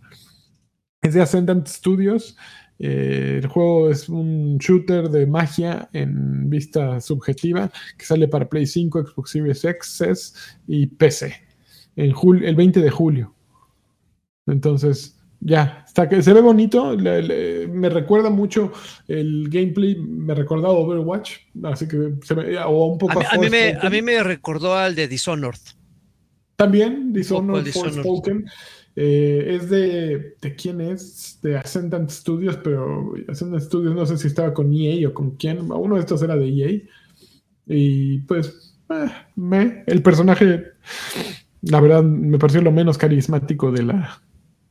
Es 1.01 1.13
de 1.15 1.21
Ascendant 1.21 1.67
Studios. 1.67 2.37
Eh, 2.77 3.39
el 3.41 3.47
juego 3.47 3.89
es 3.89 4.09
un 4.09 4.57
shooter 4.57 5.09
de 5.09 5.25
magia 5.25 5.89
en 5.93 6.49
vista 6.49 6.99
subjetiva 6.99 7.71
que 7.97 8.05
sale 8.05 8.27
para 8.27 8.49
Play 8.49 8.65
5, 8.65 9.07
Xbox 9.07 9.31
Series 9.31 9.63
X 9.63 10.33
y 10.67 10.87
PC 10.87 11.33
en 11.95 12.13
el 12.43 12.55
20 12.55 12.81
de 12.81 12.89
julio. 12.89 13.33
Entonces, 14.47 15.17
ya, 15.39 15.83
está 15.87 16.07
que 16.09 16.21
se 16.21 16.33
ve 16.33 16.41
bonito. 16.41 16.95
le- 16.95 17.21
le- 17.21 17.67
me 17.67 17.89
recuerda 17.89 18.29
mucho 18.29 18.71
el 19.07 19.47
gameplay, 19.49 19.95
me 19.95 20.33
recordaba 20.35 20.73
Overwatch, 20.73 21.37
así 21.63 21.87
que 21.87 22.15
se 22.23 22.35
me, 22.35 22.57
o 22.59 22.85
un 22.87 22.97
poco 22.97 23.13
A 23.13 23.21
mí, 23.21 23.25
a 23.31 23.37
mí 23.37 23.49
me, 23.49 23.59
Forspoken. 23.73 23.87
a 23.87 23.89
mí 23.89 24.01
me 24.01 24.23
recordó 24.23 24.75
al 24.75 24.95
de 24.95 25.07
Dishonored. 25.07 25.59
También, 26.55 27.11
Dishonored, 27.13 27.63
Dishonored. 27.63 27.93
Forspoken. 27.95 28.45
Eh, 28.95 29.57
es 29.57 29.69
de, 29.69 30.35
¿de 30.41 30.55
quién 30.55 30.79
es? 30.81 31.39
De 31.41 31.57
Ascendant 31.57 32.09
Studios, 32.09 32.57
pero 32.63 33.13
Ascendant 33.27 33.63
Studios 33.63 33.93
no 33.93 34.05
sé 34.05 34.17
si 34.17 34.27
estaba 34.27 34.53
con 34.53 34.73
EA 34.73 35.09
o 35.09 35.13
con 35.13 35.31
quién. 35.31 35.59
Uno 35.71 35.95
de 35.95 36.01
estos 36.01 36.21
era 36.21 36.35
de 36.35 36.47
EA. 36.47 36.81
Y 37.67 38.19
pues, 38.19 38.77
eh, 38.89 39.11
me, 39.35 39.83
el 39.87 40.01
personaje 40.01 40.63
la 41.65 41.79
verdad 41.79 42.03
me 42.03 42.37
pareció 42.37 42.61
lo 42.61 42.71
menos 42.71 42.97
carismático 42.97 43.71
de 43.71 43.83
la, 43.83 44.21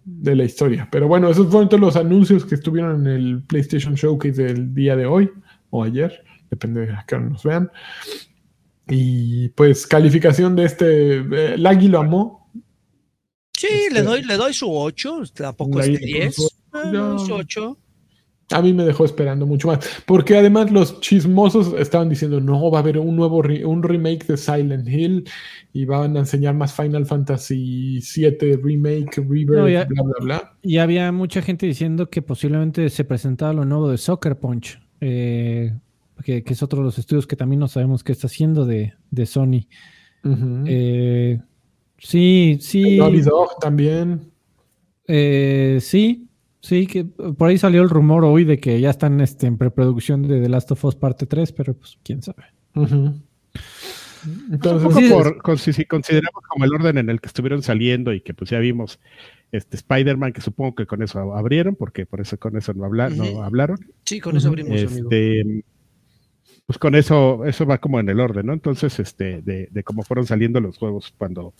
de 0.04 0.36
la 0.36 0.44
historia. 0.44 0.88
Pero 0.90 1.08
bueno, 1.08 1.28
esos 1.28 1.48
fueron 1.50 1.68
todos 1.68 1.80
los 1.80 1.96
anuncios 1.96 2.44
que 2.44 2.54
estuvieron 2.54 3.06
en 3.06 3.12
el 3.12 3.42
PlayStation 3.42 3.94
Showcase 3.94 4.42
del 4.42 4.74
día 4.74 4.96
de 4.96 5.06
hoy 5.06 5.30
o 5.70 5.82
ayer, 5.82 6.24
depende 6.50 6.86
de 6.86 6.92
a 6.92 7.04
qué 7.06 7.18
nos 7.18 7.42
vean. 7.42 7.70
Y 8.88 9.48
pues 9.50 9.86
calificación 9.86 10.54
de 10.56 10.64
este, 10.64 11.16
eh, 11.18 11.56
lo 11.58 11.98
amó. 11.98 12.43
Sí, 13.56 13.66
Este- 13.70 13.94
le 13.94 14.02
doy, 14.02 14.22
le 14.22 14.36
doy 14.36 14.52
su 14.52 14.70
8, 14.70 15.22
tampoco 15.34 15.80
es 15.80 15.86
Ahí, 15.88 15.96
de 15.96 16.06
10. 16.06 16.36
pues, 16.36 16.60
Ah, 16.72 16.90
yo- 16.92 17.18
su 17.18 17.32
8. 17.34 17.78
A 18.50 18.60
mí 18.60 18.74
me 18.74 18.84
dejó 18.84 19.04
esperando 19.06 19.46
mucho 19.46 19.68
más. 19.68 19.78
Porque 20.04 20.36
además 20.36 20.70
los 20.70 21.00
chismosos 21.00 21.72
estaban 21.78 22.10
diciendo, 22.10 22.40
no, 22.42 22.70
va 22.70 22.78
a 22.78 22.82
haber 22.82 22.98
un 22.98 23.16
nuevo 23.16 23.40
re- 23.40 23.64
un 23.64 23.82
remake 23.82 24.26
de 24.26 24.36
Silent 24.36 24.86
Hill 24.86 25.24
y 25.72 25.86
van 25.86 26.14
a 26.16 26.20
enseñar 26.20 26.54
más 26.54 26.74
Final 26.74 27.06
Fantasy 27.06 28.00
VII 28.00 28.56
Remake, 28.62 29.16
Rebirth, 29.16 29.48
No, 29.50 29.68
ya- 29.68 29.84
bla, 29.86 30.02
bla, 30.02 30.14
bla. 30.20 30.56
Y 30.62 30.76
había 30.76 31.10
mucha 31.10 31.40
gente 31.40 31.64
diciendo 31.64 32.10
que 32.10 32.20
posiblemente 32.20 32.90
se 32.90 33.04
presentaba 33.04 33.52
lo 33.54 33.64
nuevo 33.64 33.88
de 33.88 33.96
Soccer 33.96 34.36
Punch, 34.38 34.78
eh, 35.00 35.72
que, 36.22 36.42
que 36.44 36.52
es 36.52 36.62
otro 36.62 36.80
de 36.80 36.84
los 36.84 36.98
estudios 36.98 37.26
que 37.26 37.36
también 37.36 37.60
no 37.60 37.68
sabemos 37.68 38.04
qué 38.04 38.12
está 38.12 38.26
haciendo 38.26 38.66
de, 38.66 38.92
de 39.10 39.26
Sony. 39.26 39.68
Ujú. 40.22 40.64
Eh, 40.66 41.40
sí, 42.04 42.58
sí. 42.60 42.98
Naughty 42.98 43.20
Dog 43.22 43.58
también. 43.60 44.30
eh, 45.08 45.78
sí, 45.80 46.28
sí, 46.60 46.86
que 46.86 47.04
por 47.04 47.48
ahí 47.48 47.58
salió 47.58 47.82
el 47.82 47.90
rumor 47.90 48.24
hoy 48.24 48.44
de 48.44 48.58
que 48.58 48.80
ya 48.80 48.90
están 48.90 49.20
este, 49.20 49.46
en 49.46 49.58
preproducción 49.58 50.22
de 50.28 50.40
The 50.40 50.48
Last 50.48 50.70
of 50.72 50.84
Us 50.84 50.94
parte 50.96 51.26
3, 51.26 51.52
pero 51.52 51.74
pues 51.74 51.98
quién 52.02 52.22
sabe. 52.22 52.44
Un 52.74 53.22
Entonces, 54.50 54.88
poco 54.88 54.98
sí, 55.00 55.08
por, 55.10 55.42
con- 55.42 55.58
si, 55.58 55.72
si 55.72 55.84
consideramos 55.84 56.42
como 56.48 56.64
el 56.64 56.72
orden 56.74 56.96
en 56.98 57.10
el 57.10 57.20
que 57.20 57.26
estuvieron 57.26 57.62
saliendo 57.62 58.12
y 58.14 58.20
que 58.22 58.32
pues 58.34 58.50
ya 58.50 58.58
vimos 58.58 58.98
este 59.52 59.76
Spider-Man, 59.76 60.32
que 60.32 60.40
supongo 60.40 60.74
que 60.74 60.86
con 60.86 61.02
eso 61.02 61.34
abrieron, 61.34 61.76
porque 61.76 62.06
por 62.06 62.20
eso 62.20 62.38
con 62.38 62.56
eso 62.56 62.72
no, 62.72 62.84
habla- 62.84 63.10
no 63.10 63.42
hablaron. 63.42 63.78
Sí, 64.04 64.20
con 64.20 64.36
eso 64.36 64.48
abrimos, 64.48 64.72
amigo. 64.82 65.08
Este, 65.10 65.64
pues 66.66 66.78
con 66.78 66.94
eso, 66.94 67.44
eso 67.44 67.66
va 67.66 67.76
como 67.78 68.00
en 68.00 68.08
el 68.08 68.18
orden, 68.18 68.46
¿no? 68.46 68.54
Entonces, 68.54 68.98
este, 68.98 69.42
de, 69.42 69.68
de 69.70 69.82
cómo 69.84 70.02
fueron 70.02 70.24
saliendo 70.26 70.58
los 70.60 70.78
juegos 70.78 71.12
cuando, 71.18 71.52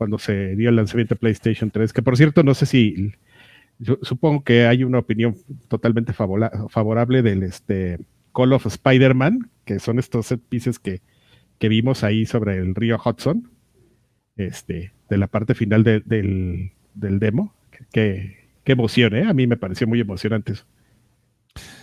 cuando 0.00 0.18
se 0.18 0.56
dio 0.56 0.70
el 0.70 0.76
lanzamiento 0.76 1.14
de 1.14 1.18
PlayStation 1.18 1.70
3, 1.70 1.92
que 1.92 2.00
por 2.00 2.16
cierto, 2.16 2.42
no 2.42 2.54
sé 2.54 2.64
si 2.64 3.12
supongo 4.00 4.42
que 4.44 4.64
hay 4.66 4.82
una 4.82 4.98
opinión 4.98 5.36
totalmente 5.68 6.14
favorable 6.14 7.20
del 7.20 7.42
este 7.42 7.98
Call 8.34 8.54
of 8.54 8.64
Spider-Man, 8.64 9.50
que 9.66 9.78
son 9.78 9.98
estos 9.98 10.24
set 10.28 10.40
pieces 10.48 10.78
que, 10.78 11.02
que 11.58 11.68
vimos 11.68 12.02
ahí 12.02 12.24
sobre 12.24 12.56
el 12.56 12.74
río 12.74 12.98
Hudson, 13.04 13.50
este, 14.36 14.92
de 15.10 15.18
la 15.18 15.26
parte 15.26 15.54
final 15.54 15.84
de- 15.84 16.00
del, 16.00 16.72
del 16.94 17.18
demo. 17.18 17.52
Qué, 17.92 18.38
qué 18.64 18.72
emoción, 18.72 19.14
¿eh? 19.14 19.26
A 19.28 19.34
mí 19.34 19.46
me 19.46 19.58
pareció 19.58 19.86
muy 19.86 20.00
emocionante 20.00 20.52
eso. 20.54 20.64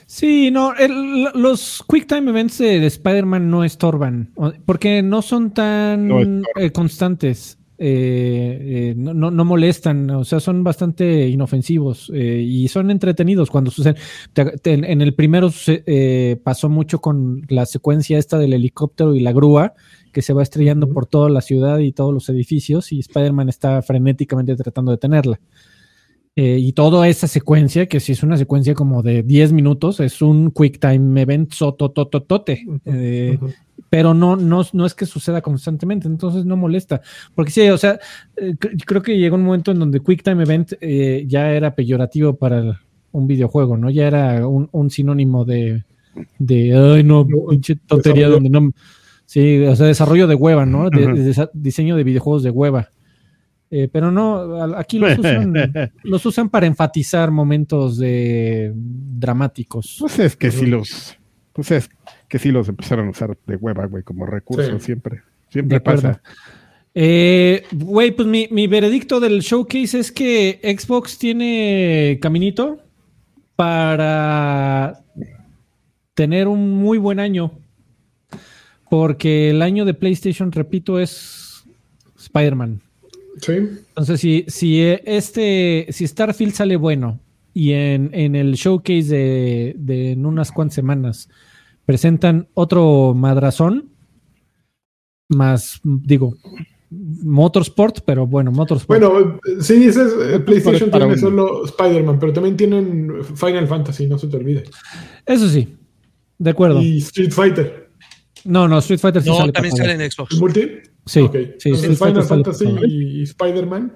Sí, 0.08 0.50
no, 0.50 0.74
el- 0.76 1.26
los 1.36 1.84
Quick 1.88 2.08
Time 2.08 2.32
Events 2.32 2.58
de, 2.58 2.80
de 2.80 2.88
Spider-Man 2.88 3.52
no 3.52 3.64
estorban, 3.64 4.32
porque 4.66 5.04
no 5.04 5.22
son 5.22 5.54
tan 5.54 6.08
No 6.08 6.22
eh, 6.56 6.72
constantes, 6.72 7.60
eh, 7.80 8.92
eh, 8.92 8.94
no, 8.98 9.14
no- 9.14 9.32
no 9.32 9.46
molestan, 9.46 10.10
o 10.10 10.24
sea, 10.24 10.40
son 10.40 10.64
bastante 10.64 11.28
inofensivos 11.28 12.12
eh, 12.14 12.42
y 12.46 12.68
son 12.68 12.90
entretenidos 12.92 13.50
cuando 13.50 13.72
suceden. 13.72 13.98
Te- 14.34 14.58
te- 14.58 14.74
en, 14.74 15.02
el 15.02 15.14
primero 15.14 15.50
eh, 15.68 16.40
pasó 16.44 16.70
mucho 16.70 17.00
con 17.00 17.44
la 17.50 17.66
secuencia 17.66 18.18
esta 18.18 18.38
del 18.38 18.54
helicóptero 18.54 19.16
y 19.16 19.20
la 19.20 19.32
grúa 19.32 19.74
que 20.12 20.22
se 20.22 20.34
va 20.34 20.42
estrellando 20.44 20.90
por 20.90 21.06
toda 21.06 21.30
la 21.30 21.42
ciudad 21.42 21.78
y 21.80 21.92
todos 21.92 22.14
los 22.14 22.28
edificios 22.30 22.92
y 22.92 23.00
Spider-Man 23.00 23.50
está 23.50 23.82
frenéticamente 23.82 24.56
tratando 24.56 24.92
de 24.92 24.96
detenerla. 24.98 25.40
Eh, 26.40 26.60
y 26.60 26.72
toda 26.74 27.08
esa 27.08 27.28
secuencia, 27.28 27.88
que 27.88 28.00
si 28.00 28.12
es 28.12 28.22
una 28.22 28.38
secuencia 28.38 28.76
como 28.76 29.02
de 29.02 29.24
10 29.24 29.54
minutos, 29.54 30.00
es 30.00 30.22
un 30.22 30.52
quick 30.52 30.80
time 30.80 31.20
event 31.20 31.52
sototototote. 31.52 32.64
Eh, 32.86 33.40
ujú. 33.42 33.52
pero 33.90 34.14
no, 34.14 34.36
no, 34.36 34.62
no 34.72 34.86
es 34.86 34.94
que 34.94 35.08
suceda 35.08 35.42
constantemente, 35.42 36.08
entonces 36.08 36.46
no 36.46 36.56
molesta. 36.56 37.02
Porque 37.34 37.52
sí, 37.52 37.68
o 37.70 37.78
sea, 37.80 38.00
eh, 38.36 38.54
cre- 38.60 38.80
creo 38.86 39.02
que 39.02 39.18
llegó 39.18 39.36
un 39.36 39.46
momento 39.46 39.72
en 39.72 39.80
donde 39.80 40.00
Quick 40.00 40.22
Time 40.22 40.44
Event 40.44 40.74
eh, 40.80 41.24
ya 41.28 41.52
era 41.52 41.74
peyorativo 41.74 42.36
para 42.36 42.82
un 43.14 43.26
videojuego, 43.26 43.76
¿no? 43.76 43.90
Ya 43.90 44.06
era 44.08 44.48
un, 44.48 44.70
un 44.72 44.92
sinónimo 44.92 45.44
de, 45.44 45.86
de, 46.38 46.76
ay, 46.78 47.04
no, 47.04 47.26
pinche 47.50 47.78
tontería 47.88 48.28
donde 48.30 48.50
no. 48.52 48.72
Sí, 49.26 49.64
o 49.66 49.76
sea, 49.76 49.88
desarrollo 49.88 50.28
de 50.28 50.36
hueva, 50.36 50.68
¿no? 50.68 50.90
De- 50.92 51.48
diseño 51.54 51.96
de 51.96 52.04
videojuegos 52.04 52.44
de 52.44 52.52
hueva. 52.52 52.90
Eh, 53.70 53.90
pero 53.92 54.12
no, 54.12 54.64
aquí 54.78 54.98
los 55.00 55.18
usan, 55.20 55.54
los 56.04 56.26
usan 56.26 56.50
para 56.50 56.66
enfatizar 56.68 57.32
momentos 57.32 57.98
de 57.98 58.72
dramáticos. 58.76 59.98
Pues 60.00 60.20
es 60.20 60.36
que 60.38 60.52
sí 60.52 60.66
los, 60.68 61.18
pues 61.54 61.72
es 61.72 61.90
que 62.30 62.40
sí 62.40 62.52
los 62.52 62.70
empezaron 62.70 63.08
a 63.08 63.12
usar 63.12 63.38
de 63.46 63.56
hueva, 63.58 63.86
güey, 63.86 64.04
como 64.04 64.26
recurso 64.26 64.78
Sí. 64.80 64.86
siempre. 64.86 65.22
Siempre 65.50 65.80
pasa. 65.82 66.22
Eh, 66.94 67.64
Güey, 67.72 68.12
pues 68.12 68.28
mi, 68.28 68.48
mi 68.52 68.68
veredicto 68.68 69.20
del 69.20 69.42
showcase 69.42 70.00
es 70.00 70.12
que 70.12 70.60
Xbox 70.80 71.18
tiene 71.18 72.18
caminito 72.22 72.80
para 73.56 75.04
tener 76.14 76.48
un 76.48 76.72
muy 76.72 76.98
buen 76.98 77.20
año. 77.20 77.52
Porque 78.90 79.50
el 79.50 79.62
año 79.62 79.84
de 79.86 79.94
PlayStation, 79.94 80.52
repito, 80.52 81.00
es 81.00 81.64
Spider-Man. 82.18 82.82
Sí. 83.42 83.54
Entonces, 83.54 84.20
si, 84.20 84.46
si 84.48 84.82
este, 84.82 85.88
si 85.90 86.08
Starfield 86.08 86.54
sale 86.54 86.76
bueno 86.76 87.20
y 87.54 87.72
en, 87.72 88.10
en 88.14 88.36
el 88.36 88.54
showcase 88.54 89.08
de, 89.08 89.76
de 89.78 90.12
en 90.12 90.26
unas 90.26 90.52
cuantas 90.52 90.76
semanas 90.76 91.30
presentan 91.86 92.48
otro 92.54 93.14
madrazón, 93.16 93.90
más, 95.30 95.80
digo, 95.84 96.36
Motorsport, 96.90 98.00
pero 98.06 98.26
bueno, 98.26 98.52
Motorsport. 98.52 99.02
Bueno, 99.02 99.40
eh, 99.46 99.62
sí 99.62 99.74
dices, 99.76 100.14
eh, 100.22 100.40
PlayStation 100.40 100.90
tiene 100.90 101.18
solo 101.18 101.66
Spider-Man, 101.66 102.20
pero 102.20 102.34
también 102.34 102.56
tienen 102.56 103.24
Final 103.36 103.68
Fantasy, 103.68 104.08
no 104.08 104.18
se 104.18 104.28
te 104.28 104.38
olvide. 104.38 104.64
Eso 105.26 105.50
sí, 105.50 105.76
de 106.38 106.50
acuerdo. 106.50 106.82
Y 106.82 107.00
Street 107.00 107.32
Fighter. 107.32 107.87
No, 108.48 108.68
no, 108.68 108.78
Street 108.80 109.00
Fighter 109.00 109.22
sí 109.22 109.30
No, 109.30 109.38
sale 109.38 109.52
también 109.52 109.76
para 109.76 109.90
sale 109.92 110.04
en 110.06 110.12
Xbox. 110.12 110.34
¿El 110.34 110.40
multi? 110.40 110.62
Sí, 111.06 111.20
Ok. 111.22 111.34
sí, 111.34 111.40
Entonces, 111.70 111.74
Street 111.92 111.98
Fighter 111.98 112.24
Final 112.24 112.44
Fantasy 112.44 112.66
y, 112.88 113.20
y 113.20 113.24
Spider-Man. 113.24 113.94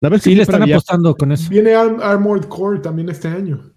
La 0.00 0.08
vez 0.10 0.22
que 0.22 0.30
Sí, 0.30 0.36
le 0.36 0.42
están 0.42 0.62
apostando 0.62 1.14
con 1.16 1.32
eso. 1.32 1.50
Viene 1.50 1.74
Arm- 1.74 2.00
Armored 2.00 2.44
Core 2.44 2.78
también 2.80 3.08
este 3.08 3.28
año. 3.28 3.72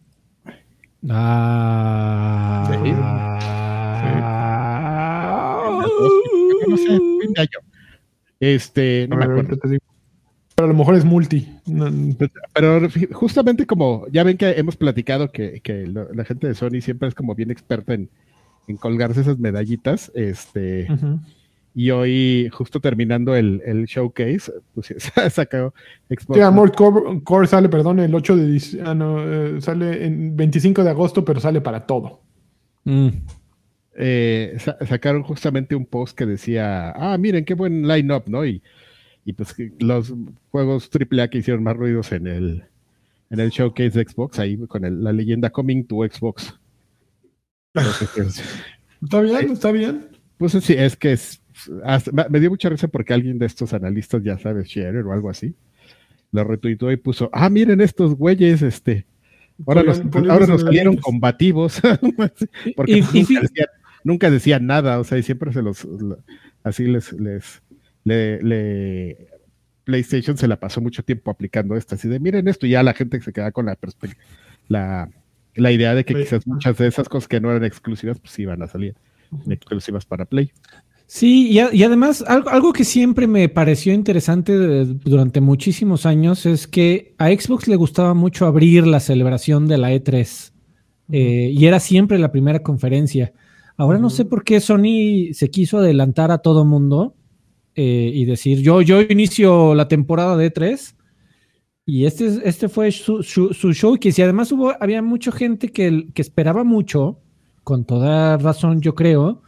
Ah. 1.10 2.68
no 6.70 6.78
sé, 6.78 6.88
fin 6.88 7.34
de 7.34 7.42
año. 7.42 7.60
Este, 8.40 9.08
no 9.10 9.16
A 9.16 9.20
me 9.20 9.24
acuerdo. 9.26 9.42
ahorita 9.44 9.58
te 9.68 9.70
digo. 9.70 9.84
Pero 10.56 10.66
a 10.66 10.72
lo 10.72 10.78
mejor 10.78 10.96
es 10.96 11.06
multi. 11.06 11.48
Pero 12.54 12.82
justamente 13.14 13.66
como 13.66 14.06
ya 14.12 14.24
ven 14.24 14.38
que 14.38 14.50
hemos 14.52 14.76
platicado 14.76 15.32
que, 15.32 15.62
que 15.62 15.88
la 15.88 16.26
gente 16.26 16.48
de 16.48 16.56
Sony 16.56 16.82
siempre 16.82 17.08
es 17.08 17.16
como 17.16 17.36
bien 17.36 17.52
experta 17.52 17.94
en, 17.94 18.10
en 18.68 18.78
colgarse 18.78 19.22
esas 19.22 19.40
medallitas, 19.40 20.12
este, 20.16 20.88
y 21.74 21.90
hoy 21.92 22.50
justo 22.52 22.80
terminando 22.80 23.36
el, 23.36 23.62
el 23.66 23.86
showcase, 23.86 24.52
pues 24.74 24.94
ha 25.18 25.30
sacado 25.30 25.74
Xbox. 26.10 26.36
Sí, 26.36 26.42
Armored 26.42 26.74
Core, 26.74 27.22
Core 27.24 27.48
sale, 27.48 27.70
perdón, 27.70 28.00
el 28.00 28.14
8 28.14 28.36
de 28.36 28.62
ah, 28.86 28.94
no, 28.96 29.18
eh, 29.24 29.62
sale 29.62 30.06
en 30.06 30.36
25 30.36 30.84
de 30.84 30.90
agosto, 30.90 31.24
pero 31.26 31.40
sale 31.40 31.62
para 31.62 31.86
todo. 31.86 32.22
Mm. 32.84 33.10
eh, 33.96 34.56
sa- 34.60 34.78
sacaron 34.86 35.24
justamente 35.24 35.76
un 35.76 35.86
post 35.86 36.18
que 36.18 36.26
decía, 36.26 36.92
ah, 36.92 37.18
miren 37.18 37.46
qué 37.46 37.54
buen 37.54 37.88
line-up, 37.88 38.24
¿no? 38.28 38.46
Y, 38.46 38.62
y 39.26 39.34
pues 39.34 39.54
los 39.80 40.14
juegos 40.50 40.90
AAA 40.92 41.28
que 41.30 41.38
hicieron 41.40 41.64
más 41.64 41.76
ruidos 41.78 42.12
en 42.12 42.26
el, 42.28 42.64
en 43.30 43.40
el 43.40 43.50
showcase 43.50 43.92
de 43.92 44.06
Xbox, 44.06 44.40
ahí 44.40 44.58
con 44.68 44.84
el- 44.86 45.04
la 45.04 45.14
leyenda 45.14 45.50
Coming 45.52 45.84
to 45.86 45.98
Xbox. 46.10 46.58
¿Está 47.74 49.22
bien? 49.22 49.52
¿Está 49.52 49.72
bien? 49.72 50.08
Pues 50.38 50.54
sí, 50.54 50.74
es 50.74 50.96
que 50.96 51.14
es, 51.14 51.42
hasta- 51.84 52.12
me 52.30 52.40
dio 52.40 52.50
mucha 52.50 52.70
risa 52.70 52.88
porque 52.88 53.14
alguien 53.14 53.38
de 53.40 53.46
estos 53.46 53.74
analistas, 53.74 54.24
ya 54.24 54.38
sabes, 54.38 54.68
Scherer 54.68 55.06
o 55.06 55.14
algo 55.14 55.30
así, 55.30 55.54
lo 56.32 56.44
retuitó 56.44 56.92
y 56.92 56.98
puso, 56.98 57.30
ah, 57.34 57.50
miren 57.50 57.82
estos 57.82 58.16
güeyes, 58.16 58.62
este, 58.62 59.06
ahora 59.68 59.84
nos, 59.84 60.00
Ponían- 60.02 60.32
ahora 60.32 60.48
nos 60.48 60.62
salieron 60.62 60.98
combativos, 60.98 61.80
porque 62.76 62.92
Y- 62.94 62.98
y 62.98 63.02
nunca, 63.02 63.42
decían, 63.42 63.68
nunca 64.04 64.32
decían 64.32 64.66
nada, 64.66 65.00
o 65.00 65.04
sea, 65.04 65.18
y 65.18 65.24
siempre 65.24 65.54
se 65.54 65.62
los, 65.62 65.84
lo- 65.86 66.18
así 66.64 66.86
les, 66.86 67.14
les, 67.14 67.62
le, 68.04 68.42
le- 68.42 69.28
PlayStation 69.84 70.38
se 70.38 70.48
la 70.48 70.60
pasó 70.60 70.80
mucho 70.82 71.04
tiempo 71.04 71.32
aplicando 71.32 71.76
esto, 71.76 71.96
así 71.96 72.08
de, 72.08 72.20
miren 72.20 72.48
esto, 72.48 72.66
y 72.66 72.72
ya 72.72 72.84
la 72.84 72.94
gente 72.94 73.20
se 73.22 73.34
queda 73.34 73.52
con 73.52 73.66
la 73.68 73.76
perspectiva, 73.76 74.22
la, 74.68 75.10
la 75.56 75.72
idea 75.72 75.96
de 75.96 76.06
que 76.06 76.14
Play. 76.14 76.26
quizás 76.26 76.48
muchas 76.48 76.78
de 76.78 76.88
esas 76.88 77.10
cosas 77.10 77.28
que 77.28 77.40
no 77.40 77.50
eran 77.50 77.64
exclusivas, 77.64 78.20
pues 78.20 78.38
iban 78.40 78.62
a 78.62 78.68
salir 78.68 78.96
exclusivas 79.48 80.06
para 80.06 80.26
Play. 80.26 80.52
Sí, 81.08 81.50
y, 81.50 81.60
y 81.76 81.84
además 81.84 82.24
algo, 82.26 82.50
algo, 82.50 82.74
que 82.74 82.86
siempre 82.86 83.28
me 83.28 83.50
pareció 83.50 83.94
interesante 83.94 84.58
de, 84.58 84.86
durante 84.86 85.42
muchísimos 85.42 86.06
años 86.06 86.46
es 86.46 86.68
que 86.68 87.16
a 87.18 87.28
Xbox 87.28 87.68
le 87.68 87.76
gustaba 87.76 88.14
mucho 88.14 88.46
abrir 88.46 88.88
la 88.88 89.02
celebración 89.02 89.68
de 89.68 89.78
la 89.78 89.92
E3 89.92 90.52
eh, 91.12 91.52
y 91.54 91.66
era 91.66 91.80
siempre 91.82 92.18
la 92.18 92.32
primera 92.32 92.64
conferencia. 92.64 93.34
Ahora 93.76 94.00
no 94.00 94.10
sé 94.10 94.24
por 94.24 94.44
qué 94.44 94.62
Sony 94.62 95.34
se 95.34 95.50
quiso 95.50 95.80
adelantar 95.80 96.32
a 96.32 96.38
todo 96.38 96.64
mundo 96.64 97.16
eh, 97.76 98.12
y 98.14 98.26
decir 98.26 98.60
yo, 98.60 98.82
yo 98.82 99.02
inicio 99.02 99.76
la 99.76 99.88
temporada 99.88 100.38
de 100.38 100.54
E3 100.54 100.96
y 101.92 102.06
este, 102.06 102.40
este 102.46 102.70
fue 102.70 102.90
su, 102.94 103.22
su, 103.22 103.54
su 103.54 103.74
showcase 103.74 104.22
y 104.22 104.24
además 104.24 104.50
hubo, 104.54 104.74
había 104.80 105.02
mucha 105.02 105.30
gente 105.30 105.74
que, 105.74 106.08
que 106.14 106.22
esperaba 106.22 106.64
mucho, 106.64 107.20
con 107.66 107.84
toda 107.84 108.38
razón 108.38 108.80
yo 108.80 108.96
creo, 108.96 109.42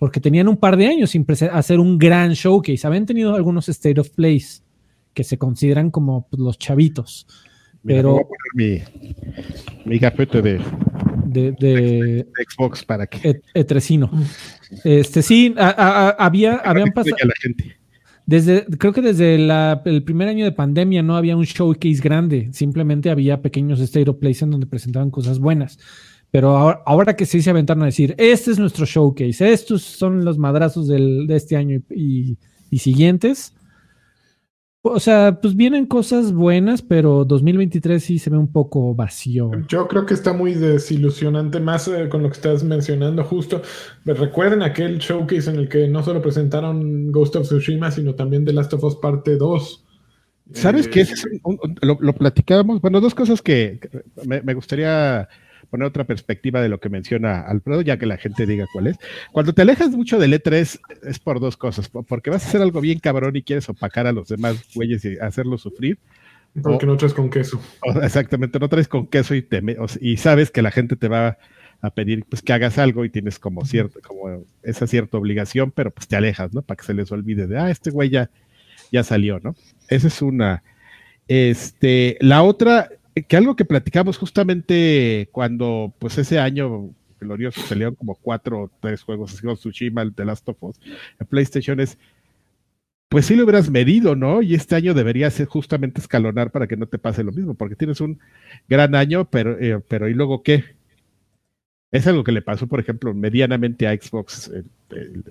porque 0.00 0.18
tenían 0.18 0.48
un 0.48 0.56
par 0.56 0.76
de 0.76 0.88
años 0.88 1.10
sin 1.10 1.24
hacer 1.52 1.78
un 1.78 1.96
gran 1.96 2.32
showcase. 2.32 2.84
Habían 2.84 3.06
tenido 3.06 3.36
algunos 3.36 3.68
State 3.68 4.00
of 4.00 4.10
Plays 4.10 4.64
que 5.12 5.22
se 5.22 5.38
consideran 5.38 5.92
como 5.92 6.26
pues, 6.28 6.40
los 6.40 6.58
chavitos. 6.58 7.28
Mira, 7.84 7.98
pero 7.98 8.10
voy 8.10 8.22
a 8.22 8.26
poner 8.26 8.84
mi, 9.84 9.90
mi 9.92 9.98
gafete 10.00 10.42
de, 10.42 10.60
de, 11.26 11.52
de, 11.52 12.26
Xbox 12.44 12.84
para 12.84 13.06
que 13.06 13.28
et, 13.28 13.44
etresino. 13.54 14.10
Este 14.82 15.22
sí, 15.22 15.54
a, 15.56 15.68
a, 15.68 16.08
había 16.10 16.56
habían 16.56 16.90
pasado 16.90 17.16
desde 18.26 18.64
creo 18.78 18.92
que 18.92 19.02
desde 19.02 19.34
el 19.36 20.02
primer 20.04 20.28
año 20.28 20.44
de 20.44 20.52
pandemia 20.52 21.02
no 21.02 21.16
había 21.16 21.36
un 21.36 21.44
showcase 21.44 22.00
grande, 22.02 22.48
simplemente 22.52 23.10
había 23.10 23.42
pequeños 23.42 23.80
state 23.80 24.08
of 24.08 24.16
plays 24.16 24.40
en 24.42 24.50
donde 24.50 24.66
presentaban 24.66 25.10
cosas 25.10 25.38
buenas. 25.38 25.78
Pero 26.30 26.56
ahora, 26.56 26.82
ahora, 26.84 27.16
que 27.16 27.26
sí 27.26 27.42
se 27.42 27.50
aventaron 27.50 27.82
a 27.84 27.86
decir, 27.86 28.14
este 28.18 28.50
es 28.50 28.58
nuestro 28.58 28.86
showcase, 28.86 29.52
estos 29.52 29.82
son 29.82 30.24
los 30.24 30.36
madrazos 30.36 30.88
del, 30.88 31.28
de 31.28 31.36
este 31.36 31.56
año 31.56 31.80
y, 31.90 32.38
y, 32.70 32.78
siguientes. 32.78 33.54
O 34.86 35.00
sea, 35.00 35.38
pues 35.40 35.56
vienen 35.56 35.86
cosas 35.86 36.30
buenas, 36.30 36.82
pero 36.82 37.24
2023 37.24 38.04
sí 38.04 38.18
se 38.18 38.28
ve 38.28 38.36
un 38.36 38.52
poco 38.52 38.94
vacío. 38.94 39.50
Yo 39.66 39.88
creo 39.88 40.04
que 40.04 40.12
está 40.12 40.34
muy 40.34 40.52
desilusionante, 40.52 41.58
más 41.58 41.88
eh, 41.88 42.10
con 42.10 42.22
lo 42.22 42.28
que 42.28 42.34
estás 42.34 42.62
mencionando 42.62 43.24
justo. 43.24 43.62
Recuerden 44.04 44.62
aquel 44.62 44.98
showcase 44.98 45.48
en 45.48 45.56
el 45.56 45.70
que 45.70 45.88
no 45.88 46.02
solo 46.02 46.20
presentaron 46.20 47.10
Ghost 47.10 47.34
of 47.36 47.46
Tsushima, 47.46 47.90
sino 47.90 48.14
también 48.14 48.44
The 48.44 48.52
Last 48.52 48.74
of 48.74 48.84
Us 48.84 48.96
Parte 48.96 49.36
2. 49.38 49.84
¿Sabes 50.52 50.86
eh, 50.86 50.90
qué? 50.90 51.00
Es 51.00 51.24
lo, 51.80 51.96
lo, 51.98 52.12
platicábamos. 52.12 52.82
Bueno, 52.82 53.00
dos 53.00 53.14
cosas 53.14 53.40
que 53.40 53.80
me, 54.26 54.42
me 54.42 54.52
gustaría 54.52 55.30
poner 55.74 55.88
otra 55.88 56.04
perspectiva 56.04 56.62
de 56.62 56.68
lo 56.68 56.78
que 56.78 56.88
menciona 56.88 57.40
Alfredo, 57.40 57.80
ya 57.80 57.98
que 57.98 58.06
la 58.06 58.16
gente 58.16 58.46
diga 58.46 58.64
cuál 58.72 58.86
es. 58.86 58.96
Cuando 59.32 59.52
te 59.52 59.62
alejas 59.62 59.90
mucho 59.90 60.20
del 60.20 60.32
E3 60.32 60.80
es 61.02 61.18
por 61.18 61.40
dos 61.40 61.56
cosas, 61.56 61.88
porque 61.88 62.30
vas 62.30 62.44
a 62.44 62.48
hacer 62.48 62.62
algo 62.62 62.80
bien 62.80 63.00
cabrón 63.00 63.34
y 63.34 63.42
quieres 63.42 63.68
opacar 63.68 64.06
a 64.06 64.12
los 64.12 64.28
demás 64.28 64.68
güeyes 64.72 65.04
y 65.04 65.18
hacerlos 65.18 65.62
sufrir. 65.62 65.98
Porque 66.62 66.86
o, 66.86 66.90
no 66.90 66.96
traes 66.96 67.12
con 67.12 67.28
queso. 67.28 67.60
O, 67.82 67.90
exactamente, 68.02 68.60
no 68.60 68.68
traes 68.68 68.86
con 68.86 69.08
queso 69.08 69.34
y, 69.34 69.42
te, 69.42 69.60
y 70.00 70.16
sabes 70.16 70.52
que 70.52 70.62
la 70.62 70.70
gente 70.70 70.94
te 70.94 71.08
va 71.08 71.38
a 71.80 71.90
pedir 71.90 72.24
pues 72.24 72.40
que 72.40 72.52
hagas 72.52 72.78
algo 72.78 73.04
y 73.04 73.10
tienes 73.10 73.40
como 73.40 73.64
cierto, 73.64 73.98
como 74.06 74.44
esa 74.62 74.86
cierta 74.86 75.18
obligación, 75.18 75.72
pero 75.72 75.90
pues 75.90 76.06
te 76.06 76.14
alejas, 76.14 76.54
¿no? 76.54 76.62
Para 76.62 76.76
que 76.76 76.84
se 76.84 76.94
les 76.94 77.10
olvide 77.10 77.48
de, 77.48 77.58
ah, 77.58 77.68
este 77.68 77.90
güey 77.90 78.10
ya, 78.10 78.30
ya 78.92 79.02
salió, 79.02 79.40
¿no? 79.40 79.56
Esa 79.88 80.06
es 80.06 80.22
una. 80.22 80.62
Este, 81.26 82.16
la 82.20 82.44
otra, 82.44 82.90
que 83.22 83.36
algo 83.36 83.54
que 83.56 83.64
platicamos 83.64 84.18
justamente 84.18 85.28
cuando, 85.30 85.94
pues 85.98 86.18
ese 86.18 86.38
año 86.38 86.90
glorioso 87.20 87.60
salieron 87.62 87.94
como 87.94 88.16
cuatro 88.16 88.62
o 88.62 88.70
tres 88.80 89.02
juegos, 89.02 89.32
así 89.32 89.42
como 89.42 89.56
Tsushima, 89.56 90.02
el 90.02 90.14
The 90.14 90.24
Last 90.24 90.48
of 90.48 90.62
Us, 90.62 90.80
en 91.18 91.26
PlayStation 91.26 91.80
es, 91.80 91.98
pues 93.08 93.26
sí 93.26 93.36
lo 93.36 93.44
hubieras 93.44 93.70
medido, 93.70 94.16
¿no? 94.16 94.42
Y 94.42 94.54
este 94.54 94.74
año 94.74 94.94
debería 94.94 95.30
ser 95.30 95.46
justamente 95.46 96.00
escalonar 96.00 96.50
para 96.50 96.66
que 96.66 96.76
no 96.76 96.86
te 96.86 96.98
pase 96.98 97.22
lo 97.22 97.32
mismo, 97.32 97.54
porque 97.54 97.76
tienes 97.76 98.00
un 98.00 98.18
gran 98.68 98.94
año, 98.94 99.26
pero, 99.26 99.58
eh, 99.60 99.80
pero 99.88 100.08
¿y 100.08 100.14
luego 100.14 100.42
qué? 100.42 100.64
Es 101.92 102.08
algo 102.08 102.24
que 102.24 102.32
le 102.32 102.42
pasó, 102.42 102.66
por 102.66 102.80
ejemplo, 102.80 103.14
medianamente 103.14 103.86
a 103.86 103.96
Xbox 103.96 104.50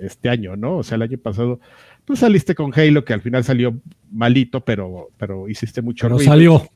este 0.02 0.30
año, 0.30 0.56
¿no? 0.56 0.78
O 0.78 0.84
sea, 0.84 0.96
el 0.96 1.02
año 1.02 1.18
pasado, 1.18 1.60
pues 2.06 2.20
saliste 2.20 2.56
con 2.56 2.72
Halo, 2.74 3.04
que 3.04 3.12
al 3.12 3.22
final 3.22 3.44
salió 3.44 3.76
malito, 4.10 4.62
pero, 4.62 5.10
pero 5.18 5.50
hiciste 5.50 5.82
mucho 5.82 6.06
pero 6.06 6.16
ruido. 6.16 6.32
salió. 6.32 6.70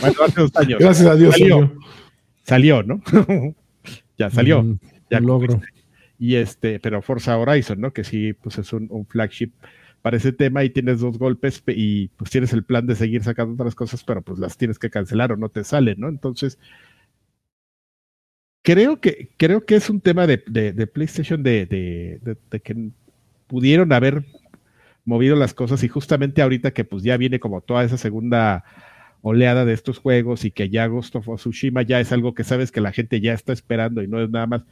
Bueno, 0.00 0.16
hace 0.24 0.40
dos 0.40 0.56
años. 0.56 0.78
Gracias 0.78 1.06
a 1.06 1.16
Dios 1.16 1.34
salió. 1.36 1.72
Salió, 2.42 2.82
¿no? 2.82 3.02
ya 4.18 4.30
salió. 4.30 4.62
Mm, 4.62 4.78
ya 5.10 5.20
logro. 5.20 5.60
Y 6.18 6.36
este, 6.36 6.78
pero 6.78 7.02
Forza 7.02 7.36
Horizon, 7.36 7.80
¿no? 7.80 7.92
Que 7.92 8.04
sí, 8.04 8.32
pues 8.34 8.58
es 8.58 8.72
un, 8.72 8.86
un, 8.90 9.06
flagship 9.06 9.50
para 10.00 10.16
ese 10.16 10.32
tema 10.32 10.62
y 10.64 10.70
tienes 10.70 11.00
dos 11.00 11.18
golpes 11.18 11.62
y 11.66 12.08
pues 12.08 12.30
tienes 12.30 12.52
el 12.52 12.62
plan 12.62 12.86
de 12.86 12.94
seguir 12.94 13.24
sacando 13.24 13.54
otras 13.54 13.74
cosas, 13.74 14.04
pero 14.04 14.22
pues 14.22 14.38
las 14.38 14.56
tienes 14.56 14.78
que 14.78 14.90
cancelar 14.90 15.32
o 15.32 15.36
no 15.36 15.48
te 15.48 15.64
salen, 15.64 15.98
¿no? 15.98 16.08
Entonces, 16.08 16.58
creo 18.64 19.00
que, 19.00 19.30
creo 19.36 19.64
que 19.64 19.76
es 19.76 19.90
un 19.90 20.00
tema 20.00 20.26
de, 20.26 20.42
de, 20.46 20.72
de 20.72 20.86
PlayStation 20.86 21.42
de, 21.42 21.66
de, 21.66 22.60
que 22.60 22.90
pudieron 23.46 23.92
haber 23.92 24.24
movido 25.04 25.36
las 25.36 25.54
cosas 25.54 25.84
y 25.84 25.88
justamente 25.88 26.42
ahorita 26.42 26.72
que 26.72 26.84
pues 26.84 27.02
ya 27.02 27.16
viene 27.16 27.38
como 27.38 27.60
toda 27.60 27.84
esa 27.84 27.98
segunda 27.98 28.64
oleada 29.26 29.64
de 29.64 29.72
estos 29.72 29.98
juegos 29.98 30.44
y 30.44 30.50
que 30.50 30.68
ya 30.68 30.86
Ghost 30.86 31.16
of 31.16 31.26
Tsushima 31.36 31.80
ya 31.80 31.98
es 31.98 32.12
algo 32.12 32.34
que 32.34 32.44
sabes 32.44 32.70
que 32.70 32.82
la 32.82 32.92
gente 32.92 33.22
ya 33.22 33.32
está 33.32 33.54
esperando 33.54 34.02
y 34.02 34.06
no 34.06 34.22
es 34.22 34.28
nada 34.28 34.46
más 34.46 34.62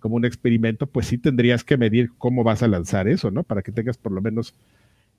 como 0.00 0.16
un 0.16 0.26
experimento, 0.26 0.86
pues 0.86 1.06
sí 1.06 1.16
tendrías 1.16 1.64
que 1.64 1.78
medir 1.78 2.10
cómo 2.18 2.44
vas 2.44 2.62
a 2.62 2.68
lanzar 2.68 3.08
eso, 3.08 3.30
¿no? 3.30 3.42
Para 3.42 3.62
que 3.62 3.72
tengas 3.72 3.96
por 3.96 4.12
lo 4.12 4.20
menos 4.20 4.52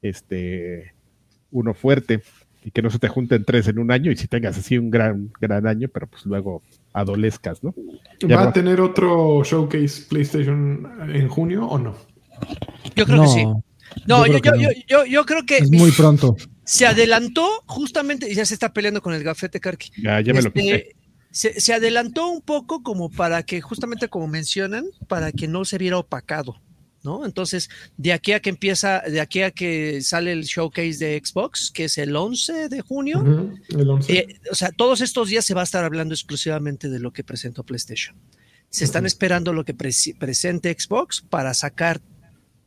este 0.03 0.93
uno 1.51 1.73
fuerte 1.73 2.21
y 2.63 2.69
que 2.69 2.83
no 2.83 2.91
se 2.91 2.99
te 2.99 3.07
junten 3.07 3.45
tres 3.45 3.67
en 3.67 3.79
un 3.79 3.91
año 3.91 4.11
y 4.11 4.15
si 4.15 4.27
tengas 4.27 4.59
así 4.59 4.77
un 4.77 4.91
gran, 4.91 5.31
gran 5.41 5.65
año, 5.65 5.87
pero 5.91 6.05
pues 6.05 6.27
luego 6.27 6.61
adolezcas, 6.93 7.63
¿no? 7.63 7.73
¿Va 8.31 8.43
a 8.43 8.53
tener 8.53 8.79
otro 8.79 9.43
showcase 9.43 10.03
PlayStation 10.07 10.87
en 11.09 11.27
junio 11.29 11.65
o 11.65 11.79
no? 11.79 11.95
Yo 12.95 13.05
creo 13.05 13.17
No, 13.17 13.23
que 13.23 13.29
sí. 13.29 13.45
No, 14.05 14.27
yo 14.27 14.33
yo, 14.33 14.39
creo 14.41 14.55
yo, 14.55 14.69
yo, 14.87 15.05
yo 15.05 15.25
creo 15.25 15.43
que 15.47 15.57
Es 15.57 15.71
muy 15.71 15.91
pronto. 15.91 16.37
Se 16.65 16.85
adelantó 16.85 17.47
justamente, 17.65 18.29
y 18.31 18.35
ya 18.35 18.45
se 18.45 18.53
está 18.53 18.73
peleando 18.73 19.01
con 19.01 19.13
el 19.13 19.23
gafete 19.23 19.59
Karki. 19.59 19.91
Ya, 20.01 20.21
ya 20.21 20.33
me 20.33 20.41
lo 20.41 20.47
Este, 20.49 20.61
quité. 20.61 20.95
se, 21.31 21.59
se 21.59 21.73
adelantó 21.73 22.27
un 22.29 22.41
poco 22.41 22.83
como 22.83 23.09
para 23.09 23.43
que, 23.43 23.61
justamente 23.61 24.07
como 24.07 24.27
mencionan, 24.27 24.85
para 25.07 25.31
que 25.31 25.47
no 25.47 25.65
se 25.65 25.77
viera 25.77 25.97
opacado, 25.97 26.61
¿no? 27.03 27.25
Entonces, 27.25 27.69
de 27.97 28.13
aquí 28.13 28.31
a 28.31 28.39
que 28.39 28.49
empieza, 28.49 29.01
de 29.01 29.19
aquí 29.19 29.41
a 29.41 29.51
que 29.51 30.01
sale 30.01 30.31
el 30.31 30.43
showcase 30.43 30.97
de 31.05 31.21
Xbox, 31.23 31.69
que 31.71 31.85
es 31.85 31.97
el 31.97 32.15
11 32.15 32.69
de 32.69 32.81
junio, 32.81 33.19
Ujú, 33.19 33.59
El 33.79 33.89
11. 33.89 34.13
eh, 34.13 34.39
o 34.51 34.55
sea, 34.55 34.71
todos 34.71 35.01
estos 35.01 35.27
días 35.29 35.43
se 35.43 35.53
va 35.53 35.61
a 35.61 35.65
estar 35.65 35.83
hablando 35.83 36.13
exclusivamente 36.13 36.89
de 36.89 36.99
lo 36.99 37.11
que 37.11 37.23
presentó 37.23 37.63
PlayStation. 37.63 38.15
Se 38.69 38.85
están 38.85 39.05
esperando 39.05 39.53
lo 39.53 39.65
que 39.65 39.75
presente 39.75 40.75
Xbox 40.79 41.21
para 41.21 41.53
sacar 41.53 42.01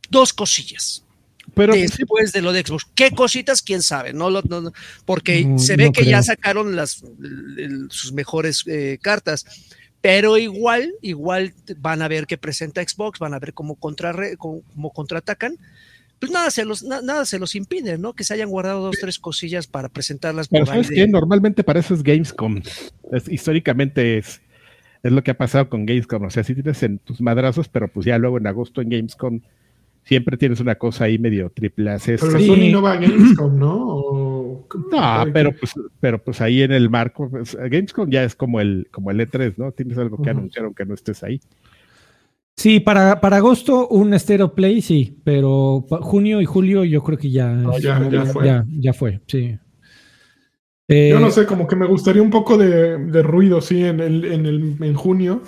dos 0.09 0.31
cosillas 0.31 1.03
Pero 1.57 1.73
después 1.73 2.31
de 2.31 2.41
lo 2.41 2.53
de 2.53 2.61
Xbox. 2.61 2.85
¿Qué 2.95 3.11
cositas? 3.11 3.61
¿Quién 3.61 3.81
sabe? 3.81 4.13
No, 4.13 4.29
no- 4.29 4.41
no, 4.41 4.71
porque 5.05 5.43
No, 5.43 5.59
se 5.59 5.75
ve 5.75 5.91
que 5.91 6.05
ya 6.05 6.23
sacaron 6.23 6.75
las, 6.75 7.03
sus 7.89 8.13
mejores 8.13 8.63
eh, 8.67 8.97
cartas. 9.01 9.45
Pero 9.99 10.37
igual, 10.37 10.93
igual 11.01 11.53
van 11.79 12.01
a 12.01 12.07
ver 12.07 12.27
qué 12.27 12.37
presenta 12.37 12.81
Xbox, 12.87 13.19
van 13.19 13.33
a 13.33 13.39
ver 13.39 13.53
cómo, 13.53 13.75
contrarre- 13.79 14.37
cómo, 14.37 14.61
cómo 14.73 14.91
contraatacan. 14.93 15.57
Pues 16.19 16.31
nada 16.31 16.49
se, 16.49 16.65
los, 16.65 16.83
na- 16.83 17.01
nada 17.01 17.25
se 17.25 17.37
los 17.39 17.55
impide, 17.55 17.97
¿no? 17.97 18.13
Que 18.13 18.23
se 18.23 18.33
hayan 18.33 18.49
guardado 18.49 18.81
dos, 18.81 18.97
tres 18.99 19.19
cosillas 19.19 19.67
para 19.67 19.89
presentarlas 19.89 20.47
Pero 20.47 20.65
por 20.65 20.73
¿sabes 20.73 20.89
qué? 20.89 21.07
Normalmente 21.07 21.63
para 21.63 21.79
eso 21.79 21.93
es 21.93 22.03
Gamescom. 22.03 22.61
Es- 23.11 23.27
históricamente 23.29 24.17
es, 24.19 24.41
es 25.03 25.11
lo 25.11 25.23
que 25.23 25.31
ha 25.31 25.37
pasado 25.37 25.69
con 25.69 25.85
Gamescom. 25.85 26.23
O 26.23 26.29
sea, 26.29 26.43
sí 26.43 26.53
tienes 26.53 26.81
en 26.83 26.99
tus 26.99 27.19
madrazos, 27.21 27.67
pero 27.67 27.87
pues 27.87 28.05
ya 28.05 28.17
luego 28.17 28.37
en 28.37 28.47
agosto 28.47 28.81
en 28.81 28.89
Gamescom 28.89 29.41
siempre 30.07 30.37
tienes 30.37 30.59
una 30.61 30.75
cosa 30.75 31.03
ahí 31.03 31.17
medio 31.19 31.49
triple 31.49 31.91
A. 31.91 31.97
Pero 32.03 32.17
Sí. 32.39 32.47
Sony 32.47 32.71
no 32.71 32.81
va 32.81 32.93
a 32.93 32.97
Gamescom, 32.97 33.57
¿no? 33.59 33.75
O- 33.87 34.67
No, 34.91 35.25
pero 35.33 35.51
pues, 35.51 35.73
pero 35.99 36.23
pues 36.23 36.39
ahí 36.41 36.61
en 36.61 36.71
el 36.71 36.89
marco, 36.89 37.29
pues, 37.29 37.55
Gamescom 37.55 38.09
ya 38.09 38.23
es 38.23 38.35
como 38.35 38.59
el, 38.61 38.87
como 38.91 39.11
el 39.11 39.19
E3, 39.19 39.53
¿no? 39.57 39.71
Tienes 39.73 39.97
algo 39.97 40.17
que 40.17 40.29
Ujú. 40.31 40.39
anunciar 40.39 40.65
aunque 40.65 40.85
no 40.85 40.93
estés 40.93 41.23
ahí. 41.23 41.39
Sí, 42.55 42.79
para, 42.79 43.21
para 43.21 43.37
agosto 43.37 43.87
un 43.89 44.17
Stereo 44.17 44.55
Play, 44.55 44.81
sí, 44.81 45.15
pero 45.23 45.85
junio 46.01 46.41
y 46.41 46.45
julio 46.45 46.83
yo 46.85 47.03
creo 47.03 47.17
que 47.17 47.29
ya, 47.29 47.49
No, 47.53 47.77
ya- 47.77 48.09
ya 48.09 48.25
fue. 48.25 48.45
ya, 48.45 48.65
ya 48.67 48.93
fue, 48.93 49.19
sí. 49.27 49.57
Eh, 50.87 51.09
Yo 51.11 51.19
no 51.19 51.29
sé, 51.29 51.45
como 51.45 51.67
que 51.67 51.75
me 51.75 51.85
gustaría 51.85 52.21
un 52.21 52.29
poco 52.29 52.57
de, 52.57 52.97
de 52.97 53.21
ruido, 53.23 53.59
sí, 53.61 53.83
en, 53.83 53.99
el, 53.99 54.23
en, 54.25 54.45
el, 54.45 54.75
en 54.81 54.93
junio. 54.95 55.41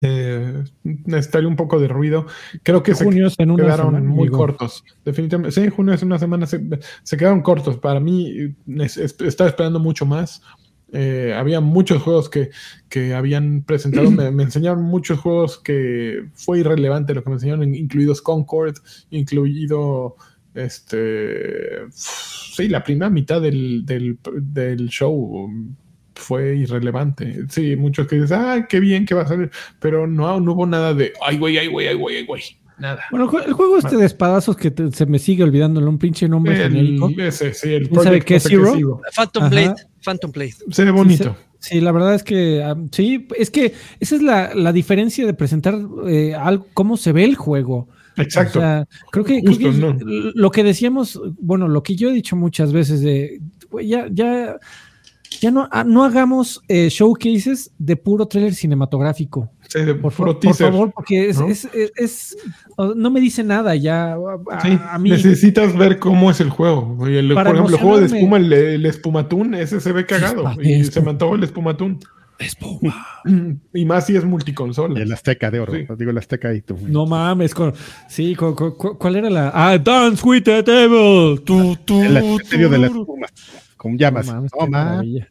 Eh, 0.00 0.64
necesitaría 0.84 1.48
un 1.48 1.56
poco 1.56 1.80
de 1.80 1.88
ruido. 1.88 2.26
Creo 2.62 2.82
que 2.82 2.94
se 2.94 3.04
junio 3.04 3.28
en 3.38 3.50
una 3.50 3.64
quedaron 3.64 3.86
semana, 3.94 4.08
muy 4.08 4.28
cortos. 4.28 4.84
Definitivamente. 5.04 5.60
Sí, 5.60 5.68
junio 5.70 5.94
es 5.94 6.02
una 6.02 6.18
semana. 6.18 6.46
Se, 6.46 6.60
se 7.02 7.16
quedaron 7.16 7.42
cortos. 7.42 7.78
Para 7.78 7.98
mí, 7.98 8.54
es- 8.76 8.96
es- 8.96 9.16
estaba 9.20 9.50
esperando 9.50 9.80
mucho 9.80 10.06
más. 10.06 10.40
Eh, 10.92 11.34
había 11.36 11.60
muchos 11.60 12.00
juegos 12.02 12.30
que, 12.30 12.48
que 12.88 13.12
habían 13.12 13.62
presentado, 13.62 14.10
me, 14.10 14.30
me 14.30 14.44
enseñaron 14.44 14.82
muchos 14.84 15.18
juegos 15.18 15.58
que 15.58 16.28
fue 16.32 16.60
irrelevante 16.60 17.12
lo 17.12 17.22
que 17.22 17.30
me 17.30 17.34
enseñaron, 17.36 17.74
incluidos 17.74 18.22
Concord, 18.22 18.76
incluido 19.10 20.16
este 20.54 21.80
sí, 21.90 22.68
la 22.68 22.82
primera 22.82 23.10
mitad 23.10 23.40
del, 23.42 23.84
del, 23.84 24.18
del 24.40 24.88
show 24.88 25.50
fue 26.18 26.56
irrelevante. 26.56 27.44
Sí, 27.48 27.76
muchos 27.76 28.06
que 28.06 28.16
dicen, 28.20 28.38
ah, 28.40 28.66
qué 28.68 28.80
bien 28.80 29.06
que 29.06 29.14
va 29.14 29.22
a 29.22 29.28
salir, 29.28 29.50
pero 29.80 30.06
no, 30.06 30.40
no 30.40 30.52
hubo 30.52 30.66
nada 30.66 30.92
de, 30.94 31.12
ay, 31.24 31.38
güey, 31.38 31.56
ay, 31.58 31.68
güey, 31.68 31.88
ay, 31.88 31.94
güey, 31.94 32.16
ay, 32.16 32.26
güey. 32.26 32.42
Nada. 32.78 33.02
Bueno, 33.10 33.28
el 33.44 33.52
juego 33.54 33.78
este 33.78 33.96
de 33.96 34.06
espadazos 34.06 34.56
que 34.56 34.70
te- 34.70 34.92
se 34.92 35.04
me 35.04 35.18
sigue 35.18 35.42
olvidando, 35.42 35.80
un 35.80 35.98
pinche 35.98 36.28
nombre 36.28 36.54
genérico. 36.54 37.08
El, 37.08 37.20
ese, 37.20 37.52
sí, 37.52 37.74
el 37.74 37.88
¿Quién 37.88 38.02
sabe 38.02 38.20
qué 38.20 38.36
es 38.36 38.44
Zero? 38.44 39.00
Phantom 39.16 39.42
Ajá. 39.44 39.50
Blade. 39.50 39.74
Phantom 40.04 40.30
Blade. 40.30 40.54
Se 40.70 40.84
ve 40.84 40.90
bonito. 40.92 41.36
Sí, 41.58 41.80
la 41.80 41.90
verdad 41.90 42.14
es 42.14 42.22
que 42.22 42.62
sí, 42.92 43.26
es 43.36 43.50
que 43.50 43.74
esa 43.98 44.14
es 44.14 44.22
la, 44.22 44.54
la 44.54 44.72
diferencia 44.72 45.26
de 45.26 45.34
presentar 45.34 45.76
eh, 46.06 46.34
algo, 46.36 46.68
cómo 46.72 46.96
se 46.96 47.10
ve 47.10 47.24
el 47.24 47.34
juego. 47.34 47.88
Exacto. 48.16 48.60
O 48.60 48.62
sea, 48.62 48.86
creo 49.10 49.24
que, 49.24 49.40
creo 49.42 49.54
Justo, 49.54 49.70
que 49.72 50.04
¿no? 50.04 50.30
lo 50.34 50.50
que 50.52 50.62
decíamos, 50.62 51.20
bueno, 51.40 51.66
lo 51.66 51.82
que 51.82 51.96
yo 51.96 52.10
he 52.10 52.12
dicho 52.12 52.36
muchas 52.36 52.72
veces 52.72 53.00
de, 53.00 53.40
güey, 53.70 53.88
ya, 53.88 54.06
ya, 54.10 54.56
ya 55.40 55.50
no, 55.50 55.68
ah, 55.70 55.84
no 55.84 56.04
hagamos 56.04 56.60
eh, 56.68 56.88
showcases 56.90 57.70
de 57.78 57.96
puro 57.96 58.26
trailer 58.26 58.54
cinematográfico. 58.54 59.50
Sí, 59.68 59.80
de 59.80 59.94
Por, 59.94 60.12
puro 60.12 60.32
por 60.32 60.40
teaser, 60.40 60.70
favor, 60.72 60.92
porque 60.92 61.28
es, 61.28 61.38
¿no? 61.38 61.48
es, 61.48 61.66
es- 61.74 61.92
es- 61.96 62.36
no 62.96 63.10
me 63.10 63.20
dice 63.20 63.44
nada 63.44 63.74
ya. 63.76 64.14
A, 64.50 64.60
Sí, 64.62 64.78
a 64.90 64.98
mí, 64.98 65.10
necesitas 65.10 65.76
ver 65.76 65.98
cómo 65.98 66.30
es 66.30 66.40
el 66.40 66.48
juego. 66.50 66.96
Y 67.08 67.16
el- 67.16 67.34
por 67.34 67.46
ejemplo, 67.46 67.68
el 67.76 67.80
juego 67.82 68.00
de 68.00 68.06
espuma, 68.06 68.36
el, 68.38 68.52
el 68.52 68.86
espumatún, 68.86 69.54
ese 69.54 69.80
se 69.80 69.92
ve 69.92 70.06
cagado. 70.06 70.50
Y 70.62 70.72
espuma. 70.74 70.92
se 70.92 71.00
me 71.02 71.10
antojó 71.10 71.34
el 71.34 71.44
espumatún. 71.44 71.98
Y 73.74 73.84
más 73.84 74.06
si 74.06 74.16
es 74.16 74.24
multiconsola. 74.24 75.00
El 75.00 75.12
Azteca 75.12 75.50
de 75.50 75.60
oro. 75.60 75.72
Sí. 75.74 75.84
Digo, 75.98 76.10
el 76.12 76.18
Azteca 76.18 76.54
y 76.54 76.60
tú. 76.62 76.76
no 76.86 77.04
mames, 77.04 77.52
con, 77.54 77.74
sí, 78.08 78.34
con- 78.36 78.54
con- 78.54 78.76
con- 78.76 78.96
¿cuál 78.96 79.16
era 79.16 79.28
la? 79.28 79.50
Ah, 79.52 79.76
Dance 79.76 80.22
with 80.26 80.42
the 80.44 80.62
Devil. 80.62 81.40
Tu, 81.42 81.76
tu, 81.84 82.00
El 82.00 82.22
misterio 82.22 82.68
de 82.70 82.78
la 82.78 82.86
espuma. 82.86 83.26
Con 83.78 83.96
llamas. 83.96 84.26
No 84.26 84.34
mames, 84.34 84.50
No, 84.52 84.64
qué 84.66 84.70
ma, 84.70 84.84
maravilla. 84.84 85.28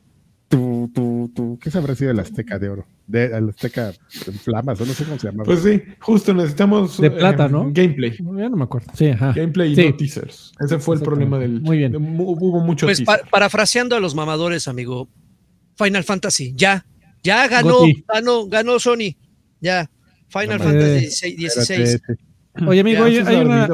tú, 0.48 0.92
tú, 0.96 1.32
tú. 1.36 1.60
¿Qué 1.62 1.70
se 1.70 1.78
habrá 1.78 1.94
sido 1.94 2.10
el 2.12 2.20
Azteca 2.20 2.58
de 2.58 2.70
oro? 2.70 2.88
De, 3.06 3.26
el 3.26 3.50
Azteca 3.50 3.94
en 4.26 4.34
flamas, 4.34 4.82
o 4.82 4.86
no 4.86 4.94
sé 4.94 5.04
cómo 5.06 5.20
se 5.20 5.28
llama. 5.28 5.44
Pues 5.44 5.60
sí, 5.62 5.82
justo 6.00 6.34
necesitamos 6.34 7.00
De 7.00 7.12
plata, 7.12 7.46
eh, 7.46 7.50
¿no? 7.50 7.70
gameplay. 7.72 8.12
Ya 8.18 8.50
no 8.50 8.58
me 8.58 8.64
acuerdo. 8.64 8.92
Sí, 8.96 9.10
ajá. 9.10 9.34
Gameplay 9.34 9.74
y 9.74 9.76
Sí. 9.76 9.90
no 9.90 9.96
teasers. 9.96 10.52
Ese 10.60 10.80
fue 10.80 10.96
el 10.96 11.02
problema 11.02 11.38
del. 11.38 11.62
Muy 11.62 11.78
bien. 11.78 11.92
de- 11.92 11.98
hubo 12.00 12.60
mucho 12.62 12.88
Pues 12.88 13.02
pa- 13.02 13.20
parafraseando 13.30 13.96
a 13.96 14.00
los 14.00 14.16
mamadores, 14.16 14.68
amigo. 14.68 15.08
Final 15.76 16.04
Fantasy, 16.04 16.54
ya. 16.56 16.86
Ya 17.24 17.48
ganó, 17.48 17.80
Goti. 17.80 18.04
ganó, 18.08 18.48
ganó 18.48 18.80
Sony. 18.80 19.16
Ya. 19.62 19.90
Final 20.30 20.58
No 20.60 20.64
Fantasy 20.66 21.36
mames. 21.44 22.02
16. 22.58 22.66
Espérate, 22.66 22.66
sí. 22.66 22.66
Oye, 22.70 22.80
amigo, 22.82 23.04
hay, 23.04 23.18
hay 23.18 23.36
una, 23.46 23.68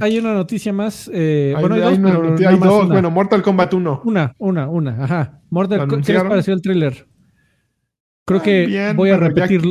hay 0.00 0.18
una 0.18 0.34
noticia 0.34 0.72
más. 0.72 1.10
eh, 1.12 1.54
Hay- 1.56 1.60
bueno, 1.60 1.74
hay, 1.76 1.80
dos, 1.82 1.98
una 1.98 2.10
pero 2.10 2.48
hay 2.48 2.58
dos. 2.58 2.84
una. 2.84 2.92
Bueno, 2.94 3.10
Mortal 3.10 3.42
Kombat 3.42 3.74
1. 3.74 4.02
Una, 4.04 4.34
una, 4.38 4.68
una, 4.68 5.04
ajá. 5.04 5.40
Mortal, 5.50 5.78
¿Lo 5.88 6.00
¿qué 6.02 6.12
les 6.12 6.22
pareció 6.24 6.54
el 6.54 6.62
tráiler? 6.62 7.06
Creo 8.24 8.40
Ah, 8.40 8.42
que 8.42 8.66
bien, 8.66 8.96
voy 8.96 9.10
a 9.10 9.18
pero 9.18 9.34
ya- 9.34 9.46
repetir 9.46 9.62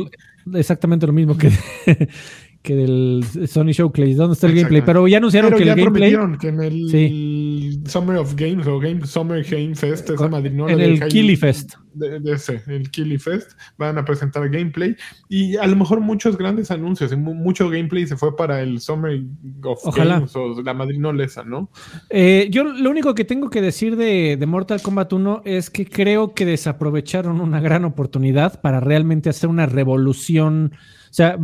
exactamente 0.54 1.06
lo 1.06 1.12
mismo 1.12 1.36
que, 1.36 1.50
que 2.68 2.76
del 2.76 3.24
Sony 3.48 3.72
Showcase. 3.72 4.14
¿Dónde 4.14 4.34
está 4.34 4.46
el 4.46 4.54
gameplay? 4.54 4.82
Pero 4.82 5.08
ya 5.08 5.16
anunciaron 5.16 5.48
Pero 5.48 5.58
que 5.58 5.64
ya 5.64 5.72
el 5.72 5.78
gameplay 5.78 6.14
que 6.38 6.48
en 6.48 6.60
el 6.60 7.80
Summer 7.86 8.18
of 8.18 8.34
Games 8.34 8.66
o 8.66 8.78
Game 8.78 9.06
Summer 9.06 9.42
Game 9.42 9.74
Fest, 9.74 10.10
esa 10.10 10.28
madrinola 10.28 10.74
en 10.74 10.80
el 10.80 11.08
Killy 11.08 11.34
Fest. 11.36 11.76
De, 11.94 12.20
de 12.20 12.32
ese, 12.32 12.62
el 12.66 12.90
Killy 12.90 13.16
Fest, 13.16 13.52
van 13.78 13.96
a 13.96 14.04
presentar 14.04 14.50
gameplay 14.50 14.94
y 15.30 15.56
a 15.56 15.66
lo 15.66 15.76
mejor 15.76 16.00
muchos 16.00 16.36
grandes 16.36 16.70
anuncios 16.70 17.16
mucho 17.16 17.70
gameplay 17.70 18.06
se 18.06 18.18
fue 18.18 18.36
para 18.36 18.60
el 18.60 18.80
Summer 18.80 19.18
of 19.62 19.80
Ojalá. 19.84 20.16
Games 20.16 20.36
o 20.36 20.60
la 20.60 20.74
madrinola 20.74 21.24
esa, 21.24 21.44
¿no? 21.44 21.70
Eh, 22.10 22.48
yo 22.50 22.64
lo 22.64 22.90
único 22.90 23.14
que 23.14 23.24
tengo 23.24 23.48
que 23.48 23.62
decir 23.62 23.96
de, 23.96 24.36
de 24.38 24.46
Mortal 24.46 24.82
Kombat 24.82 25.10
1 25.10 25.42
es 25.46 25.70
que 25.70 25.86
creo 25.86 26.34
que 26.34 26.44
desaprovecharon 26.44 27.40
una 27.40 27.60
gran 27.60 27.86
oportunidad 27.86 28.60
para 28.60 28.78
realmente 28.80 29.30
hacer 29.30 29.48
una 29.48 29.64
revolución. 29.64 30.72
O 31.10 31.12
sea, 31.12 31.38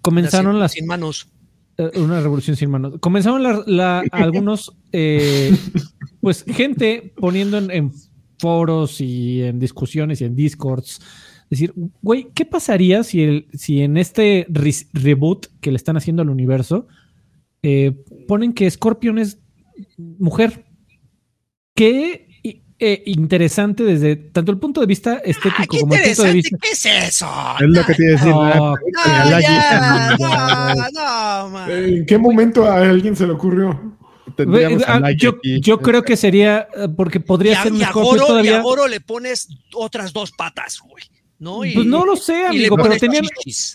comenzaron 0.00 0.52
sin, 0.54 0.60
las 0.60 0.72
sin 0.72 0.86
manos. 0.86 1.28
Eh, 1.78 1.90
Una 2.00 2.20
revolución 2.20 2.56
sin 2.56 2.70
manos. 2.70 2.94
Comenzaron 3.00 3.42
la- 3.42 3.62
la- 3.66 4.04
algunos, 4.12 4.76
eh, 4.92 5.56
pues, 6.20 6.44
gente 6.44 7.12
poniendo 7.16 7.58
en, 7.58 7.70
en 7.70 7.92
foros 8.38 9.00
y 9.00 9.42
en 9.42 9.58
discusiones 9.58 10.20
y 10.20 10.24
en 10.24 10.34
discords. 10.36 11.00
Decir, 11.48 11.72
güey, 12.02 12.28
¿qué 12.34 12.44
pasaría 12.46 13.02
si, 13.04 13.22
el, 13.22 13.46
si 13.52 13.82
en 13.82 13.96
este 13.96 14.46
re- 14.48 14.72
reboot 14.94 15.46
que 15.60 15.70
le 15.70 15.76
están 15.76 15.96
haciendo 15.96 16.22
al 16.22 16.30
universo 16.30 16.86
eh, 17.62 17.92
ponen 18.26 18.52
que 18.54 18.70
Scorpion 18.70 19.18
es 19.18 19.38
mujer? 19.96 20.64
Qué 21.74 22.31
eh, 22.84 23.02
interesante 23.06 23.84
desde 23.84 24.16
tanto 24.16 24.50
el 24.52 24.58
punto 24.58 24.80
de 24.80 24.86
vista 24.86 25.12
Ah, 25.14 25.22
estético 25.24 25.62
qué 25.70 25.80
como 25.80 25.94
el 25.94 26.00
punto 26.02 26.22
de 26.24 26.30
interesante. 26.30 26.32
vista. 26.32 26.56
¿Qué 26.60 26.68
es 26.70 26.86
eso? 27.14 27.28
Es 27.60 27.68
lo 27.68 27.86
que 27.86 27.94
te 27.94 28.02
iba 28.04 28.10
a 28.10 28.16
decir. 28.16 28.30
No, 28.32 28.74
ah, 28.74 29.24
No, 29.30 29.40
ya, 29.40 30.16
no, 30.18 31.44
no, 31.44 31.48
man. 31.50 31.70
Eh, 31.70 31.96
¿En 31.98 32.06
qué 32.06 32.18
momento 32.18 32.64
a 32.64 32.78
alguien 32.80 33.14
se 33.16 33.26
le 33.26 33.32
ocurrió? 33.32 33.96
Tendríamos 34.36 34.82
a 34.88 34.94
Ah, 34.96 35.10
yo, 35.16 35.30
aquí. 35.30 35.60
yo 35.60 35.78
creo 35.80 36.02
que 36.02 36.16
sería 36.16 36.68
eh, 36.76 36.88
porque 36.96 37.20
podría 37.20 37.52
Y 37.52 37.56
ser 37.56 37.72
un 37.72 37.78
y 37.78 37.82
a 37.82 37.90
Goro, 37.92 38.16
y 38.24 38.26
todavía. 38.26 38.58
a 38.58 38.62
Goro 38.62 38.88
le 38.88 39.00
pones 39.00 39.48
otras 39.74 40.12
dos 40.12 40.32
patas, 40.32 40.78
güey. 40.80 41.04
¿no? 41.38 41.64
Y, 41.64 41.74
Pues 41.74 41.86
no 41.86 42.04
lo 42.06 42.14
sé, 42.16 42.40
y 42.42 42.44
amigo, 42.46 42.76
pero 42.76 42.96
tenían. 42.96 43.24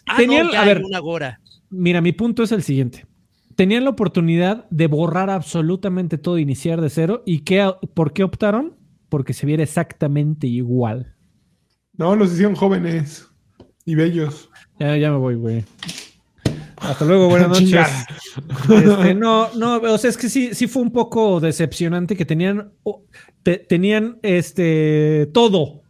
Ah, 0.08 0.16
tenían- 0.18 0.48
no, 0.48 0.54
ya 0.54 0.62
a 0.62 0.66
ver. 0.66 0.82
una 0.84 1.00
Gora. 1.00 1.40
mira, 1.70 2.00
mi 2.02 2.14
punto 2.14 2.44
es 2.44 2.52
el 2.54 2.64
siguiente. 2.64 3.06
Tenían 3.56 3.84
la 3.84 3.90
oportunidad 3.90 4.66
de 4.70 4.88
borrar 4.88 5.30
absolutamente 5.30 6.18
todo, 6.18 6.38
iniciar 6.38 6.80
de 6.80 6.90
cero. 6.90 7.24
¿Y 7.26 7.40
qué, 7.40 7.70
por 7.94 8.14
qué 8.14 8.24
optaron? 8.24 8.77
Porque 9.10 9.34
se 9.34 9.46
viera 9.46 9.64
exactamente 9.64 10.48
igual. 10.48 11.16
No, 11.94 12.16
los 12.16 12.34
hicieron 12.34 12.56
jóvenes 12.56 13.28
y 13.86 13.96
bellos. 13.96 14.50
Ya, 14.80 14.96
ya 14.98 15.12
me 15.12 15.18
voy, 15.18 15.36
güey. 15.36 15.64
Hasta 16.78 17.06
luego, 17.06 17.28
buenas 17.30 17.50
noches. 17.50 17.88
Este, 18.70 19.16
no, 19.16 19.54
no, 19.56 19.78
o 19.78 19.98
sea, 19.98 20.10
es 20.10 20.18
que 20.18 20.30
sí, 20.30 20.54
sí 20.54 20.68
fue 20.68 20.82
un 20.84 20.92
poco 20.92 21.40
decepcionante 21.40 22.16
que 22.16 22.26
tenían, 22.26 22.72
te- 23.44 23.58
tenían 23.58 24.20
este 24.22 25.30
todo. 25.34 25.82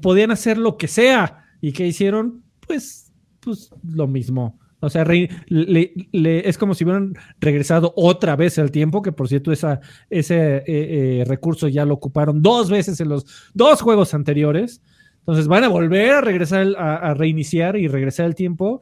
Podían 0.00 0.30
hacer 0.30 0.58
lo 0.58 0.76
que 0.76 0.88
sea. 0.88 1.44
¿Y 1.60 1.72
que 1.72 1.86
hicieron? 1.86 2.42
Pues, 2.66 3.12
pues 3.40 3.70
lo 3.84 4.06
mismo. 4.06 4.58
O 4.80 4.90
sea, 4.90 5.02
re- 5.04 5.28
le- 5.48 5.92
le- 6.12 6.48
es 6.48 6.56
como 6.56 6.72
si 6.74 6.84
hubieran 6.84 7.14
regresado 7.40 7.92
otra 7.96 8.36
vez 8.36 8.58
al 8.58 8.70
tiempo, 8.70 9.02
que 9.02 9.10
por 9.12 9.28
cierto, 9.28 9.50
esa, 9.50 9.80
ese 10.08 10.58
eh, 10.58 10.62
eh, 10.66 11.24
recurso 11.26 11.66
ya 11.68 11.84
lo 11.84 11.94
ocuparon 11.94 12.42
dos 12.42 12.70
veces 12.70 13.00
en 13.00 13.08
los 13.08 13.50
dos 13.54 13.80
juegos 13.82 14.14
anteriores. 14.14 14.80
Entonces 15.20 15.48
van 15.48 15.64
a 15.64 15.68
volver 15.68 16.12
a 16.12 16.20
regresar, 16.20 16.60
al- 16.60 16.76
a, 16.76 16.96
a 16.96 17.14
reiniciar 17.14 17.76
y 17.76 17.88
regresar 17.88 18.26
el 18.26 18.34
tiempo 18.34 18.80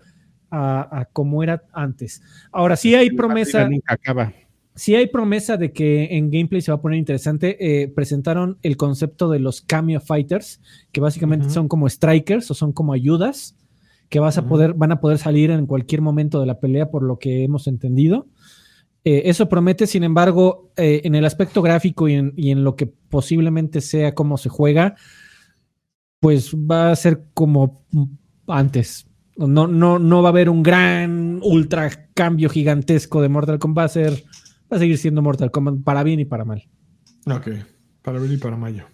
a, 0.51 1.01
a 1.01 1.05
como 1.07 1.43
era 1.43 1.65
antes. 1.73 2.23
Ahora 2.53 2.77
sí 2.77 2.95
hay 2.95 3.11
promesa, 3.11 3.67
acaba. 3.87 4.33
sí 4.75 4.95
hay 4.95 5.07
promesa 5.07 5.57
de 5.57 5.73
que 5.73 6.17
en 6.17 6.31
gameplay 6.31 6.61
se 6.61 6.71
va 6.71 6.77
a 6.77 6.81
poner 6.83 6.99
interesante. 6.99 7.57
Eh, 7.59 7.89
presentaron 7.89 8.59
el 8.63 8.77
concepto 8.77 9.29
de 9.31 9.39
los 9.41 9.63
cameo 9.63 10.01
fighters, 10.01 10.61
que 10.93 11.01
básicamente 11.01 11.49
son 11.51 11.69
como 11.69 11.89
strikers 11.89 12.51
o 12.51 12.55
son 12.55 12.73
como 12.73 12.93
ayudas 12.93 13.57
que 14.09 14.21
vas 14.21 14.39
a 14.39 14.47
poder, 14.47 14.75
van 14.75 14.93
a 14.93 15.01
poder 15.01 15.19
salir 15.19 15.51
en 15.51 15.67
cualquier 15.67 16.01
momento 16.01 16.41
de 16.41 16.47
la 16.47 16.61
pelea, 16.61 16.91
por 16.91 17.03
lo 17.03 17.19
que 17.19 17.45
hemos 17.45 17.67
entendido. 17.67 18.29
Eh, 19.05 19.31
eso 19.31 19.49
promete, 19.49 19.87
sin 19.87 20.05
embargo, 20.05 20.73
eh, 20.77 21.03
en 21.05 21.15
el 21.15 21.25
aspecto 21.25 21.63
gráfico 21.63 22.09
y 22.09 22.15
en, 22.15 22.33
y 22.37 22.51
en 22.51 22.65
lo 22.65 22.75
que 22.77 22.87
posiblemente 22.87 23.81
sea 23.81 24.15
cómo 24.15 24.37
se 24.37 24.49
juega, 24.49 24.97
pues 26.21 26.55
va 26.55 26.91
a 26.91 26.97
ser 26.97 27.27
como 27.35 27.87
antes. 28.49 29.07
No, 29.37 29.67
no, 29.67 29.99
no 29.99 30.23
va 30.23 30.31
a 30.31 30.33
haber 30.33 30.49
un 30.49 30.63
gran 30.63 31.41
ultra 31.43 32.09
cambio 32.15 32.49
gigantesco 32.49 33.21
de 33.21 33.29
Mortal 33.29 33.59
Kombat. 33.59 33.83
Va 33.83 33.85
a 33.85 33.89
ser, 33.89 34.25
va 34.73 34.77
a 34.77 34.79
seguir 34.79 34.99
siendo 34.99 35.23
Mortal 35.23 35.51
Kombat 35.51 35.85
para 35.85 36.03
bien 36.03 36.21
y 36.21 36.25
para 36.25 36.45
mal. 36.45 36.69
Ok, 37.27 37.49
para 38.03 38.19
abril 38.19 38.33
y 38.35 38.39
para 38.39 38.57
mayo. 38.57 38.87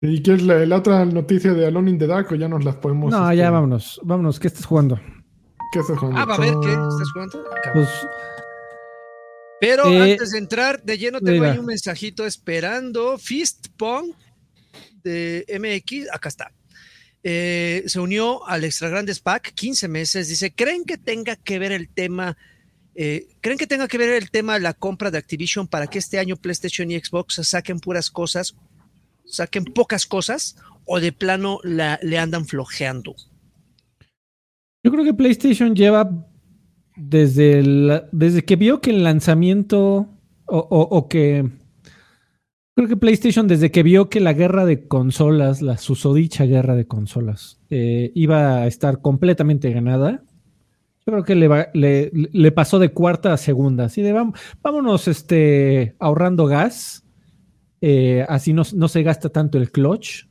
¿Y 0.00 0.22
qué 0.22 0.34
es 0.34 0.42
la, 0.42 0.64
la 0.64 0.76
otra 0.76 1.04
noticia 1.04 1.52
de 1.54 1.66
Alone 1.66 1.90
in 1.90 1.98
the 1.98 2.06
Dark 2.06 2.28
o 2.30 2.36
ya 2.36 2.48
nos 2.48 2.64
las 2.64 2.76
podemos... 2.76 3.10
No, 3.10 3.24
este, 3.30 3.36
ya 3.38 3.50
vámonos, 3.50 4.00
vámonos. 4.04 4.38
¿Qué 4.38 4.46
estás 4.46 4.64
jugando? 4.64 5.00
¿Qué 5.72 5.80
estás 5.80 5.98
jugando? 5.98 6.20
Ah, 6.20 6.24
va 6.24 6.34
a 6.36 6.38
ver 6.38 6.54
qué 6.62 6.68
estás 6.70 7.10
jugando. 7.12 7.44
Cabrón. 7.64 7.84
Pues 7.84 8.06
Pero 9.60 9.88
Eh, 9.88 10.12
antes 10.12 10.30
de 10.30 10.38
entrar 10.38 10.82
de 10.84 10.98
lleno, 10.98 11.20
tengo 11.20 11.40
mira. 11.40 11.52
ahí 11.52 11.58
un 11.58 11.66
mensajito 11.66 12.24
esperando. 12.26 13.18
Fist 13.18 13.68
Pong 13.76 14.12
de 15.02 15.44
MX, 15.58 16.08
acá 16.14 16.28
está. 16.28 16.52
Eh, 17.24 17.82
se 17.86 17.98
unió 17.98 18.46
al 18.46 18.62
Extra 18.62 18.88
Grandes 18.88 19.18
Pack, 19.18 19.52
15 19.54 19.88
meses. 19.88 20.28
Dice: 20.28 20.54
¿Creen 20.54 20.84
que 20.84 20.96
tenga 20.96 21.34
que 21.34 21.58
ver 21.58 21.72
el 21.72 21.88
tema? 21.88 22.36
eh, 22.94 23.26
¿Creen 23.40 23.58
que 23.58 23.66
tenga 23.66 23.88
que 23.88 23.98
ver 23.98 24.10
el 24.10 24.30
tema 24.30 24.54
de 24.54 24.60
la 24.60 24.74
compra 24.74 25.10
de 25.10 25.18
Activision 25.18 25.66
para 25.66 25.88
que 25.88 25.98
este 25.98 26.20
año 26.20 26.36
PlayStation 26.36 26.88
y 26.92 26.98
Xbox 27.00 27.40
saquen 27.42 27.80
puras 27.80 28.10
cosas 28.10 28.54
saquen 29.28 29.64
pocas 29.64 30.06
cosas 30.06 30.56
o 30.84 31.00
de 31.00 31.12
plano 31.12 31.60
la, 31.62 31.98
le 32.02 32.18
andan 32.18 32.46
flojeando. 32.46 33.14
Yo 34.82 34.90
creo 34.92 35.04
que 35.04 35.14
PlayStation 35.14 35.74
lleva 35.74 36.26
desde, 36.96 37.62
desde 38.12 38.44
que 38.44 38.56
vio 38.56 38.80
que 38.80 38.90
el 38.90 39.04
lanzamiento 39.04 40.08
o, 40.46 41.08
que 41.08 41.46
creo 42.74 42.88
que 42.88 42.96
PlayStation 42.96 43.46
desde 43.46 43.70
que 43.70 43.82
vio 43.82 44.08
que 44.08 44.20
la 44.20 44.32
guerra 44.32 44.64
de 44.64 44.88
consolas, 44.88 45.60
la 45.60 45.76
susodicha 45.76 46.46
guerra 46.46 46.74
de 46.74 46.86
consolas, 46.86 47.60
eh, 47.70 48.12
iba 48.14 48.58
a 48.58 48.66
estar 48.66 49.02
completamente 49.02 49.70
ganada, 49.70 50.24
yo 51.06 51.12
creo 51.12 51.24
que 51.24 51.34
le, 51.34 52.10
le, 52.12 52.52
pasó 52.52 52.78
de 52.78 52.90
cuarta 52.90 53.32
a 53.32 53.36
segunda, 53.36 53.84
así 53.84 54.02
de 54.02 54.12
vámonos 54.62 55.08
este, 55.08 55.96
ahorrando 55.98 56.46
gas, 56.46 57.04
eh, 57.80 58.24
así 58.28 58.52
no, 58.52 58.64
se 58.64 59.02
gasta 59.02 59.28
tanto 59.28 59.58
el 59.58 59.70
clutch, 59.70 60.24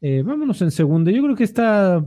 eh, 0.00 0.22
vámonos 0.24 0.62
en 0.62 0.70
segunda, 0.70 1.10
yo 1.10 1.22
creo 1.22 1.36
que 1.36 1.44
está, 1.44 2.04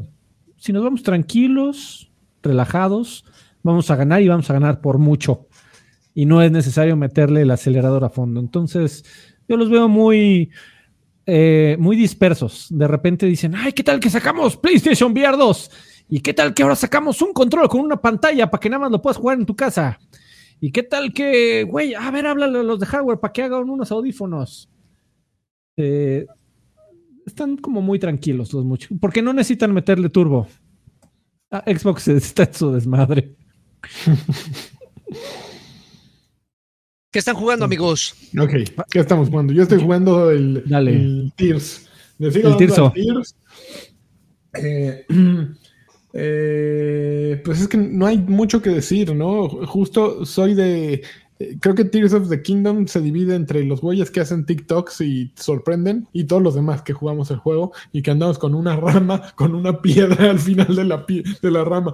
si 0.58 0.74
nos 0.74 0.84
vamos 0.84 1.04
tranquilos, 1.04 2.12
relajados, 2.42 3.26
vamos 3.64 3.90
a 3.90 3.96
ganar 3.96 4.22
y 4.22 4.28
vamos 4.28 4.50
a 4.50 4.54
ganar 4.54 4.82
por 4.82 4.98
mucho. 4.98 5.48
Y 6.14 6.26
no 6.26 6.42
es 6.42 6.52
necesario 6.52 6.96
meterle 6.96 7.42
el 7.42 7.52
acelerador 7.52 8.04
a 8.04 8.10
fondo. 8.10 8.40
Entonces, 8.40 9.04
yo 9.48 9.58
los 9.58 9.70
veo 9.70 9.88
muy, 9.88 10.52
eh, 11.26 11.76
muy 11.80 11.96
dispersos. 11.96 12.68
De 12.70 12.88
repente 12.88 13.26
dicen, 13.26 13.56
ay, 13.56 13.74
¿qué 13.74 13.84
tal 13.84 14.00
que 14.00 14.10
sacamos 14.10 14.58
PlayStation 14.58 15.12
VR 15.12 15.38
2? 15.38 15.72
¿Y 16.10 16.20
qué 16.20 16.34
tal 16.34 16.54
que 16.54 16.62
ahora 16.62 16.76
sacamos 16.76 17.22
un 17.22 17.34
control 17.34 17.68
con 17.70 17.82
una 17.82 17.98
pantalla 17.98 18.50
para 18.50 18.60
que 18.60 18.70
nada 18.70 18.82
más 18.82 18.92
lo 18.92 19.02
puedas 19.02 19.18
jugar 19.18 19.40
en 19.40 19.46
tu 19.46 19.56
casa? 19.56 19.98
¿Y 20.64 20.72
qué 20.72 20.82
tal 20.82 21.12
que, 21.12 21.64
güey, 21.66 21.94
a 21.94 22.10
ver, 22.10 22.26
háblale 22.26 22.60
a 22.60 22.64
los 22.64 22.80
de 22.80 22.86
hardware 22.86 23.20
para 23.20 23.34
que 23.34 23.44
hagan 23.44 23.70
unos 23.70 23.92
audífonos? 23.92 24.70
Eh, 25.76 26.26
están 27.26 27.58
como 27.58 27.82
muy 27.82 28.00
tranquilos 28.00 28.54
los 28.54 28.64
muchos, 28.64 28.98
porque 29.02 29.22
no 29.22 29.34
necesitan 29.34 29.74
meterle 29.74 30.08
turbo. 30.08 30.48
Ah, 31.52 31.66
Xbox 31.68 32.08
está 32.08 32.44
en 32.44 32.54
su 32.54 32.72
desmadre. 32.72 33.36
¿Qué 37.12 37.20
están 37.20 37.36
jugando, 37.36 37.66
amigos? 37.66 38.16
Ok, 38.40 38.54
¿qué 38.90 39.00
estamos 39.00 39.28
jugando? 39.28 39.52
Yo 39.52 39.64
estoy 39.64 39.82
jugando 39.82 40.32
el, 40.32 40.64
el 40.66 41.34
Tears. 41.36 41.90
el 42.20 42.56
Tears. 42.56 43.36
Eh, 44.54 45.06
eh, 46.14 47.42
pues 47.44 47.62
es 47.62 47.68
que 47.68 47.78
no 47.78 48.06
hay 48.06 48.18
mucho 48.18 48.62
que 48.62 48.70
decir, 48.70 49.14
¿no? 49.16 49.50
Justo 49.50 50.26
soy 50.26 50.54
de. 50.54 51.04
Creo 51.60 51.76
que 51.76 51.86
Tears 51.86 52.14
of 52.14 52.30
the 52.30 52.42
Kingdom 52.42 52.88
se 52.88 53.02
divide 53.02 53.36
entre 53.36 53.66
los 53.66 53.82
güeyes 53.82 54.12
que 54.12 54.22
hacen 54.22 54.46
TikToks 54.46 55.02
y 55.02 55.34
sorprenden 55.36 56.08
y 56.14 56.26
todos 56.26 56.42
los 56.42 56.56
demás 56.56 56.84
que 56.84 56.94
jugamos 56.94 57.32
el 57.32 57.38
juego 57.38 57.74
y 57.92 58.02
que 58.02 58.12
andamos 58.12 58.40
con 58.40 58.56
una 58.56 58.76
rama, 58.78 59.22
con 59.36 59.56
una 59.56 59.82
piedra 59.82 60.30
al 60.30 60.40
final 60.40 60.76
de 60.76 60.84
la, 60.86 61.06
de 61.08 61.52
la 61.52 61.64
rama. 61.66 61.94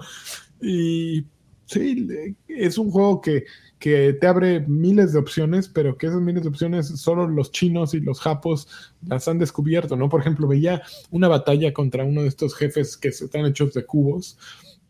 Y 0.61 1.25
Sí, 1.69 2.07
es 2.47 2.79
un 2.79 2.89
juego 2.89 3.21
que, 3.21 3.45
que, 3.79 4.13
te 4.13 4.27
abre 4.27 4.61
miles 4.67 5.13
de 5.13 5.19
opciones, 5.19 5.67
pero 5.67 5.97
que 5.97 6.07
esas 6.07 6.21
miles 6.21 6.43
de 6.43 6.49
opciones 6.49 6.87
solo 6.87 7.27
los 7.27 7.51
chinos 7.51 7.93
y 7.93 7.99
los 7.99 8.19
japos 8.19 8.67
las 9.07 9.27
han 9.27 9.39
descubierto, 9.39 9.95
¿no? 9.95 10.09
Por 10.09 10.21
ejemplo, 10.21 10.47
veía 10.47 10.81
una 11.11 11.27
batalla 11.27 11.73
contra 11.73 12.03
uno 12.03 12.21
de 12.21 12.27
estos 12.27 12.55
jefes 12.55 12.97
que 12.97 13.09
están 13.09 13.45
hechos 13.45 13.73
de 13.73 13.85
cubos, 13.85 14.37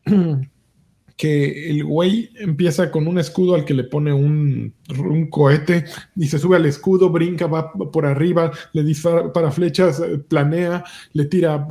que 1.17 1.69
el 1.69 1.83
güey 1.83 2.29
empieza 2.35 2.91
con 2.91 3.05
un 3.05 3.19
escudo 3.19 3.53
al 3.53 3.65
que 3.65 3.73
le 3.73 3.83
pone 3.83 4.13
un, 4.13 4.73
un 4.97 5.29
cohete 5.29 5.83
y 6.15 6.27
se 6.27 6.39
sube 6.39 6.55
al 6.55 6.65
escudo, 6.65 7.09
brinca, 7.09 7.45
va 7.45 7.73
por 7.73 8.05
arriba, 8.05 8.51
le 8.71 8.83
dispara 8.83 9.33
para 9.33 9.51
flechas, 9.51 9.99
eh, 9.99 10.17
planea, 10.17 10.83
le 11.11 11.25
tira... 11.25 11.67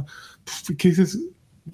¿Qué 0.76 0.88
dices? 0.90 1.18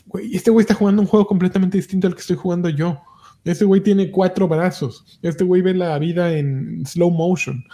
Güey, 0.06 0.36
este 0.36 0.50
güey 0.50 0.62
está 0.62 0.74
jugando 0.74 1.02
un 1.02 1.08
juego 1.08 1.26
completamente 1.26 1.76
distinto 1.76 2.06
al 2.06 2.14
que 2.14 2.20
estoy 2.20 2.36
jugando 2.36 2.68
yo. 2.68 3.00
Este 3.44 3.64
güey 3.64 3.82
tiene 3.82 4.10
cuatro 4.10 4.48
brazos. 4.48 5.18
Este 5.22 5.44
güey 5.44 5.62
ve 5.62 5.74
la 5.74 5.98
vida 5.98 6.36
en 6.36 6.84
slow 6.86 7.10
motion. 7.10 7.64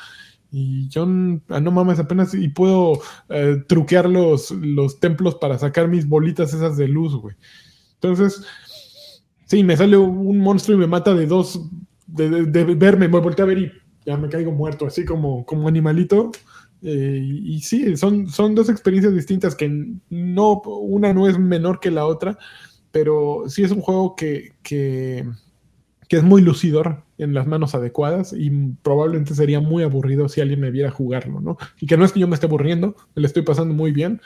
Y 0.52 0.88
yo 0.88 1.06
ah, 1.48 1.60
no 1.60 1.70
mames 1.70 2.00
apenas 2.00 2.34
y 2.34 2.48
puedo 2.48 3.00
eh, 3.28 3.62
truquear 3.68 4.08
los, 4.08 4.50
los 4.50 4.98
templos 4.98 5.36
para 5.36 5.58
sacar 5.58 5.86
mis 5.86 6.08
bolitas 6.08 6.52
esas 6.52 6.76
de 6.76 6.88
luz, 6.88 7.14
güey. 7.14 7.36
Entonces, 7.94 8.42
sí, 9.46 9.62
me 9.62 9.76
sale 9.76 9.96
un 9.96 10.38
monstruo 10.38 10.76
y 10.76 10.80
me 10.80 10.86
mata 10.88 11.14
de 11.14 11.26
dos, 11.26 11.60
de, 12.06 12.64
verme, 12.74 13.08
me 13.08 13.20
volteé 13.20 13.44
a 13.44 13.46
ver 13.46 13.58
y 13.58 13.72
ya 14.04 14.16
me 14.16 14.28
caigo 14.28 14.50
muerto, 14.50 14.86
así 14.86 15.04
como, 15.04 15.44
como 15.46 15.68
animalito. 15.68 16.32
Eh, 16.82 17.20
y, 17.22 17.60
sí, 17.60 17.96
son, 17.96 18.28
son 18.28 18.54
dos 18.54 18.68
experiencias 18.70 19.14
distintas 19.14 19.54
que 19.54 19.68
no, 20.08 20.62
una 20.62 21.12
no 21.12 21.28
es 21.28 21.38
menor 21.38 21.78
que 21.78 21.90
la 21.90 22.06
otra, 22.06 22.38
pero 22.90 23.44
sí 23.46 23.62
es 23.62 23.70
un 23.70 23.82
juego 23.82 24.16
que, 24.16 24.54
que 24.62 25.28
que 26.10 26.16
es 26.16 26.24
muy 26.24 26.42
lucidor 26.42 27.04
en 27.18 27.34
las 27.34 27.46
manos 27.46 27.76
adecuadas 27.76 28.34
y 28.36 28.50
probablemente 28.82 29.32
sería 29.32 29.60
muy 29.60 29.84
aburrido 29.84 30.28
si 30.28 30.40
alguien 30.40 30.58
me 30.58 30.72
viera 30.72 30.90
jugarlo, 30.90 31.40
¿no? 31.40 31.56
Y 31.80 31.86
que 31.86 31.96
no 31.96 32.04
es 32.04 32.10
que 32.10 32.18
yo 32.18 32.26
me 32.26 32.34
esté 32.34 32.46
aburriendo, 32.46 32.96
me 33.14 33.22
lo 33.22 33.28
estoy 33.28 33.42
pasando 33.42 33.74
muy 33.74 33.92
bien. 33.92 34.20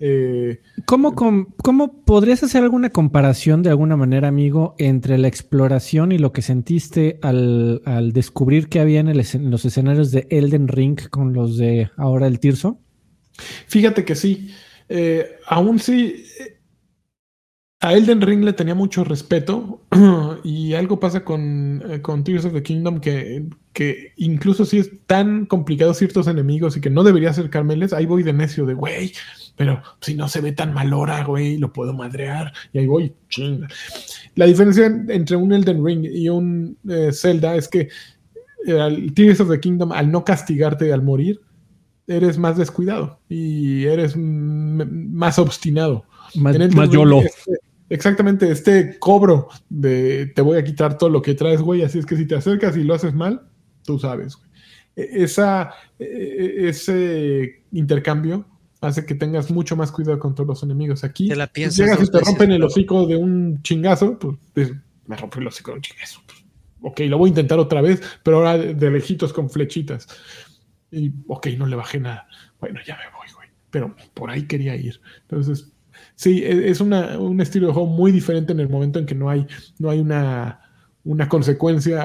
Eh, 0.00 0.60
¿Cómo, 0.84 1.14
¿Cómo, 1.14 2.04
podrías 2.04 2.42
hacer 2.42 2.62
alguna 2.62 2.90
comparación 2.90 3.62
de 3.62 3.70
alguna 3.70 3.96
manera, 3.96 4.28
amigo, 4.28 4.74
entre 4.76 5.16
la 5.16 5.28
exploración 5.28 6.12
y 6.12 6.18
lo 6.18 6.30
que 6.34 6.42
sentiste 6.42 7.18
al, 7.22 7.80
descubrir 8.12 8.68
que 8.68 8.80
había 8.80 9.00
en, 9.00 9.50
los 9.50 9.64
escenarios 9.64 10.10
de 10.10 10.26
Elden 10.28 10.68
Ring 10.68 11.08
con 11.08 11.32
los 11.32 11.56
de 11.56 11.90
ahora 11.96 12.26
el 12.26 12.38
Tirso? 12.38 12.78
Fíjate 13.66 14.04
que 14.04 14.14
sí. 14.14 14.50
Eh, 14.90 15.36
aún 15.46 15.78
sí, 15.78 16.22
a 17.82 17.94
Elden 17.94 18.20
Ring 18.20 18.44
le 18.44 18.52
tenía 18.52 18.74
mucho 18.74 19.04
respeto 19.04 19.80
y 20.44 20.74
algo 20.74 21.00
pasa 21.00 21.24
con, 21.24 21.82
eh, 21.88 22.02
con 22.02 22.22
Tears 22.24 22.44
of 22.44 22.52
the 22.52 22.62
Kingdom 22.62 23.00
que, 23.00 23.46
que, 23.72 24.12
incluso 24.16 24.66
si 24.66 24.78
es 24.78 24.90
tan 25.06 25.46
complicado 25.46 25.94
ciertos 25.94 26.26
enemigos 26.26 26.76
y 26.76 26.82
que 26.82 26.90
no 26.90 27.02
debería 27.04 27.30
acercármeles, 27.30 27.94
ahí 27.94 28.04
voy 28.04 28.22
de 28.22 28.34
necio 28.34 28.66
de, 28.66 28.74
güey, 28.74 29.12
pero 29.56 29.82
si 30.02 30.14
no 30.14 30.28
se 30.28 30.42
ve 30.42 30.52
tan 30.52 30.74
mal 30.74 30.92
hora, 30.92 31.24
güey, 31.24 31.56
lo 31.56 31.72
puedo 31.72 31.94
madrear 31.94 32.52
y 32.74 32.80
ahí 32.80 32.86
voy, 32.86 33.14
chinga. 33.30 33.66
La 34.34 34.44
diferencia 34.44 34.86
entre 35.08 35.36
un 35.36 35.50
Elden 35.50 35.84
Ring 35.84 36.04
y 36.04 36.28
un 36.28 36.76
eh, 36.86 37.12
Zelda 37.12 37.56
es 37.56 37.66
que 37.66 37.88
el 38.66 39.14
Tears 39.14 39.40
of 39.40 39.50
the 39.50 39.58
Kingdom, 39.58 39.92
al 39.92 40.12
no 40.12 40.22
castigarte 40.22 40.92
al 40.92 41.02
morir, 41.02 41.40
eres 42.06 42.36
más 42.36 42.58
descuidado 42.58 43.20
y 43.26 43.84
eres 43.86 44.16
más 44.18 45.38
obstinado. 45.38 46.04
Más, 46.34 46.56
más 46.74 46.90
YOLO. 46.90 47.22
Este, 47.22 47.52
exactamente 47.90 48.50
este 48.50 48.98
cobro 48.98 49.48
de 49.68 50.26
te 50.34 50.40
voy 50.40 50.56
a 50.56 50.64
quitar 50.64 50.96
todo 50.96 51.10
lo 51.10 51.20
que 51.20 51.34
traes, 51.34 51.60
güey. 51.60 51.82
Así 51.82 51.98
es 51.98 52.06
que 52.06 52.16
si 52.16 52.26
te 52.26 52.36
acercas 52.36 52.76
y 52.76 52.84
lo 52.84 52.94
haces 52.94 53.12
mal, 53.12 53.42
tú 53.84 53.98
sabes, 53.98 54.36
güey. 54.36 54.50
E, 54.96 55.24
esa, 55.24 55.74
e, 55.98 56.04
e, 56.04 56.68
ese 56.68 57.62
intercambio 57.72 58.46
hace 58.80 59.04
que 59.04 59.14
tengas 59.14 59.50
mucho 59.50 59.76
más 59.76 59.92
cuidado 59.92 60.18
con 60.18 60.34
todos 60.34 60.48
los 60.48 60.62
enemigos. 60.62 61.04
Aquí, 61.04 61.28
te 61.28 61.36
la 61.36 61.52
llegas 61.52 62.02
y 62.02 62.10
te 62.10 62.20
rompen 62.20 62.52
el 62.52 62.62
hocico 62.62 63.06
de 63.06 63.16
un 63.16 63.62
chingazo, 63.62 64.18
pues 64.18 64.72
me 65.06 65.16
rompe 65.16 65.40
el 65.40 65.48
hocico 65.48 65.72
de 65.72 65.76
un 65.76 65.82
chingazo. 65.82 66.20
ok, 66.80 67.00
lo 67.00 67.18
voy 67.18 67.28
a 67.28 67.30
intentar 67.30 67.58
otra 67.58 67.82
vez, 67.82 68.00
pero 68.22 68.38
ahora 68.38 68.56
de, 68.56 68.90
lejitos 68.90 69.32
con 69.32 69.50
flechitas. 69.50 70.08
Y 70.90 71.12
ok, 71.28 71.48
no 71.58 71.66
le 71.66 71.76
bajé 71.76 72.00
nada. 72.00 72.26
Bueno, 72.58 72.80
ya 72.86 72.96
me 72.96 73.16
voy, 73.16 73.28
güey. 73.34 73.48
Pero 73.70 73.94
por 74.14 74.30
ahí 74.30 74.46
quería 74.46 74.74
ir. 74.74 75.00
Entonces, 75.22 75.72
sí, 76.20 76.42
e, 76.44 76.68
es 76.70 76.82
un 76.82 77.40
estilo 77.40 77.68
de 77.68 77.72
juego 77.72 77.88
muy 77.88 78.12
diferente 78.12 78.52
en 78.52 78.60
el 78.60 78.68
momento 78.68 78.98
en 78.98 79.06
que 79.06 79.14
no 79.14 79.30
hay, 79.30 79.46
no 79.78 79.88
hay 79.88 80.00
una, 80.00 80.60
consecuencia 81.30 82.02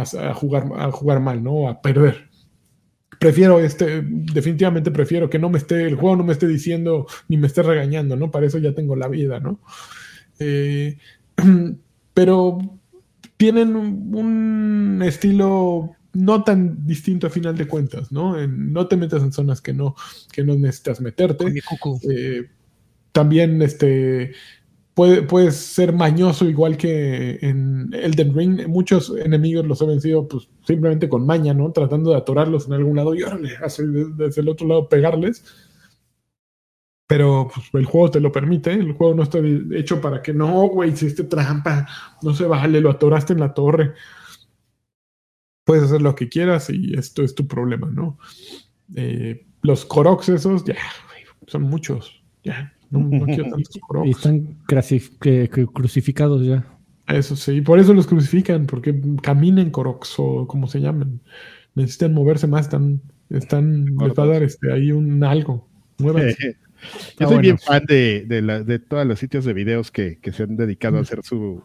a, 0.00 0.04
jugar, 0.34 0.66
a 0.78 0.90
jugar 0.90 1.20
mal, 1.20 1.44
¿no? 1.44 1.68
A 1.68 1.82
perder. 1.82 2.30
Prefiero 3.18 3.60
este, 3.60 4.00
definitivamente 4.02 4.90
prefiero 4.90 5.28
que 5.28 5.38
no 5.38 5.50
me 5.50 5.58
esté, 5.58 5.86
el 5.86 5.96
juego 5.96 6.16
no 6.16 6.24
me 6.24 6.32
esté 6.32 6.46
diciendo 6.46 7.06
ni 7.28 7.36
me 7.36 7.48
esté 7.48 7.62
regañando, 7.62 8.16
¿no? 8.16 8.30
Para 8.30 8.46
eso 8.46 8.56
ya 8.56 8.74
tengo 8.74 8.96
la 8.96 9.08
vida, 9.08 9.40
¿no? 9.40 9.60
Eh, 10.38 10.96
pero 12.14 12.58
tienen 13.36 13.76
un 13.76 15.02
estilo 15.04 15.96
no 16.14 16.44
tan 16.44 16.86
distinto 16.86 17.26
a 17.26 17.30
final 17.30 17.56
de 17.58 17.68
cuentas, 17.68 18.10
¿no? 18.10 18.36
no 18.46 18.88
te 18.88 18.96
metas 18.96 19.22
en 19.22 19.32
zonas 19.32 19.60
que 19.60 19.72
no, 19.72 19.94
que 20.32 20.42
no 20.42 20.54
necesitas 20.56 21.00
meterte. 21.00 21.44
Eh, 22.10 22.48
también 23.12 23.62
este, 23.62 24.32
puede, 24.94 25.22
puedes 25.22 25.56
ser 25.56 25.92
mañoso 25.92 26.48
igual 26.48 26.76
que 26.76 27.38
en 27.42 27.90
Elden 27.92 28.34
Ring. 28.34 28.68
Muchos 28.68 29.10
enemigos 29.16 29.66
los 29.66 29.80
he 29.82 29.86
vencido 29.86 30.28
pues, 30.28 30.48
simplemente 30.66 31.08
con 31.08 31.26
maña, 31.26 31.54
¿no? 31.54 31.72
Tratando 31.72 32.10
de 32.10 32.16
atorarlos 32.16 32.66
en 32.66 32.74
algún 32.74 32.96
lado 32.96 33.14
y 33.14 33.22
órale, 33.22 33.50
desde 34.16 34.40
el 34.40 34.48
otro 34.48 34.66
lado 34.66 34.88
pegarles. 34.88 35.44
Pero 37.06 37.48
pues, 37.52 37.66
el 37.72 37.86
juego 37.86 38.10
te 38.10 38.20
lo 38.20 38.30
permite, 38.30 38.72
el 38.72 38.92
juego 38.92 39.14
no 39.14 39.24
está 39.24 39.38
hecho 39.72 40.00
para 40.00 40.22
que 40.22 40.32
no, 40.32 40.68
güey, 40.68 40.92
hiciste 40.92 41.24
trampa, 41.24 41.88
no 42.22 42.34
se 42.34 42.44
vale, 42.44 42.80
lo 42.80 42.90
atoraste 42.90 43.32
en 43.32 43.40
la 43.40 43.52
torre. 43.52 43.94
Puedes 45.64 45.84
hacer 45.84 46.02
lo 46.02 46.14
que 46.14 46.28
quieras 46.28 46.70
y 46.70 46.94
esto 46.94 47.22
es 47.22 47.34
tu 47.34 47.48
problema, 47.48 47.88
¿no? 47.90 48.18
Eh, 48.94 49.46
los 49.62 49.84
Koroks 49.84 50.28
esos, 50.28 50.64
ya, 50.64 50.76
son 51.46 51.62
muchos. 51.62 52.22
Ya, 52.44 52.72
no, 52.90 53.00
no 53.00 53.24
quiero 53.26 53.50
tantos 53.50 53.78
Y 54.04 54.10
están 54.10 54.58
crasi- 54.66 55.16
que- 55.20 55.48
que 55.48 55.66
crucificados 55.66 56.44
ya. 56.44 56.66
Eso 57.08 57.34
sí, 57.34 57.60
por 57.60 57.78
eso 57.80 57.92
los 57.94 58.06
crucifican, 58.06 58.66
porque 58.66 58.94
caminen 59.22 59.70
Koroks 59.70 60.14
o 60.18 60.46
como 60.46 60.66
se 60.68 60.80
llaman. 60.80 61.20
Necesitan 61.74 62.14
moverse 62.14 62.46
más, 62.46 62.62
están, 62.66 63.00
están, 63.30 63.84
les 63.96 64.12
va 64.12 64.24
a 64.24 64.26
dar 64.26 64.42
este, 64.42 64.72
ahí 64.72 64.92
un 64.92 65.22
algo. 65.24 65.68
Muévanse. 65.98 66.56
Yo 67.18 67.26
Ah, 67.26 67.28
soy 67.28 67.38
bien 67.40 67.58
fan 67.58 67.84
de, 67.86 68.24
de, 68.26 68.40
la- 68.42 68.62
de 68.62 68.78
todos 68.78 69.06
los 69.06 69.18
sitios 69.18 69.44
de 69.44 69.52
videos 69.52 69.90
que, 69.90 70.18
que 70.18 70.32
se 70.32 70.44
han 70.44 70.56
dedicado 70.56 70.96
a 70.98 71.02
hacer 71.02 71.22
su 71.22 71.62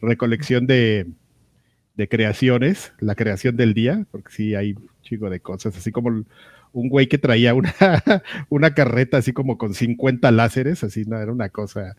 recolección 0.00 0.66
de, 0.66 1.06
de 1.96 2.08
creaciones, 2.08 2.92
la 2.98 3.14
creación 3.14 3.56
del 3.56 3.74
día, 3.74 4.06
porque 4.10 4.32
sí 4.32 4.54
hay 4.54 4.72
un 4.72 4.88
chico 5.02 5.28
de 5.28 5.40
cosas, 5.40 5.76
así 5.76 5.92
como 5.92 6.24
un 6.74 6.88
güey 6.90 7.06
que 7.06 7.16
traía 7.18 7.54
una, 7.54 7.74
una 8.50 8.74
carreta 8.74 9.16
así 9.16 9.32
como 9.32 9.56
con 9.56 9.72
50 9.74 10.30
láseres, 10.30 10.84
así 10.84 11.04
no 11.06 11.18
era 11.18 11.32
una 11.32 11.48
cosa 11.48 11.96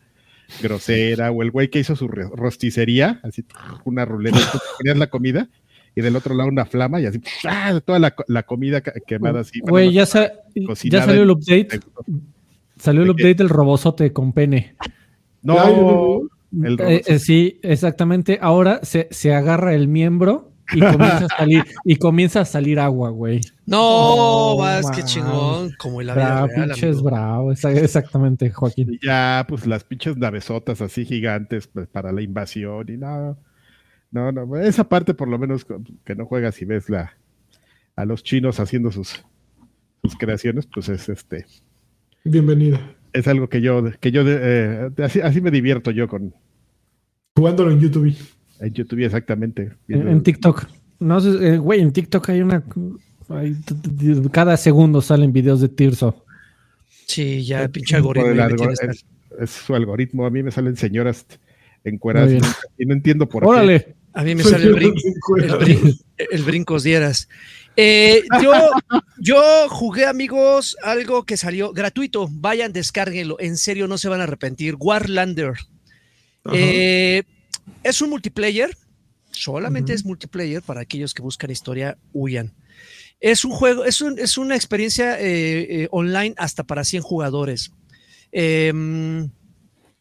grosera, 0.61 1.31
o 1.31 1.41
el 1.41 1.49
güey 1.49 1.69
que 1.69 1.79
hizo 1.79 1.95
su 1.95 2.07
rosticería, 2.07 3.19
así 3.23 3.43
una 3.83 4.05
ruleta, 4.05 4.37
tú 4.51 4.59
ponías 4.77 4.97
la 4.97 5.07
comida 5.07 5.49
y 5.95 6.01
del 6.01 6.15
otro 6.15 6.35
lado 6.35 6.49
una 6.49 6.65
flama 6.65 7.01
y 7.01 7.05
así 7.07 7.19
¡ah! 7.47 7.79
toda 7.83 7.99
la, 7.99 8.13
la 8.27 8.43
comida 8.43 8.81
quemada 8.81 9.39
así. 9.39 9.59
Güey, 9.61 9.91
ya, 9.91 10.05
sa- 10.05 10.31
ya 10.83 11.03
salió 11.05 11.23
el 11.23 11.31
update. 11.31 11.79
Salió 12.77 13.03
el 13.03 13.09
update 13.09 13.35
del 13.35 13.49
robozote 13.49 14.11
con 14.11 14.33
pene. 14.33 14.75
No, 15.41 16.21
El 16.51 16.79
Eh, 16.81 17.01
eh, 17.05 17.19
sí, 17.19 17.59
exactamente. 17.63 18.37
Ahora 18.41 18.81
se, 18.83 19.07
se 19.11 19.33
agarra 19.33 19.73
el 19.73 19.87
miembro 19.87 20.51
y 20.73 20.79
comienza 20.79 21.25
a 21.25 21.37
salir, 21.37 21.63
y 21.83 21.95
comienza 21.95 22.41
a 22.41 22.45
salir 22.45 22.79
agua, 22.79 23.09
güey. 23.09 23.41
No, 23.65 24.57
más 24.59 24.89
que 24.91 25.01
wow. 25.01 25.09
chingón, 25.09 25.71
como 25.77 26.01
en 26.01 26.07
la 26.07 26.15
vida 26.15 26.25
Bravo, 26.25 26.47
real, 26.47 26.69
pinches 26.69 27.01
bravo. 27.01 27.51
Exactamente, 27.51 28.49
Joaquín. 28.49 28.93
Y 28.93 29.05
ya, 29.05 29.45
pues 29.47 29.67
las 29.67 29.83
pinches 29.83 30.17
navesotas 30.17 30.81
así 30.81 31.05
gigantes 31.05 31.67
pues, 31.67 31.87
para 31.87 32.11
la 32.11 32.21
invasión 32.21 32.85
y 32.89 32.97
no, 32.97 33.37
no, 34.11 34.31
no, 34.31 34.57
esa 34.57 34.87
parte 34.87 35.13
por 35.13 35.27
lo 35.27 35.37
menos 35.37 35.65
que 36.03 36.15
no 36.15 36.25
juegas 36.25 36.61
y 36.61 36.65
ves 36.65 36.89
la, 36.89 37.13
a 37.95 38.05
los 38.05 38.23
chinos 38.23 38.59
haciendo 38.59 38.91
sus, 38.91 39.23
sus 40.03 40.15
creaciones, 40.15 40.67
pues 40.73 40.89
es 40.89 41.09
este, 41.09 41.45
Bienvenida. 42.23 42.79
es 43.13 43.27
algo 43.27 43.49
que 43.49 43.61
yo, 43.61 43.83
que 43.99 44.11
yo, 44.11 44.23
eh, 44.25 44.89
así, 45.03 45.21
así 45.21 45.41
me 45.41 45.51
divierto 45.51 45.91
yo 45.91 46.07
con, 46.07 46.33
Jugándolo 47.37 47.71
en 47.71 47.81
YouTube. 47.81 48.15
En 48.59 48.73
YouTube 48.73 49.03
exactamente. 49.05 49.61
En, 49.63 49.77
viendo- 49.87 50.11
en 50.11 50.23
TikTok. 50.23 50.65
No 50.99 51.19
sé, 51.19 51.29
eh, 51.55 51.57
güey, 51.57 51.81
en 51.81 51.91
TikTok 51.91 52.29
hay 52.29 52.41
una. 52.41 52.63
hay 53.29 53.55
cada 54.31 54.55
segundo 54.57 55.01
salen 55.01 55.33
videos 55.33 55.61
de 55.61 55.69
Tirso. 55.69 56.23
Sí, 57.07 57.43
ya, 57.45 57.67
pinche 57.67 57.95
algoritmo. 57.95 58.29
el 58.31 58.37
ya 58.37 58.43
me 58.47 58.47
algo- 58.53 58.57
tienes 58.57 58.79
tan- 58.79 58.89
es, 58.91 59.05
es 59.39 59.49
su 59.51 59.75
algoritmo, 59.75 60.25
a 60.25 60.29
mí 60.29 60.41
me 60.41 60.51
salen 60.51 60.75
señoras 60.77 61.25
encueradas 61.83 62.31
y 62.31 62.37
no, 62.39 62.47
y 62.77 62.85
no 62.85 62.93
entiendo 62.93 63.27
por 63.29 63.43
qué. 63.43 63.49
Órale. 63.49 63.95
A 64.13 64.23
mí 64.23 64.33
me 64.33 64.43
sale 64.43 64.63
el, 64.67 64.75
brin- 64.75 64.95
el, 65.43 65.51
brin- 65.51 65.99
el 66.17 66.43
brincos 66.43 66.83
dieras. 66.83 67.27
Eh, 67.75 68.23
yo, 68.41 68.53
yo 69.19 69.41
jugué, 69.69 70.05
amigos, 70.05 70.77
algo 70.81 71.25
que 71.25 71.35
salió 71.35 71.73
gratuito. 71.73 72.29
Vayan, 72.31 72.71
descárguenlo. 72.71 73.35
En 73.41 73.57
serio, 73.57 73.87
no 73.89 73.97
se 73.97 74.07
van 74.07 74.21
a 74.21 74.23
arrepentir. 74.23 74.75
Warlander. 74.79 75.55
Eh, 76.53 77.23
es 77.83 78.01
un 78.01 78.09
multiplayer. 78.09 78.75
Solamente 79.31 79.93
es 79.93 80.05
multiplayer. 80.05 80.61
Para 80.61 80.81
aquellos 80.81 81.13
que 81.13 81.21
buscan 81.21 81.51
historia, 81.51 81.97
huyan. 82.13 82.53
Es 83.19 83.43
un 83.45 83.51
juego, 83.51 83.85
es, 83.85 84.01
un- 84.01 84.19
es 84.19 84.37
una 84.37 84.55
experiencia 84.55 85.19
eh, 85.19 85.83
eh, 85.83 85.87
online 85.91 86.35
hasta 86.37 86.63
para 86.63 86.83
100 86.83 87.01
jugadores. 87.01 87.71
Em, 88.31 89.29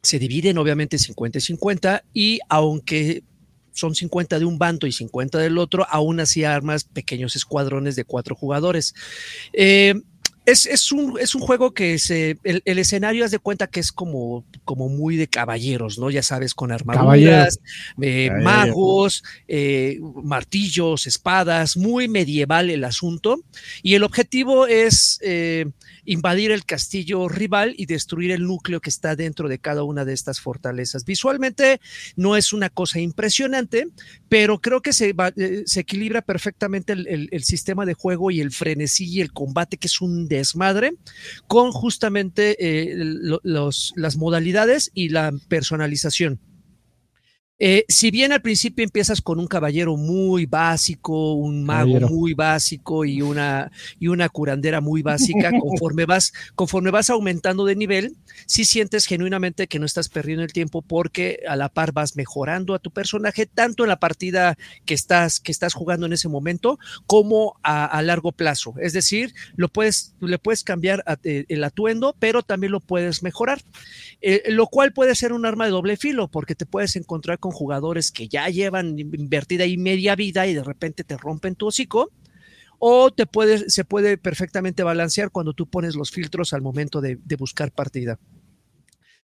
se 0.03 0.19
dividen 0.19 0.59
obviamente 0.59 0.99
50 0.99 1.39
y 1.39 1.41
50 1.41 2.05
y 2.13 2.41
aunque 2.49 3.23
son 3.73 3.95
50 3.95 4.39
de 4.39 4.45
un 4.45 4.59
bando 4.59 4.87
y 4.87 4.93
50 4.93 5.39
del 5.39 5.59
otro, 5.59 5.87
aún 5.89 6.21
así 6.21 6.45
armas 6.45 6.85
pequeños 6.85 7.35
escuadrones 7.37 7.97
de 7.97 8.05
cuatro 8.05 8.35
jugadores. 8.37 8.95
Eh, 9.53 9.95
es, 10.47 10.67
es 10.67 10.93
un, 10.93 11.19
es 11.19 11.35
un 11.35 11.41
juego 11.41 11.73
que 11.73 11.99
se, 11.99 12.39
el, 12.45 12.63
el 12.65 12.79
escenario 12.79 13.25
haz 13.25 13.31
de 13.31 13.39
cuenta 13.39 13.67
que 13.67 13.81
es 13.81 13.93
como, 13.93 14.45
como 14.65 14.89
muy 14.89 15.17
de 15.17 15.27
caballeros, 15.27 15.99
¿no? 15.99 16.11
Ya 16.11 16.23
sabes, 16.23 16.55
con 16.55 16.71
armaduras, 16.71 17.61
eh, 18.01 18.31
magos, 18.43 19.25
eh, 19.49 19.99
martillos, 20.23 21.07
espadas, 21.07 21.77
muy 21.77 22.09
medieval 22.09 22.69
el 22.69 22.85
asunto. 22.85 23.41
Y 23.83 23.95
el 23.95 24.03
objetivo 24.03 24.67
es 24.67 25.19
eh, 25.23 25.67
invadir 26.05 26.51
el 26.51 26.65
castillo 26.65 27.29
rival 27.29 27.75
y 27.77 27.87
destruir 27.87 28.31
el 28.31 28.45
núcleo 28.45 28.81
que 28.81 28.91
está 28.91 29.17
dentro 29.17 29.49
de 29.49 29.59
cada 29.59 29.83
una 29.83 30.05
de 30.05 30.13
estas 30.13 30.41
fortalezas. 30.41 31.05
Visualmente 31.05 31.81
no 32.17 32.37
es 32.37 32.53
una 32.53 32.71
cosa 32.71 33.01
impresionante, 33.01 33.87
pero 34.29 34.61
creo 34.61 34.83
que 34.83 34.93
se, 34.93 35.13
va- 35.13 35.33
eh, 35.37 35.63
se 35.67 35.81
equilibra 35.81 36.23
perfectamente 36.23 36.93
el, 36.93 37.45
sistema 37.45 37.85
de 37.85 37.95
juego 37.95 38.31
y 38.31 38.41
el 38.41 38.53
frenesí 38.53 39.05
y 39.07 39.21
el 39.21 39.33
combate, 39.33 39.77
que 39.77 39.87
es 39.87 40.01
un 40.01 40.29
desmadre, 40.29 40.95
con 41.47 41.73
justamente 41.73 42.57
eh, 42.59 42.95
las 43.43 44.17
modalidades 44.17 44.91
y 44.95 45.11
la 45.11 45.33
personalización. 45.49 46.39
Eh, 47.61 47.85
si 47.89 48.11
bien 48.11 48.33
al 48.33 48.43
principio 48.43 48.85
empiezas 48.85 49.23
con 49.23 49.39
un 49.39 49.47
caballero 49.47 49.97
muy 49.97 50.45
básico, 50.45 51.35
un 51.35 51.63
mago 51.65 52.01
Caballero. 52.01 52.09
muy 52.09 52.35
básico 52.35 53.05
y 53.05 53.23
una, 53.23 53.71
y 54.01 54.09
una 54.09 54.29
curandera 54.29 54.81
muy 54.81 55.03
básica, 55.03 55.53
conforme 55.61 56.05
vas, 56.05 56.33
conforme 56.57 56.91
vas 56.91 57.11
aumentando 57.11 57.65
de 57.65 57.77
nivel, 57.77 58.17
sí 58.47 58.65
sientes 58.65 59.07
genuinamente 59.07 59.69
que 59.69 59.79
no 59.79 59.87
estás 59.87 60.09
perdiendo 60.09 60.43
el 60.43 60.53
tiempo 60.53 60.83
porque 60.83 61.41
a 61.49 61.55
la 61.55 61.69
par 61.69 61.93
vas 61.93 62.17
mejorando 62.17 62.75
a 62.75 62.81
tu 62.81 62.91
personaje, 62.91 63.47
tanto 63.47 63.85
en 63.85 63.89
la 63.89 64.01
partida 64.01 64.59
que 64.85 64.95
estás, 64.95 65.39
que 65.39 65.53
estás 65.53 65.75
jugando 65.75 66.07
en 66.07 66.13
ese 66.13 66.29
momento, 66.29 66.81
como 67.07 67.55
a, 67.63 67.85
a 67.87 68.03
largo 68.03 68.33
plazo. 68.33 68.75
Es 68.81 68.93
decir, 68.93 69.33
lo 69.55 69.69
puedes, 69.69 70.17
le 70.21 70.39
puedes 70.39 70.65
cambiar 70.65 71.05
a- 71.07 71.19
eh, 71.23 71.45
el 71.49 71.63
atuendo, 71.63 72.17
pero 72.19 72.43
también 72.43 72.73
lo 72.73 72.81
puedes 72.81 73.23
mejorar. 73.23 73.63
Eh, 74.21 74.43
lo 74.49 74.67
cual 74.67 74.93
puede 74.93 75.15
ser 75.15 75.33
un 75.33 75.47
arma 75.47 75.67
de 75.67 75.71
doble 75.71 75.97
filo, 75.97 76.29
porque 76.29 76.55
te 76.55 76.67
puedes 76.67 76.97
encontrar 76.97 77.39
con 77.45 77.53
jugadores 77.53 78.11
que 78.11 78.27
ya 78.27 78.49
llevan 78.49 78.99
invertida 78.99 79.65
ahí 79.65 79.77
media 79.77 80.17
vida 80.17 80.47
y 80.47 80.55
de 80.55 80.65
repente 80.65 81.05
te 81.05 81.19
rompen 81.19 81.57
tu 81.57 81.67
hocico, 81.67 82.11
o 82.79 83.11
te 83.13 83.27
puedes, 83.27 83.71
se 83.71 83.85
puede 83.85 84.17
perfectamente 84.17 84.83
balancear 84.83 85.31
cuando 85.31 85.53
tú 85.53 85.69
pones 85.69 85.95
los 85.95 86.11
filtros 86.11 86.55
al 86.55 86.63
momento 86.63 87.03
de, 87.03 87.19
buscar 87.37 87.71
partida. 87.71 88.19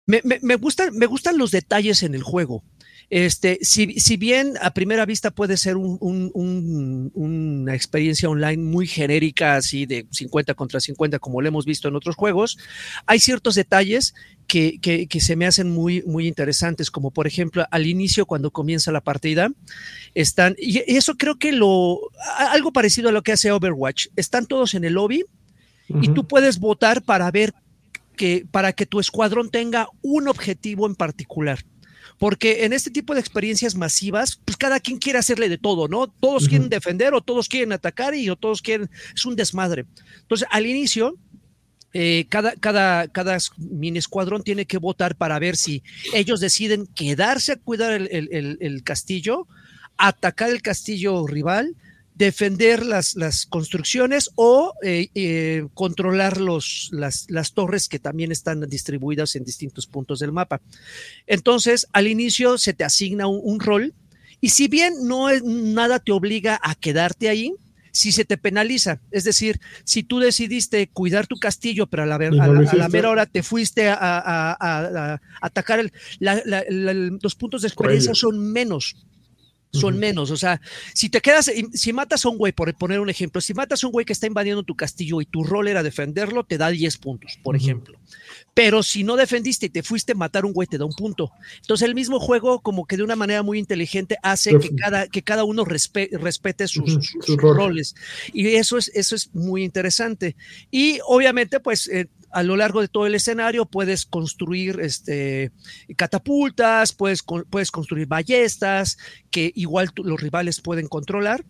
Me- 0.07 0.23
me 0.43 0.55
gustan, 0.55 0.97
me 0.97 1.07
gustan 1.07 1.39
los 1.39 1.51
detalles 1.51 2.05
en 2.05 2.15
el 2.15 2.23
juego. 2.23 2.63
Este, 3.11 3.59
si, 3.63 4.01
si 4.01 4.17
bien 4.17 4.55
a 4.61 4.73
primera 4.73 5.05
vista 5.07 5.31
puede 5.31 5.57
ser 5.57 5.77
un- 5.77 5.99
un- 6.01 6.31
un- 6.35 7.11
una 7.15 7.75
experiencia 7.75 8.29
online 8.29 8.63
muy 8.63 8.87
genérica, 8.87 9.57
así 9.57 9.87
de 9.87 10.07
50 10.11 10.55
contra 10.55 10.81
50, 10.81 11.19
como 11.19 11.41
lo 11.41 11.49
hemos 11.49 11.65
visto 11.67 11.89
en 11.89 11.97
otros 11.97 12.17
juegos, 12.17 12.59
hay 13.07 13.19
ciertos 13.21 13.55
detalles 13.55 14.15
que, 14.47 14.79
que- 14.81 15.07
que 15.07 15.21
se 15.21 15.37
me 15.37 15.47
hacen 15.47 15.71
muy, 15.71 16.03
muy 16.07 16.27
interesantes, 16.27 16.91
como 16.91 17.11
por 17.11 17.27
ejemplo 17.27 17.67
al 17.71 17.87
inicio 17.87 18.27
cuando 18.27 18.51
comienza 18.51 18.91
la 18.93 19.01
partida, 19.03 19.51
están, 20.15 20.55
y 20.59 20.79
eso 20.97 21.15
creo 21.17 21.39
que 21.39 21.53
lo, 21.53 22.01
algo 22.51 22.73
parecido 22.73 23.09
a 23.09 23.13
lo 23.13 23.23
que 23.23 23.33
hace 23.33 23.53
Overwatch, 23.53 24.09
están 24.17 24.47
todos 24.47 24.75
en 24.75 24.85
el 24.85 24.95
lobby 24.95 25.25
y 26.03 26.09
tú 26.15 26.27
puedes 26.27 26.59
votar 26.59 27.03
para 27.03 27.31
ver 27.31 27.53
que, 28.17 28.47
para 28.51 28.73
que 28.73 28.87
tu 28.87 29.01
escuadrón 29.01 29.51
tenga 29.51 29.89
un 30.03 30.29
objetivo 30.29 30.87
en 30.87 30.95
particular. 30.95 31.65
Porque 32.25 32.65
en 32.65 32.73
este 32.73 32.91
tipo 32.91 33.13
de 33.13 33.21
experiencias 33.21 33.75
masivas, 33.75 34.41
pues 34.47 34.57
cada 34.57 34.81
quien 34.81 34.97
quiere 34.99 35.19
hacerle 35.19 35.51
de 35.51 35.59
todo, 35.59 35.89
¿no? 35.89 36.07
Todos 36.09 36.49
quieren 36.49 36.71
defender 36.71 37.13
o 37.13 37.21
todos 37.21 37.51
quieren 37.51 37.71
atacar 37.73 38.15
y 38.15 38.31
o 38.31 38.37
todos 38.37 38.63
quieren, 38.63 38.89
es 39.15 39.27
un 39.27 39.37
desmadre. 39.37 39.85
Entonces, 40.23 40.49
al 40.51 40.65
inicio, 40.65 41.19
eh, 41.93 42.25
cada, 42.31 42.55
cada, 42.57 43.09
cada 43.09 43.37
mini 43.59 43.99
escuadrón 43.99 44.43
tiene 44.43 44.65
que 44.65 44.79
votar 44.79 45.17
para 45.17 45.39
ver 45.39 45.55
si 45.55 45.83
ellos 46.15 46.41
deciden 46.41 46.87
quedarse 46.87 47.53
a 47.53 47.57
cuidar 47.57 47.93
el, 47.93 48.09
el- 48.11 48.29
el- 48.33 48.57
el 48.63 48.83
castillo, 48.83 49.47
atacar 49.99 50.49
el 50.49 50.63
castillo 50.63 51.27
rival, 51.27 51.77
defender 52.15 52.87
las, 52.87 53.17
las 53.17 53.45
construcciones 53.47 54.31
o 54.37 54.73
eh, 54.83 55.09
eh, 55.15 55.67
controlar 55.75 56.41
los, 56.41 56.89
las, 56.93 57.27
las 57.29 57.53
torres 57.55 57.89
que 57.89 57.99
también 57.99 58.31
están 58.31 58.61
distribuidas 58.69 59.35
en 59.37 59.45
distintos 59.45 59.87
puntos 59.87 60.21
del 60.21 60.31
mapa. 60.33 60.61
Entonces, 61.27 61.87
al 61.93 62.07
inicio 62.07 62.59
se 62.59 62.73
te 62.73 62.85
asigna 62.85 63.27
un, 63.27 63.41
un 63.43 63.61
rol 63.61 63.95
y 64.41 64.51
si 64.51 64.69
bien 64.69 64.95
no 65.03 65.29
es, 65.31 65.43
nada 65.43 65.99
te 65.99 66.13
obliga 66.13 66.61
a 66.63 66.75
quedarte 66.75 67.29
ahí, 67.29 67.53
si 67.91 68.11
se 68.11 68.25
te 68.25 68.37
penaliza, 68.37 69.01
es 69.13 69.23
decir, 69.23 69.61
si 69.85 70.03
tú 70.03 70.19
decidiste 70.19 70.89
cuidar 70.89 71.29
tu 71.29 71.37
castillo, 71.37 71.87
pero 71.87 72.03
a 72.03 72.07
la, 72.07 72.17
a 72.17 72.19
la- 72.19 72.45
a 72.71 72.75
la 72.77 72.89
mera 72.89 73.11
hora 73.11 73.27
te 73.27 73.43
fuiste 73.45 73.89
a, 73.89 74.57
atacar, 75.41 75.79
el- 75.79 75.93
la- 76.19 76.43
los 77.23 77.35
puntos 77.37 77.63
de 77.63 77.69
experiencia 77.69 78.13
son 78.15 78.39
menos. 78.53 78.97
Son 79.75 79.99
menos. 79.99 80.31
O 80.31 80.37
sea, 80.37 80.61
si 80.95 81.09
te 81.09 81.21
quedas, 81.21 81.51
si 81.73 81.93
matas 81.93 82.25
a 82.25 82.29
un 82.29 82.39
güey, 82.39 82.53
por 82.53 82.73
poner 82.75 83.01
un 83.01 83.11
ejemplo, 83.11 83.41
si 83.41 83.55
matas 83.55 83.83
a 83.83 83.87
un 83.87 83.93
güey 83.93 84.07
que 84.07 84.13
está 84.13 84.27
invadiendo 84.27 84.63
tu 84.63 84.75
castillo 84.75 85.21
y 85.21 85.27
tu 85.27 85.45
rol 85.45 85.69
era 85.69 85.83
defenderlo, 85.83 86.45
te 86.45 86.59
da 86.59 86.71
10 86.71 86.97
puntos, 86.99 87.39
por 87.43 87.57
ejemplo. 87.57 87.99
Pero 88.55 88.83
si 88.85 89.03
no 89.03 89.17
defendiste 89.17 89.67
y 89.67 89.69
te 89.69 89.83
fuiste 89.83 90.13
a 90.13 90.15
matar 90.15 90.45
a 90.45 90.47
un 90.47 90.53
güey, 90.53 90.69
te 90.69 90.79
da 90.79 90.85
un 90.85 90.93
punto. 90.93 91.33
Entonces 91.61 91.87
el 91.89 91.95
mismo 91.95 92.21
juego, 92.21 92.61
como 92.61 92.87
que 92.87 92.97
de 92.97 93.03
una 93.03 93.17
manera 93.17 93.43
muy 93.43 93.59
inteligente, 93.59 94.17
hace 94.23 94.59
que 94.59 94.75
cada, 94.77 95.09
que 95.09 95.23
cada 95.23 95.45
uno 95.45 95.65
respete 95.65 96.69
sus, 96.69 97.17
roles. 97.37 97.95
Y 98.33 98.47
eso 98.55 98.79
es, 98.79 98.91
eso 98.95 99.17
es 99.17 99.35
muy 99.35 99.65
interesante. 99.65 100.37
Y 100.71 101.01
obviamente, 101.07 101.59
pues 101.59 101.89
eh, 101.89 102.07
a 102.35 102.43
lo 102.43 102.57
largo 102.57 102.81
de 102.81 102.89
todo 102.89 103.07
el 103.07 103.15
escenario 103.15 103.65
puedes 103.65 104.05
construir 104.05 104.81
este, 104.81 105.53
catapultas, 105.97 106.93
puedes, 106.93 107.23
puedes 107.23 107.71
construir 107.71 108.07
ballestas 108.09 108.99
que 109.31 109.53
igual 109.55 109.91
los 109.97 110.21
rivales 110.21 110.61
pueden 110.61 110.89
controlar. 110.89 111.45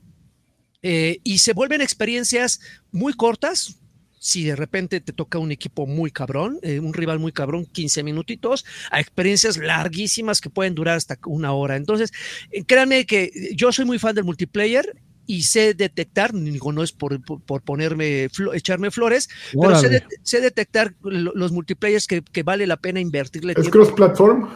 Eh, 0.82 1.20
y 1.24 1.38
se 1.38 1.54
vuelven 1.54 1.80
experiencias 1.80 2.60
muy 2.92 3.14
cortas, 3.14 3.80
si 4.18 4.44
de 4.44 4.56
repente 4.56 5.00
te 5.00 5.14
toca 5.14 5.38
un 5.38 5.52
equipo 5.52 5.86
muy 5.86 6.10
cabrón, 6.10 6.58
eh, 6.62 6.80
un 6.80 6.92
rival 6.92 7.18
muy 7.18 7.32
cabrón, 7.32 7.64
15 7.64 8.02
minutitos, 8.02 8.66
a 8.90 9.00
experiencias 9.00 9.56
larguísimas 9.56 10.42
que 10.42 10.50
pueden 10.50 10.74
durar 10.74 10.98
hasta 10.98 11.18
una 11.24 11.52
hora. 11.52 11.76
Entonces, 11.76 12.12
eh, 12.50 12.64
créanme 12.64 13.06
que 13.06 13.30
yo 13.54 13.72
soy 13.72 13.86
muy 13.86 13.98
fan 13.98 14.14
del 14.14 14.24
multiplayer 14.24 14.94
y 15.26 15.42
sé 15.42 15.74
detectar, 15.74 16.32
digo, 16.32 16.72
no 16.72 16.82
es 16.82 16.92
por, 16.92 17.20
ponerme, 17.62 18.28
echarme 18.52 18.90
flores, 18.90 19.28
pero 19.52 19.76
sé, 20.22 20.40
detectar 20.40 20.94
los 21.02 21.52
multiplayers 21.52 22.06
que, 22.06 22.42
vale 22.42 22.66
la 22.66 22.76
pena 22.76 23.00
invertirle. 23.00 23.54
¿Es 23.56 23.68
cross-platform? 23.68 24.48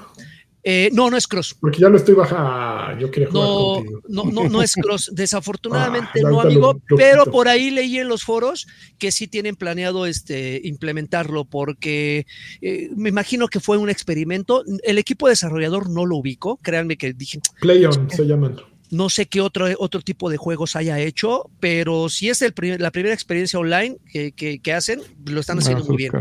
Eh, 0.71 0.91
no, 0.93 1.09
no 1.09 1.17
es 1.17 1.27
cross. 1.27 1.57
Porque 1.59 1.81
ya 1.81 1.89
lo 1.89 1.97
estoy 1.97 2.15
baja. 2.15 2.95
Yo 2.99 3.11
quería 3.11 3.31
jugar 3.31 3.49
no, 3.49 3.75
contigo. 3.77 4.01
No, 4.09 4.25
no, 4.25 4.49
no 4.51 4.63
es 4.63 4.75
cross. 4.75 5.11
Desafortunadamente 5.15 6.21
ah, 6.23 6.29
no, 6.29 6.41
amigo. 6.41 6.79
pero 6.97 7.25
por 7.27 7.49
ahí 7.49 7.71
leí 7.71 7.99
en 7.99 8.09
los 8.09 8.23
foros 8.23 8.67
que 8.99 9.13
sí 9.13 9.29
tienen 9.29 9.57
planeado 9.57 10.05
este 10.05 10.61
implementarlo, 10.65 11.45
porque 11.45 12.27
eh, 12.61 12.91
me 12.95 13.09
imagino 13.09 13.49
que 13.49 13.61
fue 13.61 13.79
un 13.79 13.89
experimento. 13.89 14.63
El 14.83 14.99
equipo 14.99 15.29
desarrollador 15.29 15.89
no 15.89 16.05
lo 16.05 16.17
ubicó. 16.17 16.59
Créanme 16.59 16.99
que 16.99 17.13
dije. 17.13 17.41
PlayOn 17.61 18.11
se 18.11 18.27
llaman. 18.27 18.57
No 18.91 19.11
sé 19.11 19.27
qué 19.27 19.41
otro, 19.41 19.67
otro 19.79 20.01
tipo 20.01 20.31
de 20.31 20.37
juegos 20.37 20.77
haya 20.77 20.99
hecho, 20.99 21.51
pero 21.61 22.09
si 22.09 22.29
es 22.29 22.43
el 22.43 22.55
la 22.79 22.91
primera 22.91 23.15
experiencia 23.15 23.59
online 23.59 23.99
que, 24.11 24.33
que, 24.33 24.73
hacen, 24.73 25.01
lo 25.27 25.41
están 25.41 25.59
haciendo 25.59 25.85
muy 25.85 25.97
bien. 25.97 26.13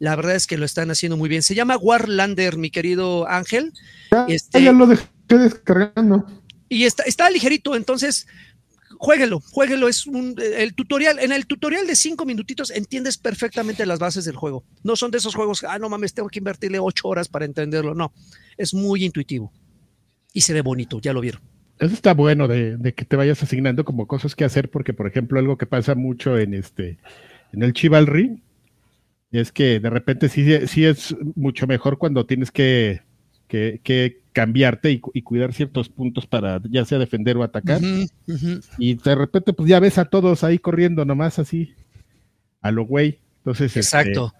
La 0.00 0.14
verdad 0.16 0.34
es 0.34 0.46
que 0.46 0.58
lo 0.58 0.64
están 0.64 0.90
haciendo 0.90 1.16
muy 1.16 1.28
bien. 1.28 1.42
Se 1.42 1.54
llama 1.54 1.76
Warlander, 1.76 2.56
mi 2.56 2.70
querido 2.70 3.28
Ángel. 3.28 3.72
Ya, 4.10 4.26
este, 4.28 4.62
ya 4.62 4.72
lo 4.72 4.86
dejé 4.86 5.06
descargando. 5.28 6.26
Y 6.68 6.84
está, 6.84 7.02
está 7.04 7.30
ligerito, 7.30 7.74
entonces 7.74 8.26
jueguelo, 8.98 9.40
jueguelo. 9.40 9.88
Es 9.88 10.06
un, 10.06 10.34
el 10.38 10.74
tutorial, 10.74 11.18
en 11.18 11.32
el 11.32 11.46
tutorial 11.46 11.86
de 11.86 11.96
cinco 11.96 12.24
minutitos 12.24 12.70
entiendes 12.70 13.16
perfectamente 13.16 13.86
las 13.86 13.98
bases 13.98 14.24
del 14.24 14.36
juego. 14.36 14.64
No 14.82 14.96
son 14.96 15.10
de 15.10 15.18
esos 15.18 15.34
juegos, 15.34 15.64
ah, 15.64 15.78
no 15.78 15.88
mames, 15.88 16.14
tengo 16.14 16.28
que 16.28 16.38
invertirle 16.40 16.78
ocho 16.78 17.08
horas 17.08 17.28
para 17.28 17.44
entenderlo. 17.44 17.94
No, 17.94 18.12
es 18.56 18.74
muy 18.74 19.04
intuitivo 19.04 19.52
y 20.32 20.42
se 20.42 20.52
ve 20.52 20.60
bonito, 20.60 21.00
ya 21.00 21.12
lo 21.12 21.20
vieron. 21.20 21.42
Eso 21.78 21.94
está 21.94 22.14
bueno 22.14 22.48
de, 22.48 22.92
que 22.94 23.04
te 23.04 23.16
vayas 23.16 23.42
asignando 23.42 23.84
como 23.84 24.06
cosas 24.06 24.34
que 24.34 24.44
hacer, 24.44 24.70
porque 24.70 24.92
por 24.92 25.06
ejemplo 25.06 25.38
algo 25.38 25.56
que 25.56 25.66
pasa 25.66 25.94
mucho 25.94 26.38
en 26.38 26.54
este, 26.54 26.98
en 27.52 27.62
el 27.62 27.72
Chivalry, 27.72 28.40
es 29.30 29.52
que 29.52 29.78
de 29.78 29.90
repente 29.90 30.28
sí, 30.28 30.66
sí 30.66 30.84
es 30.84 31.14
mucho 31.36 31.66
mejor 31.66 31.98
cuando 31.98 32.26
tienes 32.26 32.50
que, 32.50 33.02
que, 33.46 34.20
cambiarte 34.32 34.92
y, 34.92 35.22
cuidar 35.22 35.52
ciertos 35.52 35.88
puntos 35.88 36.26
para 36.26 36.60
ya 36.70 36.84
sea 36.84 36.98
defender 36.98 37.36
o 37.36 37.42
atacar. 37.42 37.80
Y 38.78 38.94
de 38.94 39.14
repente 39.14 39.52
pues 39.52 39.68
ya 39.68 39.80
ves 39.80 39.98
a 39.98 40.04
todos 40.04 40.44
ahí 40.44 40.58
corriendo 40.58 41.04
nomás 41.04 41.38
así, 41.38 41.74
a 42.60 42.70
lo 42.70 42.84
güey. 42.84 43.18
Entonces, 43.38 43.76
este, 43.76 43.80
exacto. 43.80 44.32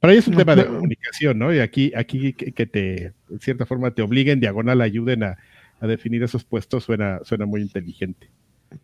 para 0.00 0.14
es 0.14 0.26
un 0.26 0.36
tema 0.36 0.56
de 0.56 0.66
comunicación, 0.66 1.38
¿no? 1.38 1.54
Y 1.54 1.60
aquí, 1.60 1.92
aquí 1.94 2.32
que, 2.32 2.66
te, 2.66 3.12
de 3.28 3.38
cierta 3.40 3.66
forma, 3.66 3.92
te 3.92 4.02
obliguen, 4.02 4.40
diagonal, 4.40 4.80
ayuden 4.80 5.22
a, 5.24 5.38
a 5.80 5.86
definir 5.86 6.22
esos 6.22 6.44
puestos 6.44 6.84
suena, 6.84 7.20
suena 7.24 7.46
muy 7.46 7.62
inteligente. 7.62 8.30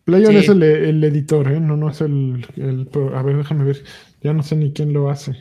Playon 0.03 0.35
es 0.35 0.49
el, 0.49 0.63
editor, 1.03 1.49
¿eh? 1.51 1.59
No, 1.59 1.77
no 1.77 1.89
es 1.89 2.01
el, 2.01 2.45
A 3.13 3.23
ver, 3.23 3.37
déjame 3.37 3.63
ver. 3.63 3.83
Ya 4.21 4.33
no 4.33 4.43
sé 4.43 4.55
ni 4.55 4.73
quién 4.73 4.91
lo 4.91 5.09
hace. 5.09 5.35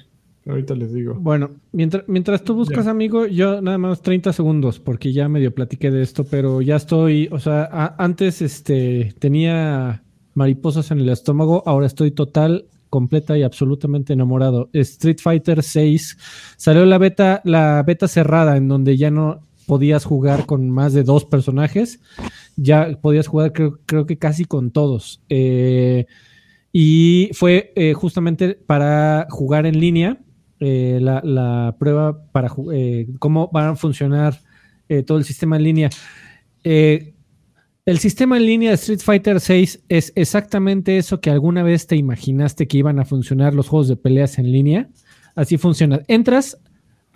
Ahorita 0.46 0.76
les 0.76 0.92
digo. 0.92 1.14
Bueno, 1.14 1.50
mientras, 1.72 2.04
mientras 2.06 2.44
tú 2.44 2.54
buscas, 2.54 2.86
amigo, 2.86 3.26
yo 3.26 3.60
nada 3.60 3.78
más 3.78 4.02
30 4.02 4.32
segundos, 4.32 4.78
porque 4.78 5.12
ya 5.12 5.28
medio 5.28 5.52
platiqué 5.52 5.90
de 5.90 6.02
esto, 6.02 6.24
pero 6.24 6.62
ya 6.62 6.76
estoy, 6.76 7.28
o 7.32 7.40
sea, 7.40 7.96
antes 7.98 8.40
este, 8.42 9.12
tenía 9.18 10.04
mariposas 10.34 10.92
en 10.92 11.00
el 11.00 11.08
estómago, 11.08 11.64
ahora 11.66 11.86
estoy 11.86 12.12
total, 12.12 12.66
completa 12.90 13.36
y 13.36 13.42
absolutamente 13.42 14.12
enamorado. 14.12 14.70
Street 14.72 15.18
Fighter 15.20 15.64
6 15.64 16.16
salió 16.56 16.86
la 16.86 16.98
beta, 16.98 17.40
la 17.42 17.82
beta 17.84 18.06
cerrada, 18.06 18.56
en 18.56 18.68
donde 18.68 18.96
ya 18.96 19.10
no, 19.10 19.40
podías 19.66 20.04
jugar 20.04 20.46
con 20.46 20.70
más 20.70 20.92
de 20.92 21.02
dos 21.02 21.24
personajes, 21.24 22.00
ya 22.56 22.98
podías 23.00 23.26
jugar 23.26 23.52
creo, 23.52 24.06
que 24.06 24.18
casi 24.18 24.44
con 24.44 24.70
todos. 24.70 25.20
Eh, 25.28 26.06
y 26.72 27.30
fue 27.32 27.72
eh, 27.76 27.92
justamente 27.94 28.54
para 28.54 29.26
jugar 29.30 29.66
en 29.66 29.80
línea, 29.80 30.18
eh, 30.60 30.98
la, 31.02 31.74
prueba 31.78 32.24
para 32.32 32.50
cómo 33.18 33.50
van 33.52 33.70
a 33.70 33.76
funcionar 33.76 34.40
todo 35.04 35.18
el 35.18 35.24
sistema 35.24 35.56
en 35.56 35.62
línea. 35.64 35.90
el 36.62 37.98
sistema 37.98 38.36
en 38.36 38.46
línea 38.46 38.70
de 38.70 38.76
Street 38.76 39.00
Fighter 39.00 39.40
6 39.40 39.84
es 39.88 40.12
exactamente 40.14 40.96
eso 40.96 41.20
que 41.20 41.30
alguna 41.30 41.62
vez 41.64 41.86
te 41.86 41.96
imaginaste 41.96 42.68
que 42.68 42.78
iban 42.78 43.00
a 43.00 43.04
funcionar 43.04 43.52
los 43.52 43.68
juegos 43.68 43.88
de 43.88 43.96
peleas 43.96 44.38
en 44.38 44.52
línea. 44.52 44.88
Así 45.34 45.58
funciona. 45.58 46.00
Entras 46.08 46.56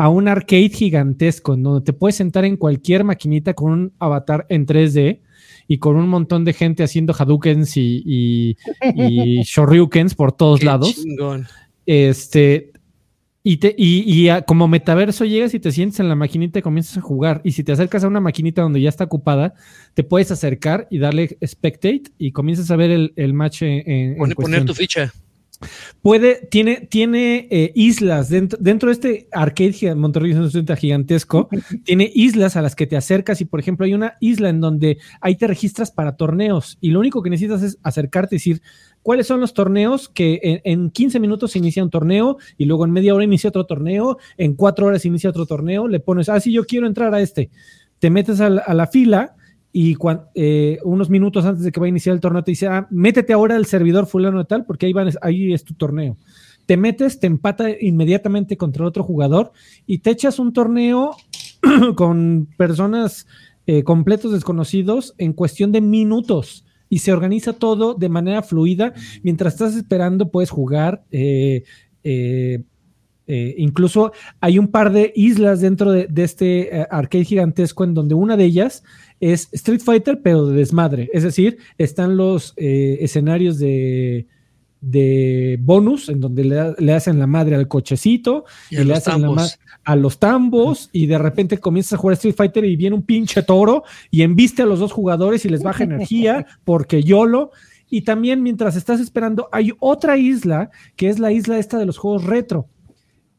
a 0.01 0.09
un 0.09 0.29
arcade 0.29 0.71
gigantesco 0.71 1.53
en 1.53 1.63
donde 1.63 1.85
te 1.85 1.93
puedes 1.93 2.17
sentar 2.17 2.47
en 2.47 2.57
cualquier 2.57 3.05
maquinita 3.05 3.53
con 3.53 3.71
un 3.71 3.93
avatar 3.99 4.47
en 4.49 4.65
3D 4.65 5.21
y 5.69 5.77
con 5.77 5.97
un 5.97 6.09
montón 6.09 6.43
de 6.47 6.55
gente 6.55 6.83
haciendo 6.83 7.13
Hadoukens 7.13 7.77
y, 7.77 8.03
y, 8.07 8.57
y 8.95 9.43
Shoryukens 9.45 10.15
por 10.15 10.33
todos 10.33 10.63
lados. 10.63 11.05
Este, 11.85 12.73
y, 13.43 13.59
te, 13.59 13.75
y, 13.77 14.31
como 14.47 14.69
metaverso 14.69 15.27
llegas 15.27 15.53
y 15.53 15.61
te 15.61 15.71
sientes 15.71 16.01
en 16.01 16.09
la 16.09 16.15
maquinita 16.15 16.61
y 16.61 16.63
comienzas 16.63 16.97
a 16.97 17.03
jugar. 17.03 17.43
Y 17.45 17.53
si 17.53 17.63
te 17.63 17.73
acercas 17.73 18.03
a 18.03 18.09
una 18.09 18.21
maquinita 18.21 18.63
donde 18.63 18.81
ya 18.81 18.89
está 18.89 19.05
ocupada, 19.05 19.53
te 19.93 20.03
puedes 20.03 20.31
acercar 20.31 20.89
y 20.91 20.97
darle 20.97 21.37
spectate 21.47 22.05
y 22.17 22.33
comienzas 22.33 22.71
a 22.71 22.77
ver 22.77 22.91
el, 22.91 23.13
el 23.17 23.35
match 23.35 23.61
en, 23.65 24.17
poner 24.35 24.65
tu 24.65 24.73
ficha. 24.73 25.13
Puede, 26.01 26.47
tiene, 26.51 26.89
tiene 26.89 27.47
eh, 27.51 27.73
islas 27.75 28.31
dentro, 28.31 28.59
dentro 28.61 28.89
de 28.89 28.93
este 28.95 29.29
arcade 29.33 29.95
Monterrey 29.95 30.35
gigantesco, 30.79 31.49
tiene 31.85 32.11
islas 32.15 32.57
a 32.57 32.63
las 32.63 32.75
que 32.75 32.87
te 32.87 32.97
acercas 32.97 33.41
y, 33.43 33.45
por 33.45 33.61
ejemplo, 33.61 33.85
hay 33.85 33.93
una 33.93 34.15
isla 34.21 34.49
en 34.49 34.61
donde 34.61 34.99
ahí 35.21 35.37
te 35.37 35.47
registras 35.47 35.91
para 35.91 36.17
torneos 36.17 36.79
y 36.81 36.91
lo 36.91 37.01
único 37.01 37.23
que 37.23 37.29
necesitas 37.29 37.63
es 37.63 37.79
acercarte 37.83 38.37
y 38.37 38.39
decir 38.39 38.63
cuáles 39.03 39.27
son 39.27 39.41
los 39.41 39.53
torneos 39.53 40.09
que 40.09 40.41
en, 40.43 40.61
en 40.65 40.91
15 40.91 41.21
minutos 41.21 41.53
se 41.53 41.59
inicia 41.59 41.85
un 41.85 41.91
torneo 41.91 42.39
y 42.57 42.65
luego 42.65 42.87
en 42.87 42.93
media 42.93 43.15
hora 43.15 43.25
inicia 43.25 43.49
otro 43.49 43.67
torneo, 43.67 44.17
en 44.39 44.55
cuatro 44.55 44.87
horas 44.87 45.05
inicia 45.05 45.29
otro 45.29 45.45
torneo, 45.45 45.89
le 45.89 46.01
pones, 46.01 46.31
ah, 46.31 46.41
sí, 46.41 46.53
yo 46.53 46.65
quiero 46.65 46.87
entrar 46.87 47.15
a 47.15 47.21
este, 47.21 47.51
te 47.99 48.09
metes 48.09 48.41
a 48.41 48.49
la 48.49 48.87
fila 48.87 49.37
y 49.73 49.97
eh, 50.35 50.79
unos 50.83 51.11
minutos 51.11 51.45
antes 51.45 51.63
de 51.63 51.71
que 51.71 51.79
va 51.79 51.87
a 51.87 51.91
iniciar 51.91 52.15
el 52.15 52.21
torneo 52.21 52.43
te 52.43 52.51
dice, 52.51 52.67
ah, 52.67 52.89
métete 52.91 53.33
ahora 53.33 53.55
al 53.55 53.67
servidor 53.67 54.07
fulano 54.07 54.39
de 54.39 54.45
tal, 54.45 54.65
porque 54.65 54.87
ahí, 54.87 54.93
van, 54.93 55.11
ahí 55.23 55.53
es 55.53 55.65
tu 55.65 55.75
torneo. 55.75 56.17
Te 56.67 56.77
metes, 56.77 57.21
te 57.21 57.27
empata 57.27 57.69
inmediatamente 57.81 58.57
contra 58.57 58.87
otro 58.87 59.05
jugador 59.05 59.53
y 59.87 59.99
te 59.99 60.11
echas 60.11 60.39
un 60.39 60.53
torneo 60.53 61.17
con 61.97 62.49
personas 62.57 63.27
eh, 63.67 63.85
completos 63.85 64.33
desconocidos 64.33 65.15
en 65.19 65.33
cuestión 65.33 65.71
de 65.73 65.81
minutos 65.81 66.65
y 66.89 66.99
se 66.99 67.13
organiza 67.13 67.53
todo 67.53 67.95
de 67.95 68.09
manera 68.09 68.43
fluida. 68.43 68.93
Mientras 69.23 69.55
estás 69.55 69.77
esperando, 69.77 70.31
puedes 70.31 70.51
jugar. 70.51 71.05
Eh, 71.13 71.63
incluso 73.59 74.11
hay 74.41 74.59
un 74.59 74.67
par 74.67 74.91
de 74.91 75.13
islas 75.15 75.61
dentro 75.61 75.93
de, 75.93 76.09
de 76.09 76.25
este 76.25 76.87
arcade 76.91 77.25
gigantesco 77.25 77.85
en 77.85 77.95
donde 77.95 78.17
una 78.17 78.37
de 78.37 78.45
ellas 78.45 78.83
es 79.21 79.49
Street 79.53 79.81
Fighter, 79.81 80.21
pero 80.23 80.47
de 80.47 80.57
desmadre. 80.57 81.11
Es 81.13 81.23
decir, 81.23 81.59
están 81.79 82.17
los 82.17 82.55
eh, 82.57 82.99
escenarios 83.01 83.59
de, 83.59 84.27
de 84.81 85.59
bonus, 85.61 86.09
en 86.09 86.21
donde 86.21 86.75
le, 86.79 86.93
hacen 86.93 87.19
la 87.19 87.27
madre 87.27 87.55
al 87.55 87.69
cochecito 87.69 88.47
y, 88.71 88.83
le 88.83 88.95
hacen 88.95 89.21
la 89.21 89.31
madre 89.31 89.53
a 89.85 89.97
los 89.97 90.19
tambos, 90.19 90.89
y 90.93 91.07
de 91.07 91.19
repente 91.19 91.59
comienzas 91.59 91.95
a 91.95 91.97
jugar 91.99 92.15
Street 92.15 92.35
Fighter 92.35 92.65
y 92.65 92.77
viene 92.77 92.97
un 92.97 93.03
pinche 93.03 93.43
toro 93.43 93.85
y 94.11 94.23
embiste 94.23 94.63
a 94.63 94.67
los 94.67 94.79
dos 94.79 94.93
jugadores 94.93 95.45
y 95.45 95.49
les 95.49 95.63
baja 95.63 95.85
energía 95.85 96.47
porque 96.65 97.03
YOLO. 97.03 97.51
Y 97.93 98.03
también 98.03 98.43
mientras 98.43 98.77
estás 98.77 99.01
esperando, 99.01 99.49
hay 99.51 99.73
otra 99.81 100.17
isla 100.17 100.71
que 100.97 101.09
es 101.09 101.19
la 101.19 101.33
isla 101.33 101.59
esta 101.59 101.77
de 101.77 101.87
los 101.87 101.99
juegos 101.99 102.25
retro. 102.25 102.69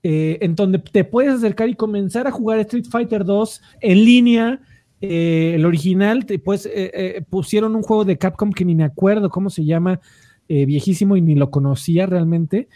Eh, 0.04 0.40
en 0.42 0.56
donde 0.56 0.80
te 0.80 1.04
puedes 1.04 1.36
acercar 1.36 1.70
y 1.70 1.76
comenzar 1.76 2.26
a 2.26 2.32
jugar 2.32 2.58
Street 2.60 2.88
Fighter 2.90 3.24
2 3.24 3.62
en 3.82 4.04
línea 4.04 4.60
eh, 5.02 5.54
el 5.56 5.66
original, 5.66 6.26
pues 6.44 6.70
pusieron 7.30 7.76
un 7.76 7.82
juego 7.82 8.06
de 8.06 8.18
Capcom 8.18 8.52
que 8.52 8.66
ni 8.66 8.76
me 8.76 8.84
acuerdo 8.84 9.30
cómo 9.30 9.50
se 9.50 9.66
llama, 9.66 10.00
viejísimo 10.48 11.16
y 11.16 11.22
ni 11.22 11.36
lo 11.36 11.50
conocía 11.50 12.06
realmente. 12.06 12.68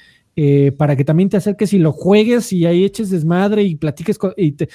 para 0.77 0.95
que 0.95 1.05
también 1.05 1.29
te 1.29 1.37
acerques 1.37 1.73
y 1.73 1.79
lo 1.79 1.91
juegues 1.91 2.51
y 2.51 2.65
ahí 2.65 2.83
eches 2.83 3.09
desmadre 3.09 3.63
y 3.63 3.75
platiques 3.75 4.17
y 4.37 4.53
te, 4.53 4.69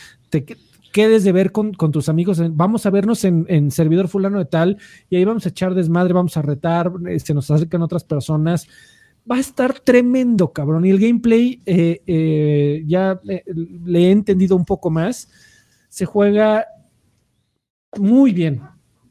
quedes 0.93 1.25
de 1.25 1.33
ver 1.33 1.53
con, 1.53 1.73
tus 1.73 2.09
amigos. 2.09 2.43
Vamos 2.55 2.87
a 2.87 2.91
vernos 2.91 3.25
en, 3.25 3.71
servidor 3.71 4.09
fulano 4.09 4.39
de 4.39 4.45
tal 4.47 4.79
y 5.09 5.17
ahí 5.17 5.25
vamos 5.25 5.47
a 5.47 5.51
echar 5.51 5.75
desmadre, 5.75 6.13
vamos 6.13 6.37
a 6.37 6.43
retar, 6.43 6.93
se 7.19 7.35
nos 7.35 7.51
acercan 7.51 7.83
otras 7.83 8.05
personas 8.05 8.69
va 9.31 9.37
a 9.37 9.41
estar 9.41 9.79
tremendo, 9.81 10.53
cabrón. 10.53 10.85
Y 10.85 10.91
el 10.91 10.99
gameplay 10.99 11.61
eh, 11.67 12.03
eh, 12.07 12.83
ya 12.87 13.21
eh, 13.29 13.45
le 13.85 14.09
he 14.09 14.11
entendido 14.11 14.57
un 14.57 14.65
poco 14.65 14.91
más. 14.91 15.29
Se 15.89 16.05
juega 16.05 16.65
muy 17.99 18.33
bien. 18.33 18.61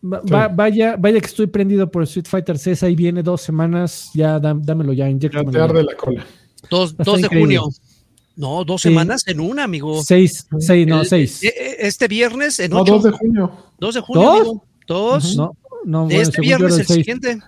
vaya, 0.01 0.95
vaya 0.97 1.19
que 1.19 1.25
estoy 1.25 1.47
prendido 1.47 1.89
por 1.89 2.03
Street 2.03 2.27
Fighter 2.27 2.57
6. 2.57 2.83
Ahí 2.83 2.95
viene 2.95 3.23
dos 3.23 3.41
semanas. 3.41 4.09
Ya 4.13 4.39
dámelo 4.39 4.93
ya. 4.93 5.09
Ya 5.09 5.29
te 5.29 5.59
arde 5.59 5.83
la 5.83 5.95
cola. 5.95 6.25
Dos, 6.69 6.95
de 6.97 7.27
junio. 7.27 7.69
No, 8.35 8.63
dos 8.63 8.81
semanas 8.81 9.27
en 9.27 9.39
una, 9.39 9.65
amigo. 9.65 10.01
Seis, 10.03 10.47
seis, 10.59 10.87
no, 10.87 11.03
seis. 11.03 11.41
Este 11.43 12.07
viernes 12.07 12.59
en 12.59 12.71
no, 12.71 12.81
ocho. 12.81 12.93
dos 12.93 13.03
de 13.03 13.11
junio. 13.11 13.51
Dos 13.79 13.95
de 13.95 14.01
junio, 14.01 14.21
¿Dos? 14.21 14.39
amigo. 14.39 14.65
Dos. 14.87 15.35
No, 15.35 15.57
no, 15.85 16.09
este 16.09 16.41
viernes 16.41 16.79
el 16.79 16.85
siguiente. 16.85 17.39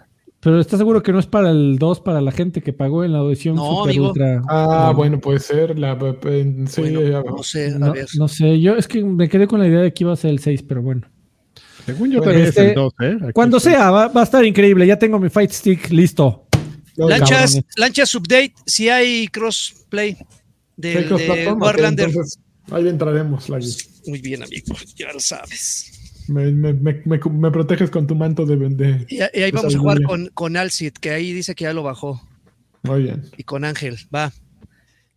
Pero 0.42 0.60
¿estás 0.60 0.80
seguro 0.80 1.04
que 1.04 1.14
no 1.14 1.20
es 1.20 1.28
para 1.28 1.52
el 1.52 1.78
2 1.78 2.02
para 2.02 2.20
la 2.20 2.32
gente 2.32 2.62
que 2.62 2.74
pagó 2.74 3.04
en 3.04 3.14
la 3.14 3.20
audición 3.20 3.56
no, 3.56 3.84
Super 3.84 4.02
Ultra? 4.02 4.42
Ah, 4.50 4.92
bueno, 4.96 5.20
puede 5.20 5.40
ser. 5.40 5.78
La, 5.78 5.96
sí, 6.66 6.82
no 6.92 7.44
sé, 7.44 7.76
a 7.80 7.92
ver. 7.92 8.08
No 8.18 8.28
sé, 8.28 8.60
yo 8.60 8.76
es 8.76 8.88
que 8.88 9.04
me 9.04 9.30
quedé 9.30 9.48
con 9.48 9.60
la 9.60 9.68
idea 9.68 9.82
de 9.82 9.94
que 9.94 10.04
iba 10.04 10.14
a 10.14 10.16
ser 10.16 10.32
el 10.32 10.40
6, 10.40 10.64
pero 10.64 10.82
bueno. 10.82 11.04
Según 11.86 12.12
yo 12.12 12.22
también 12.22 12.48
es 12.48 12.58
el 12.58 12.68
este, 12.68 12.80
2, 12.80 12.94
¿eh? 13.02 13.18
cuando 13.34 13.60
sea, 13.60 13.92
va, 13.92 14.12
a 14.14 14.24
estar 14.24 14.46
increíble. 14.46 14.86
Ya 14.86 14.98
tengo 14.98 15.20
mi 15.20 15.30
Fight 15.30 15.52
Stick 15.52 15.90
listo. 15.90 16.48
Lanchas, 16.98 17.60
lanchas 17.78 18.14
Update, 18.16 18.54
si 18.66 18.90
hay 18.90 19.28
crossplay 19.28 20.18
de, 20.78 21.04
de 21.04 21.54
Warlander. 21.54 22.12
ahí 22.72 22.88
entraremos, 22.88 23.50
Muy 24.06 24.22
bien, 24.22 24.44
amigo, 24.44 24.76
ya 24.96 25.12
lo 25.14 25.20
sabes. 25.20 25.98
Me, 26.28 26.52
me, 26.52 26.74
me, 26.74 27.02
me, 27.06 27.52
proteges 27.52 27.90
con 27.90 28.08
tu 28.08 28.16
manto 28.16 28.46
de 28.46 28.56
vender. 28.56 29.06
Y, 29.10 29.22
ahí 29.22 29.52
vamos 29.52 29.76
a 29.76 29.80
jugar 29.80 30.02
con, 30.04 30.28
con 30.34 30.56
Alcid, 30.56 30.94
que 30.94 31.12
ahí 31.12 31.34
dice 31.34 31.56
que 31.56 31.64
ya 31.64 31.74
lo 31.74 31.84
bajó. 31.84 32.22
Muy 32.84 33.04
bien. 33.04 33.30
Y 33.38 33.44
con 33.44 33.64
Ángel, 33.64 33.98
va. 34.14 34.32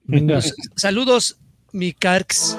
Pues, 0.06 0.54
saludos, 0.76 1.38
mi 1.72 1.92
Carx. 1.92 2.56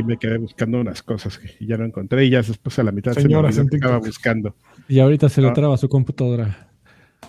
Y 0.00 0.04
me 0.04 0.16
quedé 0.16 0.38
buscando 0.38 0.80
unas 0.80 1.02
cosas 1.02 1.38
que 1.38 1.64
ya 1.64 1.76
no 1.76 1.84
encontré 1.84 2.24
y 2.24 2.30
ya 2.30 2.42
después 2.42 2.78
a 2.78 2.82
la 2.82 2.92
mitad 2.92 3.12
se 3.12 3.28
me 3.28 3.34
estaba 3.50 3.98
buscando. 3.98 4.54
Y 4.88 4.98
ahorita 4.98 5.28
se 5.28 5.42
le 5.42 5.48
ah. 5.48 5.52
traba 5.52 5.76
su 5.76 5.88
computadora. 5.88 6.69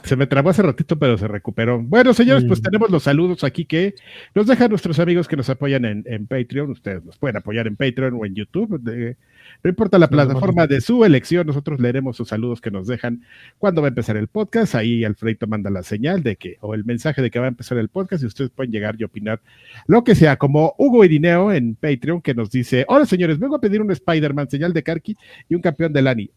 Se 0.04 0.16
me 0.16 0.26
trabó 0.26 0.50
hace 0.50 0.62
ratito, 0.64 0.98
pero 0.98 1.18
se 1.18 1.28
recuperó. 1.28 1.80
Bueno, 1.80 2.14
señores, 2.14 2.44
pues 2.46 2.62
tenemos 2.62 2.90
los 2.90 3.04
saludos 3.04 3.44
aquí 3.44 3.66
que 3.66 3.94
nos 4.34 4.48
dejan 4.48 4.70
nuestros 4.70 5.00
amigos 5.00 5.28
que 5.28 5.36
nos 5.36 5.50
apoyan 5.50 5.86
en, 5.86 6.28
Patreon. 6.28 6.72
Ustedes 6.72 7.04
nos 7.06 7.18
pueden 7.18 7.38
apoyar 7.38 7.68
en 7.68 7.76
Patreon 7.76 8.16
o 8.20 8.26
en 8.26 8.34
YouTube. 8.34 8.82
no 8.84 9.70
importa 9.70 10.00
la 10.00 10.10
plataforma 10.10 10.66
de 10.66 10.82
su 10.82 11.06
elección, 11.06 11.46
nosotros 11.46 11.80
leeremos 11.80 12.18
sus 12.18 12.30
saludos 12.30 12.62
que 12.62 12.72
nos 12.72 12.88
dejan 12.88 13.22
cuando 13.60 13.82
va 13.82 13.88
a 13.88 13.90
empezar 13.90 14.18
el 14.18 14.28
podcast. 14.28 14.76
Ahí 14.76 15.04
Alfredo 15.04 15.46
manda 15.48 15.70
la 15.70 15.84
señal 15.84 16.24
de 16.24 16.36
que, 16.36 16.58
o 16.62 16.74
el 16.74 16.84
mensaje 16.84 17.22
de 17.22 17.30
que 17.30 17.40
va 17.40 17.46
a 17.46 17.50
empezar 17.50 17.78
el 17.78 17.90
podcast, 17.90 18.24
y 18.24 18.26
ustedes 18.26 18.50
pueden 18.50 18.72
llegar 18.72 18.96
y 18.98 19.04
opinar 19.04 19.42
lo 19.86 20.04
que 20.04 20.16
sea, 20.16 20.38
como 20.38 20.74
Hugo 20.78 21.06
Irineo 21.06 21.54
en 21.54 21.76
Patreon, 21.76 22.22
que 22.22 22.34
nos 22.34 22.50
dice: 22.50 22.86
Hola 22.88 23.06
señores, 23.06 23.38
vengo 23.38 23.56
a 23.56 23.62
pedir 23.62 23.82
un 23.82 23.92
Spider-Man, 23.92 24.50
señal 24.50 24.74
de 24.74 24.84
Karki 24.84 25.16
y 25.48 25.56
un 25.56 25.62
campeón 25.62 25.94
de 25.94 26.02
Lani. 26.02 26.32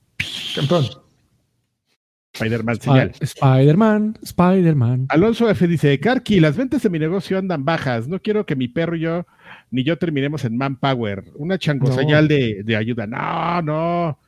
Campeón. 0.54 1.03
Spider-Man 2.34 2.80
señal. 2.80 3.12
Spider-Man, 3.20 4.18
Spider-Man. 4.22 5.06
Alonso 5.08 5.48
F 5.48 5.68
dice, 5.68 6.00
Karki, 6.00 6.40
las 6.40 6.56
ventas 6.56 6.82
de 6.82 6.90
mi 6.90 6.98
negocio 6.98 7.38
andan 7.38 7.64
bajas. 7.64 8.08
No 8.08 8.20
quiero 8.20 8.44
que 8.44 8.56
mi 8.56 8.66
perro 8.66 8.96
y 8.96 9.00
yo 9.00 9.24
ni 9.70 9.84
yo 9.84 9.96
terminemos 9.98 10.44
en 10.44 10.56
Manpower. 10.56 11.24
Una 11.36 11.58
chango 11.58 11.92
señal 11.92 12.26
de, 12.26 12.76
ayuda. 12.76 13.06
No, 13.06 13.62
no, 13.62 14.18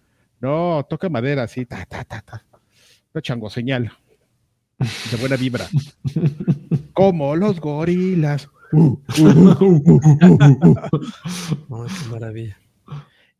no, 0.41 0.87
toca 0.89 1.09
madera, 1.09 1.49
sí, 1.49 1.67
ta, 1.67 1.85
ta, 1.85 2.05
ta, 2.05 2.21
ta. 2.21 2.45
Una 3.13 3.23
chango 3.23 3.51
señal. 3.51 3.91
De 4.79 5.17
buena 5.19 5.37
vibra. 5.37 5.67
Como 6.93 7.35
los 7.35 7.59
gorilas. 7.61 8.49
Uh, 8.71 8.97
qué 9.15 9.23
maravilla. 12.11 12.57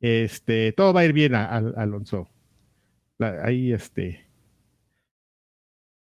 Este, 0.01 0.73
todo 0.73 0.93
va 0.93 1.01
a 1.01 1.05
ir 1.05 1.13
bien, 1.13 1.37
Alonso. 1.37 2.29
ahí, 3.19 3.73
este, 3.73 4.26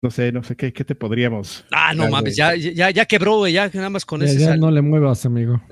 no 0.04 0.10
sé, 0.10 0.32
no 0.32 0.42
sé 0.42 0.54
qué, 0.54 0.70
qué 0.70 0.84
te 0.84 0.94
podríamos. 0.94 1.64
Ah, 1.72 1.94
no 1.94 2.10
mames, 2.10 2.36
ya, 2.36 2.54
ya, 2.54 2.90
ya 2.90 3.06
quebró, 3.06 3.38
güey, 3.38 3.54
ya 3.54 3.70
nada 3.72 3.88
más 3.88 4.04
con 4.04 4.22
eso. 4.22 4.38
Ya 4.38 4.54
no 4.54 4.70
le 4.70 4.82
muevas, 4.82 5.24
amigo. 5.24 5.62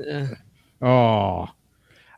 Oh. 0.81 1.55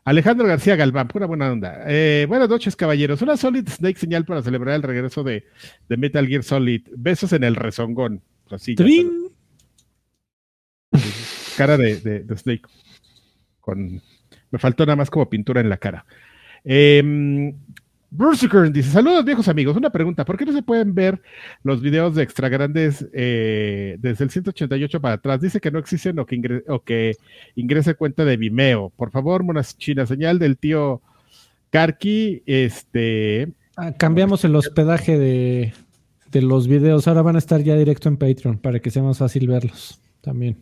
Alejandro 0.05 0.47
García 0.47 0.77
Galván, 0.77 1.09
pura 1.09 1.25
buena 1.25 1.51
onda. 1.51 1.83
Eh, 1.87 2.25
buenas 2.29 2.47
noches, 2.47 2.77
caballeros. 2.77 3.21
Una 3.21 3.35
Solid 3.35 3.67
Snake 3.67 3.99
señal 3.99 4.23
para 4.23 4.41
celebrar 4.41 4.75
el 4.75 4.83
regreso 4.83 5.25
de, 5.25 5.43
de 5.89 5.97
Metal 5.97 6.25
Gear 6.25 6.43
Solid. 6.43 6.87
Besos 6.95 7.33
en 7.33 7.43
el 7.43 7.57
rezongón. 7.57 8.21
Así, 8.49 8.75
cara 11.57 11.77
de, 11.77 11.99
de, 11.99 12.37
Snake. 12.37 12.63
Con, 13.59 14.01
me 14.51 14.59
faltó 14.59 14.85
nada 14.85 14.95
más 14.95 15.09
como 15.09 15.29
pintura 15.29 15.59
en 15.59 15.67
la 15.67 15.77
cara. 15.77 16.05
Eh, 16.63 17.53
Bruce 18.15 18.47
dice: 18.71 18.89
Saludos, 18.89 19.25
viejos 19.25 19.47
amigos. 19.47 19.75
Una 19.75 19.89
pregunta: 19.89 20.25
¿por 20.25 20.37
qué 20.37 20.45
no 20.45 20.53
se 20.53 20.63
pueden 20.63 20.93
ver 20.95 21.21
los 21.63 21.81
videos 21.81 22.15
de 22.15 22.23
extra 22.23 22.49
grandes 22.49 23.05
eh, 23.13 23.97
desde 23.99 24.23
el 24.23 24.29
188 24.29 25.01
para 25.01 25.15
atrás? 25.15 25.41
Dice 25.41 25.59
que 25.59 25.71
no 25.71 25.79
existen 25.79 26.17
o 26.19 26.25
que, 26.25 27.15
ingrese, 27.55 27.95
cuenta 27.95 28.23
de 28.25 28.37
Vimeo. 28.37 28.91
Por 28.95 29.11
favor, 29.11 29.43
china, 29.77 30.05
señal 30.05 30.39
del 30.39 30.57
tío 30.57 31.01
Karki. 31.69 32.43
Este. 32.45 33.51
Ah, 33.75 33.91
cambiamos 33.91 34.45
el 34.45 34.55
hospedaje 34.55 35.19
de, 35.19 35.73
los 36.41 36.67
videos. 36.67 37.07
Ahora 37.07 37.21
van 37.21 37.35
a 37.35 37.39
estar 37.39 37.61
ya 37.61 37.75
directo 37.75 38.07
en 38.09 38.17
Patreon 38.17 38.57
para 38.59 38.79
que 38.79 38.91
sea 38.91 39.03
más 39.03 39.17
fácil 39.17 39.47
verlos 39.47 39.99
también. 40.21 40.57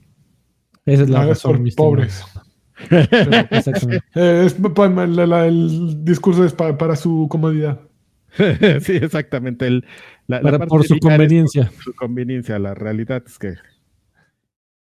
Esa 0.85 1.03
es 1.03 1.09
la 1.09 1.25
razón. 1.25 1.63
Por 1.63 1.75
pobres. 1.75 2.23
Eh, 4.15 4.47
el 4.47 6.05
discurso 6.05 6.45
es 6.45 6.53
para, 6.53 6.95
su 6.95 7.27
comodidad. 7.29 7.79
sí, 8.81 8.93
exactamente. 8.93 9.67
El, 9.67 9.85
por 10.67 10.85
su 10.85 10.97
conveniencia. 10.99 11.71
Su 11.83 11.93
conveniencia, 11.93 12.59
la 12.59 12.73
realidad 12.73 13.23
es 13.25 13.37
que. 13.37 13.55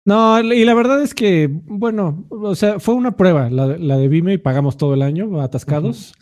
No, 0.03 0.39
y 0.39 0.65
la 0.65 0.73
verdad 0.73 1.01
es 1.03 1.13
que, 1.13 1.47
bueno, 1.51 2.25
o 2.29 2.55
sea, 2.55 2.79
fue 2.79 2.95
una 2.95 3.15
prueba 3.15 3.49
la, 3.49 3.67
de 3.67 4.07
Vimeo 4.07 4.33
y 4.33 4.39
pagamos 4.39 4.77
todo 4.77 4.95
el 4.95 5.03
año 5.03 5.39
atascados. 5.41 6.13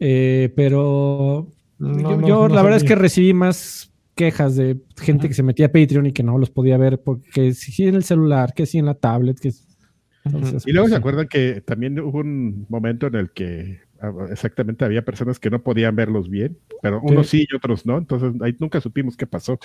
Eh, 0.00 0.52
pero 0.56 1.48
yo, 1.78 2.48
la 2.48 2.62
verdad 2.62 2.78
es 2.78 2.84
que 2.84 2.96
recibí 2.96 3.32
más 3.32 3.92
quejas 4.14 4.56
de 4.56 4.78
gente 4.98 5.28
que 5.28 5.34
se 5.34 5.42
metía 5.42 5.66
a 5.66 5.72
Patreon 5.72 6.06
y 6.06 6.12
que 6.12 6.22
no 6.22 6.36
los 6.36 6.50
podía 6.50 6.76
ver 6.76 7.00
porque 7.02 7.54
si 7.54 7.86
en 7.86 7.94
el 7.94 8.04
celular, 8.04 8.52
que 8.52 8.66
si 8.66 8.78
en 8.78 8.86
la 8.86 8.94
tablet, 8.94 9.38
que 9.38 9.52
y 10.66 10.72
luego 10.72 10.88
se 10.88 10.96
acuerdan 10.96 11.28
que 11.28 11.60
también 11.62 11.98
hubo 12.00 12.18
un 12.18 12.66
momento 12.68 13.06
en 13.06 13.14
el 13.14 13.30
que 13.30 13.80
ah, 14.00 14.12
exactamente 14.30 14.84
había 14.84 15.04
personas 15.04 15.38
que 15.38 15.50
no 15.50 15.62
podían 15.62 15.96
verlos 15.96 16.28
bien, 16.28 16.58
pero 16.82 17.00
unos 17.00 17.28
sí, 17.28 17.46
y 17.48 17.54
otros 17.54 17.86
no, 17.86 17.98
entonces 17.98 18.32
ahí 18.42 18.54
nunca 18.58 18.80
supimos 18.80 19.16
qué 19.16 19.26
pasó. 19.26 19.58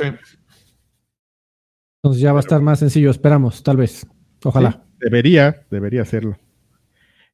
Entonces 1.98 2.22
ya 2.22 2.32
va 2.34 2.40
a 2.40 2.41
estar 2.41 2.61
más 2.61 2.80
sencillo, 2.80 3.11
esperamos, 3.11 3.64
tal 3.64 3.77
vez. 3.77 4.07
Ojalá. 4.44 4.86
debería, 4.99 5.65
debería 5.72 6.03
hacerlo. 6.03 6.38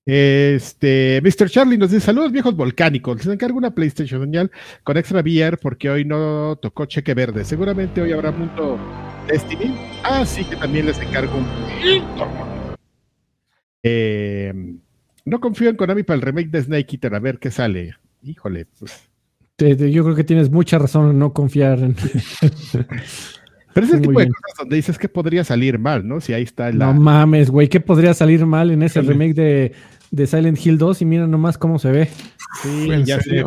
Este, 0.05 1.21
Mr. 1.23 1.49
Charlie 1.49 1.77
nos 1.77 1.91
dice: 1.91 2.05
Saludos 2.05 2.31
viejos 2.31 2.55
volcánicos. 2.55 3.17
Les 3.17 3.27
encargo 3.27 3.57
una 3.57 3.75
PlayStation 3.75 4.21
señal 4.21 4.51
con 4.83 4.97
extra 4.97 5.21
VR 5.21 5.57
porque 5.57 5.89
hoy 5.89 6.05
no 6.05 6.57
tocó 6.61 6.85
cheque 6.85 7.13
verde. 7.13 7.45
Seguramente 7.45 8.01
hoy 8.01 8.11
habrá 8.11 8.35
punto 8.35 8.79
Destiny. 9.27 9.75
Así 10.03 10.43
que 10.45 10.55
también 10.55 10.87
les 10.87 10.99
encargo 10.99 11.37
un 11.37 12.50
eh, 13.83 14.53
no 15.25 15.39
confío 15.39 15.69
en 15.69 15.75
Konami 15.75 16.03
para 16.03 16.15
el 16.15 16.21
remake 16.21 16.49
de 16.49 16.61
Snake 16.61 16.95
Eater, 16.95 17.15
a 17.15 17.19
ver 17.19 17.39
qué 17.39 17.51
sale. 17.51 17.95
Híjole, 18.23 18.67
pues. 18.79 19.09
yo 19.57 20.03
creo 20.03 20.15
que 20.15 20.23
tienes 20.23 20.49
mucha 20.49 20.77
razón 20.79 21.11
en 21.11 21.19
no 21.19 21.33
confiar 21.33 21.79
en. 21.79 21.95
Pero 23.73 23.85
es 23.85 23.93
el 23.93 24.01
tipo 24.01 24.19
de 24.19 24.27
cosas 24.27 24.57
donde 24.59 24.75
dices 24.75 24.97
que 24.97 25.07
podría 25.07 25.45
salir 25.45 25.79
mal, 25.79 26.05
¿no? 26.05 26.19
Si 26.19 26.33
ahí 26.33 26.43
está 26.43 26.69
el. 26.69 26.77
No 26.77 26.93
mames, 26.93 27.49
güey, 27.49 27.69
¿qué 27.69 27.79
podría 27.79 28.13
salir 28.13 28.45
mal 28.45 28.69
en 28.69 28.83
ese 28.83 29.01
remake 29.01 29.33
de, 29.33 29.73
de, 30.11 30.27
Silent 30.27 30.59
Hill 30.63 30.77
2? 30.77 31.01
Y 31.01 31.05
mira 31.05 31.25
nomás 31.25 31.57
cómo 31.57 31.79
se 31.79 31.91
ve. 31.91 32.09
Sí, 32.61 32.89
ya 33.05 33.21
sé. 33.21 33.43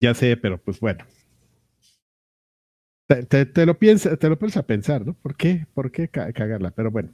Ya 0.00 0.14
sé, 0.14 0.36
pero 0.36 0.58
pues 0.58 0.78
bueno. 0.78 1.04
te, 3.28 3.46
te, 3.46 3.66
lo 3.66 3.78
piensa, 3.78 4.16
te 4.16 4.28
lo 4.28 4.38
pones 4.38 4.56
a 4.56 4.62
pensar, 4.64 5.04
¿no? 5.04 5.14
¿Por 5.14 5.36
qué? 5.36 5.66
¿Por 5.74 5.90
qué 5.90 6.08
cagarla? 6.08 6.70
Pero 6.70 6.92
bueno. 6.92 7.10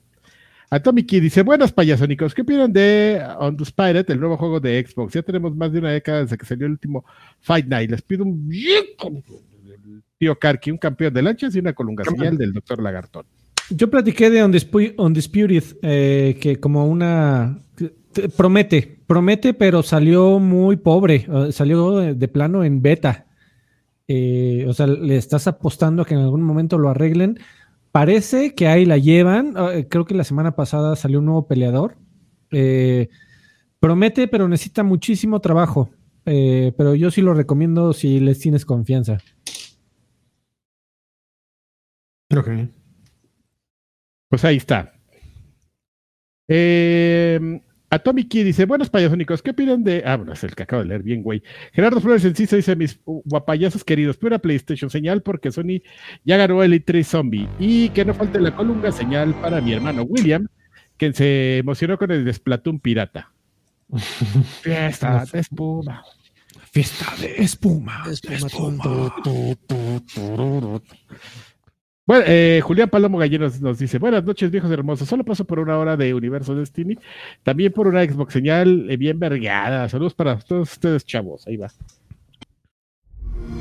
Atomic 0.71 1.07
Key 1.07 1.21
dice, 1.21 1.43
buenas 1.43 1.73
payasónicos, 1.73 2.35
¿qué 2.35 2.43
opinan 2.43 2.73
de 2.73 3.23
On 3.39 3.57
the 3.57 3.63
Spirit, 3.63 4.11
el 4.11 4.19
nuevo 4.19 4.37
juego 4.37 4.59
de 4.59 4.85
Xbox? 4.85 5.15
Ya 5.15 5.23
tenemos 5.23 5.55
más 5.55 5.73
de 5.73 5.79
una 5.79 5.93
década 5.93 6.23
desde 6.23 6.37
que 6.37 6.45
salió 6.45 6.67
el 6.67 6.73
último 6.73 7.05
Fight 7.41 7.67
Night. 7.67 7.91
Les 7.91 8.03
pido 8.03 8.25
un 8.25 8.51
tío 10.19 10.39
Karki, 10.39 10.71
un 10.73 10.79
campeón 10.79 11.15
de 11.15 11.23
lanchas 11.23 11.55
y 11.55 11.61
una 11.61 11.73
colunga 11.73 12.05
señal 12.05 12.37
del 12.37 12.53
doctor 12.53 12.83
Lagartón. 12.83 13.27
Yo 13.71 13.91
platiqué 13.91 14.31
de 14.31 14.45
Undisputed, 14.45 15.63
eh, 15.83 16.39
que 16.41 16.61
como 16.61 16.87
una... 16.87 17.61
Promete, 18.37 18.99
promete, 19.07 19.53
pero 19.53 19.83
salió 19.83 20.39
muy 20.39 20.77
pobre, 20.77 21.27
eh, 21.29 21.53
salió 21.53 21.99
de, 21.99 22.29
plano 22.29 22.65
en 22.65 22.81
beta. 22.81 23.27
Eh, 24.09 24.65
o 24.67 24.73
sea, 24.73 24.87
le 24.87 25.17
estás 25.17 25.47
apostando 25.47 26.03
a 26.03 26.07
que 26.07 26.15
en 26.15 26.21
algún 26.21 26.43
momento 26.43 26.79
lo 26.79 26.89
arreglen. 26.89 27.39
Parece 27.97 28.55
que 28.55 28.69
ahí 28.69 28.85
la 28.85 28.99
llevan. 28.99 29.55
Ah, 29.57 29.71
creo 29.89 30.05
que 30.05 30.13
la 30.13 30.23
semana 30.23 30.55
pasada 30.55 30.97
salió 30.97 31.21
un 31.21 31.25
nuevo 31.25 31.49
peleador. 31.49 31.97
promete, 33.81 34.29
pero 34.29 34.49
necesita 34.49 34.83
muchísimo 34.83 35.41
trabajo. 35.41 35.89
pero 36.23 36.95
yo 36.95 37.11
sí 37.11 37.23
lo 37.23 37.33
recomiendo 37.33 37.95
si 37.95 38.21
les 38.21 38.39
tienes 38.39 38.67
confianza. 38.67 39.17
Ok. 42.37 42.51
Pues 44.29 44.45
ahí 44.45 44.59
está. 44.59 44.93
Eh, 46.49 47.63
Atomic 47.91 48.29
Key 48.29 48.43
dice, 48.43 48.65
buenos 48.65 48.91
payasónicos, 48.91 49.43
¿qué 49.43 49.51
opinan 49.51 49.85
de...? 49.85 50.03
Ah, 50.05 50.17
bueno, 50.17 50.33
es 50.33 50.43
el 50.43 50.55
que 50.55 50.65
acabo 50.65 50.83
de 50.83 50.89
leer 50.89 51.03
bien, 51.03 51.23
güey. 51.23 51.43
Gerardo 51.73 52.01
Flores 52.01 52.25
Enciso 52.25 52.57
dice, 52.57 52.75
mis 52.75 52.99
guapayazos 53.05 53.85
queridos, 53.85 54.19
una 54.23 54.39
PlayStation 54.39 54.91
señal 54.91 55.23
porque 55.23 55.53
Sony 55.53 55.83
ya 56.25 56.37
ganó 56.37 56.63
el 56.63 56.73
E3 56.73 57.05
Zombie. 57.05 57.49
Y 57.61 57.91
que 57.91 58.05
no 58.05 58.13
falte 58.13 58.41
la 58.41 58.57
colunga 58.57 58.91
señal 58.91 59.35
para 59.41 59.61
mi 59.61 59.73
hermano 59.73 60.03
William, 60.03 60.49
que 60.97 61.13
se 61.13 61.59
emocionó 61.59 61.97
con 61.97 62.11
el 62.11 62.25
Desplatón 62.25 62.81
Pirata. 62.81 63.33
Fiesta 64.63 65.25
de 65.33 65.41
espuma. 65.41 66.05
Fiesta 66.73 67.07
de 67.21 67.37
espuma. 67.43 68.03
espuma. 68.11 69.23
Bueno, 72.07 72.25
eh, 72.29 72.61
Julián 72.63 72.89
Palomo 72.89 73.19
Galleros 73.19 73.61
nos 73.61 73.81
dice, 73.81 73.99
buenas 73.99 74.23
noches 74.23 74.53
viejos 74.53 74.71
hermosos, 74.71 75.09
solo 75.09 75.25
paso 75.25 75.45
por 75.45 75.59
una 75.59 75.77
hora 75.77 75.97
de 75.97 76.15
Universo 76.15 76.55
Destiny, 76.55 76.97
también 77.43 77.73
por 77.73 77.89
una 77.89 78.05
Xbox 78.05 78.33
señal 78.33 78.89
eh, 78.89 78.97
bien 78.97 79.19
vergada, 79.19 79.89
saludos 79.89 80.15
para 80.15 80.39
todos 80.39 80.71
ustedes 80.71 81.05
chavos, 81.05 81.45
ahí 81.49 81.57
va. 81.57 81.69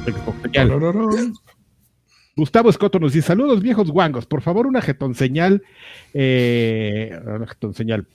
Xbox 0.06 0.42
señal. 0.44 0.70
Gustavo 2.38 2.70
Escoto 2.70 3.00
nos 3.00 3.14
dice, 3.14 3.30
saludos 3.30 3.64
viejos 3.64 3.90
guangos, 3.90 4.28
por 4.28 4.44
favor 4.44 4.68
una 4.68 4.82
jetón 4.82 5.16
señal, 5.16 5.64
eh, 6.14 7.20
una 7.26 7.48
jetón 7.48 7.74
señal, 7.74 8.06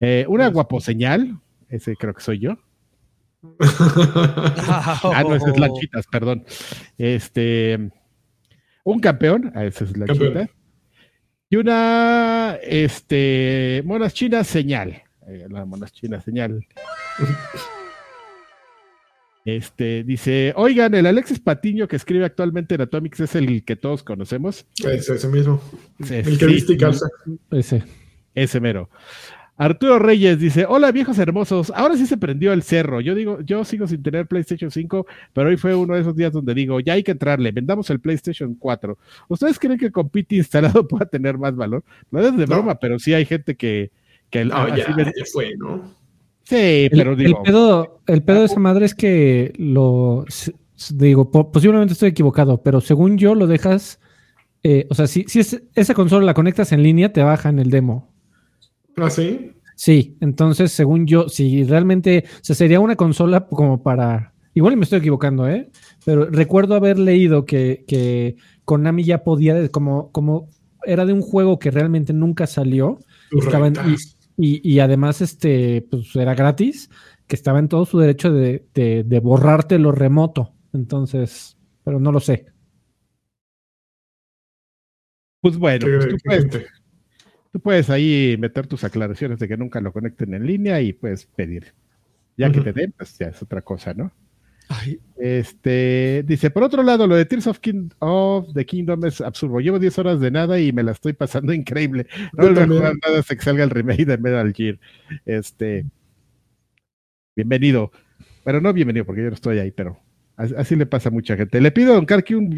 eh, 0.00 0.26
una 0.28 0.48
guapo 0.48 0.82
señal, 0.82 1.38
ese 1.70 1.96
creo 1.96 2.12
que 2.12 2.20
soy 2.20 2.40
yo. 2.40 2.58
ah, 3.58 5.22
no, 5.26 5.34
ese 5.34 5.50
es 5.50 5.58
Lanchitas, 5.58 6.06
perdón. 6.08 6.44
Este 6.98 7.90
un 8.84 9.00
campeón, 9.00 9.52
esa 9.54 9.84
es 9.84 9.96
la 9.96 10.06
china, 10.06 10.48
y 11.48 11.56
una 11.56 12.58
este, 12.62 13.82
monas 13.84 14.14
chinas 14.14 14.46
señal. 14.46 15.02
Eh, 15.28 15.46
la 15.50 15.64
monas 15.64 15.92
chinas 15.92 16.24
señal. 16.24 16.66
Este 19.44 20.04
dice, 20.04 20.52
oigan, 20.56 20.94
el 20.94 21.04
Alexis 21.04 21.40
Patiño 21.40 21.88
que 21.88 21.96
escribe 21.96 22.24
actualmente 22.24 22.76
en 22.76 22.80
Atomics 22.80 23.20
es 23.20 23.34
el 23.34 23.64
que 23.64 23.76
todos 23.76 24.02
conocemos. 24.02 24.66
Es 24.84 25.08
ese 25.08 25.28
mismo. 25.28 25.60
el 26.08 26.38
que 26.38 26.46
viste 26.46 26.74
y 26.74 27.58
Ese. 27.58 27.82
Ese 28.34 28.60
mero. 28.60 28.88
Arturo 29.62 30.00
Reyes 30.00 30.40
dice: 30.40 30.66
Hola 30.68 30.90
viejos 30.90 31.18
hermosos, 31.20 31.72
ahora 31.76 31.96
sí 31.96 32.06
se 32.06 32.16
prendió 32.16 32.52
el 32.52 32.64
cerro. 32.64 33.00
Yo 33.00 33.14
digo, 33.14 33.40
yo 33.42 33.64
sigo 33.64 33.86
sin 33.86 34.02
tener 34.02 34.26
PlayStation 34.26 34.72
5, 34.72 35.06
pero 35.32 35.50
hoy 35.50 35.56
fue 35.56 35.72
uno 35.72 35.94
de 35.94 36.00
esos 36.00 36.16
días 36.16 36.32
donde 36.32 36.52
digo, 36.52 36.80
ya 36.80 36.94
hay 36.94 37.04
que 37.04 37.12
entrarle, 37.12 37.52
vendamos 37.52 37.88
el 37.90 38.00
PlayStation 38.00 38.56
4. 38.56 38.98
¿Ustedes 39.28 39.60
creen 39.60 39.78
que 39.78 39.92
con 39.92 40.08
PT 40.08 40.34
instalado 40.36 40.88
pueda 40.88 41.06
tener 41.06 41.38
más 41.38 41.54
valor? 41.54 41.84
No 42.10 42.20
es 42.20 42.36
de 42.36 42.44
broma, 42.44 42.74
pero 42.80 42.98
sí 42.98 43.14
hay 43.14 43.24
gente 43.24 43.54
que. 43.54 43.92
que 44.30 44.44
no, 44.44 44.76
ya, 44.76 44.84
fue, 45.32 45.54
¿no? 45.56 45.94
Sí, 46.42 46.88
pero 46.90 47.14
digo. 47.14 47.38
El 47.38 47.42
pedo, 47.44 48.00
el 48.08 48.22
pedo 48.24 48.40
de 48.40 48.46
esa 48.46 48.58
madre 48.58 48.86
es 48.86 48.96
que 48.96 49.52
lo. 49.58 50.24
Digo, 50.92 51.30
posiblemente 51.30 51.92
estoy 51.92 52.08
equivocado, 52.08 52.64
pero 52.64 52.80
según 52.80 53.16
yo 53.16 53.36
lo 53.36 53.46
dejas. 53.46 54.00
Eh, 54.64 54.86
o 54.90 54.94
sea, 54.94 55.06
si, 55.06 55.24
si 55.28 55.38
es, 55.38 55.62
esa 55.76 55.94
consola 55.94 56.26
la 56.26 56.34
conectas 56.34 56.72
en 56.72 56.82
línea, 56.82 57.12
te 57.12 57.22
baja 57.22 57.48
en 57.48 57.60
el 57.60 57.70
demo. 57.70 58.11
¿Ah, 58.96 59.10
sí? 59.10 59.52
Sí, 59.76 60.16
entonces, 60.20 60.72
según 60.72 61.06
yo, 61.06 61.28
si 61.28 61.64
realmente, 61.64 62.24
o 62.26 62.44
sea, 62.44 62.54
sería 62.54 62.80
una 62.80 62.96
consola 62.96 63.46
como 63.46 63.82
para, 63.82 64.34
igual 64.54 64.76
me 64.76 64.84
estoy 64.84 65.00
equivocando, 65.00 65.48
¿eh? 65.48 65.70
Pero 66.04 66.26
recuerdo 66.26 66.74
haber 66.74 66.98
leído 66.98 67.44
que, 67.44 67.84
que 67.86 68.36
Konami 68.64 69.04
ya 69.04 69.24
podía, 69.24 69.68
como, 69.70 70.12
como 70.12 70.48
era 70.84 71.06
de 71.06 71.12
un 71.12 71.22
juego 71.22 71.58
que 71.58 71.70
realmente 71.70 72.12
nunca 72.12 72.46
salió, 72.46 72.98
y, 74.36 74.60
y, 74.68 74.78
además, 74.80 75.20
este, 75.20 75.86
pues 75.90 76.14
era 76.16 76.34
gratis, 76.34 76.90
que 77.26 77.36
estaba 77.36 77.58
en 77.58 77.68
todo 77.68 77.84
su 77.84 77.98
derecho 77.98 78.32
de, 78.32 78.66
de, 78.74 79.04
de 79.04 79.20
borrarte 79.20 79.78
lo 79.78 79.92
remoto. 79.92 80.54
Entonces, 80.72 81.56
pero 81.84 82.00
no 82.00 82.12
lo 82.12 82.20
sé. 82.20 82.46
Pues 85.40 85.56
bueno, 85.58 85.86
pues 86.24 86.46
tú 87.52 87.60
puedes, 87.60 87.90
ahí 87.90 88.36
meter 88.38 88.66
tus 88.66 88.82
aclaraciones 88.82 89.38
de 89.38 89.46
que 89.46 89.56
nunca 89.56 89.80
lo 89.80 89.92
conecten 89.92 90.34
en 90.34 90.46
línea 90.46 90.80
y 90.80 90.92
puedes 90.92 91.26
pedir. 91.26 91.74
Ya 92.36 92.50
que 92.50 92.60
te 92.60 92.72
den, 92.72 92.92
pues 92.96 93.16
ya 93.18 93.26
es 93.26 93.42
otra 93.42 93.60
cosa, 93.60 93.92
¿no? 93.92 94.10
Este 95.16 96.24
dice, 96.26 96.50
por 96.50 96.62
otro 96.62 96.82
lado, 96.82 97.06
lo 97.06 97.14
de 97.14 97.26
Tears 97.26 97.46
of, 97.46 97.60
of, 97.98 98.54
the 98.54 98.64
Kingdom 98.64 99.04
es 99.04 99.20
absurdo. 99.20 99.60
Llevo 99.60 99.78
10 99.78 99.98
horas 99.98 100.20
de 100.20 100.30
nada 100.30 100.58
y 100.58 100.72
me 100.72 100.82
la 100.82 100.92
estoy 100.92 101.12
pasando 101.12 101.52
increíble. 101.52 102.06
No 102.32 102.48
voy 102.48 102.58
a 102.58 102.66
jugar 102.66 102.94
nada 103.04 103.18
hasta 103.20 103.36
que 103.36 103.42
salga 103.42 103.64
el 103.64 103.70
remake 103.70 104.06
de 104.06 104.16
Metal 104.16 104.52
Gear. 104.54 104.78
Este, 105.26 105.84
bienvenido. 107.36 107.92
Bueno, 108.44 108.60
no 108.60 108.72
bienvenido 108.72 109.04
porque 109.04 109.22
yo 109.22 109.28
no 109.28 109.34
estoy 109.34 109.58
ahí, 109.58 109.70
pero 109.70 110.00
así, 110.56 110.76
le 110.76 110.86
pasa 110.86 111.08
a 111.08 111.12
mucha 111.12 111.36
gente. 111.36 111.60
Le 111.60 111.70
pido 111.70 111.92
a 111.92 111.94
Don 111.96 112.06
Karki 112.06 112.34
un 112.34 112.54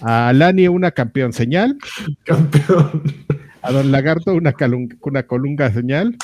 a 0.00 0.32
Lani 0.32 0.68
una 0.68 0.90
campeón 0.90 1.32
señal. 1.32 1.78
Campeón. 2.24 3.02
A 3.62 3.72
Don 3.72 3.92
Lagarto 3.92 4.34
una, 4.34 4.54
una 5.02 5.22
colunga 5.24 5.72
señal. 5.72 6.16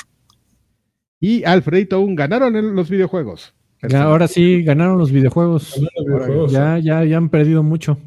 Y 1.19 1.43
Alfredito 1.43 1.99
un 2.01 2.15
ganaron 2.15 2.75
los 2.75 2.89
videojuegos. 2.89 3.53
ahora 3.93 4.27
sí, 4.27 4.63
ganaron 4.63 4.97
los 4.97 5.11
videojuegos. 5.11 5.79
ya, 6.49 6.79
ya, 6.79 7.03
ya 7.03 7.17
han 7.17 7.29
perdido 7.29 7.63
mucho. 7.63 7.97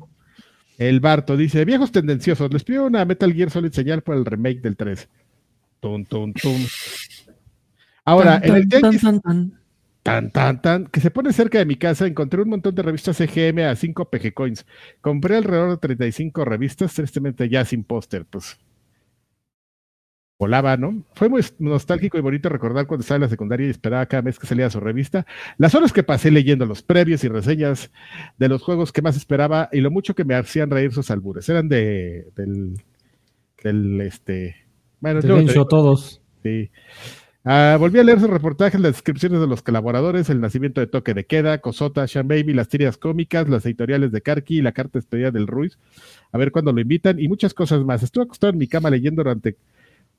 El 0.78 1.00
Barto 1.00 1.36
dice, 1.36 1.64
viejos 1.64 1.92
tendenciosos, 1.92 2.52
les 2.52 2.64
pido 2.64 2.86
una 2.86 3.04
Metal 3.04 3.32
Gear 3.32 3.50
Solid 3.50 3.72
señal 3.72 4.02
por 4.02 4.16
el 4.16 4.24
remake 4.24 4.60
del 4.60 4.76
3. 4.76 5.08
Tum, 5.80 6.04
tum, 6.04 6.32
tum. 6.32 6.60
Ahora, 8.04 8.40
en 8.42 8.56
el 8.56 8.68
tan, 8.68 9.20
tan, 9.20 9.60
tan, 10.02 10.86
que 10.86 11.00
se 11.00 11.10
pone 11.10 11.32
cerca 11.32 11.58
de 11.58 11.66
mi 11.66 11.76
casa, 11.76 12.06
encontré 12.06 12.42
un 12.42 12.50
montón 12.50 12.74
de 12.74 12.82
revistas 12.82 13.20
EGM 13.20 13.60
a 13.60 13.76
5 13.76 14.10
PG 14.10 14.34
Coins. 14.34 14.66
Compré 15.00 15.36
alrededor 15.36 15.70
de 15.70 15.76
35 15.76 16.44
revistas, 16.44 16.94
tristemente 16.94 17.48
ya 17.48 17.64
sin 17.64 17.84
póster, 17.84 18.26
pues. 18.28 18.58
Volaba, 20.38 20.76
¿no? 20.76 21.04
Fue 21.14 21.28
muy 21.28 21.40
nostálgico 21.60 22.18
y 22.18 22.20
bonito 22.20 22.48
recordar 22.48 22.88
cuando 22.88 23.02
estaba 23.02 23.16
en 23.16 23.22
la 23.22 23.28
secundaria 23.28 23.68
y 23.68 23.70
esperaba 23.70 24.06
cada 24.06 24.22
mes 24.22 24.40
que 24.40 24.48
salía 24.48 24.68
su 24.70 24.80
revista. 24.80 25.24
Las 25.56 25.76
horas 25.76 25.92
que 25.92 26.02
pasé 26.02 26.32
leyendo 26.32 26.66
los 26.66 26.82
previos 26.82 27.22
y 27.22 27.28
reseñas 27.28 27.92
de 28.38 28.48
los 28.48 28.60
juegos 28.60 28.90
que 28.90 29.02
más 29.02 29.16
esperaba 29.16 29.68
y 29.70 29.80
lo 29.80 29.92
mucho 29.92 30.14
que 30.14 30.24
me 30.24 30.34
hacían 30.34 30.70
reír 30.70 30.92
sus 30.92 31.12
albures. 31.12 31.48
Eran 31.48 31.68
de, 31.68 32.32
del, 32.34 32.74
del, 33.62 34.00
este, 34.00 34.56
bueno, 35.02 35.20
yo, 35.20 35.64
todos. 35.64 36.22
Sí. 36.44 36.70
Ah, 37.44 37.76
volví 37.78 37.98
a 37.98 38.04
leer 38.04 38.20
sus 38.20 38.30
reportajes, 38.30 38.80
las 38.80 38.92
descripciones 38.92 39.40
de 39.40 39.48
los 39.48 39.62
colaboradores, 39.62 40.30
el 40.30 40.40
nacimiento 40.40 40.80
de 40.80 40.86
Toque 40.86 41.12
de 41.12 41.26
Queda, 41.26 41.58
Cosota, 41.58 42.06
Sean 42.06 42.28
Baby, 42.28 42.52
las 42.52 42.68
tiras 42.68 42.96
cómicas, 42.96 43.48
las 43.48 43.66
editoriales 43.66 44.12
de 44.12 44.20
Karki 44.20 44.62
la 44.62 44.70
carta 44.70 45.00
despedida 45.00 45.32
del 45.32 45.48
Ruiz. 45.48 45.76
A 46.30 46.38
ver 46.38 46.52
cuándo 46.52 46.72
lo 46.72 46.80
invitan 46.80 47.18
y 47.18 47.26
muchas 47.26 47.52
cosas 47.52 47.84
más. 47.84 48.04
Estuve 48.04 48.24
acostado 48.24 48.52
en 48.52 48.58
mi 48.58 48.68
cama 48.68 48.90
leyendo 48.90 49.24
durante 49.24 49.56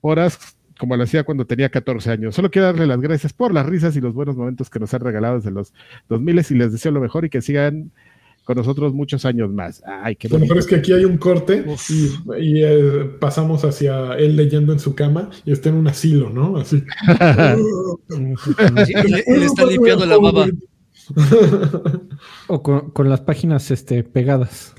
horas 0.02 0.58
como 0.78 0.98
lo 0.98 1.04
hacía 1.04 1.24
cuando 1.24 1.45
tenía 1.45 1.70
14 1.70 2.12
años. 2.12 2.36
Solo 2.36 2.52
quiero 2.52 2.66
darle 2.66 2.88
las 2.88 3.00
gracias 3.00 3.32
por 3.32 3.54
las 3.54 3.66
risas 3.68 3.95
y 3.95 4.02
los 4.02 4.14
buenos 4.14 4.36
momentos 4.36 4.70
que 4.70 4.80
nos 4.80 4.94
han 4.94 5.02
regalado 5.02 5.36
desde 5.36 5.52
los 5.52 5.74
2000 6.10 6.45
y 6.50 6.56
les 6.56 6.72
deseo 6.74 6.91
lo 6.91 7.00
mejor 7.00 7.24
y 7.24 7.30
que 7.30 7.41
sigan 7.41 7.91
con 8.44 8.57
nosotros 8.57 8.94
muchos 8.94 9.26
años 9.26 9.49
más. 9.52 9.82
Ay, 9.86 10.15
qué 10.15 10.28
Lo 10.30 10.40
mejor 10.40 10.57
es 10.57 10.68
que 10.68 10.76
aquí 10.76 10.91
hay 10.94 11.06
un 11.06 11.18
corte 11.18 11.65
y, 12.40 12.61
eh, 12.64 13.10
pasamos 13.20 13.64
hacia 13.64 14.14
él 14.14 14.36
leyendo 14.36 14.74
en 14.74 14.80
su 14.80 14.95
cama 14.95 15.30
y 15.45 15.52
está 15.52 15.70
en 15.70 15.76
un 15.76 15.88
asilo, 15.88 16.30
¿no? 16.30 16.57
Así. 16.57 16.84
él, 18.10 19.44
está 19.44 19.65
limpiando 19.65 20.06
la 20.06 20.18
baba. 20.18 20.48
O 22.48 22.61
con, 22.61 22.91
con 22.91 23.10
las 23.10 23.22
páginas 23.22 23.72
este, 23.72 24.03
pegadas. 24.03 24.74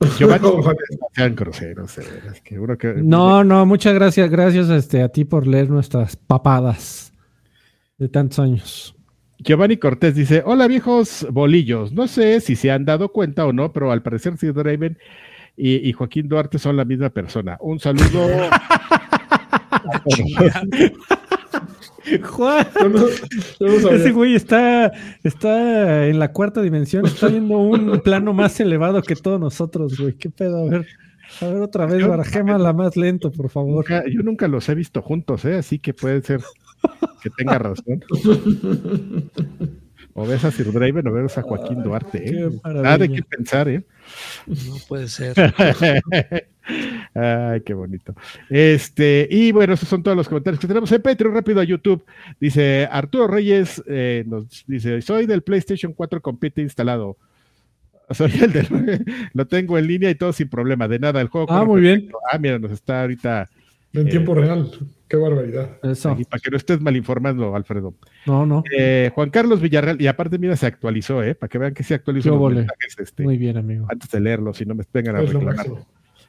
No 0.20 0.28
que- 2.78 2.94
No, 2.96 3.44
no, 3.44 3.66
muchas 3.66 3.94
gracias, 3.94 4.30
gracias 4.30 4.68
este, 4.68 5.02
a 5.02 5.08
ti 5.08 5.24
por 5.24 5.46
leer 5.46 5.70
nuestras 5.70 6.16
papadas 6.16 7.12
de 7.98 8.08
tantos 8.08 8.38
años. 8.38 8.94
Giovanni 9.44 9.76
Cortés 9.76 10.14
dice: 10.14 10.42
Hola 10.44 10.66
viejos 10.66 11.26
bolillos. 11.30 11.92
No 11.92 12.08
sé 12.08 12.40
si 12.40 12.56
se 12.56 12.70
han 12.70 12.84
dado 12.84 13.10
cuenta 13.12 13.46
o 13.46 13.52
no, 13.52 13.72
pero 13.72 13.92
al 13.92 14.02
parecer 14.02 14.36
Sid 14.38 14.52
Raven 14.56 14.98
y, 15.56 15.88
y 15.88 15.92
Joaquín 15.92 16.28
Duarte 16.28 16.58
son 16.58 16.76
la 16.76 16.84
misma 16.84 17.10
persona. 17.10 17.56
Un 17.60 17.78
saludo. 17.78 18.28
Juan, 22.22 22.66
ese 23.92 24.12
güey 24.12 24.34
está, 24.34 24.92
está 25.22 26.06
en 26.06 26.18
la 26.18 26.32
cuarta 26.32 26.60
dimensión, 26.60 27.06
está 27.06 27.28
viendo 27.28 27.56
un 27.58 28.00
plano 28.00 28.34
más 28.34 28.60
elevado 28.60 29.00
que 29.02 29.16
todos 29.16 29.40
nosotros, 29.40 29.98
güey. 29.98 30.12
¿Qué 30.14 30.28
pedo? 30.28 30.66
A 30.66 30.70
ver, 30.70 30.86
a 31.40 31.46
ver 31.46 31.62
otra 31.62 31.86
vez, 31.86 32.06
barajema 32.06 32.58
la 32.58 32.74
más 32.74 32.96
lento, 32.96 33.30
por 33.32 33.48
favor. 33.48 33.76
Nunca- 33.76 34.04
yo 34.06 34.22
nunca 34.22 34.48
los 34.48 34.68
he 34.68 34.74
visto 34.74 35.00
juntos, 35.00 35.44
¿eh? 35.46 35.54
así 35.56 35.78
que 35.78 35.94
puede 35.94 36.20
ser 36.22 36.40
que 37.22 37.30
tenga 37.30 37.58
razón. 37.58 38.02
O 40.16 40.24
ves 40.26 40.44
a 40.44 40.50
Sir 40.52 40.72
Draven 40.72 41.06
o 41.08 41.12
ves 41.12 41.36
a 41.38 41.42
Joaquín 41.42 41.82
Duarte. 41.82 42.22
¿eh? 42.24 42.50
Nada 42.64 42.98
de 42.98 43.08
qué 43.10 43.22
pensar, 43.22 43.68
¿eh? 43.68 43.82
No 44.46 44.76
puede 44.86 45.08
ser. 45.08 45.34
Ay, 47.14 47.60
qué 47.62 47.74
bonito. 47.74 48.14
Este, 48.48 49.26
y 49.30 49.50
bueno, 49.52 49.74
esos 49.74 49.88
son 49.88 50.02
todos 50.04 50.16
los 50.16 50.28
comentarios 50.28 50.60
que 50.60 50.68
tenemos 50.68 50.90
en 50.92 51.02
Patreon. 51.02 51.34
Rápido 51.34 51.60
a 51.60 51.64
YouTube. 51.64 52.04
Dice 52.40 52.88
Arturo 52.90 53.26
Reyes, 53.26 53.82
eh, 53.88 54.22
nos 54.26 54.64
dice: 54.66 55.02
Soy 55.02 55.26
del 55.26 55.42
PlayStation 55.42 55.92
4 55.92 56.20
con 56.22 56.38
PT 56.38 56.62
instalado. 56.62 57.16
Soy 58.10 58.30
el 58.40 58.52
del. 58.52 59.04
Lo 59.34 59.46
tengo 59.46 59.78
en 59.78 59.86
línea 59.88 60.10
y 60.10 60.14
todo 60.14 60.32
sin 60.32 60.48
problema. 60.48 60.86
De 60.86 60.98
nada, 61.00 61.20
el 61.20 61.28
juego. 61.28 61.48
Ah, 61.50 61.64
muy 61.64 61.80
bien. 61.80 62.10
Ah, 62.30 62.38
mira, 62.38 62.58
nos 62.58 62.70
está 62.70 63.00
ahorita. 63.02 63.48
En 63.92 64.06
Eh, 64.06 64.10
tiempo 64.10 64.34
real. 64.34 64.70
Qué 65.14 65.20
barbaridad. 65.20 65.78
Eso. 65.84 66.10
aquí, 66.10 66.24
para 66.24 66.40
que 66.40 66.50
no 66.50 66.56
estés 66.56 66.80
mal 66.80 66.96
informando, 66.96 67.54
Alfredo. 67.54 67.94
No, 68.26 68.44
no. 68.44 68.64
Eh, 68.76 69.12
Juan 69.14 69.30
Carlos 69.30 69.60
Villarreal, 69.60 70.02
y 70.02 70.08
aparte, 70.08 70.38
mira, 70.38 70.56
se 70.56 70.66
actualizó, 70.66 71.22
¿eh? 71.22 71.36
Para 71.36 71.48
que 71.48 71.58
vean 71.58 71.72
que 71.72 71.84
se 71.84 71.94
actualizó 71.94 72.36
los 72.36 72.66
este, 72.98 73.22
Muy 73.22 73.38
bien, 73.38 73.56
amigo. 73.56 73.86
antes 73.88 74.10
de 74.10 74.20
leerlos, 74.20 74.56
si 74.56 74.66
no 74.66 74.74
me 74.74 74.82
vengan 74.92 75.14
a 75.14 75.22
Es 75.22 75.32
lo 75.32 75.38
reclamar. 75.38 75.84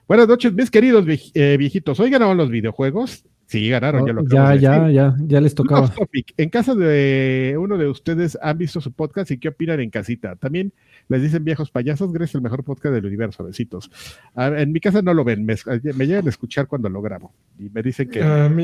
Buenas 0.08 0.28
noches, 0.28 0.54
mis 0.54 0.70
queridos 0.70 1.04
eh, 1.34 1.56
viejitos. 1.58 2.00
¿Hoy 2.00 2.12
ganaron 2.12 2.38
los 2.38 2.52
videojuegos? 2.52 3.26
Sí, 3.48 3.70
ganaron, 3.70 4.08
ya 4.08 4.14
lo 4.14 4.24
ya, 4.28 4.50
de 4.52 4.60
ya, 4.60 4.80
decir. 4.80 4.96
ya, 4.96 5.16
ya 5.28 5.40
les 5.42 5.54
tocaba. 5.54 5.88
topic. 5.94 6.34
En 6.36 6.50
casa 6.50 6.74
de 6.74 7.56
uno 7.60 7.78
de 7.78 7.88
ustedes 7.88 8.38
han 8.42 8.58
visto 8.58 8.82
su 8.82 8.92
podcast 8.92 9.30
y 9.30 9.38
qué 9.38 9.50
opinan 9.50 9.80
en 9.80 9.92
casita. 9.92 10.36
También 10.36 10.74
les 11.10 11.22
dicen 11.22 11.44
viejos 11.44 11.70
payasos, 11.70 12.12
Grace 12.12 12.32
es 12.32 12.36
el 12.36 12.42
mejor 12.42 12.64
podcast 12.64 12.96
del 12.96 13.06
universo, 13.06 13.44
besitos. 13.44 13.92
En 14.36 14.72
mi 14.72 14.80
casa 14.80 15.04
no 15.04 15.14
lo 15.14 15.24
ven, 15.24 15.46
me, 15.46 15.56
me 15.96 16.08
llegan 16.08 16.26
a 16.26 16.30
escuchar 16.30 16.66
cuando 16.68 16.90
lo 16.90 17.04
grabo 17.04 17.34
y 17.60 17.70
me 17.70 17.84
dicen 17.84 18.10
que 18.10 18.20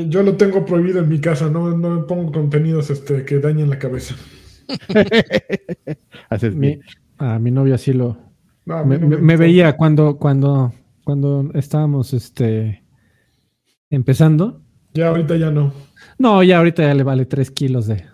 yo 0.08 0.22
lo 0.24 0.36
tengo 0.36 0.64
prohibido 0.66 0.98
en 0.98 1.08
mi 1.08 1.20
casa. 1.20 1.48
No, 1.48 1.76
no 1.78 2.04
pongo 2.06 2.32
contenidos 2.32 2.90
este, 2.90 3.24
que 3.24 3.38
dañen 3.38 3.70
la 3.70 3.78
cabeza. 3.78 4.16
haces 6.28 6.54
Mi- 6.54 6.80
a 7.18 7.38
mi 7.38 7.50
novia 7.50 7.78
sí 7.78 7.92
lo, 7.92 8.18
No, 8.66 8.84
me, 8.84 8.98
no 8.98 9.18
me- 9.18 9.36
veía 9.36 9.76
cuando, 9.76 10.16
cuando, 10.18 10.72
cuando 11.04 11.50
estábamos 11.54 12.12
este 12.14 12.82
empezando. 13.90 14.61
Ya 14.94 15.08
ahorita 15.08 15.36
ya 15.36 15.50
no. 15.50 15.72
No, 16.18 16.42
ya 16.42 16.58
ahorita 16.58 16.82
ya 16.82 16.94
le 16.94 17.02
vale 17.02 17.24
tres 17.26 17.50
kilos 17.50 17.86
de 17.86 18.04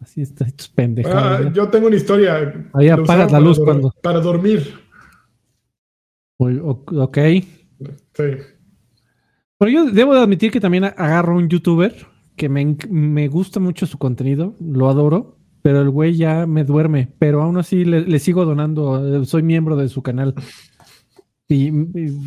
así 0.00 0.20
está 0.22 0.44
estos 0.46 0.68
Ah, 0.68 0.72
pendejados. 0.74 1.52
yo 1.54 1.68
tengo 1.68 1.86
una 1.86 1.96
historia. 1.96 2.68
Ahí 2.74 2.88
apagas 2.88 3.32
la 3.32 3.38
para 3.38 3.40
luz 3.40 3.56
dor- 3.58 3.64
cuando- 3.64 3.92
Para 4.02 4.20
dormir. 4.20 4.74
Muy- 6.38 6.58
ok. 6.62 7.18
Sí. 8.14 8.24
Pero 9.58 9.70
yo 9.70 9.90
debo 9.90 10.14
de 10.14 10.20
admitir 10.20 10.50
que 10.50 10.60
también 10.60 10.84
agarro 10.84 11.36
un 11.36 11.48
youtuber 11.48 11.94
que 12.36 12.48
me, 12.50 12.76
me 12.90 13.28
gusta 13.28 13.58
mucho 13.58 13.86
su 13.86 13.96
contenido, 13.96 14.54
lo 14.60 14.90
adoro, 14.90 15.38
pero 15.62 15.80
el 15.80 15.88
güey 15.88 16.14
ya 16.14 16.46
me 16.46 16.64
duerme, 16.64 17.08
pero 17.18 17.42
aún 17.42 17.56
así 17.56 17.84
le, 17.86 18.02
le 18.02 18.18
sigo 18.18 18.44
donando, 18.44 19.22
eh, 19.22 19.24
soy 19.24 19.42
miembro 19.42 19.76
de 19.76 19.88
su 19.88 20.02
canal. 20.02 20.34
Y, 21.48 21.68
y 21.68 22.18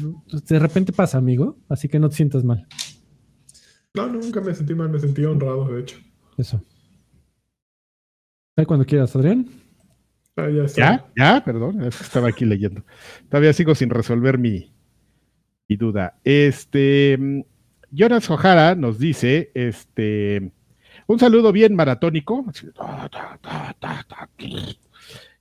de 0.48 0.60
repente 0.60 0.92
pasa, 0.94 1.20
amigo, 1.20 1.58
así 1.70 1.88
que 1.88 2.00
no 2.00 2.10
te 2.10 2.16
sientas 2.16 2.44
mal. 2.44 2.66
No, 4.00 4.08
nunca 4.08 4.40
me 4.40 4.56
sentí 4.56 4.74
mal, 4.74 4.90
me 4.90 4.98
sentí 4.98 5.26
honrado, 5.26 5.68
de 5.68 5.82
hecho. 5.82 5.98
Eso. 6.38 6.64
Ahí 8.56 8.66
cuando 8.66 8.86
quieras, 8.86 9.14
Adrián. 9.14 9.46
Ah, 10.38 10.50
ya, 10.50 10.64
está. 10.64 10.82
Ya, 10.82 11.12
ya, 11.18 11.44
perdón, 11.44 11.84
es 11.84 11.98
que 11.98 12.04
estaba 12.04 12.30
aquí 12.30 12.46
leyendo. 12.46 12.86
Todavía 13.28 13.52
sigo 13.52 13.76
sin 13.76 13.90
resolver 13.90 14.38
mi, 14.38 14.72
mi 15.68 15.76
duda. 15.76 16.18
Este, 16.24 17.18
mm, 17.20 17.42
Jonas 17.92 18.30
Ojara 18.30 18.74
nos 18.76 19.00
dice, 19.00 19.52
este, 19.54 20.54
un 21.08 21.20
saludo 21.20 21.52
bien 21.52 21.76
maratónico. 21.76 22.46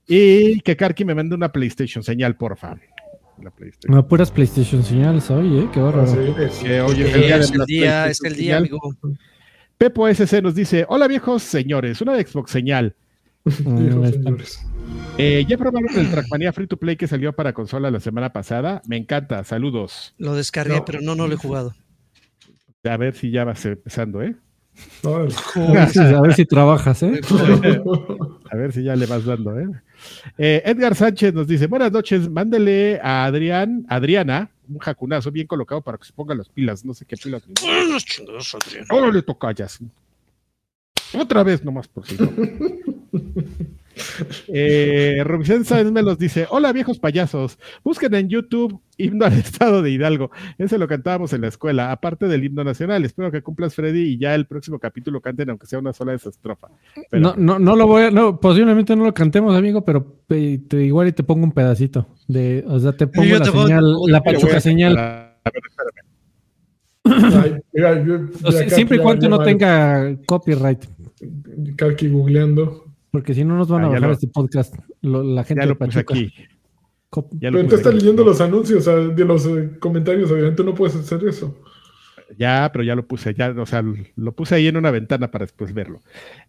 Y 0.08 0.60
que 0.62 0.76
Karki 0.76 1.04
me 1.04 1.14
mande 1.14 1.36
una 1.36 1.52
PlayStation 1.52 2.02
señal, 2.02 2.36
porfa. 2.36 2.76
La 3.42 3.50
PlayStation. 3.50 3.94
No, 3.94 4.06
puras 4.06 4.30
PlayStation 4.30 4.82
señales 4.82 5.30
hoy, 5.30 5.58
¿eh? 5.60 5.68
Qué 5.72 5.80
Ah, 5.80 5.84
bárbaro. 5.84 6.06
sí, 6.08 6.18
sí. 6.50 6.64
Que 6.64 6.80
hoy 6.80 7.02
es 7.02 7.14
el 7.14 7.20
día 7.22 7.36
de 7.36 7.40
es 7.44 7.50
el 7.52 7.64
día, 7.66 8.06
es 8.08 8.18
PlayStation 8.20 8.32
el 8.32 8.36
día, 8.36 8.56
amigo. 8.56 8.80
Pepo 9.76 10.08
SC 10.08 10.42
nos 10.42 10.54
dice, 10.54 10.84
hola 10.88 11.06
viejos 11.06 11.42
señores, 11.42 12.00
una 12.00 12.16
Xbox 12.20 12.50
señal. 12.50 12.94
Señores. 13.46 14.60
Eh, 15.16 15.44
¿Ya 15.48 15.56
probaron 15.56 15.88
el 15.96 16.10
Trackmania 16.10 16.52
Free 16.52 16.66
to 16.66 16.76
Play 16.76 16.96
que 16.96 17.06
salió 17.06 17.32
para 17.32 17.52
consola 17.52 17.90
la 17.90 18.00
semana 18.00 18.32
pasada? 18.32 18.82
Me 18.86 18.96
encanta, 18.96 19.42
saludos. 19.44 20.14
Lo 20.18 20.34
descargué, 20.34 20.76
No. 20.76 20.84
pero 20.84 21.00
no, 21.00 21.14
no 21.14 21.26
lo 21.28 21.34
he 21.34 21.38
jugado. 21.38 21.74
A 22.84 22.96
ver 22.96 23.14
si 23.14 23.30
ya 23.30 23.44
vas 23.44 23.64
empezando, 23.64 24.22
¿eh? 24.22 24.34
Ver 25.02 25.28
a 26.16 26.20
ver 26.22 26.34
si 26.34 26.44
trabajas, 26.44 27.02
¿eh? 27.02 27.20
A 28.50 28.56
ver 28.56 28.72
si 28.72 28.82
ya 28.82 28.96
le 28.96 29.06
vas 29.06 29.24
dando, 29.24 29.58
¿eh? 29.58 29.66
Eh, 30.36 30.62
Edgar 30.64 30.94
Sánchez 30.94 31.34
nos 31.34 31.46
dice, 31.46 31.66
buenas 31.66 31.92
noches, 31.92 32.28
mándele 32.28 33.00
a 33.02 33.24
Adrián, 33.24 33.86
Adriana, 33.88 34.50
un 34.68 34.78
jacunazo 34.78 35.30
bien 35.30 35.46
colocado 35.46 35.80
para 35.80 35.98
que 35.98 36.04
se 36.04 36.12
ponga 36.12 36.34
las 36.34 36.48
pilas, 36.48 36.84
no 36.84 36.94
sé 36.94 37.04
qué 37.04 37.16
pilas. 37.16 37.42
Unos 37.62 38.04
chingados, 38.04 38.54
Adrián. 38.54 38.86
Ahora 38.88 39.10
le 39.10 39.22
toca 39.22 39.52
ya. 39.52 39.66
Otra 41.14 41.42
vez 41.42 41.64
nomás 41.64 41.88
por 41.88 42.06
si 42.06 42.16
no. 42.16 42.30
Eh, 44.48 45.22
Rubicén 45.24 45.64
Sáenz 45.64 45.90
me 45.92 46.02
los 46.02 46.18
dice, 46.18 46.46
hola 46.50 46.72
viejos 46.72 46.98
payasos, 46.98 47.58
busquen 47.84 48.14
en 48.14 48.28
YouTube 48.28 48.80
himno 48.96 49.24
al 49.26 49.32
estado 49.34 49.82
de 49.82 49.90
Hidalgo, 49.90 50.30
ese 50.58 50.78
lo 50.78 50.88
cantábamos 50.88 51.32
en 51.32 51.42
la 51.42 51.48
escuela, 51.48 51.92
aparte 51.92 52.26
del 52.26 52.44
himno 52.44 52.64
nacional, 52.64 53.04
espero 53.04 53.30
que 53.30 53.42
cumplas 53.42 53.74
Freddy 53.74 54.00
y 54.14 54.18
ya 54.18 54.34
el 54.34 54.46
próximo 54.46 54.78
capítulo 54.78 55.20
canten 55.20 55.50
aunque 55.50 55.66
sea 55.66 55.78
una 55.78 55.92
sola 55.92 56.12
de 56.12 56.16
esa 56.16 56.30
estrofa. 56.30 56.68
Pero- 57.10 57.22
No, 57.22 57.34
no, 57.36 57.58
no 57.58 57.76
lo 57.76 57.86
voy 57.86 58.04
a, 58.04 58.10
no, 58.10 58.40
posiblemente 58.40 58.96
no 58.96 59.04
lo 59.04 59.14
cantemos, 59.14 59.54
amigo, 59.56 59.84
pero 59.84 60.16
te- 60.26 60.60
igual 60.84 61.08
y 61.08 61.12
te 61.12 61.22
pongo 61.22 61.44
un 61.44 61.52
pedacito 61.52 62.08
de, 62.26 62.64
o 62.66 62.78
sea, 62.80 62.92
te 62.92 63.06
pongo 63.06 63.26
Yo 63.28 63.38
la 63.38 63.44
te 63.44 63.50
pongo- 63.52 63.66
señal, 63.66 63.84
la 64.08 64.22
pachuca 64.22 64.56
a- 64.56 64.60
señal, 64.60 64.98
a 64.98 65.34
ver, 65.44 65.62
espérame. 65.68 66.08
Ay, 67.44 67.56
mira, 67.72 68.04
yo- 68.04 68.20
O 68.44 68.52
sea, 68.52 68.60
ya 68.60 68.66
acá 68.66 68.74
siempre 68.74 68.96
y 68.98 69.00
cuando 69.00 69.28
no 69.28 69.42
tenga 69.42 70.16
copyright, 70.26 70.84
Karki 71.76 72.08
googleando. 72.08 72.84
Porque 73.10 73.34
si 73.34 73.44
no 73.44 73.56
nos 73.56 73.68
van 73.68 73.82
a 73.82 73.86
Ah, 73.86 73.88
ya 73.88 73.94
bajar 73.94 74.08
lo- 74.08 74.14
este 74.14 74.28
podcast, 74.28 74.74
lo- 75.02 75.22
la 75.22 75.44
gente 75.44 75.60
Ya 75.62 75.66
de 75.66 75.72
lo 75.72 75.78
puse 75.78 75.98
aquí. 76.00 76.32
Cop- 77.10 77.30
ya 77.40 77.50
lo 77.50 77.56
Pero 77.58 77.68
tú 77.70 77.74
estás 77.76 77.92
aquí. 77.94 78.00
leyendo 78.00 78.22
los 78.24 78.40
anuncios 78.40 78.84
de 78.84 79.24
los 79.24 79.46
eh, 79.46 79.70
comentarios, 79.80 80.30
obviamente 80.30 80.62
no 80.62 80.74
puedes 80.74 80.94
hacer 80.96 81.24
eso. 81.26 81.56
Ya, 82.36 82.68
pero 82.70 82.84
ya 82.84 82.94
lo 82.94 83.06
puse, 83.06 83.32
ya, 83.32 83.48
o 83.58 83.64
sea, 83.64 83.82
lo 84.16 84.32
puse 84.32 84.54
ahí 84.56 84.66
en 84.66 84.76
una 84.76 84.90
ventana 84.90 85.30
para 85.30 85.46
después 85.46 85.72
verlo. 85.72 86.00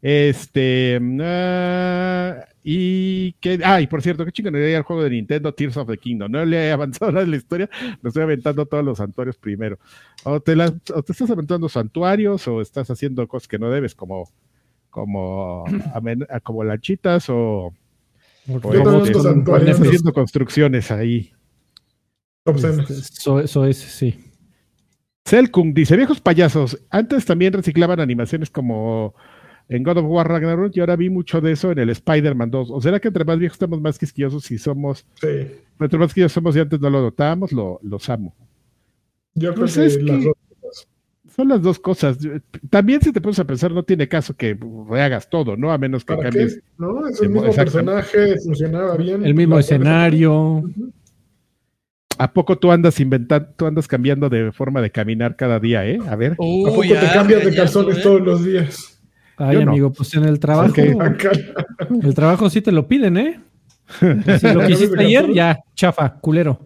Este, 0.02 0.99
ah, 1.22 2.45
y 2.61 3.31
que, 3.40 3.60
ah, 3.64 3.80
y 3.80 3.88
por 3.88 4.02
cierto, 4.02 4.26
qué 4.26 4.31
chingonería 4.34 4.77
el 4.77 4.84
juego 4.84 5.03
de 5.03 5.11
Nintendo 5.11 5.53
Tears 5.53 5.77
of 5.77 5.88
the 5.90 5.98
Kingdom. 5.98 6.30
No 6.31 6.44
le 6.44 6.68
he 6.68 6.72
avanzado 6.73 7.11
nada 7.14 7.23
en 7.23 7.31
la 7.31 7.38
historia, 7.38 7.69
me 8.02 8.10
estoy 8.10 8.23
aventando 8.23 8.65
todos 8.65 8.84
los 8.84 8.98
santuarios 8.98 9.38
primero. 9.38 9.80
O 10.26 10.41
te, 10.41 10.57
las- 10.57 10.73
o 10.94 11.02
te 11.02 11.14
estás 11.14 11.30
aventando 11.31 11.69
santuarios 11.69 12.45
o 12.49 12.60
estás 12.60 12.90
haciendo 12.91 13.26
cosas 13.30 13.48
que 13.48 13.57
no 13.60 13.69
debes, 13.72 13.95
como, 13.95 14.30
como, 14.90 15.66
como 16.44 16.64
lanchitas 16.64 17.30
o, 17.30 17.74
o 18.48 18.74
este, 18.74 19.11
con- 19.14 19.68
haciendo 19.70 20.14
construcciones 20.14 20.91
ahí. 20.91 21.32
Eso, 22.45 23.40
eso 23.40 23.66
es, 23.66 23.78
sí. 23.78 24.16
Selkung 25.26 25.74
dice, 25.74 25.95
viejos 25.95 26.20
payasos, 26.22 26.80
antes 26.90 27.26
también 27.26 27.53
reciclaban 27.53 27.99
animaciones 27.99 28.49
como 28.49 29.14
en 29.68 29.84
God 29.84 29.98
of 29.98 30.06
War 30.07 30.28
Ragnarok 30.28 30.76
y 30.76 30.80
ahora 30.80 30.95
vi 30.95 31.11
mucho 31.11 31.41
de 31.41 31.52
eso 31.52 31.72
en 31.72 31.78
el 31.78 31.90
Spider-Man 31.91 32.49
2. 32.49 32.72
¿O 32.72 32.82
será 32.82 32.99
que 32.99 33.10
entre 33.10 33.24
más 33.26 33.38
viejos 33.38 33.56
estamos 33.56 33.80
más 33.82 33.99
quisquillosos 33.99 34.49
y 34.49 34.57
somos, 34.57 35.06
Sí. 35.22 35.28
entre 35.80 35.99
más 35.99 36.07
quisquillosos 36.07 36.34
somos 36.34 36.56
y 36.56 36.60
antes 36.60 36.80
no 36.80 36.90
lo 36.90 37.02
notábamos? 37.03 37.52
Lo, 37.52 37.80
los 37.84 38.10
amo. 38.10 38.34
Yo 39.36 39.49
creo 39.53 39.66
Pues 39.66 39.76
que 39.76 39.86
es 39.86 40.02
las 40.02 40.24
dos. 40.24 40.34
Son 41.40 41.48
las 41.48 41.61
dos 41.61 41.80
cosas. 41.80 42.18
También 42.70 43.02
si 43.02 43.14
te 43.14 43.22
pones 43.22 43.40
a 43.40 43.45
pensar, 43.45 43.72
no 43.72 43.84
tiene 43.84 44.10
caso 44.10 44.36
que 44.36 44.57
rehagas 44.90 45.30
todo, 45.30 45.56
¿no? 45.56 45.72
A 45.72 45.78
menos 45.78 46.03
que 46.03 46.14
¿Para 46.14 46.30
cambies. 46.30 46.56
qué? 46.56 46.61
No, 46.78 47.07
es 47.07 47.22
el 47.22 47.30
mo- 47.30 47.41
mismo 47.44 47.56
personaje, 47.56 48.38
funcionaba 48.44 48.98
bien. 48.98 49.26
El 49.26 49.34
mismo 49.36 49.57
escenario. 49.57 50.64
¿A 52.18 52.34
poco 52.34 52.57
tú 52.57 52.74
andas 52.74 52.99
inventando, 52.99 53.48
tú 53.56 53.66
andas 53.68 53.88
cambiando 53.88 54.28
de 54.28 54.52
forma 54.52 54.82
de 54.82 54.91
caminar 54.91 55.38
cada 55.38 55.61
día, 55.61 55.88
eh? 55.88 55.98
A 56.10 56.18
ver. 56.18 56.34
¿A 56.34 56.36
poco 56.36 56.82
te 56.82 56.90
ya, 56.90 57.14
cambias 57.14 57.45
de 57.45 57.56
calzones 57.56 58.02
todos 58.03 58.20
los 58.20 58.44
días? 58.44 59.02
Ay, 59.38 59.53
Yo 59.60 59.64
no. 59.66 59.72
amigo, 59.72 59.94
pues 59.94 60.14
en 60.16 60.26
el 60.26 60.41
trabajo, 60.41 60.74
Ok. 60.74 61.02
Acá. 61.02 61.32
el 62.03 62.14
trabajo 62.14 62.49
sí 62.49 62.61
te 62.61 62.74
lo 62.74 62.86
piden, 62.86 63.16
¿eh? 63.16 63.40
Si 64.02 64.03
lo 64.03 64.18
que 64.20 64.38
¿Cambias 64.41 64.68
de 64.68 64.72
hiciste 64.74 64.99
ayer, 65.06 65.32
ya, 65.34 65.57
chafa, 65.74 66.16
culero, 66.20 66.60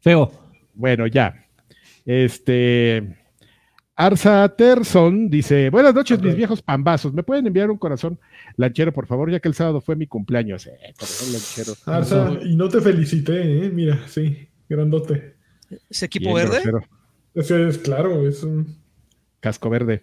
feo. 0.00 0.32
Bueno, 0.74 1.06
ya. 1.06 1.32
Este. 2.04 3.19
Arsa 4.00 4.48
Terson 4.56 5.28
dice: 5.28 5.68
Buenas 5.68 5.94
noches, 5.94 6.22
mis 6.22 6.34
viejos 6.34 6.62
pambazos. 6.62 7.12
¿Me 7.12 7.22
pueden 7.22 7.46
enviar 7.46 7.70
un 7.70 7.76
corazón 7.76 8.18
lanchero, 8.56 8.92
por 8.94 9.06
favor? 9.06 9.30
Ya 9.30 9.40
que 9.40 9.48
el 9.48 9.52
sábado 9.54 9.82
fue 9.82 9.94
mi 9.94 10.06
cumpleaños. 10.06 10.66
Eh, 10.66 10.72
corazón 10.98 11.32
lanchero. 11.34 11.74
Arsa, 11.84 12.32
y 12.42 12.56
no 12.56 12.70
te 12.70 12.80
felicité, 12.80 13.66
¿eh? 13.66 13.70
Mira, 13.70 14.00
sí, 14.08 14.48
grandote. 14.70 15.34
¿Ese 15.90 16.06
equipo 16.06 16.34
Bien 16.34 16.48
verde? 16.48 16.62
Ese 17.34 17.68
es 17.68 17.76
claro, 17.76 18.26
es 18.26 18.42
un. 18.42 18.74
Casco 19.40 19.68
verde. 19.68 20.02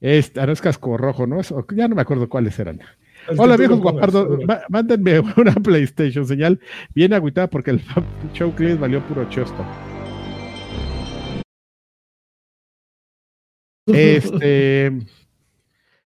Este, 0.00 0.40
ah, 0.40 0.46
no 0.46 0.52
es 0.52 0.62
casco 0.62 0.96
rojo, 0.96 1.26
¿no? 1.26 1.38
Es- 1.38 1.52
ya 1.74 1.86
no 1.86 1.96
me 1.96 2.00
acuerdo 2.02 2.30
cuáles 2.30 2.58
eran. 2.58 2.80
el 3.28 3.38
Hola, 3.38 3.58
viejos 3.58 3.78
guapardos. 3.80 4.40
Mándenme 4.70 5.20
una 5.36 5.52
PlayStation 5.52 6.26
señal 6.26 6.60
bien 6.94 7.12
agüitada 7.12 7.46
porque 7.50 7.72
el 7.72 7.82
show 8.32 8.54
Chris 8.56 8.80
valió 8.80 9.02
puro 9.06 9.28
chosto. 9.28 9.66
Este. 13.94 14.92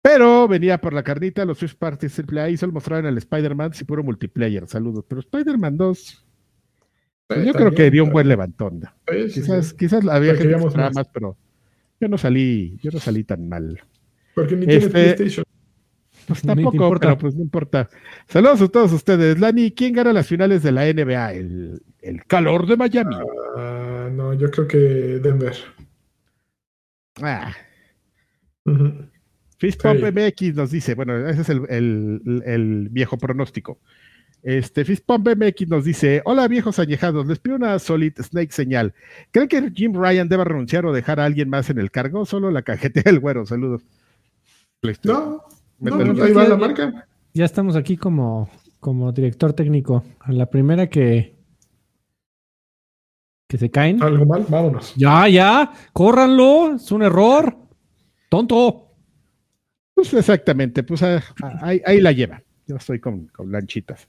Pero 0.01 0.47
venía 0.47 0.79
por 0.79 0.93
la 0.93 1.03
carnita, 1.03 1.45
los 1.45 1.59
Swiss 1.59 1.75
Parties 1.75 2.19
AAA 2.19 2.49
y 2.49 2.57
solo 2.57 2.73
mostraron 2.73 3.05
el 3.05 3.17
Spider-Man 3.17 3.71
y 3.79 3.83
puro 3.83 4.03
multiplayer. 4.03 4.67
Saludos. 4.67 5.05
Pero 5.07 5.21
Spider-Man 5.21 5.77
2, 5.77 6.25
pues 7.27 7.45
yo 7.45 7.53
creo 7.53 7.71
que 7.71 7.91
dio 7.91 8.03
un 8.03 8.11
buen 8.11 8.27
levantón. 8.27 8.81
Sí, 9.07 9.29
sí, 9.29 9.41
Quizás, 9.41 9.67
sí. 9.67 9.75
quizás 9.77 10.07
había 10.07 10.33
gente 10.35 10.55
que 10.57 10.57
más. 10.63 10.95
más, 10.95 11.07
pero 11.13 11.37
yo 11.99 12.07
no 12.07 12.17
salí, 12.17 12.79
yo 12.81 12.89
no 12.91 12.99
salí 12.99 13.23
tan 13.23 13.47
mal. 13.47 13.79
Porque 14.33 14.55
ni 14.55 14.61
Este- 14.65 14.79
tienes 14.79 14.89
PlayStation. 14.89 15.45
Pues 16.27 16.41
tampoco, 16.43 16.75
importa. 16.75 17.07
pero 17.07 17.17
pues 17.17 17.35
no 17.35 17.41
importa. 17.41 17.89
Saludos 18.27 18.61
a 18.61 18.67
todos 18.69 18.93
ustedes. 18.93 19.39
Lani, 19.39 19.71
¿quién 19.71 19.93
gana 19.93 20.13
las 20.13 20.27
finales 20.27 20.63
de 20.63 20.71
la 20.71 20.85
NBA? 20.87 21.33
El, 21.33 21.81
el 22.01 22.23
calor 22.25 22.65
de 22.67 22.77
Miami. 22.77 23.15
Ah, 23.57 24.09
no, 24.11 24.33
yo 24.33 24.49
creo 24.49 24.67
que 24.67 24.77
Denver. 24.77 25.53
Ah. 27.21 27.53
Fist 29.57 29.81
Pump. 29.81 29.99
MX 30.03 30.55
nos 30.55 30.71
dice, 30.71 30.95
bueno, 30.95 31.27
ese 31.27 31.41
es 31.41 31.49
el, 31.49 31.61
el- 31.69 32.43
el 32.45 32.89
viejo 32.89 33.17
pronóstico. 33.17 33.79
Este 34.43 34.85
Fist 34.85 35.05
Pump 35.05 35.27
MX 35.35 35.67
nos 35.67 35.85
dice: 35.85 36.21
Hola 36.25 36.47
viejos 36.47 36.79
añejados, 36.79 37.27
les 37.27 37.37
pido 37.39 37.57
una 37.57 37.77
Solid 37.77 38.13
Snake 38.19 38.51
señal. 38.51 38.93
¿Creen 39.31 39.47
que 39.47 39.71
Jim 39.71 39.93
Ryan 39.93 40.27
deba 40.29 40.43
renunciar 40.45 40.85
o 40.85 40.93
dejar 40.93 41.19
a 41.19 41.25
alguien 41.25 41.47
más 41.49 41.69
en 41.69 41.77
el 41.77 41.91
cargo? 41.91 42.25
Solo 42.25 42.49
la 42.49 42.63
cajetea 42.63 43.03
el 43.05 43.19
güero, 43.19 43.45
saludos. 43.45 43.83
No, 45.03 45.43
no, 45.79 45.95
Métele. 45.97 46.23
ahí 46.23 46.31
va 46.33 46.47
la 46.47 46.57
marca. 46.57 47.07
Ya 47.35 47.45
estamos 47.45 47.75
aquí 47.75 47.97
como, 47.97 48.49
como 48.79 49.11
director 49.11 49.53
técnico. 49.53 50.03
A 50.21 50.31
la 50.31 50.47
primera 50.49 50.87
que, 50.89 51.35
que 53.51 53.57
se 53.57 53.69
caen. 53.69 54.01
Algo 54.01 54.25
mal, 54.25 54.45
vámonos. 54.47 54.93
Ya, 54.95 55.27
ya, 55.27 55.73
córranlo, 55.91 56.75
es 56.75 56.89
un 56.89 57.03
error. 57.03 57.53
Tonto. 58.29 58.93
Pues 59.93 60.13
exactamente, 60.13 60.83
pues 60.83 61.03
ah, 61.03 61.21
ah, 61.43 61.59
ahí, 61.61 61.81
ahí 61.85 61.99
la 61.99 62.13
lleva. 62.13 62.41
Yo 62.65 62.77
estoy 62.77 63.01
con, 63.01 63.27
con 63.27 63.51
lanchitas. 63.51 64.07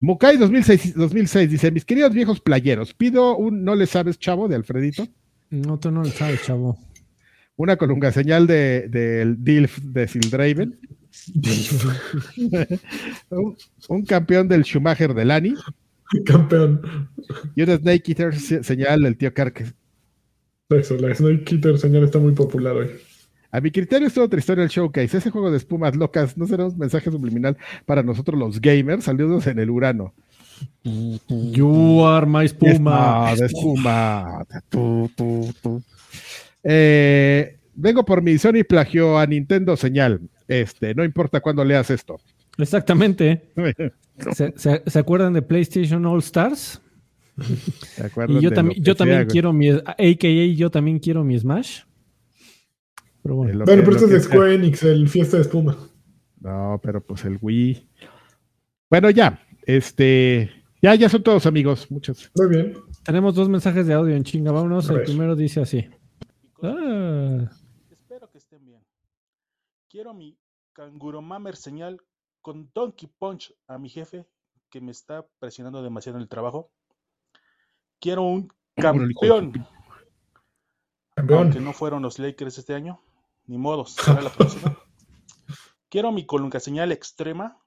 Mukai 0.00 0.36
2006, 0.36 0.96
2006 0.96 1.48
dice: 1.48 1.70
Mis 1.70 1.84
queridos 1.84 2.12
viejos 2.12 2.40
playeros, 2.40 2.92
pido 2.92 3.36
un 3.36 3.62
no 3.62 3.76
le 3.76 3.86
sabes, 3.86 4.18
chavo, 4.18 4.48
de 4.48 4.56
Alfredito. 4.56 5.06
No, 5.50 5.78
tú 5.78 5.92
no 5.92 6.02
lo 6.02 6.10
sabes, 6.10 6.42
chavo. 6.42 6.76
Una 7.54 7.76
colunga 7.76 8.10
señal 8.10 8.48
de- 8.48 8.88
del 8.88 9.44
DILF 9.44 9.78
de 9.78 10.08
Sildraven. 10.08 10.80
un, 13.30 13.56
un 13.88 14.04
campeón 14.04 14.48
del 14.48 14.64
Schumacher 14.64 15.14
de 15.14 15.24
Lani. 15.24 15.54
Campeón. 16.24 16.80
Y 17.54 17.62
una 17.62 17.76
Snake 17.76 18.02
Eater 18.08 18.34
se- 18.38 18.62
señal 18.64 19.02
del 19.02 19.16
tío 19.16 19.32
Carques. 19.32 19.74
Eso, 20.68 20.96
la 20.96 21.14
Snake 21.14 21.44
Eater, 21.54 21.78
señor, 21.78 22.04
está 22.04 22.18
muy 22.18 22.32
popular 22.32 22.76
hoy. 22.76 22.90
A 23.52 23.60
mi 23.60 23.72
criterio 23.72 24.06
es 24.06 24.14
toda 24.14 24.26
otra 24.26 24.38
historia 24.38 24.62
el 24.62 24.70
showcase. 24.70 25.16
Ese 25.18 25.30
juego 25.30 25.50
de 25.50 25.56
espumas 25.56 25.96
locas 25.96 26.36
no 26.38 26.46
será 26.46 26.66
un 26.66 26.78
mensaje 26.78 27.10
subliminal 27.10 27.56
para 27.84 28.02
nosotros 28.04 28.38
los 28.38 28.60
gamers. 28.60 29.04
Saludos 29.04 29.48
en 29.48 29.58
el 29.58 29.70
Urano. 29.70 30.14
You 30.84 32.04
are 32.06 32.26
my 32.26 32.44
espuma. 32.44 33.30
Ah, 33.30 33.34
de 33.34 33.46
espuma. 33.46 34.46
Eh, 36.62 37.58
vengo 37.74 38.04
por 38.04 38.22
mi 38.22 38.38
Sony 38.38 38.62
plagio 38.68 39.18
a 39.18 39.26
Nintendo 39.26 39.76
señal. 39.76 40.20
Este, 40.46 40.94
no 40.94 41.02
importa 41.04 41.40
cuándo 41.40 41.64
leas 41.64 41.90
esto. 41.90 42.20
Exactamente. 42.58 43.50
¿Se, 44.32 44.52
se, 44.56 44.82
se 44.86 44.98
acuerdan 44.98 45.32
de 45.32 45.42
PlayStation 45.42 46.04
All 46.06 46.20
Stars? 46.20 46.80
¿Se 47.94 48.04
acuerdan 48.06 48.36
Y 48.36 48.40
yo, 48.40 48.50
de 48.50 48.56
que 48.56 48.80
yo 48.80 48.94
también 48.94 49.20
güey? 49.20 49.28
quiero 49.28 49.52
mi, 49.52 49.68
a.k.a. 49.70 50.46
yo 50.54 50.70
también 50.70 50.98
quiero 50.98 51.24
mi 51.24 51.38
Smash. 51.38 51.82
Pero 53.22 53.36
bueno, 53.36 53.64
pero 53.66 53.82
lo 53.82 53.92
este 53.92 54.04
es 54.06 54.10
de 54.10 54.20
sea. 54.20 54.28
Square 54.30 54.54
Enix, 54.54 54.82
el 54.82 55.08
Fiesta 55.08 55.36
de 55.36 55.42
Espuma. 55.42 55.76
No, 56.40 56.80
pero 56.82 57.04
pues 57.04 57.24
el 57.24 57.38
Wii. 57.40 57.86
Bueno, 58.88 59.10
ya. 59.10 59.46
Este. 59.66 60.50
Ya, 60.82 60.94
ya 60.94 61.08
son 61.10 61.22
todos 61.22 61.44
amigos. 61.44 61.90
Muchos. 61.90 62.30
Muy 62.34 62.48
bien. 62.48 62.74
tenemos 63.04 63.34
dos 63.34 63.48
mensajes 63.48 63.86
de 63.86 63.92
audio 63.92 64.16
en 64.16 64.24
chinga. 64.24 64.52
Vámonos. 64.52 64.88
El 64.88 65.02
primero 65.02 65.36
dice 65.36 65.60
así. 65.60 65.86
Ah, 66.62 67.50
Espero 67.90 68.30
que 68.30 68.38
estén 68.38 68.64
bien. 68.64 68.80
Quiero 69.90 70.14
mi 70.14 70.38
Kanguromamer 70.72 71.56
señal 71.56 72.00
con 72.42 72.70
Donkey 72.74 73.08
Punch 73.18 73.54
a 73.66 73.78
mi 73.78 73.88
jefe 73.88 74.26
que 74.70 74.80
me 74.80 74.92
está 74.92 75.26
presionando 75.38 75.82
demasiado 75.82 76.18
en 76.18 76.22
el 76.22 76.28
trabajo. 76.28 76.70
Quiero 78.00 78.22
un 78.22 78.48
campeón, 78.76 79.52
Campeón. 81.14 81.38
aunque 81.44 81.60
no 81.60 81.72
fueron 81.72 82.02
los 82.02 82.18
Lakers 82.18 82.58
este 82.58 82.74
año. 82.74 83.00
Ni 83.46 83.58
modo, 83.58 83.84
será 83.84 84.20
la 84.20 84.30
próxima. 84.30 84.78
Quiero 85.88 86.12
mi 86.12 86.24
colunga 86.24 86.60
señal 86.60 86.92
extrema 86.92 87.58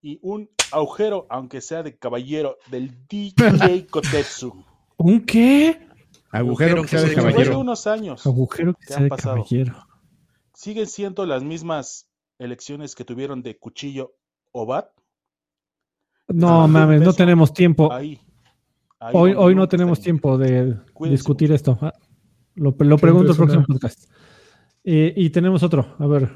y 0.00 0.18
un 0.22 0.48
agujero, 0.72 1.26
aunque 1.28 1.60
sea 1.60 1.82
de 1.82 1.98
caballero, 1.98 2.56
del 2.70 3.06
DJ 3.08 3.86
Kotetsu. 3.90 4.64
¿Un 4.96 5.24
qué? 5.26 5.86
Agujero 6.30 6.80
Agujero 6.80 6.82
que 6.82 6.88
sea 6.88 7.00
de 7.00 7.06
sea 7.06 7.08
de 7.08 7.14
Después 7.14 7.26
de 7.26 7.32
caballero. 7.32 7.58
unos 7.60 7.86
años, 7.86 8.26
Agujero 8.26 8.74
que 8.74 8.80
¿Qué 8.80 8.86
sea 8.86 8.98
ha 8.98 9.02
de 9.02 9.08
pasado? 9.08 9.34
caballero. 9.36 9.86
siguen 10.54 10.86
siendo 10.86 11.26
las 11.26 11.42
mismas 11.42 12.07
elecciones 12.38 12.94
que 12.94 13.04
tuvieron 13.04 13.42
de 13.42 13.58
cuchillo 13.58 14.14
o 14.52 14.66
bat. 14.66 14.90
No 16.28 16.68
mames, 16.68 17.00
no 17.00 17.12
tenemos 17.12 17.52
tiempo. 17.52 17.92
Ahí. 17.92 18.20
ahí 19.00 19.12
Hoy, 19.14 19.34
hoy 19.36 19.54
no 19.54 19.68
tenemos 19.68 20.00
tiempo 20.00 20.36
de 20.36 20.76
Cuídense 20.92 21.18
discutir 21.18 21.52
esto. 21.52 21.78
Ah, 21.80 21.92
Lo, 22.54 22.74
lo 22.78 22.98
pregunto 22.98 23.32
el 23.32 23.36
próximo 23.36 23.64
podcast. 23.66 24.10
Eh, 24.84 25.12
y 25.16 25.30
tenemos 25.30 25.62
otro. 25.62 25.96
A 25.98 26.06
ver. 26.06 26.30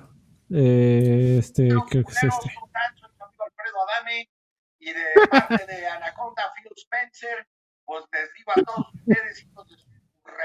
Eh, 0.51 1.37
este, 1.39 1.69
creo 1.69 2.05
que 2.05 2.13
es 2.13 2.23
este. 2.23 2.51
Un 2.63 2.71
tanto, 2.71 3.09
mi 3.09 3.25
amigo 3.25 3.45
Alfredo 3.45 3.77
Adame 3.89 4.31
y 4.79 4.87
de 4.87 5.29
parte 5.31 5.67
de 5.67 5.87
Anaconda 5.87 6.43
Phil 6.55 6.73
Spencer, 6.77 7.47
pues 7.85 8.05
les 8.13 8.35
digo 8.35 8.53
a 8.55 8.63
todos 8.63 8.95
ustedes, 8.95 9.45
hijos 9.45 9.69
de 9.69 9.77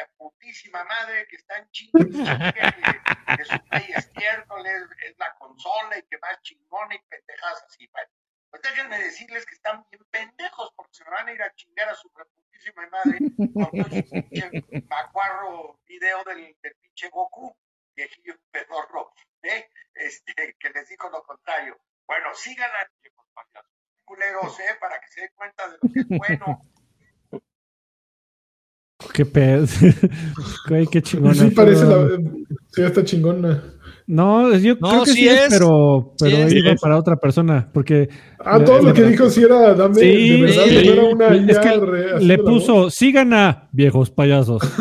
su 0.05 0.29
reputísima 0.29 0.83
madre, 0.83 1.27
que 1.27 1.35
están 1.37 1.69
chingos, 1.71 2.05
que, 2.05 3.37
que 3.37 3.45
su 3.45 3.59
play 3.69 3.91
es 3.95 4.07
es 4.15 5.17
la 5.17 5.33
consola 5.37 5.97
y 5.97 6.03
que 6.03 6.17
más 6.19 6.41
chingona 6.41 6.95
y 6.95 6.99
pendejadas 7.09 7.63
así. 7.63 7.87
Bueno, 7.87 8.09
pues 8.49 8.61
déjenme 8.61 8.99
decirles 8.99 9.45
que 9.45 9.55
están 9.55 9.85
bien 9.89 10.03
pendejos 10.09 10.71
porque 10.75 10.93
se 10.93 11.03
van 11.05 11.27
a 11.27 11.33
ir 11.33 11.41
a 11.41 11.53
chingar 11.55 11.89
a 11.89 11.95
su 11.95 12.09
reputísima 12.15 12.87
madre 12.89 13.19
con 13.37 13.71
todo 13.71 14.83
macuarro 14.89 15.79
video 15.85 16.23
del, 16.23 16.55
del 16.61 16.75
pinche 16.75 17.09
Goku, 17.09 17.55
viejillo 17.95 18.35
pedorro, 18.51 19.13
¿eh? 19.43 19.69
este, 19.93 20.55
que 20.59 20.69
les 20.69 20.87
dijo 20.89 21.09
lo 21.09 21.23
contrario. 21.23 21.79
Bueno, 22.05 22.33
sigan 22.35 22.71
a 22.71 22.89
culeros, 24.05 24.59
¿eh? 24.61 24.77
Para 24.79 24.99
que 25.01 25.07
se 25.09 25.21
den 25.21 25.31
cuenta 25.35 25.67
de 25.67 25.77
lo 25.81 25.93
que 25.93 25.99
es 25.99 26.07
bueno. 26.07 26.61
Qué 29.13 29.25
pedo. 29.25 29.65
Güey, 30.69 30.87
qué 30.87 31.01
chingón. 31.01 31.35
Sí, 31.35 31.49
parece 31.51 31.85
la. 31.85 32.07
Sí, 32.71 32.81
está 32.83 33.03
chingona. 33.03 33.63
No, 34.05 34.55
yo 34.57 34.75
No, 34.79 34.89
creo 34.89 35.03
que 35.03 35.11
sí 35.11 35.17
sí, 35.21 35.27
es, 35.27 35.41
es. 35.41 35.49
pero, 35.49 36.13
pero 36.17 36.47
Sí 36.49 36.59
iba 36.59 36.71
es. 36.71 36.79
para 36.81 36.97
otra 36.97 37.17
persona. 37.17 37.69
Porque 37.73 38.07
Ah, 38.39 38.63
todo 38.63 38.81
lo 38.81 38.93
que 38.93 39.03
dijo 39.03 39.29
sí 39.29 39.43
era 39.43 39.71
Adame. 39.71 39.95
Sí, 39.95 40.29
de 40.29 40.41
verdad, 40.43 40.63
sí. 40.65 40.87
era 40.87 41.03
una 41.03 41.27
es 41.35 41.59
que 41.59 41.77
re- 41.79 42.23
le 42.23 42.37
puso, 42.37 42.89
sigan 42.89 43.33
a 43.33 43.67
viejos 43.73 44.09
payasos. 44.09 44.61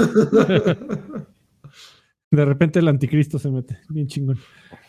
De 2.30 2.44
repente 2.44 2.78
el 2.80 2.88
anticristo 2.88 3.38
se 3.38 3.50
mete. 3.50 3.78
Bien 3.88 4.06
chingón. 4.06 4.38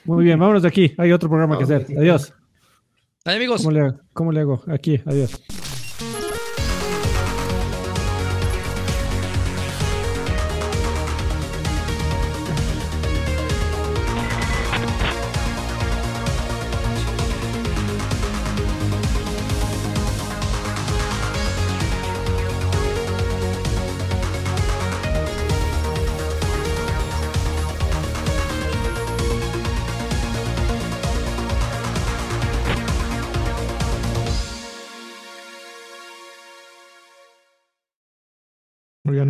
Muy 0.05 0.23
bien, 0.25 0.39
vámonos 0.39 0.63
de 0.63 0.67
aquí. 0.67 0.93
Hay 0.97 1.11
otro 1.11 1.29
programa 1.29 1.57
que 1.57 1.63
hacer. 1.63 1.85
Adiós. 1.97 2.33
Ay, 3.25 3.35
amigos. 3.37 3.61
¿Cómo 3.63 3.71
le, 3.71 3.93
cómo 4.13 4.31
le 4.31 4.39
hago? 4.41 4.61
Aquí, 4.67 4.99
adiós. 5.05 5.41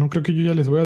Creo 0.10 0.24
que 0.24 0.34
yo 0.34 0.44
ya 0.44 0.54
les 0.54 0.68
voy 0.68 0.74
a 0.74 0.76